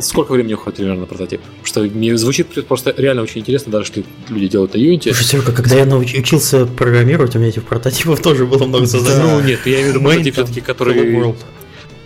Сколько 0.00 0.32
времени 0.32 0.54
уходит 0.54 0.78
примерно 0.78 1.02
на 1.02 1.06
прототип? 1.06 1.40
Что 1.64 1.82
мне 1.82 2.16
звучит 2.16 2.66
просто 2.66 2.94
реально 2.96 3.22
очень 3.22 3.40
интересно, 3.40 3.72
даже 3.72 3.86
что 3.86 4.02
люди 4.28 4.48
делают 4.48 4.74
на 4.74 4.78
Unity. 4.78 5.12
Слушай, 5.12 5.42
когда 5.42 5.76
я 5.76 5.84
научился 5.84 6.66
программировать, 6.66 7.36
у 7.36 7.38
меня 7.38 7.50
этих 7.50 7.64
прототипов 7.64 8.20
тоже 8.22 8.46
было 8.46 8.64
много 8.64 8.86
заданий. 8.86 9.22
Ну 9.22 9.40
нет, 9.40 9.60
я 9.66 9.74
имею 9.74 9.92
в 9.92 9.96
виду 9.96 10.04
прототип 10.04 10.34
все-таки, 10.34 10.60
который 10.60 11.34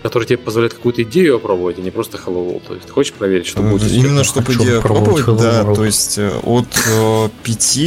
который 0.07 0.25
тебе 0.25 0.37
позволяет 0.37 0.73
какую-то 0.73 1.03
идею 1.03 1.35
опробовать, 1.35 1.79
а 1.79 1.81
не 1.81 1.91
просто 1.91 2.17
Hello 2.17 2.47
World. 2.47 2.61
То 2.67 2.73
есть 2.75 2.85
ты 2.85 2.91
хочешь 2.93 3.13
проверить, 3.13 3.47
что 3.47 3.61
будет? 3.61 3.91
Именно 3.91 4.23
чтобы 4.23 4.53
идею 4.53 4.79
опробовать, 4.79 5.25
да. 5.25 5.63
То 5.73 5.83
есть 5.83 6.17
э, 6.17 6.31
от 6.43 6.67
э, 6.89 7.29
5 7.43 7.77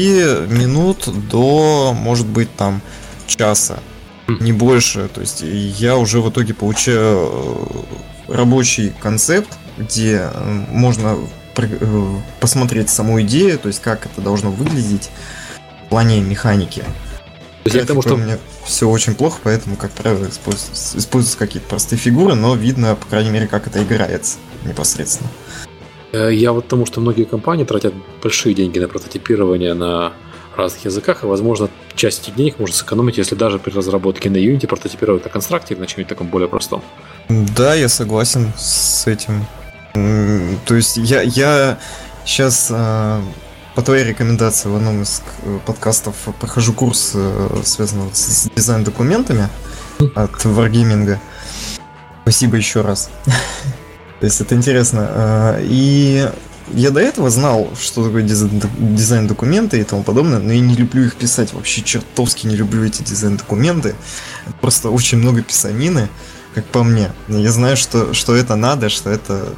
минут 0.50 1.08
до, 1.30 1.94
может 1.96 2.26
быть, 2.26 2.54
там 2.56 2.82
часа. 3.26 3.78
Хм. 4.26 4.38
Не 4.40 4.52
больше. 4.52 5.08
То 5.14 5.20
есть 5.20 5.42
я 5.42 5.96
уже 5.96 6.20
в 6.20 6.28
итоге 6.30 6.52
получаю 6.52 7.30
э, 8.28 8.34
рабочий 8.34 8.92
концепт, 9.00 9.48
где 9.80 10.30
э, 10.32 10.64
можно 10.70 11.16
посмотреть 12.40 12.88
саму 12.88 13.20
идею, 13.22 13.58
то 13.58 13.68
есть 13.68 13.82
как 13.82 14.06
это 14.06 14.20
должно 14.20 14.50
выглядеть 14.50 15.10
в 15.86 15.88
плане 15.88 16.20
механики. 16.20 16.80
То 16.80 17.66
есть 17.66 17.76
я 17.76 17.82
к 17.82 17.86
тому, 17.86 18.00
что... 18.00 18.16
мне 18.16 18.38
все 18.64 18.88
очень 18.88 19.14
плохо, 19.14 19.38
поэтому, 19.42 19.76
как 19.76 19.90
правило, 19.90 20.26
используются, 20.26 20.96
используются 20.96 21.38
какие-то 21.38 21.68
простые 21.68 21.98
фигуры, 21.98 22.34
но 22.34 22.54
видно, 22.54 22.94
по 22.94 23.06
крайней 23.06 23.30
мере, 23.30 23.46
как 23.46 23.66
это 23.66 23.82
играется 23.82 24.38
непосредственно. 24.64 25.28
Э, 26.12 26.32
я 26.32 26.52
вот 26.52 26.68
тому, 26.68 26.86
что 26.86 27.00
многие 27.00 27.24
компании 27.24 27.64
тратят 27.64 27.94
большие 28.22 28.54
деньги 28.54 28.78
на 28.78 28.88
прототипирование 28.88 29.74
на 29.74 30.12
разных 30.56 30.84
языках, 30.86 31.22
и, 31.22 31.26
возможно, 31.26 31.68
часть 31.94 32.22
этих 32.22 32.34
денег 32.34 32.58
можно 32.58 32.74
сэкономить, 32.74 33.18
если 33.18 33.34
даже 33.34 33.58
при 33.58 33.72
разработке 33.72 34.30
на 34.30 34.36
Unity 34.36 34.66
прототипировать 34.66 35.24
на 35.24 35.30
констракте 35.30 35.74
или 35.74 35.80
на 35.80 35.86
чем-нибудь 35.86 36.08
таком 36.08 36.28
более 36.28 36.48
простом. 36.48 36.82
Да, 37.28 37.74
я 37.74 37.88
согласен 37.88 38.52
с 38.56 39.06
этим. 39.06 39.46
То 39.92 40.74
есть 40.74 40.96
я, 40.96 41.22
я 41.22 41.78
сейчас 42.24 42.72
по 43.74 43.82
твоей 43.82 44.04
рекомендации 44.04 44.68
в 44.68 44.76
одном 44.76 45.02
из 45.02 45.22
э, 45.42 45.58
подкастов 45.64 46.14
прохожу 46.38 46.72
курс, 46.72 47.12
э, 47.14 47.62
связанный 47.64 48.10
с 48.12 48.50
дизайн-документами 48.54 49.48
от 50.14 50.32
Wargaming. 50.44 51.18
Спасибо 52.22 52.56
еще 52.56 52.80
раз. 52.82 53.10
То 54.20 54.26
есть 54.26 54.40
это 54.40 54.54
интересно. 54.54 55.08
Э, 55.10 55.60
и 55.62 56.28
я 56.72 56.90
до 56.90 57.00
этого 57.00 57.30
знал, 57.30 57.70
что 57.80 58.04
такое 58.04 58.22
дизайн-документы 58.22 59.80
и 59.80 59.84
тому 59.84 60.02
подобное, 60.02 60.40
но 60.40 60.52
я 60.52 60.60
не 60.60 60.74
люблю 60.74 61.04
их 61.04 61.14
писать. 61.14 61.52
Вообще 61.52 61.82
чертовски 61.82 62.46
не 62.48 62.56
люблю 62.56 62.84
эти 62.84 63.02
дизайн-документы. 63.02 63.94
Просто 64.60 64.90
очень 64.90 65.18
много 65.18 65.42
писанины 65.42 66.08
как 66.54 66.64
по 66.64 66.82
мне. 66.82 67.10
Я 67.28 67.50
знаю, 67.50 67.76
что, 67.76 68.12
что 68.12 68.34
это 68.34 68.56
надо, 68.56 68.88
что 68.88 69.10
это 69.10 69.48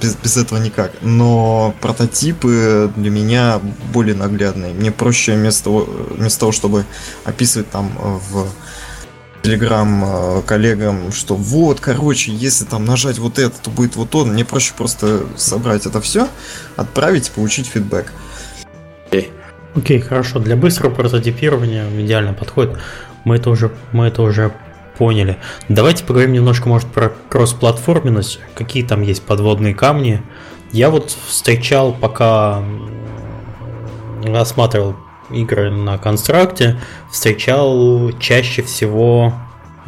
без, 0.00 0.16
без 0.16 0.36
этого 0.36 0.58
никак. 0.58 0.92
Но 1.02 1.74
прототипы 1.80 2.90
для 2.96 3.10
меня 3.10 3.60
более 3.92 4.14
наглядные. 4.14 4.72
Мне 4.72 4.90
проще 4.90 5.34
вместо 5.34 5.64
того, 5.64 5.88
вместо 6.10 6.40
того 6.40 6.52
чтобы 6.52 6.84
описывать 7.24 7.70
там 7.70 7.90
в 8.30 8.46
телеграм 9.42 10.04
э, 10.04 10.42
коллегам, 10.42 11.12
что 11.12 11.36
вот, 11.36 11.80
короче, 11.80 12.32
если 12.32 12.64
там 12.64 12.84
нажать 12.84 13.18
вот 13.18 13.38
это, 13.38 13.54
то 13.62 13.70
будет 13.70 13.96
вот 13.96 14.14
он. 14.14 14.32
Мне 14.32 14.44
проще 14.44 14.72
просто 14.76 15.26
собрать 15.36 15.86
это 15.86 16.00
все, 16.00 16.28
отправить 16.76 17.28
и 17.28 17.30
получить 17.30 17.66
фидбэк. 17.66 18.12
Окей, 19.74 19.98
okay, 19.98 20.00
хорошо. 20.00 20.40
Для 20.40 20.56
быстрого 20.56 20.92
прототипирования 20.92 21.88
идеально 22.04 22.32
подходит. 22.32 22.78
Мы 23.24 23.36
это 23.36 23.50
уже, 23.50 23.70
мы 23.92 24.06
это 24.06 24.22
уже 24.22 24.52
Поняли. 24.98 25.38
Давайте 25.68 26.04
поговорим 26.04 26.32
немножко, 26.32 26.68
может, 26.68 26.88
про 26.88 27.12
кроссплатформенность. 27.28 28.40
Какие 28.54 28.84
там 28.84 29.02
есть 29.02 29.22
подводные 29.22 29.74
камни? 29.74 30.22
Я 30.72 30.90
вот 30.90 31.16
встречал, 31.26 31.92
пока 31.92 32.62
рассматривал 34.24 34.96
игры 35.30 35.70
на 35.70 35.98
констракте, 35.98 36.80
встречал 37.10 38.10
чаще 38.18 38.62
всего 38.62 39.32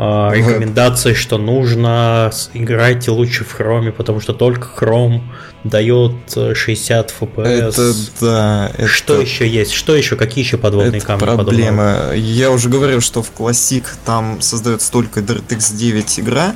рекомендации, 0.01 1.13
что 1.13 1.37
нужно 1.37 2.31
играть 2.55 3.07
лучше 3.09 3.45
в 3.45 3.53
хроме, 3.53 3.93
потому 3.93 4.21
что 4.21 4.33
только 4.33 4.67
хром 4.67 5.31
дает 5.63 6.13
60 6.55 7.15
FPS. 7.21 7.47
Это 7.47 7.93
да. 8.21 8.73
Это... 8.79 8.89
Что 8.89 9.21
еще 9.21 9.47
есть? 9.47 9.73
Что 9.73 9.95
еще? 9.95 10.17
Какие 10.17 10.43
еще 10.43 10.57
подводные 10.57 10.99
это 10.99 11.07
камни? 11.07 11.25
Проблема. 11.25 11.95
Подобного? 11.95 12.13
Я 12.15 12.51
уже 12.51 12.71
говорил, 12.71 13.01
что 13.01 13.23
в 13.23 13.31
Classic 13.37 13.85
там 14.07 14.41
создается 14.41 14.91
только 14.91 15.21
DirectX 15.21 15.77
9 15.77 16.21
игра, 16.21 16.55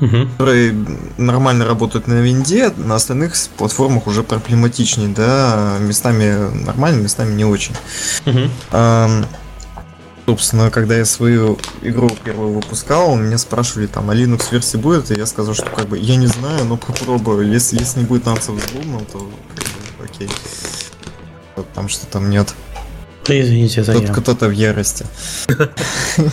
угу. 0.00 0.28
которые 0.38 0.74
нормально 1.18 1.66
работают 1.66 2.06
на 2.06 2.20
винде, 2.20 2.70
на 2.76 2.94
остальных 2.94 3.34
платформах 3.56 4.06
уже 4.06 4.22
проблематичнее, 4.22 5.08
да, 5.08 5.78
местами 5.80 6.64
нормально, 6.64 7.02
местами 7.02 7.34
не 7.34 7.44
очень. 7.44 7.74
Угу. 8.26 8.50
Собственно, 10.26 10.70
когда 10.70 10.96
я 10.96 11.04
свою 11.04 11.58
игру 11.82 12.08
первую 12.24 12.54
выпускал, 12.54 13.14
меня 13.14 13.36
спрашивали, 13.36 13.86
там, 13.86 14.08
а 14.08 14.14
Linux 14.14 14.50
версии 14.50 14.78
будет, 14.78 15.10
и 15.10 15.18
я 15.18 15.26
сказал, 15.26 15.54
что 15.54 15.66
как 15.66 15.88
бы 15.88 15.98
я 15.98 16.16
не 16.16 16.26
знаю, 16.26 16.64
но 16.64 16.78
попробую. 16.78 17.50
Если, 17.50 17.78
если 17.78 18.00
не 18.00 18.06
будет 18.06 18.24
с 18.24 18.48
бубном, 18.72 19.04
то 19.04 19.30
окей. 20.02 20.30
Вот 21.56 21.70
там 21.74 21.88
что 21.88 22.06
там 22.06 22.30
нет. 22.30 22.54
Да 23.26 23.38
извините 23.38 23.84
за 23.84 23.92
Кто-то, 23.92 24.12
кто-то 24.20 24.48
в 24.48 24.52
ярости. 24.52 25.06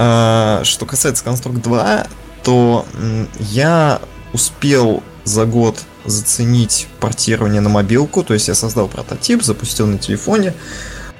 А, 0.00 0.60
что 0.62 0.86
касается 0.86 1.24
Construct 1.24 1.60
2, 1.60 2.06
то 2.44 2.86
я 3.40 4.00
успел 4.32 5.02
за 5.24 5.44
год 5.44 5.76
заценить 6.04 6.86
портирование 7.00 7.60
на 7.60 7.68
мобилку, 7.68 8.22
то 8.22 8.32
есть 8.32 8.46
я 8.46 8.54
создал 8.54 8.86
прототип, 8.86 9.42
запустил 9.42 9.88
на 9.88 9.98
телефоне, 9.98 10.54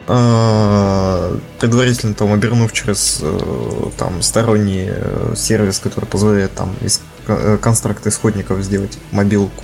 предварительно 0.09 2.15
там 2.15 2.33
обернув 2.33 2.73
через 2.73 3.19
э, 3.21 3.91
там 3.99 4.23
сторонний 4.23 4.87
э, 4.89 5.35
сервис, 5.37 5.81
который 5.81 6.07
позволяет 6.07 6.55
там 6.55 6.75
из 6.81 7.03
э, 7.27 7.59
констракт 7.61 8.07
исходников 8.07 8.63
сделать 8.63 8.97
мобилку. 9.11 9.63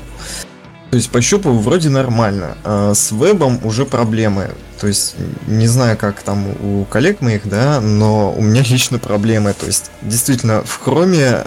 То 0.91 0.97
есть 0.97 1.11
по 1.11 1.23
щупу 1.23 1.51
вроде 1.51 1.89
нормально. 1.89 2.59
А 2.63 2.93
с 2.93 3.11
вебом 3.11 3.59
уже 3.65 3.87
проблемы. 3.87 4.51
То 4.79 4.87
есть 4.87 5.17
не 5.47 5.67
знаю, 5.67 5.97
как 5.97 6.23
там 6.23 6.47
у 6.63 6.85
коллег 6.85 7.23
моих, 7.23 7.49
да, 7.49 7.81
но 7.81 8.31
у 8.31 8.43
меня 8.43 8.63
лично 8.69 8.99
проблемы. 8.99 9.55
То 9.55 9.65
есть 9.65 9.91
действительно 10.03 10.63
в 10.63 10.79
хроме 10.79 11.45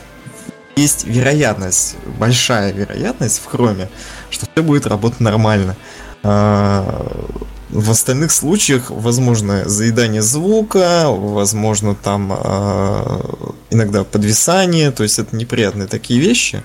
есть 0.75 1.05
вероятность, 1.05 1.97
большая 2.19 2.73
вероятность 2.73 3.43
в 3.43 3.45
хроме, 3.45 3.89
что 4.31 4.47
все 4.51 4.63
будет 4.63 4.87
работать 4.87 5.19
нормально. 5.19 5.75
А, 6.23 7.27
в 7.69 7.91
остальных 7.91 8.31
случаях 8.31 8.89
возможно 8.89 9.67
заедание 9.67 10.21
звука, 10.21 11.05
возможно 11.09 11.95
там 11.95 12.31
э, 12.31 13.19
иногда 13.71 14.03
подвисание, 14.03 14.91
то 14.91 15.03
есть 15.03 15.19
это 15.19 15.35
неприятные 15.35 15.87
такие 15.87 16.19
вещи, 16.19 16.63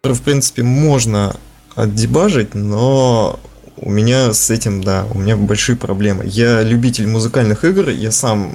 которые 0.00 0.18
в 0.18 0.22
принципе 0.22 0.62
можно 0.62 1.36
отдебажить, 1.76 2.54
но 2.54 3.38
у 3.76 3.90
меня 3.90 4.32
с 4.32 4.50
этим, 4.50 4.82
да, 4.82 5.06
у 5.12 5.18
меня 5.18 5.36
большие 5.36 5.76
проблемы. 5.76 6.24
Я 6.26 6.62
любитель 6.62 7.06
музыкальных 7.06 7.64
игр, 7.64 7.88
я 7.88 8.10
сам 8.10 8.52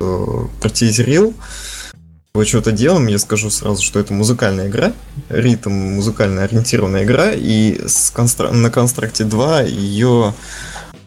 э, 0.00 0.46
протезерил, 0.60 1.34
вот 2.32 2.46
что-то 2.46 2.70
делаем, 2.70 3.08
я 3.08 3.18
скажу 3.18 3.50
сразу, 3.50 3.82
что 3.82 3.98
это 3.98 4.12
музыкальная 4.12 4.68
игра, 4.68 4.92
ритм 5.28 5.72
музыкально 5.72 6.44
ориентированная 6.44 7.02
игра, 7.02 7.32
и 7.32 7.80
с 7.88 8.10
констр... 8.10 8.52
на 8.52 8.70
Констракте 8.70 9.24
2 9.24 9.62
ее 9.62 10.32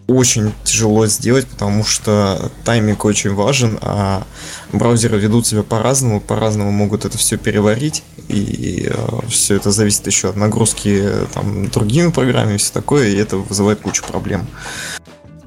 очень 0.07 0.51
тяжело 0.63 1.07
сделать, 1.07 1.47
потому 1.47 1.83
что 1.83 2.51
тайминг 2.65 3.05
очень 3.05 3.33
важен, 3.33 3.77
а 3.81 4.23
браузеры 4.71 5.17
ведут 5.17 5.47
себя 5.47 5.63
по-разному, 5.63 6.19
по-разному 6.19 6.71
могут 6.71 7.05
это 7.05 7.17
все 7.17 7.37
переварить, 7.37 8.03
и 8.27 8.89
э, 8.89 9.19
все 9.29 9.55
это 9.55 9.71
зависит 9.71 10.05
еще 10.07 10.29
от 10.29 10.35
нагрузки 10.35 11.03
там, 11.33 11.69
другими 11.69 12.09
программами 12.11 12.55
и 12.55 12.57
все 12.57 12.73
такое, 12.73 13.09
и 13.09 13.15
это 13.15 13.37
вызывает 13.37 13.79
кучу 13.79 14.03
проблем. 14.03 14.47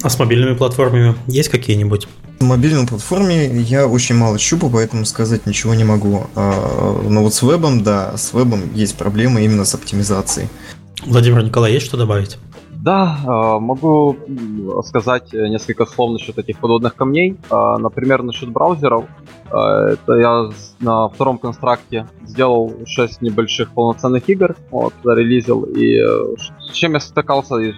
А 0.02 0.10
с 0.10 0.18
мобильными 0.18 0.54
платформами 0.54 1.16
есть 1.26 1.48
какие-нибудь? 1.48 2.06
На 2.38 2.46
мобильной 2.46 2.86
платформе 2.86 3.46
я 3.62 3.86
очень 3.86 4.14
мало 4.14 4.38
щупаю, 4.38 4.72
поэтому 4.72 5.06
сказать 5.06 5.46
ничего 5.46 5.74
не 5.74 5.84
могу. 5.84 6.26
А, 6.34 7.02
но 7.08 7.22
вот 7.22 7.34
с 7.34 7.42
вебом, 7.42 7.82
да, 7.82 8.16
с 8.16 8.32
вебом 8.34 8.74
есть 8.74 8.96
проблемы 8.96 9.44
именно 9.44 9.64
с 9.64 9.74
оптимизацией. 9.74 10.48
Владимир 11.04 11.42
Николай, 11.42 11.72
есть 11.72 11.86
что 11.86 11.96
добавить? 11.96 12.36
Да, 12.86 13.16
а, 13.26 13.58
могу 13.58 14.16
сказать 14.84 15.32
несколько 15.32 15.86
слов 15.86 16.12
насчет 16.12 16.38
этих 16.38 16.60
подводных 16.60 16.94
камней. 16.94 17.36
А, 17.50 17.78
например, 17.78 18.22
насчет 18.22 18.48
браузеров. 18.48 19.06
А, 19.50 19.88
это 19.88 20.12
я 20.12 20.50
на 20.78 21.08
втором 21.08 21.38
констракте 21.38 22.06
сделал 22.22 22.72
6 22.86 23.22
небольших 23.22 23.72
полноценных 23.72 24.28
игр, 24.28 24.54
вот, 24.70 24.94
релизил, 25.04 25.64
и 25.64 25.96
э, 25.96 26.36
с 26.60 26.74
чем 26.74 26.92
я 26.92 27.00
стыкался, 27.00 27.56
и 27.56 27.72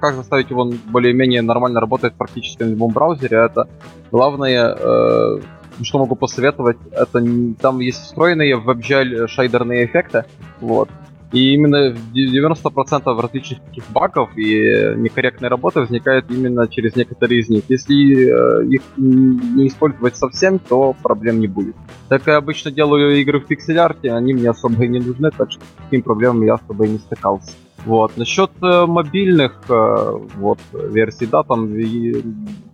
как 0.00 0.14
заставить 0.14 0.50
его 0.50 0.70
более-менее 0.86 1.42
нормально 1.42 1.80
работать 1.80 2.14
практически 2.14 2.62
на 2.62 2.68
любом 2.68 2.92
браузере, 2.92 3.38
это 3.38 3.68
главное, 4.12 4.76
э, 4.78 5.40
что 5.82 5.98
могу 5.98 6.14
посоветовать, 6.14 6.76
это 6.92 7.24
там 7.60 7.80
есть 7.80 8.02
встроенные 8.02 8.56
в 8.56 8.70
WebGL 8.70 9.26
шейдерные 9.26 9.86
эффекты, 9.86 10.26
вот, 10.60 10.88
и 11.32 11.52
именно 11.54 11.94
90% 12.14 13.20
различных 13.20 13.60
таких 13.60 13.84
багов 13.90 14.30
и 14.36 14.94
некорректной 14.96 15.48
работы 15.48 15.80
возникает 15.80 16.30
именно 16.30 16.66
через 16.68 16.96
некоторые 16.96 17.40
из 17.40 17.48
них. 17.50 17.64
Если 17.68 18.62
э, 18.62 18.66
их 18.66 18.82
не 18.96 19.68
использовать 19.68 20.16
совсем, 20.16 20.58
то 20.58 20.94
проблем 21.02 21.40
не 21.40 21.46
будет. 21.46 21.76
Так 22.08 22.26
я 22.26 22.36
обычно 22.36 22.70
делаю 22.70 23.20
игры 23.20 23.40
в 23.40 23.46
пиксель-арте, 23.46 24.12
они 24.12 24.32
мне 24.32 24.48
особо 24.48 24.84
и 24.84 24.88
не 24.88 25.00
нужны, 25.00 25.30
так 25.30 25.50
что 25.50 25.60
с 25.60 25.84
таким 25.84 26.02
проблемами 26.02 26.46
я 26.46 26.54
особо 26.54 26.86
и 26.86 26.90
не 26.90 26.98
стыкался. 26.98 27.52
Вот. 27.84 28.16
Насчет 28.16 28.50
э, 28.62 28.86
мобильных 28.86 29.60
э, 29.68 30.18
вот, 30.36 30.58
версий, 30.72 31.26
да, 31.26 31.42
там 31.42 31.74
и, 31.74 32.22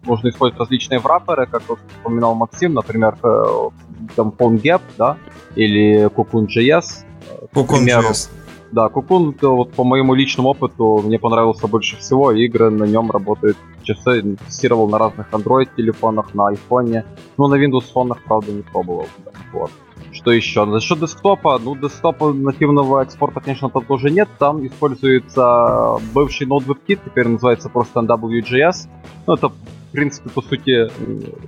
можно 0.05 0.29
использовать 0.29 0.61
различные 0.61 1.01
врапперы, 1.01 1.47
как 1.47 1.63
упоминал 2.03 2.37
Максим, 2.37 2.75
например, 2.75 3.17
э, 3.23 3.71
там 4.15 4.33
PhoneGap, 4.37 4.81
да, 4.97 5.17
или 5.57 6.07
Cocoon.js. 6.07 7.05
Cocoon.js. 7.53 8.31
Да, 8.75 8.89
Кукун, 8.89 9.37
вот 9.41 9.71
по 9.71 9.85
моему 9.85 10.15
личному 10.15 10.49
опыту, 10.49 11.01
мне 11.05 11.17
понравился 11.21 11.69
больше 11.69 11.97
всего. 11.97 12.33
Игры 12.33 12.71
на 12.71 12.83
нем 12.83 13.09
работают 13.09 13.57
часы. 13.85 14.37
Тестировал 14.47 14.89
на 14.89 14.99
разных 14.99 15.31
Android 15.31 15.69
телефонах, 15.77 16.35
на 16.35 16.53
iPhone. 16.53 17.05
Ну, 17.37 17.47
на 17.47 17.55
Windows 17.55 17.93
фонах, 17.93 18.19
правда, 18.25 18.51
не 18.51 18.63
пробовал. 18.63 19.07
Да, 19.25 19.31
вот. 19.53 19.71
Что 20.11 20.33
еще? 20.33 20.67
За 20.67 20.81
счет 20.81 20.99
десктопа, 20.99 21.61
ну, 21.61 21.77
десктопа 21.77 22.33
нативного 22.33 23.03
экспорта, 23.03 23.41
конечно, 23.41 23.71
там 23.71 23.85
тоже 23.85 24.11
нет. 24.11 24.29
Там 24.41 24.67
используется 24.67 26.01
бывший 26.13 26.49
Node 26.49 26.67
WebKit, 26.67 26.99
теперь 27.05 27.29
называется 27.29 27.69
просто 27.69 28.01
NWJS. 28.01 28.89
Ну, 29.29 29.35
это, 29.35 29.51
в 29.51 29.55
принципе, 29.93 30.31
по 30.31 30.43
сути, 30.43 30.91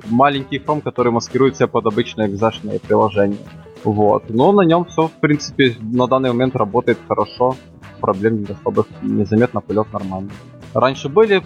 маленький 0.08 0.60
хром, 0.60 0.80
который 0.80 1.10
маскирует 1.10 1.56
себя 1.56 1.66
под 1.66 1.86
обычное 1.86 2.28
экзашное 2.28 2.78
приложение. 2.78 3.38
Вот. 3.86 4.24
Но 4.30 4.50
на 4.50 4.62
нем 4.62 4.84
все, 4.84 5.06
в 5.06 5.12
принципе, 5.12 5.76
на 5.80 6.08
данный 6.08 6.32
момент 6.32 6.56
работает 6.56 6.98
хорошо. 7.06 7.56
Проблем 8.00 8.40
не 8.42 8.46
особых 8.46 8.86
незаметно, 9.02 9.60
полет 9.60 9.92
нормальный. 9.92 10.32
Раньше 10.74 11.08
были, 11.08 11.40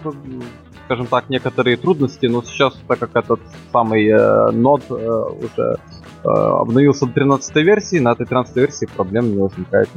скажем 0.87 1.07
так, 1.07 1.29
некоторые 1.29 1.77
трудности, 1.77 2.27
но 2.27 2.43
сейчас, 2.43 2.75
так 2.89 2.99
как 2.99 3.11
этот 3.15 3.41
самый 3.71 4.09
э, 4.09 4.51
нод 4.53 4.83
э, 4.89 4.95
уже 4.95 5.79
э, 6.25 6.29
обновился 6.29 7.05
до 7.05 7.13
13 7.13 7.57
версии, 7.57 7.99
на 7.99 8.13
этой 8.13 8.25
13 8.25 8.57
версии 8.57 8.87
проблем 8.87 9.31
не 9.33 9.39
возникает. 9.39 9.91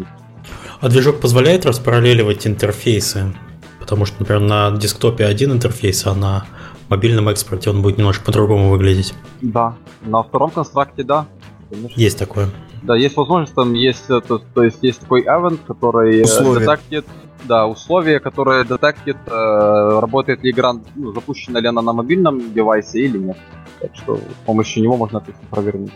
А 0.82 0.90
движок 0.90 1.22
позволяет 1.22 1.66
распараллеливать 1.66 2.46
интерфейсы? 2.46 3.34
Потому 3.80 4.06
что, 4.06 4.18
например, 4.20 4.42
на 4.42 4.72
десктопе 4.72 5.24
один 5.24 5.54
интерфейс, 5.54 6.06
а 6.06 6.14
на 6.14 6.46
мобильном 6.90 7.30
экспорте 7.30 7.70
он 7.70 7.82
будет 7.82 7.98
немножко 7.98 8.26
по-другому 8.26 8.70
выглядеть. 8.70 9.14
Да, 9.42 9.76
на 10.02 10.24
втором 10.24 10.52
констракте, 10.52 11.04
да 11.04 11.26
конечно. 11.74 12.00
Есть 12.00 12.20
такое. 12.20 12.50
Да, 12.84 12.96
есть 12.96 13.16
возможность, 13.16 13.54
там 13.56 13.74
есть, 13.74 14.08
то, 14.08 14.22
то 14.22 14.64
есть 14.64 14.80
есть 14.82 15.00
такой 15.00 15.24
event, 15.24 15.60
который 15.66 16.20
э, 16.20 16.24
условия. 16.24 16.66
детектит, 16.66 17.06
да, 17.46 17.68
условия, 17.68 18.20
которые 18.20 18.64
детектит, 18.64 19.18
э, 19.28 20.00
работает 20.00 20.44
ли 20.44 20.52
игра, 20.52 20.74
ну, 20.96 21.14
запущена 21.14 21.60
ли 21.60 21.68
она 21.68 21.82
на 21.82 21.94
мобильном 21.94 22.54
девайсе 22.54 23.02
или 23.02 23.18
нет. 23.18 23.38
Так 23.80 23.92
что 23.96 24.18
с 24.18 24.46
помощью 24.46 24.84
него 24.84 24.98
можно 24.98 25.18
это 25.18 25.34
провернуть. 25.50 25.92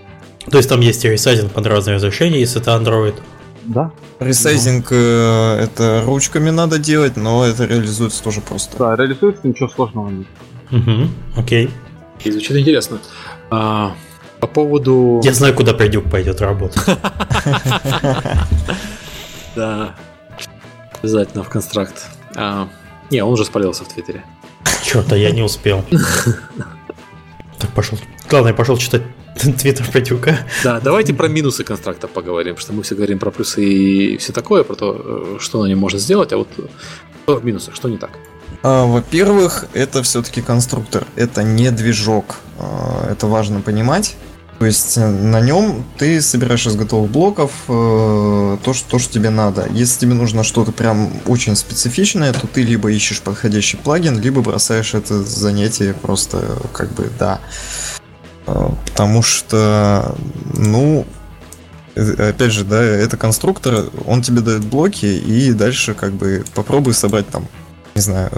То 0.49 0.57
есть 0.57 0.69
там 0.69 0.79
есть 0.79 1.03
и 1.03 1.09
ресайзинг 1.09 1.51
под 1.51 1.65
разные 1.67 1.95
разрешения, 1.95 2.39
если 2.39 2.61
это 2.61 2.71
Android? 2.71 3.15
Да. 3.65 3.91
Ресайзинг 4.19 4.91
ну. 4.91 4.97
э, 4.97 5.63
это 5.63 6.03
ручками 6.05 6.49
надо 6.49 6.79
делать, 6.79 7.17
но 7.17 7.45
это 7.45 7.65
реализуется 7.65 8.23
тоже 8.23 8.41
просто. 8.41 8.77
Да, 8.77 8.95
реализуется, 8.95 9.47
ничего 9.47 9.67
сложного 9.67 10.09
нет. 10.09 10.27
Угу, 10.71 11.41
окей. 11.41 11.69
И 12.23 12.31
звучит 12.31 12.57
интересно. 12.57 12.99
А, 13.49 13.93
по 14.39 14.47
поводу... 14.47 15.21
Я 15.23 15.33
знаю, 15.33 15.53
куда 15.53 15.73
Придюк 15.73 16.09
пойдет 16.09 16.41
работать. 16.41 16.81
Да. 19.55 19.95
Обязательно 21.01 21.43
в 21.43 21.49
констракт. 21.49 22.05
А, 22.35 22.69
не, 23.09 23.23
он 23.23 23.33
уже 23.33 23.43
спалился 23.43 23.83
в 23.83 23.87
Твиттере. 23.87 24.23
Черт, 24.83 25.11
а 25.11 25.17
я 25.17 25.31
не 25.31 25.41
успел. 25.41 25.83
Так, 27.59 27.71
пошел. 27.71 27.97
Главное, 28.29 28.53
пошел 28.53 28.77
читать 28.77 29.01
Твиттер 29.35 29.89
Придюка. 29.91 30.37
Да, 30.63 30.79
давайте 30.79 31.13
про 31.13 31.27
минусы 31.27 31.63
констракта 31.63 32.07
поговорим, 32.07 32.57
что 32.57 32.71
мы 32.71 32.83
все 32.83 32.93
говорим 32.93 33.17
про 33.17 33.31
плюсы 33.31 33.63
и 33.63 34.17
все 34.17 34.31
такое, 34.31 34.63
про 34.63 34.75
то, 34.75 34.95
э, 35.03 35.37
что 35.39 35.63
на 35.63 35.67
нем 35.67 35.79
можно 35.79 35.97
сделать, 35.97 36.31
а 36.33 36.37
вот 36.37 36.49
что 36.53 37.35
в 37.37 37.45
минусах, 37.45 37.75
что 37.75 37.89
не 37.89 37.97
так? 37.97 38.11
А, 38.63 38.85
во-первых, 38.85 39.65
это 39.73 40.03
все-таки 40.03 40.41
конструктор, 40.41 41.05
это 41.15 41.43
не 41.43 41.71
движок. 41.71 42.37
А, 42.59 43.11
это 43.11 43.27
важно 43.27 43.61
понимать. 43.61 44.15
То 44.59 44.65
есть 44.65 44.97
э, 44.97 45.05
на 45.05 45.39
нем 45.39 45.85
ты 45.97 46.19
собираешь 46.21 46.65
из 46.65 46.75
готовых 46.75 47.11
блоков 47.11 47.51
э, 47.67 48.57
то, 48.63 48.73
что, 48.73 48.89
то, 48.89 48.99
что 48.99 49.13
тебе 49.13 49.29
надо. 49.29 49.67
Если 49.71 49.99
тебе 49.99 50.15
нужно 50.15 50.43
что-то 50.43 50.71
прям 50.71 51.11
очень 51.27 51.55
специфичное, 51.55 52.33
то 52.33 52.47
ты 52.47 52.63
либо 52.63 52.91
ищешь 52.91 53.21
подходящий 53.21 53.77
плагин, 53.77 54.19
либо 54.19 54.41
бросаешь 54.41 54.95
это 54.95 55.23
занятие 55.23 55.93
просто 55.93 56.57
как 56.73 56.91
бы 56.93 57.09
да. 57.19 57.39
Э, 58.47 58.69
потому 58.85 59.21
что, 59.21 60.15
ну, 60.55 61.05
э, 61.93 62.29
опять 62.29 62.51
же, 62.51 62.63
да, 62.63 62.81
это 62.81 63.15
конструктор, 63.15 63.91
он 64.07 64.23
тебе 64.23 64.41
дает 64.41 64.65
блоки, 64.65 65.05
и 65.05 65.51
дальше 65.53 65.93
как 65.93 66.13
бы 66.13 66.43
попробуй 66.55 66.95
собрать 66.95 67.29
там, 67.29 67.47
не 67.97 68.01
знаю, 68.01 68.29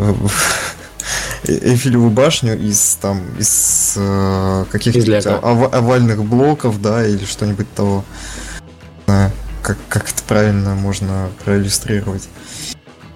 Эйфелеву 1.44 2.10
башню 2.10 2.57
из 2.57 2.98
там 3.02 3.22
из 3.38 3.94
э, 3.98 4.65
каких-то 4.72 4.99
ов- 5.41 5.73
овальных 5.73 6.23
блоков, 6.23 6.81
да, 6.81 7.06
или 7.06 7.26
что-нибудь 7.26 7.72
того. 7.73 8.06
Как, 9.61 9.77
как 9.90 10.10
это 10.10 10.23
правильно 10.27 10.76
можно 10.76 11.30
проиллюстрировать. 11.44 12.30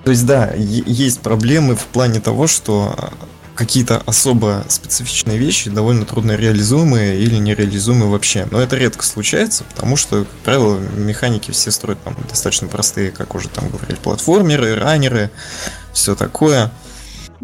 То 0.03 0.11
есть, 0.11 0.26
да, 0.26 0.52
есть 0.53 1.22
проблемы 1.22 1.76
в 1.76 1.86
плане 1.86 2.20
того, 2.20 2.48
что 2.48 3.11
какие-то 3.55 4.01
особо 4.05 4.65
специфичные 4.67 5.38
вещи 5.38 5.69
довольно 5.69 6.05
трудно 6.05 6.35
реализуемые 6.35 7.19
или 7.19 7.35
нереализуемые 7.35 8.09
вообще. 8.09 8.47
Но 8.51 8.59
это 8.59 8.75
редко 8.77 9.03
случается, 9.05 9.63
потому 9.63 9.95
что, 9.95 10.23
как 10.23 10.34
правило, 10.43 10.80
механики 10.97 11.51
все 11.51 11.71
строят 11.71 12.01
там 12.03 12.15
достаточно 12.30 12.67
простые, 12.67 13.11
как 13.11 13.35
уже 13.35 13.49
там 13.49 13.69
говорили, 13.69 13.95
платформеры, 13.95 14.75
раннеры, 14.75 15.30
все 15.93 16.15
такое 16.15 16.71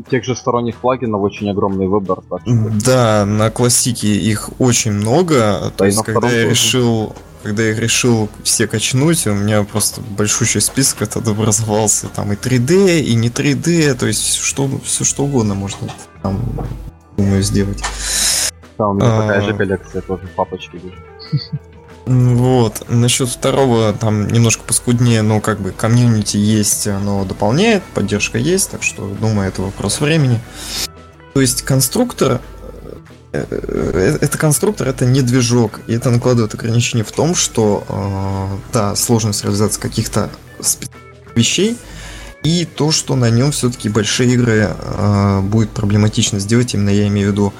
тех 0.09 0.23
же 0.23 0.35
сторонних 0.35 0.77
плагинов 0.77 1.21
очень 1.21 1.49
огромный 1.49 1.87
выбор. 1.87 2.21
Так 2.29 2.41
что... 2.41 2.69
Да, 2.85 3.25
на 3.25 3.51
классике 3.51 4.07
их 4.07 4.49
очень 4.59 4.93
много. 4.93 5.59
Да, 5.61 5.69
То 5.71 5.85
есть, 5.85 6.01
когда 6.03 6.29
я 6.29 6.43
тоже. 6.43 6.49
решил 6.49 7.15
когда 7.43 7.63
я 7.63 7.73
решил 7.73 8.29
все 8.43 8.67
качнуть, 8.67 9.25
у 9.27 9.33
меня 9.33 9.63
просто 9.63 10.01
большущий 10.01 10.61
список 10.61 11.03
этот 11.03 11.27
образовался. 11.27 12.07
Там 12.07 12.33
и 12.33 12.35
3D, 12.35 12.99
и 12.99 13.15
не 13.15 13.29
3D, 13.29 13.95
то 13.95 14.07
есть 14.07 14.35
что, 14.35 14.69
все 14.83 15.03
что 15.03 15.23
угодно 15.23 15.55
можно 15.55 15.87
там, 16.21 16.41
думаю, 17.17 17.41
сделать. 17.43 17.83
Да, 18.77 18.87
у 18.87 18.93
меня 18.93 19.07
а... 19.07 19.21
такая 19.21 19.41
же 19.41 19.53
коллекция 19.53 20.01
тоже 20.01 20.27
в 20.27 20.31
папочке 20.31 20.77
лежит. 20.77 20.99
Вот. 22.05 22.85
Насчет 22.89 23.29
второго, 23.29 23.93
там 23.93 24.27
немножко 24.29 24.63
поскуднее, 24.65 25.21
но 25.21 25.41
как 25.41 25.59
бы 25.59 25.69
комьюнити 25.69 26.37
есть, 26.37 26.87
оно 26.87 27.23
дополняет, 27.23 27.83
поддержка 27.93 28.39
есть, 28.39 28.71
так 28.71 28.81
что, 28.81 29.07
думаю, 29.07 29.47
это 29.47 29.61
вопрос 29.61 30.01
времени. 30.01 30.39
То 31.35 31.41
есть 31.41 31.61
конструктор 31.61 32.41
это 33.31 34.37
конструктор, 34.37 34.87
это 34.87 35.05
не 35.05 35.21
движок, 35.21 35.81
и 35.87 35.93
это 35.93 36.09
накладывает 36.09 36.53
ограничения 36.53 37.03
в 37.03 37.11
том, 37.11 37.35
что 37.35 37.83
да, 38.73 38.95
сложность 38.95 39.43
реализации 39.43 39.79
каких-то 39.79 40.29
вещей, 41.35 41.77
и 42.43 42.65
то, 42.65 42.91
что 42.91 43.15
на 43.15 43.29
нем 43.29 43.51
все-таки 43.51 43.89
большие 43.89 44.33
игры 44.33 44.69
будет 45.43 45.69
проблематично 45.71 46.39
сделать, 46.39 46.73
именно 46.73 46.89
я 46.89 47.07
имею 47.07 47.29
в 47.29 47.31
виду 47.33 47.53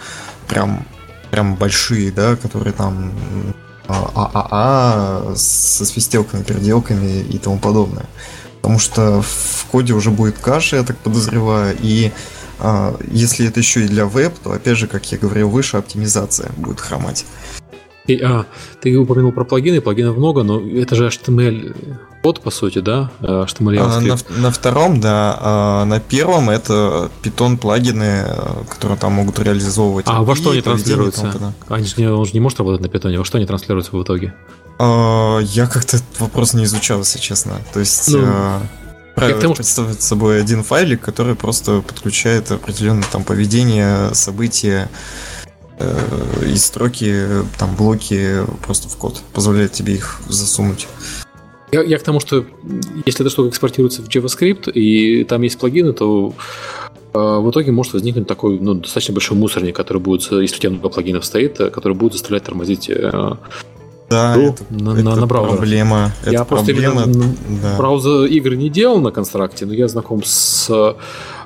прям, 0.48 0.88
прям 1.32 1.56
большие, 1.56 2.12
да, 2.12 2.36
которые 2.36 2.74
там 2.74 3.12
ААА 3.88 5.36
со 5.36 5.86
свистелками, 5.86 6.44
переделками 6.44 7.22
и 7.22 7.38
тому 7.38 7.60
подобное. 7.60 8.06
Потому 8.62 8.80
что 8.80 9.22
в 9.22 9.66
коде 9.72 9.94
уже 9.94 10.12
будет 10.12 10.38
каша, 10.38 10.78
я 10.78 10.84
так 10.84 10.98
подозреваю, 10.98 11.78
и 11.80 12.12
а, 12.12 12.14
если 13.12 13.48
это 13.48 13.60
еще 13.60 13.86
и 13.86 13.88
для 13.88 14.06
веб, 14.06 14.34
то 14.44 14.52
опять 14.52 14.78
же, 14.78 14.88
как 14.88 15.12
я 15.12 15.18
говорил 15.18 15.50
выше, 15.50 15.78
оптимизация 15.78 16.52
будет 16.58 16.80
хромать. 16.80 17.26
И, 18.08 18.20
а, 18.22 18.46
ты 18.82 18.98
упомянул 18.98 19.32
про 19.32 19.44
плагины, 19.44 19.82
плагинов 19.82 20.18
много, 20.18 20.42
но 20.42 20.60
это 20.60 20.96
же 20.96 21.08
HTML 21.08 21.76
код, 22.24 22.42
по 22.42 22.50
сути, 22.52 22.80
да? 22.80 23.12
Э, 23.22 23.46
HTML 23.48 23.78
а, 23.80 24.00
на, 24.02 24.42
на 24.42 24.52
втором, 24.52 25.00
да. 25.00 25.38
А 25.40 25.86
на 25.86 26.00
первом 26.00 26.50
это 26.50 27.10
Python 27.22 27.58
плагины, 27.58 28.26
э, 28.26 28.64
которые 28.68 28.98
там 28.98 29.14
могут 29.14 29.40
реализовывать. 29.40 30.06
А 30.10 30.24
во 30.24 30.36
что 30.36 30.52
они 30.52 30.62
транслируются? 30.62 31.54
Они 31.68 31.86
же 31.86 31.94
не, 31.98 32.12
он 32.12 32.26
же 32.26 32.34
не 32.34 32.40
может 32.40 32.58
работать 32.58 32.82
на 32.82 32.88
Python. 32.88 33.18
Во 33.18 33.24
что 33.24 33.38
они 33.38 33.46
транслируются 33.46 33.96
в 33.96 34.02
итоге? 34.02 34.34
А, 34.80 35.40
я 35.40 35.68
как-то 35.68 35.98
этот 35.98 36.20
вопрос 36.20 36.54
не 36.54 36.64
изучал, 36.64 37.00
если 37.00 37.20
честно. 37.20 37.54
То 37.74 37.80
есть... 37.80 38.12
Ну, 38.12 38.22
а 38.24 38.62
правило 39.20 39.42
тому, 39.42 39.56
представляет 39.56 40.02
собой 40.02 40.42
один 40.42 40.64
файлик, 40.64 41.02
который 41.02 41.36
просто 41.36 41.82
подключает 41.82 42.52
определенное 42.52 43.06
там 43.12 43.24
поведение, 43.24 44.14
события, 44.14 44.90
э, 45.78 45.98
и 46.46 46.56
строки, 46.56 47.26
там 47.58 47.76
блоки 47.76 48.40
просто 48.66 48.90
в 48.90 48.98
код, 48.98 49.22
позволяет 49.34 49.72
тебе 49.74 49.96
их 49.96 50.22
засунуть. 50.28 50.88
Я, 51.72 51.84
я 51.84 52.00
к 52.00 52.04
тому, 52.04 52.20
что 52.20 52.46
если 53.06 53.22
эта 53.22 53.30
штука 53.30 53.50
экспортируется 53.50 54.02
в 54.02 54.08
JavaScript, 54.08 54.72
и 54.72 55.24
там 55.24 55.42
есть 55.44 55.60
плагины, 55.60 55.94
то 55.94 56.34
э, 57.14 57.20
в 57.20 57.50
итоге 57.52 57.72
может 57.72 57.94
возникнуть 57.94 58.28
такой 58.28 58.60
ну, 58.60 58.74
достаточно 58.76 59.14
большой 59.14 59.38
мусорник, 59.38 59.76
который 59.76 60.02
будет, 60.02 60.22
если 60.32 60.56
у 60.56 60.60
тебя 60.60 60.72
много 60.72 60.90
плагинов 60.90 61.26
стоит, 61.26 61.60
э, 61.60 61.70
который 61.70 61.94
будет 61.94 62.14
заставлять 62.14 62.44
тормозить 62.44 62.90
э, 62.90 63.36
да, 64.10 64.36
ну, 64.36 64.50
это, 64.50 64.64
на, 64.70 64.92
это 64.92 65.16
на, 65.16 65.28
браузер. 65.28 65.58
проблема. 65.58 66.12
Я 66.26 66.32
это 66.32 66.46
просто 66.46 66.66
проблема, 66.66 67.04
именно 67.04 67.36
да. 67.62 67.78
браузер 67.78 68.26
игры 68.26 68.58
не 68.58 68.70
делал 68.70 69.00
на 69.00 69.12
констракте, 69.12 69.66
но 69.66 69.74
я 69.74 69.88
знаком 69.88 70.24
с 70.24 70.70
э, 70.70 70.94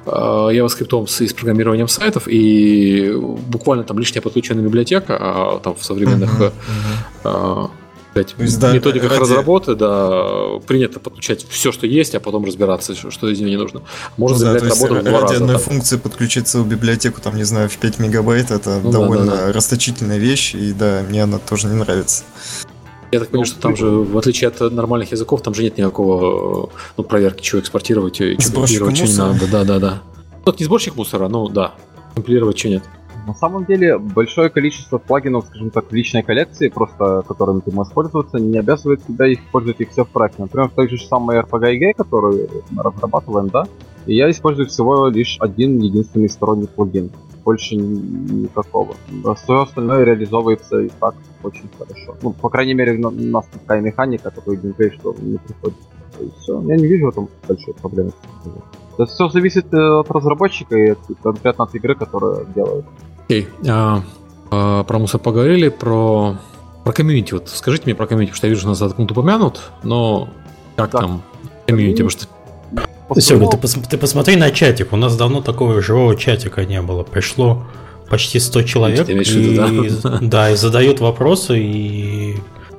JavaScript 0.05 1.07
с, 1.07 1.21
с 1.21 1.33
программированием 1.33 1.87
сайтов, 1.87 2.27
и 2.27 3.13
буквально 3.47 3.83
там 3.83 3.99
лишняя 3.99 4.21
подключенная 4.21 4.63
библиотека, 4.63 5.17
а 5.19 5.59
там 5.59 5.75
в 5.75 5.83
современных 5.83 6.39
uh-huh, 6.39 6.53
uh-huh. 7.23 7.69
Сказать, 8.13 8.35
есть, 8.37 8.59
да, 8.59 8.71
методиках 8.71 9.09
ради... 9.09 9.21
разработки, 9.21 9.73
да, 9.73 10.59
принято 10.67 10.99
подключать 10.99 11.43
все, 11.49 11.71
что 11.71 11.87
есть, 11.87 12.13
а 12.13 12.19
потом 12.19 12.45
разбираться, 12.45 12.93
что 12.93 13.27
из 13.27 13.39
нее 13.39 13.49
не 13.49 13.57
нужно. 13.57 13.81
Можно 14.17 14.37
ну, 14.37 14.43
да, 14.43 14.59
заявлять 14.59 14.79
работу 14.79 15.01
в 15.01 15.03
два 15.03 15.19
ради 15.21 15.31
раза. 15.31 15.43
одной 15.43 15.55
так. 15.55 15.65
функции 15.65 15.97
подключить 15.97 16.47
целую 16.47 16.69
библиотеку, 16.69 17.21
там, 17.21 17.35
не 17.35 17.43
знаю, 17.43 17.69
в 17.69 17.77
5 17.77 17.97
мегабайт, 17.97 18.51
это 18.51 18.79
ну, 18.83 18.91
довольно 18.91 19.25
да, 19.25 19.31
да, 19.31 19.45
да. 19.47 19.53
расточительная 19.53 20.19
вещь, 20.19 20.53
и 20.53 20.73
да, 20.73 21.01
мне 21.09 21.23
она 21.23 21.39
тоже 21.39 21.67
не 21.67 21.73
нравится. 21.73 22.23
Я 23.11 23.19
так 23.19 23.29
понимаю, 23.29 23.47
что 23.47 23.59
там 23.59 23.75
же, 23.75 23.87
в 23.87 24.15
отличие 24.15 24.47
от 24.47 24.59
нормальных 24.71 25.11
языков, 25.11 25.41
там 25.41 25.55
же 25.55 25.63
нет 25.63 25.79
никакого 25.79 26.69
ну, 26.95 27.03
проверки, 27.03 27.43
что 27.43 27.59
экспортировать, 27.59 28.15
что 28.15 28.51
компилировать, 28.53 28.97
что 28.97 29.07
не 29.07 29.17
надо. 29.17 29.47
Да, 29.51 29.63
да, 29.63 29.79
да. 29.79 30.01
Ну, 30.45 30.51
это 30.51 30.59
не 30.59 30.65
сборщик 30.65 30.95
мусора, 30.95 31.29
ну 31.29 31.47
да. 31.47 31.73
Компилировать, 32.13 32.59
что 32.59 32.69
нет. 32.69 32.83
На 33.25 33.33
самом 33.33 33.65
деле, 33.65 33.97
большое 33.97 34.49
количество 34.49 34.97
плагинов, 34.97 35.45
скажем 35.45 35.69
так, 35.69 35.89
в 35.89 35.93
личной 35.93 36.23
коллекции, 36.23 36.67
просто 36.67 37.23
которыми 37.27 37.61
ты 37.61 37.71
можешь 37.71 37.93
пользоваться, 37.93 38.37
не 38.37 38.57
обязывает 38.57 39.05
тебя 39.05 39.31
использовать 39.31 39.79
их 39.79 39.91
все 39.91 40.03
в 40.03 40.09
проекте. 40.09 40.41
Например, 40.41 40.69
в 40.69 40.73
той 40.73 40.89
же 40.89 40.97
самой 40.97 41.39
RPG 41.39 41.93
которую 41.93 42.49
мы 42.71 42.83
разрабатываем, 42.83 43.47
да, 43.49 43.65
и 44.05 44.15
я 44.15 44.29
использую 44.29 44.67
всего 44.67 45.07
лишь 45.07 45.37
один 45.39 45.79
единственный 45.79 46.29
сторонний 46.29 46.67
плагин. 46.67 47.11
Больше 47.45 47.75
никакого. 47.75 48.95
Все 49.35 49.61
остальное 49.61 50.03
реализовывается 50.03 50.79
и 50.79 50.89
так 50.99 51.15
очень 51.43 51.69
хорошо. 51.77 52.15
Ну, 52.21 52.31
по 52.31 52.49
крайней 52.49 52.73
мере, 52.73 52.97
у 52.97 53.11
нас 53.11 53.45
такая 53.51 53.81
механика, 53.81 54.31
такой 54.31 54.57
геймплей, 54.57 54.91
что 54.91 55.13
не 55.19 55.37
приходит. 55.37 55.77
Есть 56.19 56.37
все, 56.37 56.61
я 56.61 56.75
не 56.75 56.87
вижу 56.87 57.07
в 57.07 57.09
этом 57.09 57.29
большой 57.47 57.73
проблемы. 57.73 58.11
Это 58.93 59.05
все 59.07 59.27
зависит 59.27 59.73
э, 59.73 59.77
от 59.77 60.11
разработчика 60.11 60.77
и 60.77 60.95
конкретно 61.21 61.63
от 61.63 61.73
игры, 61.75 61.95
которая 61.95 62.45
делает. 62.45 62.85
Окей. 63.25 63.47
Okay. 63.61 63.69
А, 63.69 64.03
а, 64.51 64.83
про 64.83 64.99
мусор 64.99 65.19
поговорили, 65.19 65.69
про, 65.69 66.37
про 66.83 66.93
комьюнити. 66.93 67.33
Вот 67.33 67.49
скажите 67.49 67.85
мне 67.85 67.95
про 67.95 68.07
комьюнити, 68.07 68.31
потому 68.31 68.37
что 68.37 68.47
я 68.47 68.53
вижу, 68.53 68.67
нас 68.67 68.81
этот 68.81 68.95
пункт 68.95 69.11
упомянут, 69.11 69.61
но 69.83 70.29
как 70.75 70.91
да. 70.91 70.99
там 70.99 71.23
комьюнити? 71.67 72.03
Потому 72.03 72.09
что 72.09 72.27
Серега, 73.21 73.47
ты, 73.47 73.57
пос, 73.57 73.77
ты 73.89 73.97
посмотри 73.97 74.35
на 74.35 74.51
чатик. 74.51 74.93
У 74.93 74.95
нас 74.95 75.15
давно 75.15 75.41
такого 75.41 75.81
живого 75.81 76.15
чатика 76.15 76.65
не 76.65 76.81
было. 76.81 77.03
Пришло 77.03 77.65
почти 78.09 78.39
100 78.39 78.63
человек. 78.63 79.09
И, 79.09 79.13
виду, 79.13 80.01
да? 80.03 80.19
да, 80.21 80.51
и 80.51 80.55
задают 80.55 80.99
вопросы, 80.99 81.59
и 81.59 82.37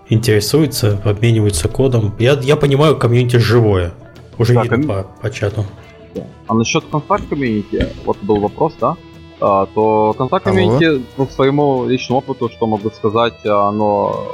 интересуются, 0.08 1.00
обмениваются 1.04 1.68
кодом. 1.68 2.14
Я, 2.18 2.38
я 2.42 2.56
понимаю, 2.56 2.96
комьюнити 2.96 3.36
живое. 3.36 3.92
Уже 4.38 4.54
да, 4.54 4.62
видно 4.62 4.76
ком... 4.76 4.86
по, 4.86 5.02
по 5.22 5.30
чату. 5.30 5.64
А 6.46 6.54
насчет 6.54 6.84
контакт 6.90 7.28
комьюнити, 7.28 7.88
вот 8.04 8.18
был 8.22 8.40
вопрос, 8.40 8.74
да? 8.80 8.96
А, 9.46 9.66
то 9.66 10.14
контакт 10.16 10.46
комьюнити, 10.46 11.02
ну, 11.18 11.26
своему 11.26 11.86
личному 11.86 12.20
опыту, 12.20 12.48
что 12.48 12.66
могу 12.66 12.90
сказать, 12.90 13.44
оно, 13.44 14.26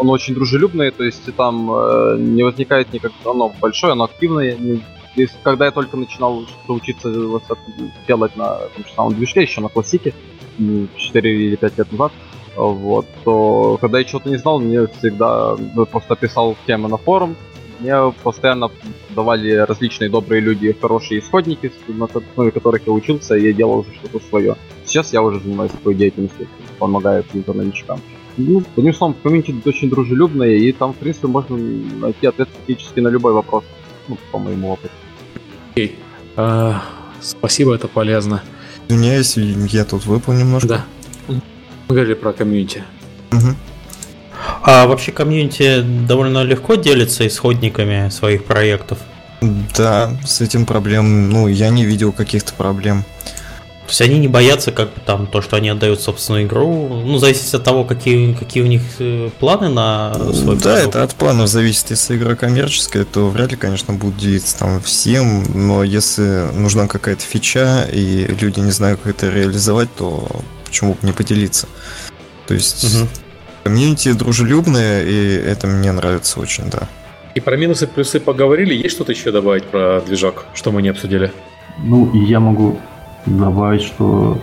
оно 0.00 0.12
очень 0.12 0.34
дружелюбное, 0.34 0.92
то 0.92 1.04
есть 1.04 1.34
там 1.36 1.70
э, 1.70 2.16
не 2.18 2.42
возникает 2.42 2.90
никак, 2.90 3.12
оно 3.26 3.52
большое, 3.60 3.92
оно 3.92 4.04
активное. 4.04 4.56
И 5.14 5.28
когда 5.42 5.66
я 5.66 5.72
только 5.72 5.98
начинал 5.98 6.46
учиться 6.68 7.12
делать 8.08 8.36
на 8.36 8.54
том 8.74 8.84
же 8.86 8.92
самом 8.96 9.14
движке, 9.14 9.42
еще 9.42 9.60
на 9.60 9.68
классике, 9.68 10.14
4 10.58 11.46
или 11.48 11.56
5 11.56 11.78
лет 11.78 11.92
назад, 11.92 12.12
вот, 12.56 13.06
то 13.24 13.76
когда 13.78 13.98
я 13.98 14.04
чего-то 14.04 14.30
не 14.30 14.38
знал, 14.38 14.58
мне 14.58 14.86
всегда 14.86 15.54
ну, 15.74 15.84
просто 15.84 16.16
писал 16.16 16.56
темы 16.66 16.88
на 16.88 16.96
форум, 16.96 17.36
мне 17.80 18.12
постоянно 18.22 18.70
давали 19.10 19.52
различные 19.52 20.10
добрые 20.10 20.40
люди 20.40 20.76
хорошие 20.80 21.20
исходники, 21.20 21.72
на 21.88 22.06
основе 22.06 22.50
которых 22.50 22.86
я 22.86 22.92
учился, 22.92 23.36
и 23.36 23.46
я 23.46 23.52
делал 23.52 23.80
уже 23.80 23.94
что-то 23.94 24.24
свое. 24.28 24.56
Сейчас 24.84 25.12
я 25.12 25.22
уже 25.22 25.40
занимаюсь 25.40 25.72
такой 25.72 25.94
деятельностью, 25.94 26.48
помогаю 26.78 27.24
каким-то 27.24 27.52
новичкам. 27.52 28.00
Ну, 28.36 28.62
одним 28.76 28.92
словом, 28.92 29.16
комьюнити 29.22 29.54
очень 29.64 29.88
дружелюбное, 29.88 30.50
и 30.50 30.72
там, 30.72 30.92
в 30.92 30.96
принципе, 30.96 31.26
можно 31.26 31.56
найти 31.56 32.26
ответ 32.26 32.48
практически 32.48 33.00
на 33.00 33.08
любой 33.08 33.32
вопрос, 33.32 33.64
ну, 34.08 34.18
по 34.30 34.38
моему 34.38 34.72
опыту. 34.72 34.92
Окей. 35.72 35.86
Okay. 35.86 35.94
Uh, 36.36 36.74
спасибо, 37.20 37.74
это 37.74 37.88
полезно. 37.88 38.42
Извиняюсь, 38.88 39.36
я 39.72 39.84
тут 39.84 40.04
выпал 40.04 40.34
немножко. 40.34 40.68
Да. 40.68 40.84
Мы 41.28 41.40
говорили 41.88 42.14
про 42.14 42.32
комьюнити. 42.32 42.84
Угу. 43.32 43.54
А 44.62 44.86
вообще 44.86 45.12
комьюнити 45.12 45.82
довольно 45.82 46.42
легко 46.42 46.74
делится 46.74 47.26
исходниками 47.26 48.08
своих 48.10 48.44
проектов? 48.44 48.98
Да, 49.76 50.10
с 50.24 50.40
этим 50.40 50.66
проблем, 50.66 51.30
ну, 51.30 51.46
я 51.46 51.68
не 51.68 51.84
видел 51.84 52.12
каких-то 52.12 52.52
проблем. 52.54 53.04
То 53.86 53.90
есть 53.90 54.00
они 54.00 54.18
не 54.18 54.26
боятся, 54.26 54.72
как 54.72 54.88
там, 55.04 55.28
то, 55.28 55.40
что 55.40 55.54
они 55.56 55.68
отдают 55.68 56.00
собственную 56.00 56.44
игру. 56.44 56.88
Ну, 56.88 57.18
зависит 57.18 57.54
от 57.54 57.62
того, 57.62 57.84
какие, 57.84 58.34
какие 58.34 58.64
у 58.64 58.66
них 58.66 58.82
э, 58.98 59.30
планы 59.38 59.68
на 59.68 60.12
свой 60.32 60.56
Да, 60.56 60.74
продукт. 60.74 60.88
это 60.88 61.02
от 61.04 61.14
планов 61.14 61.48
зависит. 61.48 61.90
Если 61.90 62.16
игра 62.16 62.34
коммерческая, 62.34 63.04
то 63.04 63.28
вряд 63.28 63.52
ли, 63.52 63.56
конечно, 63.56 63.94
будут 63.94 64.16
делиться 64.16 64.58
там 64.58 64.80
всем. 64.80 65.44
Но 65.54 65.84
если 65.84 66.50
нужна 66.52 66.88
какая-то 66.88 67.22
фича, 67.22 67.86
и 67.92 68.26
люди 68.40 68.58
не 68.58 68.72
знают, 68.72 69.00
как 69.04 69.14
это 69.14 69.30
реализовать, 69.30 69.94
то 69.94 70.28
почему 70.64 70.94
бы 70.94 70.98
не 71.02 71.12
поделиться? 71.12 71.68
То 72.48 72.54
есть 72.54 72.82
угу. 72.82 73.08
Комьюнити 73.66 74.12
дружелюбное, 74.12 75.02
и 75.02 75.50
это 75.52 75.66
мне 75.66 75.90
нравится 75.90 76.40
очень, 76.40 76.70
да. 76.70 76.86
И 77.34 77.40
про 77.40 77.56
минусы, 77.56 77.86
плюсы 77.88 78.20
поговорили. 78.20 78.74
Есть 78.74 78.94
что-то 78.94 79.12
еще 79.12 79.32
добавить 79.32 79.64
про 79.64 80.00
движок, 80.06 80.46
что 80.54 80.70
мы 80.70 80.82
не 80.82 80.88
обсудили? 80.88 81.32
Ну, 81.84 82.10
я 82.14 82.38
могу 82.38 82.78
добавить, 83.26 83.82
что 83.82 84.38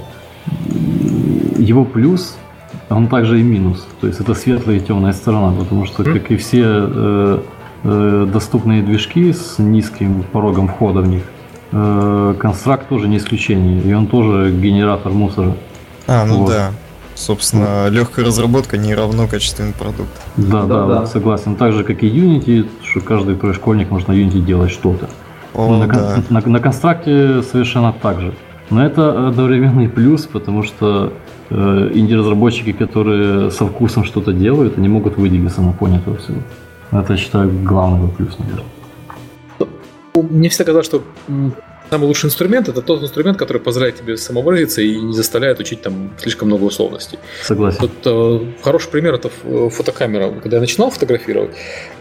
его 1.57 1.85
плюс, 1.85 2.35
он 2.89 3.07
также 3.07 3.39
и 3.39 3.43
минус. 3.43 3.87
То 4.01 4.07
есть 4.07 4.19
это 4.19 4.33
светлая 4.33 4.77
и 4.77 4.79
темная 4.79 5.13
сторона, 5.13 5.53
потому 5.57 5.85
что, 5.85 6.03
как 6.03 6.29
и 6.29 6.35
все 6.35 6.63
э, 6.65 7.39
э, 7.83 8.27
доступные 8.31 8.83
движки 8.83 9.31
с 9.31 9.57
низким 9.57 10.23
порогом 10.33 10.67
входа 10.67 10.99
в 10.99 11.07
них, 11.07 11.23
э, 11.71 12.35
констракт 12.37 12.89
тоже 12.89 13.07
не 13.07 13.17
исключение, 13.17 13.81
и 13.81 13.93
он 13.93 14.07
тоже 14.07 14.51
генератор 14.51 15.13
мусора. 15.13 15.55
А, 16.07 16.25
ну 16.25 16.39
вот. 16.39 16.49
да. 16.49 16.71
Собственно, 17.23 17.87
легкая 17.87 18.25
разработка 18.25 18.77
не 18.77 18.93
равно 18.93 19.27
качественный 19.27 19.71
продукт. 19.71 20.09
Да, 20.35 20.63
да, 20.63 20.85
да, 20.85 20.99
да. 20.99 21.05
согласен. 21.05 21.55
Так 21.55 21.71
же, 21.71 21.85
как 21.85 22.03
и 22.03 22.09
Unity, 22.09 22.67
что 22.83 22.99
каждый 22.99 23.37
твой 23.37 23.53
школьник 23.53 23.89
может 23.91 24.09
на 24.09 24.11
Unity 24.11 24.41
делать 24.41 24.71
что-то. 24.71 25.09
О, 25.53 25.77
на, 25.77 25.87
да. 25.87 26.23
на, 26.29 26.41
на 26.45 26.59
констракте 26.59 27.41
совершенно 27.43 27.93
так 27.93 28.19
же. 28.19 28.33
Но 28.69 28.85
это 28.85 29.29
одновременный 29.29 29.87
плюс, 29.87 30.25
потому 30.25 30.63
что 30.63 31.13
э, 31.49 31.91
инди-разработчики, 31.93 32.73
которые 32.73 33.51
со 33.51 33.67
вкусом 33.67 34.03
что-то 34.03 34.33
делают, 34.33 34.77
они 34.77 34.89
могут 34.89 35.15
выделиться 35.15 35.61
на 35.61 35.71
фоне 35.71 35.99
этого 35.99 36.17
всего. 36.17 36.39
Это, 36.91 37.13
я 37.13 37.17
считаю, 37.17 37.49
главный 37.63 38.09
плюс, 38.09 38.37
наверное. 38.37 38.65
Мне 40.13 40.49
всегда 40.49 40.65
казалось, 40.65 40.87
что 40.87 41.01
самый 41.93 42.07
лучший 42.07 42.25
инструмент 42.25 42.67
это 42.69 42.81
тот 42.81 43.03
инструмент, 43.03 43.37
который 43.37 43.61
позволяет 43.61 43.97
тебе 43.97 44.17
самовыразиться 44.17 44.81
и 44.81 44.99
не 44.99 45.13
заставляет 45.13 45.59
учить 45.59 45.83
там 45.83 46.09
слишком 46.17 46.47
много 46.47 46.63
условностей. 46.63 47.19
Согласен. 47.43 47.77
Вот, 47.81 47.91
э, 48.03 48.63
хороший 48.63 48.89
пример 48.89 49.13
это 49.13 49.29
фотокамера. 49.69 50.31
Когда 50.41 50.57
я 50.57 50.61
начинал 50.61 50.89
фотографировать, 50.89 51.51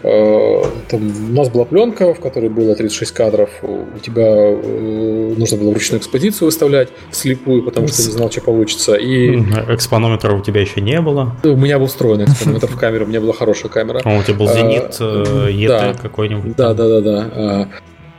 э, 0.01 0.63
там, 0.89 1.11
у 1.29 1.33
нас 1.35 1.49
была 1.49 1.65
пленка, 1.65 2.15
в 2.15 2.19
которой 2.19 2.49
было 2.49 2.75
36 2.75 3.11
кадров. 3.11 3.51
У 3.61 3.99
тебя 3.99 4.23
э, 4.25 5.33
нужно 5.37 5.57
было 5.59 5.69
вручную 5.69 6.01
экспозицию 6.01 6.47
выставлять 6.47 6.89
вслепую, 7.11 7.61
потому 7.61 7.87
что 7.87 8.01
не 8.01 8.11
знал, 8.13 8.31
что 8.31 8.41
получится. 8.41 8.95
И 8.95 9.35
Экспонометра 9.69 10.33
у 10.33 10.41
тебя 10.41 10.61
еще 10.61 10.81
не 10.81 10.99
было. 11.01 11.35
у 11.43 11.55
меня 11.55 11.77
был 11.77 11.85
встроенный 11.85 12.25
экспонометр 12.25 12.65
в 12.65 12.79
камеру, 12.79 13.05
у 13.05 13.09
меня 13.09 13.21
была 13.21 13.33
хорошая 13.33 13.71
камера. 13.71 14.01
А 14.03 14.17
у 14.17 14.23
тебя 14.23 14.37
был 14.39 14.49
А, 14.49 14.53
зенит 14.55 14.97
э, 14.99 15.67
да. 15.67 15.93
какой-нибудь. 16.01 16.55
Да, 16.55 16.73
да, 16.73 16.87
да, 16.87 17.01
да. 17.01 17.67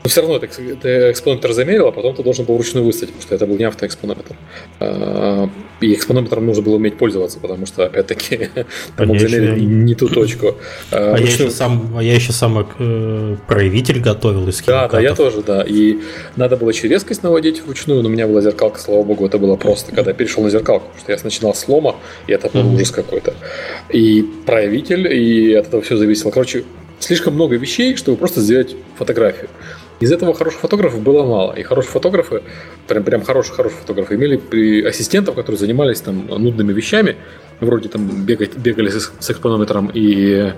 А, 0.05 0.07
Но 0.07 0.11
все 0.11 0.21
равно 0.21 0.39
ты, 0.39 0.49
ты 0.49 1.11
экспонометр 1.11 1.53
замерил, 1.53 1.87
а 1.89 1.93
потом 1.93 2.15
ты 2.15 2.23
должен 2.23 2.45
был 2.45 2.57
вручную 2.57 2.85
выставить, 2.85 3.13
потому 3.15 3.23
что 3.23 3.35
это 3.35 3.47
был 3.47 3.57
не 3.57 3.65
автоэкспонометр. 3.65 4.37
А, 4.81 5.49
И 5.81 5.95
экспонометром 5.95 6.45
нужно 6.45 6.63
было 6.63 6.77
уметь 6.77 6.99
пользоваться, 6.99 7.39
потому 7.41 7.65
что, 7.67 7.87
опять-таки, 7.87 8.37
ты 8.55 9.07
мог 9.07 9.17
Конечно. 9.17 9.29
замерить 9.29 9.57
не, 9.59 9.67
не 9.67 9.95
ту 9.95 10.09
точку. 10.09 10.57
А, 10.93 11.15
А 11.15 11.19
я 11.19 11.25
еще 11.25 11.51
сам, 11.51 11.95
а 11.97 12.03
я 12.03 12.15
еще 12.15 12.33
сам 12.33 12.59
э, 12.79 13.37
проявитель 13.49 14.01
готовил 14.01 14.47
из 14.49 14.61
Да, 14.63 14.89
да, 14.89 15.01
я 15.01 15.09
химикатов. 15.15 15.33
тоже, 15.35 15.43
да. 15.47 15.63
И 15.67 15.99
надо 16.37 16.57
было 16.59 16.69
еще 16.69 16.87
резкость 16.87 17.23
наводить 17.23 17.63
вручную, 17.65 18.03
но 18.03 18.09
у 18.09 18.13
меня 18.13 18.27
была 18.27 18.43
зеркалка, 18.43 18.79
слава 18.81 19.03
богу, 19.05 19.25
это 19.27 19.39
было 19.39 19.57
просто, 19.57 19.93
когда 19.93 20.11
я 20.11 20.15
перешел 20.17 20.43
на 20.43 20.51
зеркалку, 20.51 20.87
потому 20.89 21.01
что 21.01 21.13
я 21.13 21.19
начинал 21.25 21.55
с 21.55 21.67
лома, 21.67 21.97
и 22.27 22.33
это 22.33 22.51
был 22.51 22.75
ужас 22.75 22.91
какой-то. 22.91 23.33
И 23.89 24.23
проявитель, 24.45 25.11
и 25.11 25.55
от 25.55 25.69
этого 25.69 25.83
все 25.83 25.97
зависело. 25.97 26.31
Короче, 26.31 26.65
слишком 26.99 27.35
много 27.35 27.57
вещей, 27.57 27.97
чтобы 27.97 28.19
просто 28.19 28.41
сделать 28.41 28.77
фотографию. 28.99 29.49
Из 30.01 30.11
этого 30.11 30.35
хороших 30.35 30.61
фотографов 30.61 31.01
было 31.01 31.25
мало. 31.25 31.53
И 31.53 31.63
хорошие 31.63 31.93
фотографы, 31.93 32.43
прям, 32.89 33.05
прям 33.05 33.23
хорошие-хорошие 33.23 33.79
фотографы, 33.81 34.17
имели 34.17 34.87
ассистентов, 34.87 35.35
которые 35.35 35.59
занимались 35.59 36.01
там 36.01 36.27
нудными 36.27 36.73
вещами, 36.73 37.17
вроде 37.61 37.89
там 37.89 38.25
бегать, 38.25 38.57
бегали 38.57 38.89
с, 38.89 39.13
с 39.19 39.31
экспонометром 39.31 39.91
и 39.95 40.53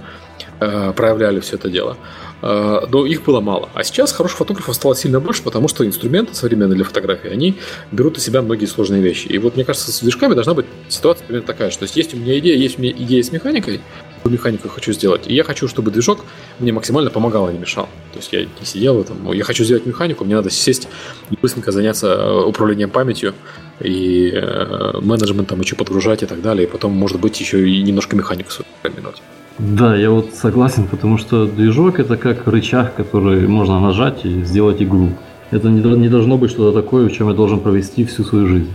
э, 0.61 0.93
проявляли 0.97 1.41
все 1.41 1.57
это 1.57 1.69
дело. 1.69 1.99
Э, 2.43 2.87
но 2.91 3.07
их 3.07 3.25
было 3.25 3.41
мало. 3.41 3.69
А 3.75 3.85
сейчас 3.85 4.13
хороших 4.13 4.39
фотографов 4.39 4.75
стало 4.75 4.97
сильно 4.97 5.21
больше, 5.21 5.43
потому 5.43 5.69
что 5.69 5.87
инструменты 5.87 6.35
современные 6.35 6.77
для 6.77 6.85
фотографии, 6.85 7.31
они 7.31 7.57
берут 7.93 8.15
на 8.15 8.21
себя 8.21 8.43
многие 8.43 8.67
сложные 8.67 9.03
вещи. 9.03 9.27
И 9.29 9.39
вот 9.39 9.57
мне 9.57 9.65
кажется, 9.65 9.93
с 9.93 10.01
движками 10.01 10.35
должна 10.35 10.55
быть 10.55 10.67
ситуация 10.89 11.27
примерно 11.27 11.47
такая, 11.47 11.71
что 11.71 11.87
есть 11.87 12.15
у 12.15 12.17
меня 12.17 12.39
идея, 12.39 12.57
есть 12.57 12.79
у 12.79 12.83
меня 12.83 12.93
идея 12.93 13.23
с 13.23 13.33
механикой, 13.33 13.81
какую 14.27 14.39
механику 14.39 14.67
я 14.67 14.75
хочу 14.75 14.93
сделать, 14.93 15.29
и 15.29 15.35
я 15.35 15.45
хочу, 15.45 15.69
чтобы 15.69 15.91
движок 15.91 16.25
мне 16.59 16.73
максимально 16.73 17.11
помогал, 17.11 17.47
а 17.47 17.53
не 17.53 17.59
мешал. 17.59 17.89
То 18.13 18.19
есть 18.19 18.33
я 18.33 18.41
не 18.41 18.67
сидел 18.67 19.05
там, 19.05 19.27
«Ой, 19.27 19.39
я 19.39 19.45
хочу 19.45 19.65
сделать 19.65 19.87
механику, 19.87 20.25
мне 20.25 20.35
надо 20.35 20.51
сесть 20.51 20.89
и 21.31 21.37
быстренько 21.41 21.71
заняться 21.71 22.09
э, 22.09 22.45
управлением 22.45 22.91
памятью 22.91 23.35
и 23.81 24.33
э, 24.35 24.99
менеджментом 25.01 25.61
еще 25.61 25.77
подгружать 25.77 26.23
и 26.23 26.27
так 26.27 26.43
далее, 26.43 26.67
и 26.67 26.71
потом, 26.71 26.93
может 26.93 27.21
быть, 27.21 27.41
еще 27.41 27.69
и 27.69 27.83
немножко 27.83 28.17
механику 28.17 28.51
свою 28.51 28.67
программировать. 28.83 29.23
Да, 29.59 29.97
я 29.97 30.11
вот 30.11 30.35
согласен, 30.35 30.89
потому 30.89 31.19
что 31.19 31.47
движок 31.47 32.01
это 32.01 32.17
как 32.17 32.47
рычаг, 32.49 32.97
который 32.97 33.47
можно 33.47 33.81
нажать 33.81 34.25
и 34.25 34.43
сделать 34.43 34.83
игру. 34.83 35.11
Это 35.53 35.69
не, 35.69 35.81
не 35.97 36.09
должно 36.09 36.37
быть 36.37 36.51
что-то 36.51 36.83
такое, 36.83 37.09
в 37.09 37.13
чем 37.13 37.29
я 37.29 37.35
должен 37.35 37.61
провести 37.61 38.05
всю 38.05 38.25
свою 38.25 38.47
жизнь. 38.49 38.73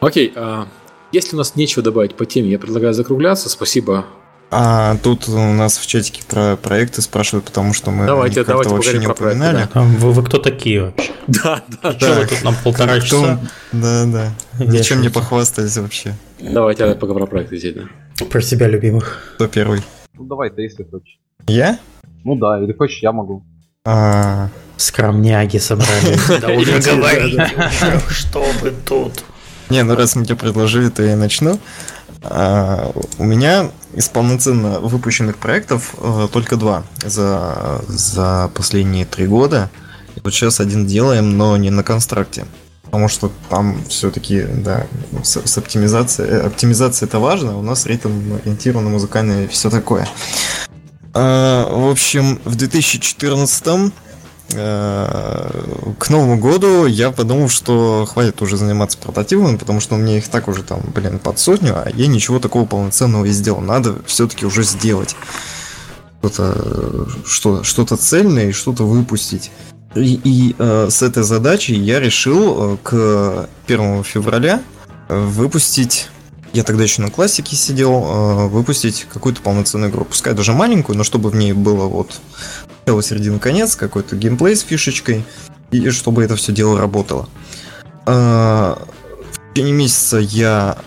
Окей, 0.00 0.32
а 0.34 0.66
если 1.12 1.36
у 1.36 1.38
нас 1.38 1.56
нечего 1.56 1.82
добавить 1.82 2.14
по 2.14 2.24
теме, 2.24 2.50
я 2.50 2.58
предлагаю 2.58 2.94
закругляться. 2.94 3.48
Спасибо. 3.48 4.06
А 4.52 4.96
тут 4.96 5.28
у 5.28 5.38
нас 5.38 5.78
в 5.78 5.86
чатике 5.86 6.22
про 6.28 6.56
проекты 6.56 7.02
спрашивают, 7.02 7.44
потому 7.44 7.72
что 7.72 7.92
мы 7.92 8.06
Давайте, 8.06 8.44
давайте 8.44 8.70
вообще 8.70 8.92
поговорим 8.92 9.00
не 9.00 9.06
про 9.06 9.14
проекты, 9.14 9.38
упоминали. 9.44 9.68
А 9.72 9.82
Вы, 9.82 10.12
вы 10.12 10.22
кто 10.24 10.38
такие 10.38 10.84
вообще? 10.86 11.12
Да, 11.28 11.62
да, 11.82 11.92
Что 11.92 12.14
вы 12.14 12.26
тут 12.26 12.42
нам 12.42 12.54
полтора 12.64 13.00
часа? 13.00 13.40
Да, 13.70 14.04
да. 14.06 14.32
Я 14.58 14.66
Ничем 14.66 15.00
не 15.02 15.08
шучу. 15.08 15.20
похвастались 15.20 15.76
вообще. 15.76 16.14
Давайте 16.40 16.84
я 16.84 16.94
пока 16.96 17.14
про 17.14 17.26
проекты 17.26 17.54
действительно. 17.56 17.90
Про 18.28 18.40
себя 18.42 18.66
любимых. 18.66 19.34
Кто 19.36 19.46
первый? 19.46 19.82
Ну 20.14 20.24
давай 20.24 20.50
ты, 20.50 20.62
если 20.62 20.82
хочешь. 20.82 21.18
Я? 21.46 21.78
Ну 22.24 22.34
да, 22.34 22.60
или 22.60 22.72
хочешь, 22.72 22.98
я 23.02 23.12
могу. 23.12 23.44
А, 23.84 24.48
Скромняги 24.76 25.58
собрались. 25.58 26.26
Да 26.40 26.48
уже 26.48 26.80
говорите, 26.80 27.52
что 28.10 28.44
вы 28.60 28.72
тут. 28.84 29.24
Не, 29.70 29.84
ну 29.84 29.94
раз 29.94 30.16
мне 30.16 30.34
предложили, 30.34 30.88
то 30.88 31.02
я 31.04 31.12
и 31.12 31.16
начну. 31.16 31.60
А, 32.22 32.92
у 33.18 33.24
меня 33.24 33.70
из 33.94 34.08
полноценно 34.08 34.80
выпущенных 34.80 35.38
проектов 35.38 35.94
э, 35.98 36.28
только 36.32 36.56
два 36.56 36.84
за, 37.04 37.82
за 37.88 38.50
последние 38.54 39.04
три 39.04 39.26
года. 39.26 39.70
Вот 40.22 40.34
сейчас 40.34 40.60
один 40.60 40.86
делаем, 40.86 41.36
но 41.36 41.56
не 41.56 41.70
на 41.70 41.82
констракте. 41.82 42.46
Потому 42.84 43.08
что 43.08 43.30
там 43.48 43.82
все-таки, 43.88 44.42
да, 44.42 44.86
с, 45.22 45.40
с 45.44 45.58
оптимизацией. 45.58 46.28
э, 46.28 46.46
Оптимизация 46.46 47.06
это 47.06 47.18
важно, 47.18 47.52
а 47.52 47.56
у 47.56 47.62
нас 47.62 47.86
ритм 47.86 48.10
музыкальный 48.88 49.44
и 49.44 49.48
все 49.48 49.70
такое. 49.70 50.08
А, 51.14 51.72
в 51.72 51.90
общем, 51.90 52.40
в 52.44 52.54
2014 52.54 53.66
э, 53.66 53.90
к 54.52 56.08
Новому 56.08 56.38
году 56.38 56.86
я 56.86 57.10
подумал, 57.10 57.48
что 57.48 58.06
хватит 58.10 58.42
уже 58.42 58.56
заниматься 58.56 58.98
прототипами, 58.98 59.56
потому 59.56 59.80
что 59.80 59.94
у 59.94 59.98
меня 59.98 60.18
их 60.18 60.28
так 60.28 60.48
уже 60.48 60.62
там, 60.62 60.80
блин, 60.94 61.18
под 61.18 61.38
сотню, 61.38 61.74
а 61.76 61.88
я 61.94 62.06
ничего 62.06 62.38
такого 62.40 62.66
полноценного 62.66 63.24
не 63.24 63.32
сделал. 63.32 63.60
Надо 63.60 63.96
все-таки 64.06 64.46
уже 64.46 64.64
сделать 64.64 65.14
что-то, 66.20 66.54
э, 66.56 67.06
что, 67.26 67.62
что-то 67.62 67.96
цельное 67.96 68.48
и 68.48 68.52
что-то 68.52 68.84
выпустить. 68.84 69.50
И, 69.94 70.20
и, 70.22 70.54
э, 70.58 70.88
с 70.90 71.02
этой 71.02 71.22
задачей 71.22 71.74
я 71.74 71.98
решил 71.98 72.74
э, 72.74 72.76
к 72.82 73.48
1 73.66 74.04
февраля 74.04 74.62
э, 75.08 75.18
выпустить 75.18 76.08
я 76.52 76.62
тогда 76.64 76.82
еще 76.82 77.02
на 77.02 77.10
классике 77.10 77.56
сидел, 77.56 77.92
э, 78.04 78.46
выпустить 78.48 79.06
какую-то 79.12 79.40
полноценную 79.40 79.90
игру. 79.90 80.04
Пускай 80.04 80.34
даже 80.34 80.52
маленькую, 80.52 80.96
но 80.98 81.04
чтобы 81.04 81.30
в 81.30 81.36
ней 81.36 81.52
было 81.52 81.86
вот 81.86 82.20
начало, 82.86 83.02
середина, 83.02 83.38
конец, 83.38 83.76
какой-то 83.76 84.16
геймплей 84.16 84.56
с 84.56 84.62
фишечкой, 84.62 85.24
и 85.70 85.90
чтобы 85.90 86.24
это 86.24 86.36
все 86.36 86.52
дело 86.52 86.78
работало. 86.78 87.28
Э, 88.06 88.74
В 88.74 89.54
течение 89.54 89.72
месяца 89.74 90.18
я 90.18 90.78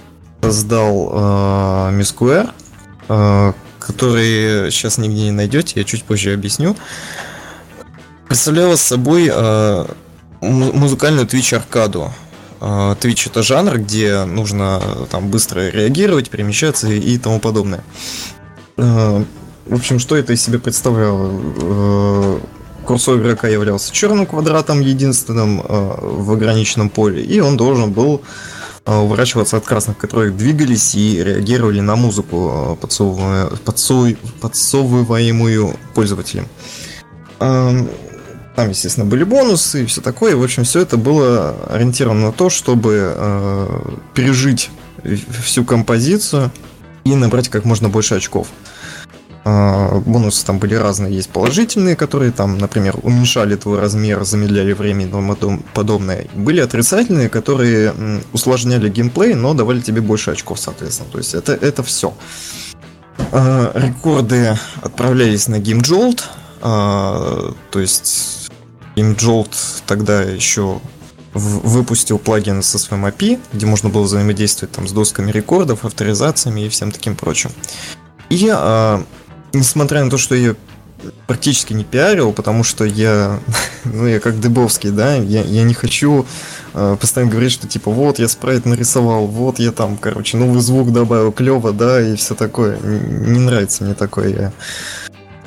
создал 0.42 1.92
Square, 2.02 2.52
э, 3.10 3.54
который 3.80 4.72
сейчас 4.72 4.98
нигде 4.98 5.24
не 5.24 5.32
найдете, 5.32 5.74
я 5.80 5.84
чуть 5.84 6.04
позже 6.04 6.34
объясню. 6.34 6.76
Представляла 8.28 8.76
собой 8.78 9.30
му- 10.42 10.74
музыкальную 10.74 11.28
Twitch-аркаду. 11.28 12.10
Э, 12.64 12.96
Twitch 13.00 13.30
это 13.30 13.44
жанр, 13.44 13.78
где 13.80 14.24
нужно 14.24 14.82
э, 14.82 15.06
там 15.12 15.28
быстро 15.30 15.70
реагировать, 15.70 16.30
перемещаться 16.30 16.88
и, 16.88 17.18
тому 17.18 17.40
подобное. 17.40 17.84
Э, 18.78 19.24
В 19.66 19.76
общем, 19.76 20.00
что 20.00 20.16
это 20.16 20.34
из 20.34 20.42
себя 20.42 20.60
представляло? 20.60 21.30
Э, 21.62 22.40
Курсор 22.86 23.18
игрока 23.18 23.48
являлся 23.48 23.94
черным 23.94 24.26
квадратом, 24.26 24.82
единственным 24.82 25.62
э, 25.62 25.96
в 26.02 26.32
ограниченном 26.32 26.90
поле, 26.90 27.22
и 27.24 27.40
он 27.42 27.58
должен 27.58 27.92
был 27.92 28.22
уворачиваться 28.86 29.56
от 29.56 29.64
красных, 29.66 29.98
которые 29.98 30.32
двигались 30.32 30.94
и 30.96 31.24
реагировали 31.24 31.80
на 31.80 31.96
музыку, 31.96 32.78
э, 32.82 32.86
подсовывая- 32.86 33.50
подсовы- 33.66 34.18
подсовываемую 34.42 35.76
пользователем. 35.96 36.48
Там, 38.56 38.70
естественно, 38.70 39.06
были 39.06 39.24
бонусы 39.24 39.84
и 39.84 39.86
все 39.86 40.02
такое. 40.02 40.36
В 40.36 40.44
общем, 40.44 40.64
все 40.64 40.82
это 40.82 40.96
было 40.98 41.56
ориентировано 41.70 42.28
на 42.28 42.32
то, 42.32 42.50
чтобы 42.50 43.14
э, 43.16 43.82
пережить 44.14 44.70
всю 45.44 45.66
композицию 45.66 46.52
и 47.04 47.16
набрать 47.16 47.50
как 47.50 47.66
можно 47.66 47.90
больше 47.90 48.14
очков. 48.16 48.48
Э, 49.44 50.00
бонусы 50.06 50.46
там 50.46 50.60
были 50.60 50.76
разные. 50.76 51.16
Есть 51.16 51.30
положительные, 51.32 51.96
которые 51.96 52.32
там, 52.32 52.60
например, 52.60 52.96
уменьшали 53.02 53.56
твой 53.56 53.80
размер, 53.80 54.24
замедляли 54.24 54.74
время 54.74 55.06
и 55.06 55.10
тому 55.10 55.34
подоб- 55.34 55.66
подобное. 55.74 56.28
Были 56.36 56.60
отрицательные, 56.60 57.30
которые 57.30 57.94
усложняли 58.34 58.88
геймплей, 58.88 59.34
но 59.34 59.56
давали 59.56 59.82
тебе 59.82 60.02
больше 60.02 60.30
очков, 60.30 60.60
соответственно. 60.60 61.10
То 61.12 61.18
есть 61.18 61.34
это, 61.34 61.54
это 61.54 61.82
все. 61.82 62.14
Рекорды 63.32 64.58
отправлялись 64.82 65.48
на 65.48 65.56
GameJolt. 65.56 66.22
э, 66.62 67.52
то 67.72 67.80
есть 67.80 68.43
GameJolt 68.96 69.54
тогда 69.86 70.22
еще 70.22 70.80
выпустил 71.34 72.20
плагин 72.20 72.62
со 72.62 72.78
своим 72.78 73.06
API, 73.06 73.40
где 73.52 73.66
можно 73.66 73.90
было 73.90 74.04
взаимодействовать 74.04 74.74
там 74.74 74.88
с 74.88 74.92
досками 74.92 75.32
рекордов, 75.32 75.84
авторизациями 75.84 76.62
и 76.62 76.70
всем 76.70 76.92
таким 76.92 77.16
прочим. 77.16 77.52
И 78.30 78.50
а, 78.52 79.04
несмотря 79.52 80.04
на 80.04 80.12
то, 80.12 80.18
что 80.18 80.36
я 80.36 80.56
практически 81.28 81.74
не 81.74 81.84
пиарил, 81.84 82.32
потому 82.34 82.64
что 82.64 82.86
я, 82.86 83.40
ну, 83.84 84.08
я 84.08 84.20
как 84.20 84.40
Дыбовский, 84.40 84.92
да, 84.92 85.16
я, 85.16 85.42
я 85.42 85.64
не 85.64 85.74
хочу 85.74 86.26
э, 86.74 86.98
постоянно 87.00 87.32
говорить, 87.32 87.52
что 87.52 87.68
типа 87.68 87.92
вот 87.92 88.20
я 88.20 88.28
спрайт 88.28 88.66
нарисовал, 88.66 89.28
вот 89.28 89.60
я 89.60 89.72
там, 89.72 89.98
короче, 89.98 90.38
новый 90.38 90.62
звук 90.62 90.92
добавил, 90.94 91.32
клево, 91.32 91.74
да, 91.74 92.02
и 92.02 92.16
все 92.16 92.36
такое. 92.36 92.78
Не, 92.80 93.32
не 93.32 93.40
нравится 93.40 93.84
мне 93.84 93.94
такое. 93.94 94.30
Я, 94.30 94.54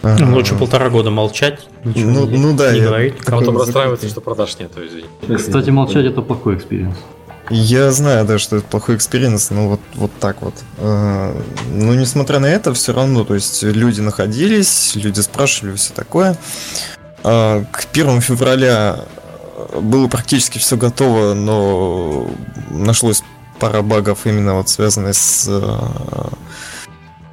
ну, 0.02 0.35
лучше 0.35 0.55
полтора 0.55 0.90
года 0.90 1.10
молчать, 1.10 1.66
ничего 1.85 2.10
ну, 2.10 2.27
не, 2.27 2.39
ну, 2.39 2.56
да, 2.56 2.73
не 2.73 2.81
говорить. 2.81 3.14
А 3.27 3.31
потом 3.31 3.59
расстраиваться, 3.59 4.09
что 4.09 4.20
продаж 4.20 4.59
нет, 4.59 4.73
извини. 4.77 5.36
Кстати, 5.36 5.70
молчать 5.70 6.05
это 6.06 6.23
плохой 6.23 6.56
experience. 6.57 6.97
Я 7.48 7.93
знаю, 7.93 8.24
да, 8.27 8.39
что 8.39 8.56
это 8.56 8.66
плохой 8.66 8.97
experience, 8.97 9.51
но 9.51 9.68
вот, 9.68 9.81
вот 9.94 10.10
так 10.18 10.43
вот. 10.43 10.55
Э, 10.78 11.40
но 11.70 11.94
несмотря 11.94 12.40
на 12.40 12.47
это, 12.47 12.74
все 12.74 12.93
равно, 12.93 13.24
то 13.24 13.35
есть 13.35 13.62
люди 13.62 14.01
находились, 14.01 14.97
люди 14.97 15.20
спрашивали, 15.20 15.77
все 15.77 15.93
такое. 15.94 16.36
Э, 17.23 17.64
к 17.70 17.86
первому 17.86 18.20
февраля 18.20 19.05
было 19.81 20.09
практически 20.09 20.59
все 20.59 20.77
готово, 20.77 21.35
но 21.35 22.28
нашлось 22.70 23.23
пара 23.60 23.82
багов 23.82 24.27
именно 24.27 24.56
вот 24.56 24.68
связанных 24.68 25.14
с 25.14 25.48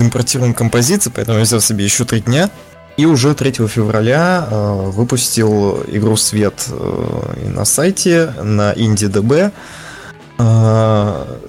э, 0.03 0.05
импортированием 0.05 0.53
композиции, 0.53 1.11
поэтому 1.13 1.37
я 1.37 1.43
взял 1.43 1.61
себе 1.61 1.83
еще 1.83 2.05
три 2.05 2.21
дня. 2.21 2.49
И 2.95 3.05
уже 3.05 3.33
3 3.33 3.67
февраля 3.67 4.47
э, 4.49 4.89
выпустил 4.91 5.83
игру 5.87 6.15
«Свет» 6.15 6.67
э, 6.69 7.49
на 7.49 7.65
сайте, 7.65 8.33
на 8.41 8.73
IndieDB. 8.73 9.51
А, 10.37 11.39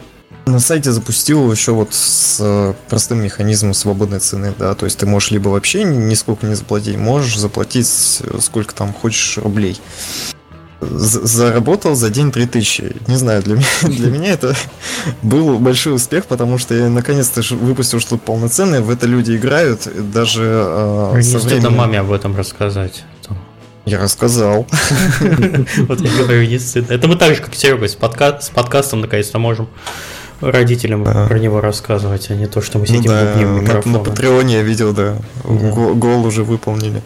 на 0.46 0.58
сайте 0.58 0.92
запустил 0.92 1.50
еще 1.50 1.72
вот 1.72 1.94
с 1.94 2.38
э, 2.40 2.74
простым 2.88 3.22
механизмом 3.22 3.74
свободной 3.74 4.20
цены, 4.20 4.54
да, 4.58 4.74
то 4.74 4.84
есть 4.84 4.98
ты 4.98 5.06
можешь 5.06 5.30
либо 5.30 5.48
вообще 5.48 5.84
нисколько 5.84 6.46
не 6.46 6.54
заплатить, 6.54 6.96
можешь 6.96 7.38
заплатить 7.38 8.20
э, 8.22 8.38
сколько 8.40 8.74
там 8.74 8.92
хочешь 8.92 9.38
рублей. 9.38 9.80
Заработал 10.90 11.94
за 11.94 12.10
день 12.10 12.32
3000. 12.32 12.96
Не 13.06 13.16
знаю, 13.16 13.42
для 13.42 13.56
меня, 13.56 13.66
для 13.82 14.10
меня 14.10 14.32
это 14.32 14.54
был 15.22 15.58
большой 15.58 15.94
успех, 15.94 16.26
потому 16.26 16.58
что 16.58 16.74
я 16.74 16.88
наконец-то 16.88 17.42
выпустил 17.54 18.00
что-то 18.00 18.18
полноценное, 18.18 18.80
в 18.80 18.90
это 18.90 19.06
люди 19.06 19.36
играют, 19.36 19.88
даже 20.12 20.42
э, 20.44 21.22
со 21.22 21.38
временем... 21.38 21.74
маме 21.74 22.00
об 22.00 22.12
этом 22.12 22.36
рассказать. 22.36 23.04
Я 23.84 23.98
рассказал. 23.98 24.66
Вот 25.88 26.00
я 26.00 26.10
говорю, 26.18 26.40
единственное. 26.40 26.88
Это 26.88 27.06
мы 27.06 27.16
так 27.16 27.34
же, 27.34 27.42
как 27.42 27.54
Серега, 27.54 27.86
с, 27.86 27.94
подка... 27.94 28.40
с 28.40 28.48
подкастом 28.48 29.02
наконец-то 29.02 29.38
можем 29.38 29.68
родителям 30.40 31.04
да. 31.04 31.26
про 31.26 31.38
него 31.38 31.60
рассказывать, 31.60 32.30
а 32.30 32.34
не 32.34 32.46
то, 32.46 32.60
что 32.60 32.78
мы 32.78 32.86
сидим 32.86 33.12
ну, 33.12 33.62
да, 33.66 33.82
на, 33.84 33.92
на 33.92 33.98
Патреоне 33.98 34.54
я 34.54 34.62
видел, 34.62 34.92
да. 34.92 35.16
да. 35.44 35.50
Гол 35.50 36.26
уже 36.26 36.44
выполнили. 36.44 37.02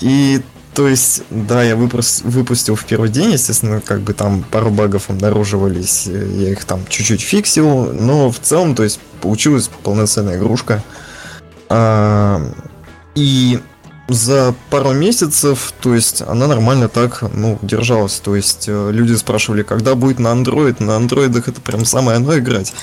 И 0.00 0.40
то 0.74 0.88
есть, 0.88 1.22
да, 1.30 1.62
я 1.62 1.76
выпустил 1.76 2.74
в 2.74 2.84
первый 2.84 3.08
день, 3.08 3.32
естественно, 3.32 3.80
как 3.80 4.00
бы 4.00 4.12
там 4.12 4.42
пару 4.42 4.70
багов 4.70 5.08
обнаруживались, 5.08 6.06
я 6.06 6.50
их 6.50 6.64
там 6.64 6.80
чуть-чуть 6.88 7.20
фиксил, 7.20 7.92
но 7.92 8.30
в 8.30 8.38
целом, 8.40 8.74
то 8.74 8.82
есть, 8.82 9.00
получилась 9.20 9.70
полноценная 9.82 10.36
игрушка. 10.36 10.82
А, 11.68 12.42
и 13.14 13.60
за 14.08 14.54
пару 14.70 14.92
месяцев, 14.92 15.72
то 15.80 15.94
есть 15.94 16.22
она 16.22 16.46
нормально 16.46 16.88
так, 16.88 17.22
ну, 17.32 17.58
держалась. 17.62 18.20
То 18.20 18.36
есть 18.36 18.64
э, 18.68 18.90
люди 18.92 19.14
спрашивали, 19.14 19.62
когда 19.62 19.94
будет 19.94 20.18
на 20.18 20.28
Android. 20.28 20.82
На 20.82 20.96
андроидах 20.96 21.48
это 21.48 21.60
прям 21.60 21.84
самое 21.84 22.18
оно 22.18 22.36
играть. 22.38 22.74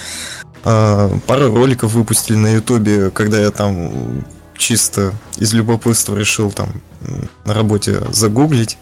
А, 0.63 1.11
пару 1.27 1.53
роликов 1.53 1.93
выпустили 1.93 2.38
на 2.38 2.53
Ютубе, 2.55 3.11
когда 3.11 3.39
я 3.39 3.51
там 3.51 4.23
чисто 4.62 5.14
из 5.38 5.54
любопытства 5.54 6.16
решил 6.16 6.52
там 6.52 6.70
на 7.46 7.54
работе 7.54 8.00
загуглить. 8.12 8.78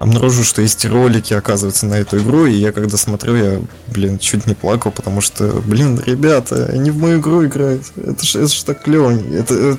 Обнаружил, 0.00 0.42
что 0.42 0.60
есть 0.60 0.84
ролики, 0.84 1.32
оказывается, 1.32 1.86
на 1.86 1.94
эту 1.94 2.18
игру, 2.18 2.46
и 2.46 2.52
я 2.52 2.72
когда 2.72 2.96
смотрю, 2.96 3.36
я, 3.36 3.60
блин, 3.86 4.18
чуть 4.18 4.46
не 4.46 4.54
плакал, 4.54 4.90
потому 4.90 5.20
что, 5.20 5.62
блин, 5.64 6.02
ребята, 6.04 6.66
они 6.66 6.90
в 6.90 6.98
мою 6.98 7.20
игру 7.20 7.46
играют. 7.46 7.84
Это 7.96 8.26
ж, 8.26 8.34
это 8.34 8.48
ж 8.48 8.62
так 8.64 8.82
клево. 8.82 9.12
Это, 9.12 9.78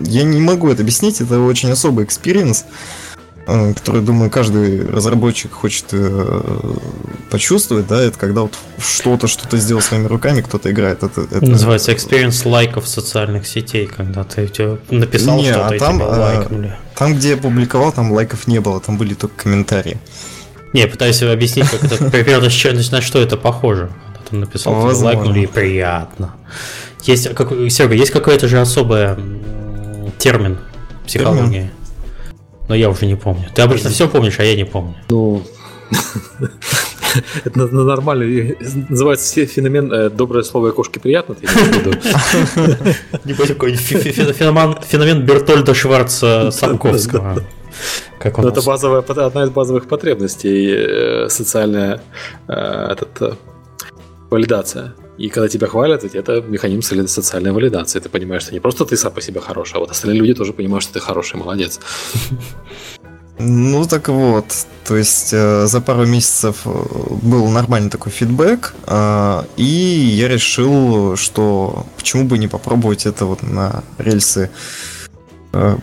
я 0.00 0.24
не 0.24 0.40
могу 0.40 0.68
это 0.68 0.82
объяснить, 0.82 1.20
это 1.20 1.38
очень 1.38 1.70
особый 1.70 2.06
экспириенс, 2.06 2.64
э, 2.64 2.64
который, 3.46 4.02
думаю, 4.02 4.30
каждый 4.30 4.86
разработчик 4.88 5.52
хочет 5.52 5.86
э, 5.92 6.74
почувствовать, 7.30 7.88
да, 7.88 8.00
это 8.00 8.18
когда 8.18 8.42
вот 8.42 8.54
что-то, 8.78 9.26
что-то 9.26 9.56
сделал 9.56 9.82
своими 9.82 10.06
руками, 10.06 10.42
кто-то 10.42 10.70
играет. 10.70 11.02
Это, 11.02 11.22
это 11.22 11.44
Называется 11.44 11.92
experience 11.92 12.48
лайков 12.48 12.86
социальных 12.86 13.46
сетей, 13.46 13.86
когда 13.86 14.22
ты 14.24 14.48
написал 14.90 15.38
не, 15.38 15.50
что-то 15.50 15.74
а 15.74 15.78
там, 15.78 15.96
и 15.96 15.98
тебя 15.98 16.06
лайкнули. 16.06 16.76
Там, 16.94 17.14
где 17.14 17.30
я 17.30 17.36
публиковал, 17.36 17.92
там 17.92 18.12
лайков 18.12 18.46
не 18.46 18.60
было, 18.60 18.80
там 18.80 18.96
были 18.96 19.14
только 19.14 19.42
комментарии. 19.42 19.98
Не, 20.72 20.86
пытаюсь 20.86 21.22
объяснить, 21.22 21.68
как 21.68 21.84
это 21.84 22.10
примерно 22.10 22.48
на 22.90 23.00
что 23.00 23.20
это 23.20 23.36
похоже. 23.36 23.90
Ты 24.30 24.36
написал, 24.36 24.82
тебе 24.82 24.94
лайкнули 24.94 25.40
и 25.40 25.46
приятно. 25.46 26.34
Есть, 27.02 27.34
как, 27.34 27.50
Серега, 27.50 27.94
есть 27.94 28.12
какое-то 28.12 28.46
же 28.46 28.60
особое 28.60 29.18
термин 30.18 30.58
психологии. 31.04 31.50
Термин? 31.50 31.70
Но 32.72 32.76
я 32.76 32.88
уже 32.88 33.04
не 33.04 33.16
помню. 33.16 33.44
Ты 33.54 33.60
обычно 33.60 33.90
все 33.90 34.08
помнишь, 34.08 34.40
а 34.40 34.44
я 34.44 34.56
не 34.56 34.64
помню. 34.64 34.94
Ну, 35.10 35.42
это 37.44 37.66
нормально. 37.66 38.54
Называется 38.88 39.44
феномен 39.44 39.92
э, 39.92 40.08
«доброе 40.08 40.42
слово 40.42 40.68
и 40.68 40.72
кошки 40.72 40.98
приятно». 40.98 41.36
Не 43.26 43.34
помню, 43.34 43.54
какой 43.54 43.74
феномен 43.74 45.26
Бертольда 45.26 45.74
Шварца 45.74 46.50
Самковского. 46.50 47.44
Как 48.18 48.38
он 48.38 48.46
это 48.46 48.62
базовая, 48.62 49.00
одна 49.00 49.44
из 49.44 49.50
базовых 49.50 49.86
потребностей 49.86 50.72
э, 50.74 51.28
социальная 51.28 52.00
э, 52.48 52.54
этот, 52.54 53.38
валидация. 54.30 54.94
И 55.22 55.28
когда 55.28 55.48
тебя 55.48 55.68
хвалят, 55.68 56.02
это 56.02 56.40
механизм 56.42 56.82
социальной 57.06 57.52
валидации. 57.52 58.00
Ты 58.00 58.08
понимаешь, 58.08 58.42
что 58.42 58.52
не 58.52 58.58
просто 58.58 58.84
ты 58.84 58.96
сам 58.96 59.12
по 59.12 59.20
себе 59.20 59.40
хороший, 59.40 59.76
а 59.76 59.78
вот 59.78 59.92
остальные 59.92 60.18
люди 60.18 60.34
тоже 60.34 60.52
понимают, 60.52 60.82
что 60.82 60.94
ты 60.94 60.98
хороший, 60.98 61.36
молодец. 61.36 61.78
Ну 63.38 63.84
так 63.84 64.08
вот, 64.08 64.46
то 64.84 64.96
есть 64.96 65.32
э, 65.32 65.66
за 65.66 65.80
пару 65.80 66.06
месяцев 66.06 66.62
э, 66.64 66.70
был 67.22 67.46
нормальный 67.48 67.88
такой 67.88 68.10
фидбэк, 68.10 68.74
э, 68.84 69.42
и 69.56 69.62
я 69.64 70.26
решил, 70.26 71.16
что 71.16 71.86
почему 71.96 72.24
бы 72.24 72.36
не 72.36 72.48
попробовать 72.48 73.06
это 73.06 73.24
вот 73.24 73.44
на 73.44 73.84
рельсы 73.98 74.50
э, 75.52 75.76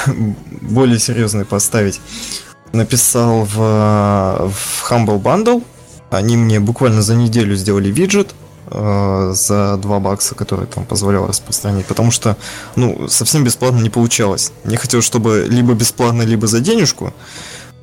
более 0.62 0.98
серьезные 0.98 1.44
поставить. 1.44 2.00
Написал 2.72 3.44
в, 3.44 3.56
в 3.56 4.90
Humble 4.90 5.22
Bundle, 5.22 5.62
они 6.10 6.38
мне 6.38 6.60
буквально 6.60 7.02
за 7.02 7.14
неделю 7.14 7.56
сделали 7.56 7.90
виджет, 7.90 8.34
Э, 8.68 9.32
за 9.32 9.76
2 9.76 10.00
бакса, 10.00 10.34
который 10.34 10.66
там 10.66 10.84
позволял 10.84 11.26
распространить, 11.26 11.86
потому 11.86 12.10
что, 12.10 12.36
ну, 12.74 13.06
совсем 13.08 13.44
бесплатно 13.44 13.78
не 13.78 13.90
получалось. 13.90 14.52
Мне 14.64 14.76
хотелось, 14.76 15.04
чтобы 15.04 15.46
либо 15.48 15.74
бесплатно, 15.74 16.22
либо 16.22 16.46
за 16.48 16.60
денежку, 16.60 17.14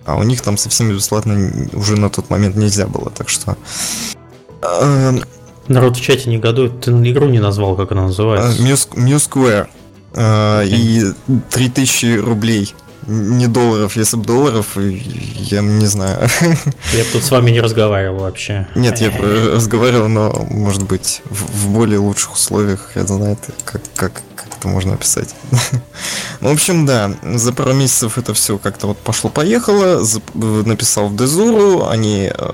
а 0.06 0.18
у 0.18 0.24
них 0.24 0.42
там 0.42 0.58
совсем 0.58 0.90
бесплатно 0.90 1.52
уже 1.74 1.96
на 1.96 2.10
тот 2.10 2.30
момент 2.30 2.56
нельзя 2.58 2.88
было, 2.88 3.10
так 3.12 3.30
что... 3.30 3.56
Э, 4.62 5.14
Народ 5.70 5.96
в 5.96 6.02
чате 6.02 6.30
негодует, 6.30 6.82
ты 6.82 6.92
игру 6.92 7.28
не 7.28 7.40
назвал, 7.40 7.78
как 7.78 7.94
она 7.94 8.04
называется. 8.04 8.62
Mew 8.62 9.16
Square. 9.16 9.68
Э, 10.16 10.66
и 10.66 11.14
3000 11.50 12.18
рублей 12.18 12.76
не 13.08 13.48
долларов, 13.48 13.96
если 13.96 14.18
бы 14.18 14.26
долларов, 14.26 14.78
я 14.78 15.62
не 15.62 15.86
знаю. 15.86 16.28
Я 16.94 17.04
бы 17.04 17.10
тут 17.12 17.24
с 17.24 17.32
вами 17.32 17.52
не 17.52 17.62
разговаривал 17.62 18.20
вообще. 18.20 18.68
Нет, 18.76 19.00
я 19.00 19.12
разговаривал, 19.54 20.08
но, 20.08 20.46
может 20.50 20.84
быть, 20.84 21.22
в, 21.26 21.66
в 21.66 21.70
более 21.70 22.00
лучших 22.00 22.34
условиях, 22.34 22.92
я 22.96 23.06
знаю, 23.06 23.38
как, 23.66 23.82
как, 23.96 24.22
как 24.36 24.48
это 24.58 24.68
можно 24.68 24.94
описать. 24.94 25.36
ну, 26.42 26.50
в 26.50 26.54
общем, 26.54 26.86
да, 26.86 27.12
за 27.24 27.54
пару 27.54 27.74
месяцев 27.74 28.18
это 28.18 28.34
все 28.34 28.58
как-то 28.58 28.88
вот 28.88 28.98
пошло-поехало, 28.98 30.04
написал 30.34 31.10
в 31.10 31.16
Дезуру, 31.16 31.88
они 31.88 32.32
э, 32.34 32.54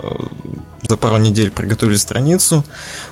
за 0.90 0.98
пару 0.98 1.18
недель 1.18 1.52
приготовили 1.52 1.98
страницу, 1.98 2.66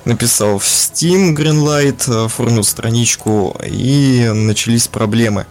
написал 0.04 0.58
в 0.58 0.64
Steam 0.64 1.36
Greenlight, 1.36 2.24
оформил 2.24 2.64
страничку, 2.64 3.56
и 3.64 4.30
начались 4.34 4.88
проблемы. 4.88 5.46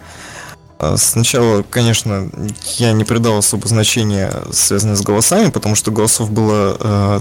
Сначала, 0.97 1.63
конечно, 1.63 2.29
я 2.77 2.91
не 2.93 3.03
придал 3.03 3.37
особо 3.37 3.67
значения, 3.67 4.31
связанное 4.51 4.95
с 4.95 5.01
голосами, 5.01 5.49
потому 5.49 5.75
что 5.75 5.91
голосов 5.91 6.31
было, 6.31 6.77
э, 6.79 7.19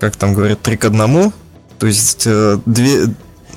как 0.00 0.16
там 0.16 0.34
говорят, 0.34 0.60
три 0.60 0.76
к 0.76 0.84
одному. 0.84 1.32
То 1.78 1.86
есть 1.86 2.24
э, 2.26 2.58
две, 2.66 3.06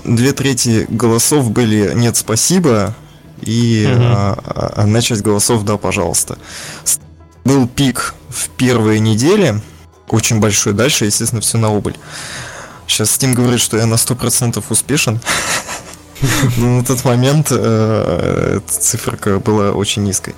две 0.06 0.32
трети 0.34 0.86
голосов 0.90 1.52
были 1.52 1.92
«нет, 1.94 2.16
спасибо», 2.16 2.96
и 3.42 3.90
угу. 3.92 4.40
одна 4.76 5.02
часть 5.02 5.22
голосов 5.22 5.64
«да, 5.64 5.78
пожалуйста». 5.78 6.38
Был 7.44 7.68
пик 7.68 8.14
в 8.30 8.50
первые 8.50 9.00
недели, 9.00 9.60
очень 10.08 10.40
большой. 10.40 10.74
Дальше, 10.74 11.06
естественно, 11.06 11.42
все 11.42 11.58
на 11.58 11.72
убыль. 11.72 11.98
Сейчас 12.86 13.18
Steam 13.18 13.34
говорит, 13.34 13.60
что 13.60 13.78
я 13.78 13.86
на 13.86 13.96
100% 13.96 14.64
успешен. 14.70 15.20
Но 16.58 16.78
на 16.78 16.84
тот 16.84 17.04
момент 17.06 17.48
э, 17.52 18.60
циферка 18.68 19.40
была 19.40 19.72
очень 19.72 20.04
низкой. 20.04 20.36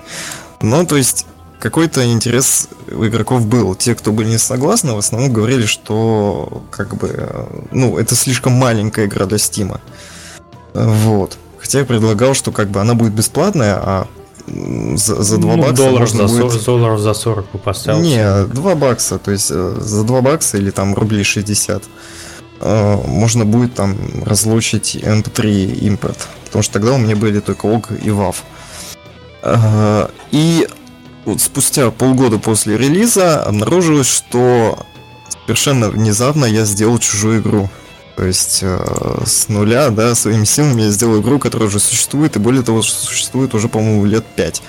Но, 0.62 0.86
то 0.86 0.96
есть, 0.96 1.26
какой-то 1.60 2.06
интерес 2.06 2.70
у 2.92 3.06
игроков 3.06 3.46
был. 3.46 3.76
Те, 3.76 3.96
кто 3.96 4.12
были 4.12 4.30
не 4.30 4.38
согласны, 4.38 4.94
в 4.94 4.98
основном 4.98 5.32
говорили, 5.32 5.66
что 5.66 6.64
как 6.72 6.96
бы, 6.96 7.48
ну, 7.72 7.98
это 7.98 8.16
слишком 8.16 8.54
маленькая 8.54 9.06
игра 9.06 9.26
для 9.26 9.38
Стима. 9.38 9.80
Вот. 10.74 11.38
Хотя 11.60 11.80
я 11.80 11.86
предлагал, 11.86 12.34
что 12.34 12.52
как 12.52 12.70
бы 12.70 12.82
она 12.82 12.94
будет 12.94 13.14
бесплатная, 13.14 13.76
а 13.76 14.08
за, 14.48 15.24
за 15.24 15.38
2 15.38 15.56
ну, 15.56 15.62
бакса 15.62 15.76
долларов 15.76 16.00
можно 16.14 16.28
за, 16.28 16.44
будет... 16.44 16.66
долларов 16.66 17.00
за 17.00 17.14
40 17.14 17.52
бы 17.52 17.60
поставил. 17.60 18.02
Не, 18.02 18.46
2 18.46 18.76
бакса, 18.76 19.18
то 19.18 19.32
есть 19.32 19.50
э, 19.50 19.78
за 19.80 20.04
2 20.04 20.22
бакса 20.22 20.58
или 20.58 20.70
там 20.70 20.94
рублей 20.94 21.24
60 21.24 21.82
э, 21.82 21.86
можно 22.64 23.46
будет 23.46 23.76
там 23.76 23.98
разлучить 24.26 24.96
MP3 24.96 25.80
импорт. 25.80 26.28
Потому 26.46 26.64
что 26.64 26.74
тогда 26.74 26.94
у 26.94 26.98
меня 26.98 27.16
были 27.16 27.40
только 27.40 27.68
OG 27.68 28.02
и 28.04 28.10
WAV. 28.10 28.36
Э, 29.44 30.08
и 30.32 30.68
вот 31.26 31.42
спустя 31.42 31.92
полгода 31.92 32.38
после 32.38 32.78
релиза 32.78 33.44
обнаружилось, 33.44 34.08
что 34.08 34.86
совершенно 35.46 35.90
внезапно 35.90 36.46
я 36.46 36.66
сделал 36.66 37.00
чужую 37.00 37.42
игру. 37.42 37.70
То 38.16 38.26
есть 38.26 38.60
э, 38.62 39.24
с 39.26 39.50
нуля, 39.50 39.90
да, 39.90 40.14
своими 40.16 40.46
силами 40.46 40.84
я 40.84 40.90
сделал 40.90 41.22
игру, 41.22 41.40
которая 41.40 41.68
уже 41.68 41.80
существует, 41.80 42.36
и 42.36 42.40
более 42.40 42.62
того, 42.62 42.82
существует 42.84 43.56
уже, 43.56 43.70
по-моему, 43.70 44.06
лет 44.06 44.26
5. 44.36 44.62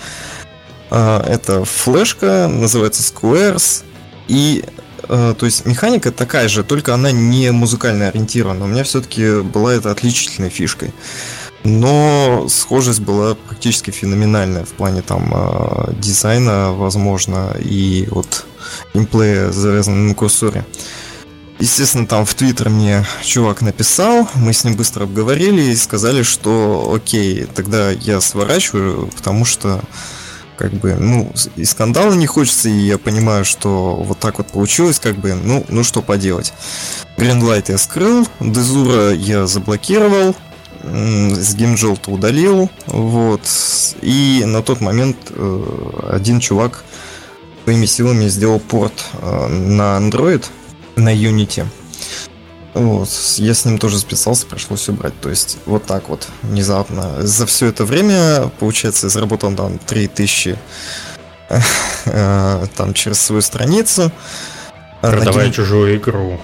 Э, 0.91 1.23
это 1.27 1.65
флешка, 1.65 2.49
называется 2.49 3.03
Squares, 3.03 3.85
и 4.29 4.65
э, 4.65 4.81
то 5.09 5.47
есть 5.47 5.67
механика 5.67 6.11
такая 6.11 6.49
же, 6.49 6.65
только 6.65 6.95
она 6.95 7.11
не 7.13 7.51
музыкально 7.53 8.09
ориентирована. 8.09 8.65
У 8.65 8.69
меня 8.69 8.85
все-таки 8.85 9.41
была 9.41 9.75
это 9.75 9.91
отличительной 9.91 10.51
фишкой. 10.51 10.93
Но 11.65 12.47
схожесть 12.51 13.01
была 13.01 13.35
практически 13.35 13.91
феноменальная 13.91 14.67
в 14.67 14.73
плане 14.73 15.01
там 15.01 15.33
э, 15.35 15.95
дизайна, 15.95 16.73
возможно, 16.73 17.57
и 17.59 18.07
вот 18.11 18.45
геймплея, 18.93 19.51
завязанного 19.51 20.09
на 20.09 20.15
курсоре. 20.15 20.67
Естественно, 21.59 22.07
там 22.07 22.27
в 22.27 22.35
Твиттер 22.35 22.69
мне 22.69 23.07
чувак 23.23 23.63
написал, 23.63 24.29
мы 24.35 24.53
с 24.53 24.65
ним 24.65 24.77
быстро 24.77 25.05
обговорили 25.05 25.63
и 25.63 25.77
сказали, 25.77 26.23
что 26.23 26.93
окей, 26.95 27.47
тогда 27.47 27.91
я 27.93 28.21
сворачиваю, 28.21 29.07
потому 29.17 29.47
что 29.47 29.81
как 30.57 30.73
бы, 30.73 30.95
ну, 30.95 31.33
и 31.57 31.65
скандала 31.65 32.13
не 32.15 32.27
хочется, 32.27 32.69
и 32.69 32.73
я 32.73 32.99
понимаю, 32.99 33.45
что 33.45 33.97
вот 33.97 34.19
так 34.19 34.39
вот 34.39 34.49
получилось, 34.49 34.99
как 34.99 35.17
бы, 35.17 35.35
ну, 35.35 35.65
ну 35.69 35.85
что 35.85 36.03
поделать. 36.03 36.53
Greenlight 37.17 37.67
я 37.69 37.79
скрыл, 37.79 38.27
Дезура 38.41 39.13
я 39.13 39.47
заблокировал, 39.47 40.35
с 40.83 41.55
геймджелта 41.55 42.11
удалил, 42.11 42.71
вот, 42.87 43.41
и 44.03 44.43
на 44.47 44.63
тот 44.63 44.81
момент 44.81 45.17
э, 45.31 46.09
один 46.11 46.41
чувак 46.41 46.85
своими 47.65 47.87
силами 47.87 48.29
сделал 48.29 48.61
порт 48.61 49.05
э, 49.15 49.47
на 49.49 49.99
Android, 49.99 50.45
на 50.97 51.15
Unity. 51.15 51.67
Вот, 52.75 53.09
я 53.37 53.55
с 53.55 53.65
ним 53.65 53.79
тоже 53.79 53.99
списался, 53.99 54.47
пришлось 54.47 54.89
убрать. 54.89 55.19
То 55.21 55.31
есть, 55.31 55.59
вот 55.65 55.85
так 55.85 56.09
вот, 56.09 56.27
внезапно. 56.43 57.25
За 57.25 57.47
все 57.47 57.67
это 57.67 57.85
время, 57.85 58.51
получается, 58.59 59.09
заработал 59.09 59.55
там 59.55 59.79
3000 59.79 60.59
э, 62.07 62.67
там 62.77 62.95
через 62.95 63.21
свою 63.21 63.43
страницу. 63.43 64.11
Продавай 65.01 65.53
чужую 65.53 65.97
игру. 65.97 66.41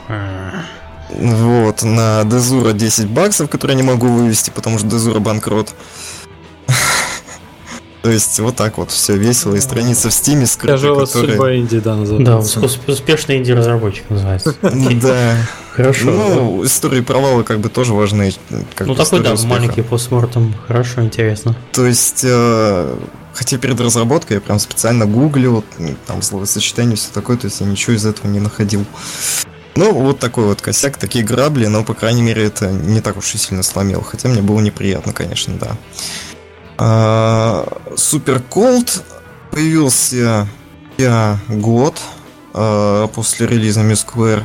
Вот, 1.19 1.83
на 1.83 2.23
Дезура 2.25 2.73
10 2.73 3.09
баксов, 3.09 3.51
которые 3.51 3.77
я 3.77 3.83
не 3.83 3.89
могу 3.89 4.07
вывести, 4.07 4.51
потому 4.51 4.79
что 4.79 4.87
Дезура 4.87 5.19
банкрот. 5.19 5.75
То 8.03 8.11
есть 8.11 8.39
вот 8.39 8.57
так 8.57 8.79
вот 8.79 8.91
все 8.93 9.17
весело 9.17 9.57
и 9.57 9.61
страница 9.61 10.09
в 10.09 10.15
Стиме 10.15 10.47
скрыта, 10.47 10.77
Тяжелая 10.77 11.07
которые... 11.07 11.33
судьба 11.33 11.57
инди, 11.57 11.81
да, 11.81 11.97
называется. 11.97 12.61
Да, 12.61 12.93
успешный 12.93 13.39
инди-разработчик 13.39 14.09
называется. 14.09 14.55
Да. 14.63 15.37
Хорошо. 15.73 16.11
Ну, 16.11 16.65
истории 16.65 17.01
провала 17.01 17.43
как 17.43 17.61
бы 17.61 17.69
тоже 17.69 17.95
важны. 17.95 18.33
ну, 18.51 18.95
такой, 18.95 19.21
да, 19.21 19.35
маленький 19.45 19.83
постмортом. 19.83 20.55
Хорошо, 20.67 21.03
интересно. 21.03 21.55
То 21.73 21.87
есть, 21.87 22.25
э, 22.25 22.99
хотя 23.33 23.59
перед 23.59 23.81
разработкой 23.81 24.37
я 24.37 24.41
прям 24.41 24.59
специально 24.59 25.07
гуглил, 25.07 25.65
там 26.07 26.23
словосочетание, 26.23 26.97
все 26.97 27.11
такое, 27.13 27.37
то 27.37 27.47
есть 27.47 27.61
я 27.61 27.67
ничего 27.67 27.95
из 27.95 28.05
этого 28.05 28.29
не 28.29 28.41
находил. 28.41 28.85
Ну, 29.77 29.93
вот 29.93 30.19
такой 30.19 30.45
вот 30.47 30.61
косяк, 30.61 30.97
такие 30.97 31.25
грабли, 31.25 31.67
но, 31.67 31.85
по 31.85 31.95
крайней 31.95 32.23
мере, 32.23 32.45
это 32.45 32.71
не 32.71 33.01
так 33.01 33.17
уж 33.17 33.35
и 33.35 33.39
сильно 33.39 33.63
сломил. 33.63 34.03
Хотя 34.03 34.29
мне 34.29 34.43
было 34.43 34.61
неприятно, 34.61 35.13
конечно, 35.13 35.55
да. 36.77 37.65
Супер 37.97 38.41
Колд 38.41 39.03
появился 39.51 40.49
я 41.01 41.39
год 41.49 41.99
а, 42.53 43.07
после 43.09 43.47
релиза 43.47 43.81
Miss 43.81 44.07
Square, 44.07 44.45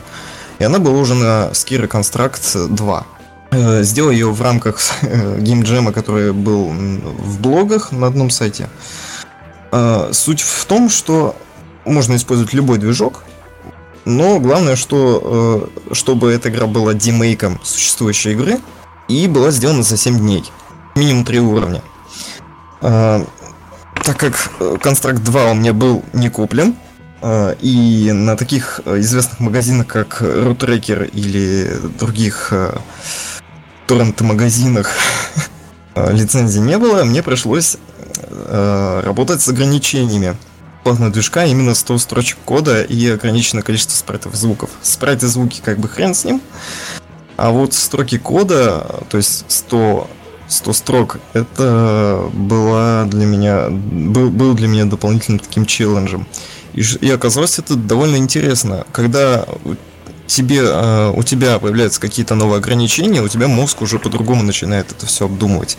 и 0.59 0.63
она 0.63 0.79
была 0.79 0.99
уже 0.99 1.15
на 1.15 1.49
Skira 1.51 1.87
Construct 1.87 2.67
2. 2.67 3.05
Э, 3.51 3.83
сделал 3.83 4.11
ее 4.11 4.31
в 4.31 4.41
рамках 4.41 4.79
геймджема, 5.01 5.91
который 5.91 6.33
был 6.33 6.69
в 6.69 7.39
блогах 7.39 7.91
на 7.91 8.07
одном 8.07 8.29
сайте. 8.29 8.69
А, 9.71 10.09
суть 10.11 10.41
в 10.41 10.65
том, 10.65 10.89
что 10.89 11.35
можно 11.85 12.15
использовать 12.15 12.53
любой 12.53 12.77
движок, 12.77 13.23
но 14.05 14.39
главное, 14.39 14.75
что 14.75 15.69
э, 15.89 15.93
чтобы 15.93 16.31
эта 16.31 16.49
игра 16.49 16.67
была 16.67 16.93
демейком 16.93 17.59
существующей 17.63 18.31
игры 18.31 18.59
и 19.07 19.27
была 19.27 19.51
сделана 19.51 19.83
за 19.83 19.97
7 19.97 20.17
дней. 20.17 20.43
Минимум 20.95 21.25
3 21.25 21.39
уровня. 21.39 21.81
Так 22.81 24.17
как 24.17 24.33
Construct 24.59 25.19
2 25.19 25.51
у 25.51 25.53
меня 25.55 25.73
был 25.73 26.03
не 26.13 26.29
куплен, 26.29 26.75
и 27.61 28.11
на 28.13 28.37
таких 28.37 28.81
известных 28.85 29.39
магазинах, 29.39 29.87
как 29.87 30.21
RootRacker 30.21 31.09
или 31.09 31.71
других 31.97 32.53
торрент-магазинах 33.87 34.91
лицензии 35.95 36.59
не 36.59 36.77
было, 36.77 37.03
мне 37.03 37.23
пришлось 37.23 37.77
работать 38.47 39.41
с 39.41 39.47
ограничениями 39.47 40.35
платного 40.83 41.11
движка 41.11 41.45
именно 41.45 41.73
100 41.73 41.97
строчек 41.97 42.37
кода 42.45 42.83
и 42.83 43.09
ограниченное 43.09 43.63
количество 43.63 43.95
спрайтов 43.95 44.35
звуков. 44.35 44.69
Спрайты 44.83 45.25
звуки 45.27 45.61
как 45.65 45.79
бы 45.79 45.89
хрен 45.89 46.13
с 46.13 46.25
ним, 46.25 46.41
а 47.37 47.49
вот 47.49 47.73
строки 47.73 48.19
кода, 48.19 49.03
то 49.09 49.17
есть 49.17 49.45
100 49.47 50.07
100 50.47 50.73
строк, 50.73 51.17
это 51.33 52.29
была 52.33 53.05
для 53.05 53.25
меня, 53.25 53.69
был, 53.69 54.29
был 54.29 54.53
для 54.53 54.67
меня 54.67 54.85
дополнительным 54.85 55.39
таким 55.39 55.65
челленджем. 55.65 56.27
И, 56.75 56.83
и 57.01 57.09
оказалось 57.09 57.57
это 57.57 57.75
довольно 57.75 58.17
интересно. 58.17 58.85
Когда 58.91 59.45
тебе, 60.27 60.59
э, 60.61 61.13
у 61.15 61.23
тебя 61.23 61.57
появляются 61.59 62.01
какие-то 62.01 62.35
новые 62.35 62.57
ограничения, 62.57 63.21
у 63.21 63.27
тебя 63.27 63.47
мозг 63.47 63.81
уже 63.81 63.97
по-другому 63.97 64.43
начинает 64.43 64.91
это 64.91 65.05
все 65.05 65.25
обдумывать. 65.25 65.77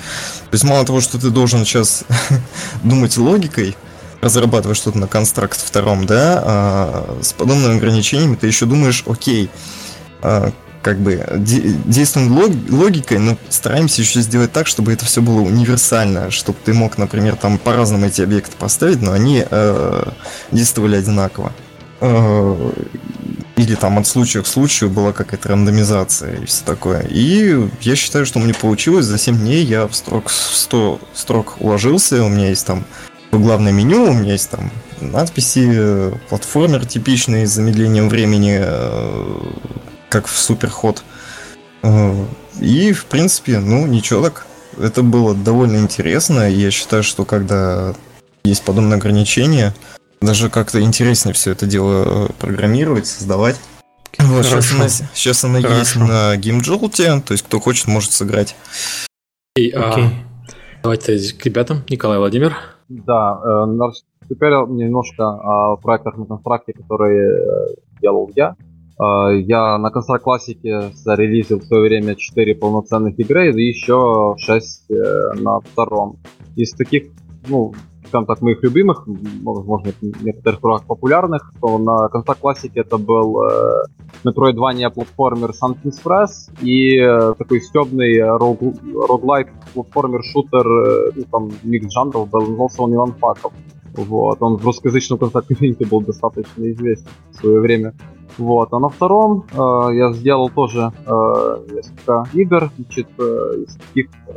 То 0.50 0.54
есть 0.54 0.64
мало 0.64 0.84
того, 0.84 1.00
что 1.00 1.18
ты 1.18 1.30
должен 1.30 1.64
сейчас 1.64 2.04
думать 2.82 3.16
логикой, 3.16 3.76
разрабатывать 4.22 4.78
что-то 4.78 4.98
на 4.98 5.06
констракт 5.06 5.60
втором, 5.60 6.06
да, 6.06 6.42
а 6.44 7.18
с 7.22 7.32
подобными 7.32 7.76
ограничениями 7.76 8.36
ты 8.36 8.46
еще 8.46 8.66
думаешь, 8.66 9.04
окей, 9.06 9.50
а, 10.22 10.52
как 10.86 11.00
бы 11.00 11.26
действуем 11.84 12.32
логикой, 12.70 13.18
но 13.18 13.36
стараемся 13.48 14.02
еще 14.02 14.20
сделать 14.20 14.52
так, 14.52 14.68
чтобы 14.68 14.92
это 14.92 15.04
все 15.04 15.20
было 15.20 15.40
универсально, 15.40 16.30
чтобы 16.30 16.58
ты 16.64 16.72
мог, 16.72 16.96
например, 16.96 17.34
там 17.34 17.58
по-разному 17.58 18.06
эти 18.06 18.22
объекты 18.22 18.56
поставить, 18.56 19.02
но 19.02 19.10
они 19.10 19.44
э, 19.50 20.04
действовали 20.52 20.94
одинаково. 20.94 21.52
Э, 22.00 22.70
или 23.56 23.74
там 23.74 23.98
от 23.98 24.06
случая 24.06 24.42
к 24.42 24.46
случаю 24.46 24.88
была 24.88 25.12
какая-то 25.12 25.48
рандомизация 25.48 26.36
и 26.36 26.46
все 26.46 26.64
такое. 26.64 27.00
И 27.10 27.68
я 27.80 27.96
считаю, 27.96 28.24
что 28.24 28.38
мне 28.38 28.54
получилось. 28.54 29.06
За 29.06 29.18
7 29.18 29.36
дней 29.36 29.64
я 29.64 29.88
в 29.88 29.96
строк 29.96 30.30
100 30.30 31.00
строк 31.14 31.56
уложился. 31.58 32.22
У 32.22 32.28
меня 32.28 32.50
есть 32.50 32.64
там 32.64 32.84
главное 33.32 33.72
меню, 33.72 34.04
у 34.04 34.12
меня 34.12 34.34
есть 34.34 34.50
там 34.50 34.70
надписи, 35.00 35.68
э, 35.68 36.12
платформер 36.28 36.86
типичный 36.86 37.44
с 37.44 37.50
замедлением 37.50 38.08
времени, 38.08 38.56
э, 38.60 39.40
как 40.08 40.26
в 40.26 40.36
Суперход. 40.36 41.02
Э, 41.82 42.14
и, 42.60 42.92
в 42.92 43.06
принципе, 43.06 43.58
ну, 43.58 43.86
ничего 43.86 44.22
так. 44.22 44.46
Это 44.78 45.02
было 45.02 45.34
довольно 45.34 45.78
интересно. 45.78 46.50
Я 46.50 46.70
считаю, 46.70 47.02
что 47.02 47.24
когда 47.24 47.94
есть 48.44 48.64
подобные 48.64 48.96
ограничения, 48.96 49.74
даже 50.20 50.50
как-то 50.50 50.80
интереснее 50.80 51.34
все 51.34 51.52
это 51.52 51.66
дело 51.66 52.28
э, 52.28 52.32
программировать, 52.38 53.06
создавать. 53.06 53.56
Вот, 54.18 54.46
сейчас 54.46 54.72
она, 54.72 54.88
сейчас 54.88 55.44
она 55.44 55.58
есть 55.58 55.96
на 55.96 56.36
GameJolt, 56.36 57.22
то 57.22 57.32
есть 57.32 57.44
кто 57.44 57.60
хочет, 57.60 57.86
может 57.86 58.12
сыграть. 58.12 58.56
И, 59.56 59.70
okay. 59.70 60.06
а, 60.06 60.10
давайте 60.82 61.34
к 61.34 61.44
ребятам. 61.44 61.84
Николай 61.88 62.18
Владимир. 62.18 62.56
Да, 62.88 63.40
э, 63.44 63.90
теперь 64.28 64.52
немножко 64.68 65.24
о 65.24 65.76
проектах 65.76 66.16
на 66.16 66.24
констракте, 66.24 66.72
которые 66.72 67.30
э, 67.30 67.74
делал 68.00 68.30
я. 68.34 68.56
Я 68.98 69.76
на 69.76 69.90
консоль 69.90 70.20
классике 70.20 70.90
зарелизил 70.94 71.60
в 71.60 71.64
свое 71.64 71.82
время 71.82 72.14
4 72.14 72.54
полноценных 72.54 73.18
игры 73.18 73.52
и 73.52 73.68
еще 73.68 74.34
6 74.38 74.90
на 75.34 75.60
втором. 75.60 76.16
Из 76.56 76.72
таких, 76.72 77.10
ну, 77.46 77.74
скажем 78.08 78.26
так, 78.26 78.40
моих 78.40 78.62
любимых, 78.62 79.06
возможно, 79.42 79.92
некоторых 80.00 80.60
кругах 80.60 80.84
популярных, 80.86 81.52
то 81.60 81.78
на 81.78 82.08
консоль 82.08 82.36
классике 82.36 82.80
это 82.80 82.98
был 82.98 83.42
э, 83.42 83.84
Metroidvania 84.24 84.90
платформер 84.90 85.50
Something 85.50 85.92
Express 85.92 86.50
и 86.62 86.98
э, 86.98 87.34
такой 87.38 87.60
стебный 87.60 88.22
рог, 88.22 88.60
роглайт 89.08 89.48
платформер 89.74 90.22
шутер, 90.24 90.66
э, 90.66 91.12
ну, 91.16 91.24
там 91.30 91.50
микс 91.62 91.92
жанров 91.92 92.28
был, 92.30 92.40
назывался 92.40 92.82
он 92.82 92.94
Иван 92.94 93.12
Факов. 93.14 93.52
Вот, 93.94 94.38
он 94.40 94.56
в 94.56 94.64
русскоязычном 94.64 95.18
консоль 95.18 95.42
комьюнити 95.42 95.84
был 95.84 96.02
достаточно 96.02 96.70
известен 96.70 97.08
в 97.30 97.36
свое 97.36 97.60
время. 97.60 97.94
Вот, 98.38 98.68
а 98.72 98.78
на 98.78 98.88
втором 98.88 99.44
э, 99.50 99.56
я 99.94 100.12
сделал 100.12 100.50
тоже 100.50 100.92
э, 101.06 101.56
несколько 101.70 102.24
игр, 102.34 102.70
значит, 102.76 103.08
э, 103.18 103.22
из 103.66 103.76
таких, 103.76 104.06
э, 104.28 104.32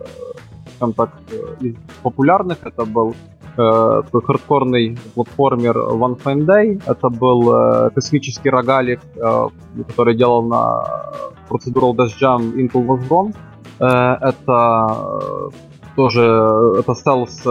скажем 0.76 0.94
так, 0.94 1.10
э, 1.32 1.66
из 1.66 1.76
популярных 2.02 2.58
это 2.64 2.86
был 2.86 3.14
э, 3.58 4.02
хардкорный 4.26 4.98
платформер 5.16 5.78
One 5.78 6.18
Fine 6.24 6.46
Day. 6.46 6.82
Это 6.86 7.10
был 7.10 7.54
э, 7.54 7.90
космический 7.90 8.50
рогалик, 8.50 9.02
э, 9.16 9.48
который 9.88 10.16
делал 10.16 10.44
на 10.44 10.84
Procedural 11.50 11.94
Dash 11.94 12.14
Jam 12.22 12.54
Intel 12.56 12.86
Was. 12.88 13.36
Э, 13.80 14.30
это 14.30 14.88
э, 15.52 15.69
тоже 16.00 16.22
это 16.80 16.94
Stealth 16.94 17.44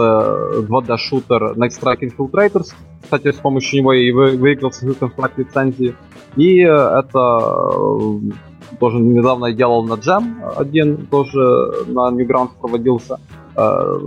2D 0.67 0.97
шутер 0.97 1.53
Next 1.53 1.79
Strike 1.79 2.01
Infiltrators. 2.01 2.73
Кстати, 3.03 3.31
с 3.31 3.35
помощью 3.35 3.79
него 3.79 3.93
и 3.93 4.11
вы, 4.11 4.37
выиграл 4.37 4.71
свою 4.71 4.95
контракт 4.95 5.37
лицензии. 5.37 5.93
И 6.35 6.57
это 6.57 7.13
э, 7.13 8.75
тоже 8.79 8.97
недавно 8.97 9.45
я 9.45 9.53
делал 9.53 9.83
на 9.85 9.93
Jam 9.93 10.23
один, 10.57 11.05
тоже 11.05 11.39
на 11.87 12.09
Newgrounds 12.09 12.53
проводился. 12.59 13.19
Э, 13.55 13.99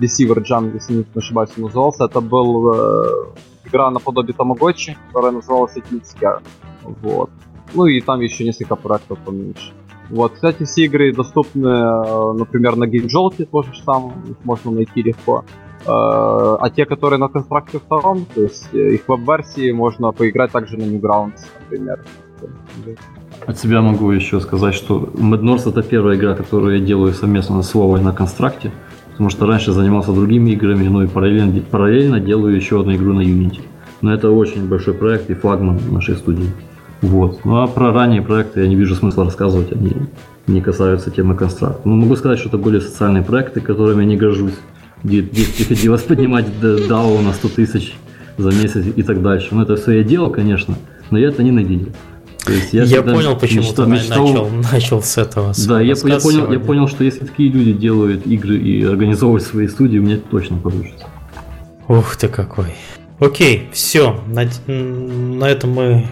Deceiver 0.00 0.40
Jam, 0.48 0.72
если 0.72 0.94
не 0.94 1.04
ошибаюсь, 1.16 1.50
он 1.56 1.64
назывался. 1.64 2.04
Это 2.04 2.20
был 2.20 2.72
э, 2.72 3.08
игра 3.64 3.90
наподобие 3.90 4.34
Тамагочи, 4.34 4.96
которая 5.08 5.32
называлась 5.32 5.76
Eclipse 5.76 6.40
Вот. 7.02 7.30
Ну 7.74 7.86
и 7.86 8.00
там 8.00 8.20
еще 8.20 8.44
несколько 8.44 8.76
проектов 8.76 9.18
поменьше. 9.24 9.72
Вот, 10.10 10.32
кстати, 10.32 10.64
все 10.64 10.84
игры 10.84 11.12
доступны, 11.12 11.68
э, 11.68 12.32
например, 12.32 12.76
на 12.76 12.84
GameJolt, 12.84 13.44
тоже 13.46 13.70
самое, 13.84 14.14
их 14.28 14.36
можно 14.44 14.70
найти 14.70 15.02
легко. 15.02 15.44
А 15.86 16.68
те, 16.76 16.84
которые 16.84 17.18
на 17.18 17.28
констракте 17.28 17.78
втором, 17.78 18.26
то 18.34 18.42
есть 18.42 18.68
их 18.74 19.08
веб-версии 19.08 19.72
можно 19.72 20.12
поиграть 20.12 20.52
также 20.52 20.76
на 20.76 20.82
Newgrounds, 20.82 21.40
например. 21.60 22.00
От 23.46 23.58
себя 23.58 23.80
могу 23.80 24.10
еще 24.10 24.40
сказать, 24.40 24.74
что 24.74 25.10
Mad 25.14 25.40
North 25.40 25.68
это 25.68 25.82
первая 25.82 26.16
игра, 26.16 26.34
которую 26.34 26.78
я 26.78 26.84
делаю 26.84 27.14
совместно 27.14 27.62
с 27.62 27.74
Вовой 27.74 28.02
на 28.02 28.12
констракте, 28.12 28.70
потому 29.12 29.30
что 29.30 29.46
раньше 29.46 29.72
занимался 29.72 30.12
другими 30.12 30.50
играми, 30.50 30.88
но 30.88 31.04
и 31.04 31.06
параллельно, 31.06 31.60
параллельно 31.62 32.20
делаю 32.20 32.54
еще 32.54 32.80
одну 32.80 32.94
игру 32.94 33.14
на 33.14 33.22
Unity. 33.22 33.62
Но 34.02 34.12
это 34.12 34.30
очень 34.30 34.68
большой 34.68 34.94
проект 34.94 35.30
и 35.30 35.34
флагман 35.34 35.80
нашей 35.90 36.16
студии. 36.16 36.50
Вот. 37.02 37.44
Ну 37.44 37.62
а 37.62 37.66
про 37.66 37.92
ранние 37.92 38.22
проекты 38.22 38.60
я 38.60 38.68
не 38.68 38.76
вижу 38.76 38.94
смысла 38.94 39.24
рассказывать, 39.24 39.72
они 39.72 39.92
не 40.46 40.60
касаются 40.60 41.10
темы 41.10 41.34
констракта. 41.34 41.80
Но 41.88 41.96
могу 41.96 42.16
сказать, 42.16 42.38
что 42.38 42.48
это 42.48 42.58
были 42.58 42.80
социальные 42.80 43.22
проекты, 43.22 43.60
которыми 43.60 44.02
я 44.02 44.08
не 44.08 44.16
горжусь, 44.16 44.54
где, 45.02 45.20
где 45.20 45.44
приходилось 45.44 46.02
поднимать 46.08 46.46
DAO 46.60 47.22
на 47.22 47.32
100 47.32 47.48
тысяч 47.48 47.94
за 48.36 48.50
месяц 48.50 48.84
и 48.94 49.02
так 49.02 49.22
дальше. 49.22 49.48
Ну 49.52 49.62
это 49.62 49.76
все 49.76 49.92
я 49.92 50.02
делал, 50.02 50.30
конечно, 50.30 50.74
но 51.10 51.18
я 51.18 51.28
это 51.28 51.42
ненавидел. 51.42 51.92
То 52.44 52.52
есть 52.52 52.72
я 52.72 52.84
я 52.84 53.02
понял, 53.02 53.36
почему 53.36 53.62
мечтал, 53.62 53.84
ты 53.84 53.90
мечтал... 53.90 54.26
начал, 54.26 54.48
начал 54.72 55.02
с 55.02 55.18
этого. 55.18 55.52
Да, 55.68 55.80
я, 55.80 55.94
я, 55.94 56.18
понял, 56.18 56.52
я 56.52 56.58
понял, 56.58 56.88
что 56.88 57.04
если 57.04 57.26
такие 57.26 57.50
люди 57.50 57.72
делают 57.72 58.26
игры 58.26 58.56
и 58.56 58.82
организовывают 58.82 59.44
свои 59.44 59.68
студии, 59.68 59.98
мне 59.98 60.16
точно 60.16 60.56
получится. 60.56 61.06
Ух 61.86 62.16
ты 62.16 62.28
какой. 62.28 62.74
Окей, 63.18 63.68
все. 63.72 64.18
На, 64.26 64.48
на 64.66 65.44
этом 65.44 65.70
мы, 65.70 66.06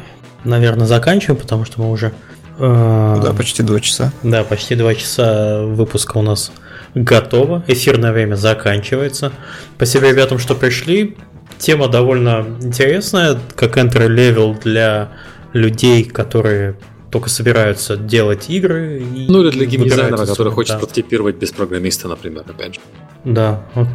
наверное, 0.49 0.87
заканчиваем, 0.87 1.41
потому 1.41 1.65
что 1.65 1.81
мы 1.81 1.91
уже... 1.91 2.13
Э, 2.59 3.21
да, 3.23 3.33
почти 3.33 3.63
два 3.63 3.81
часа. 3.81 4.13
Да, 4.23 4.43
почти 4.45 4.75
два 4.75 4.95
часа 4.95 5.63
выпуска 5.63 6.19
у 6.19 6.23
нас 6.23 6.51
готово. 6.95 7.63
Эфирное 7.69 8.13
время 8.13 8.35
заканчивается. 8.35 9.33
Спасибо 9.77 10.09
ребятам, 10.09 10.39
что 10.39 10.55
пришли. 10.55 11.17
Тема 11.59 11.89
довольно 11.89 12.47
интересная, 12.61 13.39
как 13.55 13.77
entry 13.77 14.09
level 14.09 14.61
для 14.63 15.11
людей, 15.53 16.05
которые 16.05 16.77
только 17.11 17.31
собираются 17.31 17.97
делать 17.97 18.51
игры. 18.51 19.03
Ну 19.29 19.43
или 19.43 19.51
для 19.51 19.67
геймдизайнера, 19.67 20.27
который 20.27 20.53
хочет 20.53 20.75
да. 20.75 20.79
прототипировать 20.79 21.37
без 21.37 21.53
программиста, 21.53 22.09
например, 22.09 22.45
опять 22.49 22.75
же. 22.75 22.81
Да, 23.25 23.63
вот. 23.75 23.89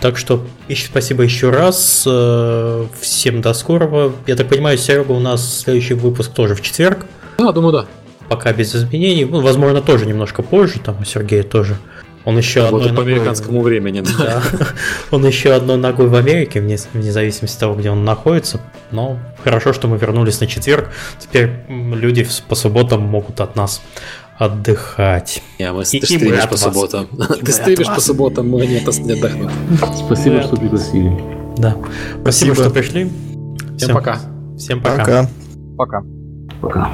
Так 0.00 0.16
что 0.16 0.42
еще 0.68 0.86
спасибо 0.86 1.22
еще 1.22 1.50
раз. 1.50 2.04
Э, 2.06 2.86
всем 3.00 3.42
до 3.42 3.52
скорого. 3.52 4.12
Я 4.26 4.36
так 4.36 4.48
понимаю, 4.48 4.78
Серега, 4.78 5.12
у 5.12 5.20
нас 5.20 5.60
следующий 5.60 5.94
выпуск 5.94 6.32
тоже 6.32 6.54
в 6.54 6.62
четверг. 6.62 7.06
Да, 7.38 7.52
думаю, 7.52 7.72
да. 7.72 7.86
Пока 8.28 8.52
без 8.52 8.74
изменений. 8.74 9.24
Ну, 9.24 9.40
возможно, 9.40 9.82
тоже 9.82 10.06
немножко 10.06 10.42
позже. 10.42 10.80
Там 10.80 10.96
у 11.00 11.04
Сергея 11.04 11.42
тоже 11.42 11.76
он 12.24 12.36
еще 12.36 12.68
вот 12.68 12.82
одной 12.82 12.88
по 12.90 13.00
ногой... 13.00 13.12
американскому 13.14 13.62
времени. 13.62 14.04
Да. 14.18 14.42
Он 15.10 15.26
еще 15.26 15.52
одной 15.52 15.78
ногой 15.78 16.08
в 16.08 16.14
Америке, 16.14 16.60
вне, 16.60 16.76
вне 16.92 17.12
зависимости 17.12 17.56
от 17.56 17.60
того, 17.60 17.74
где 17.74 17.90
он 17.90 18.04
находится. 18.04 18.60
Но 18.90 19.18
хорошо, 19.42 19.72
что 19.72 19.88
мы 19.88 19.96
вернулись 19.96 20.38
на 20.40 20.46
четверг. 20.46 20.90
Теперь 21.18 21.50
люди 21.68 22.26
по 22.46 22.54
субботам 22.54 23.00
могут 23.00 23.40
от 23.40 23.56
нас 23.56 23.80
отдыхать. 24.40 25.42
Не, 25.58 25.70
мы, 25.70 25.82
и, 25.82 25.84
ты 26.00 26.06
стримишь 26.06 26.48
по 26.48 26.56
субботам. 26.56 27.06
Ты 27.44 27.52
стримишь 27.52 27.86
по 27.86 28.00
субботам, 28.00 28.48
мы 28.48 28.66
не, 28.66 28.80
не 28.80 29.12
отдохнем. 29.12 29.50
Спасибо, 30.06 30.42
что 30.42 30.56
пригласили. 30.56 31.12
Да. 31.58 31.76
Спасибо, 32.22 32.54
что 32.54 32.70
пришли. 32.70 33.10
Всем 33.76 33.94
пока. 33.94 34.18
Всем 34.56 34.80
пока. 34.82 35.28
Пока. 35.76 36.02
Пока. 36.60 36.90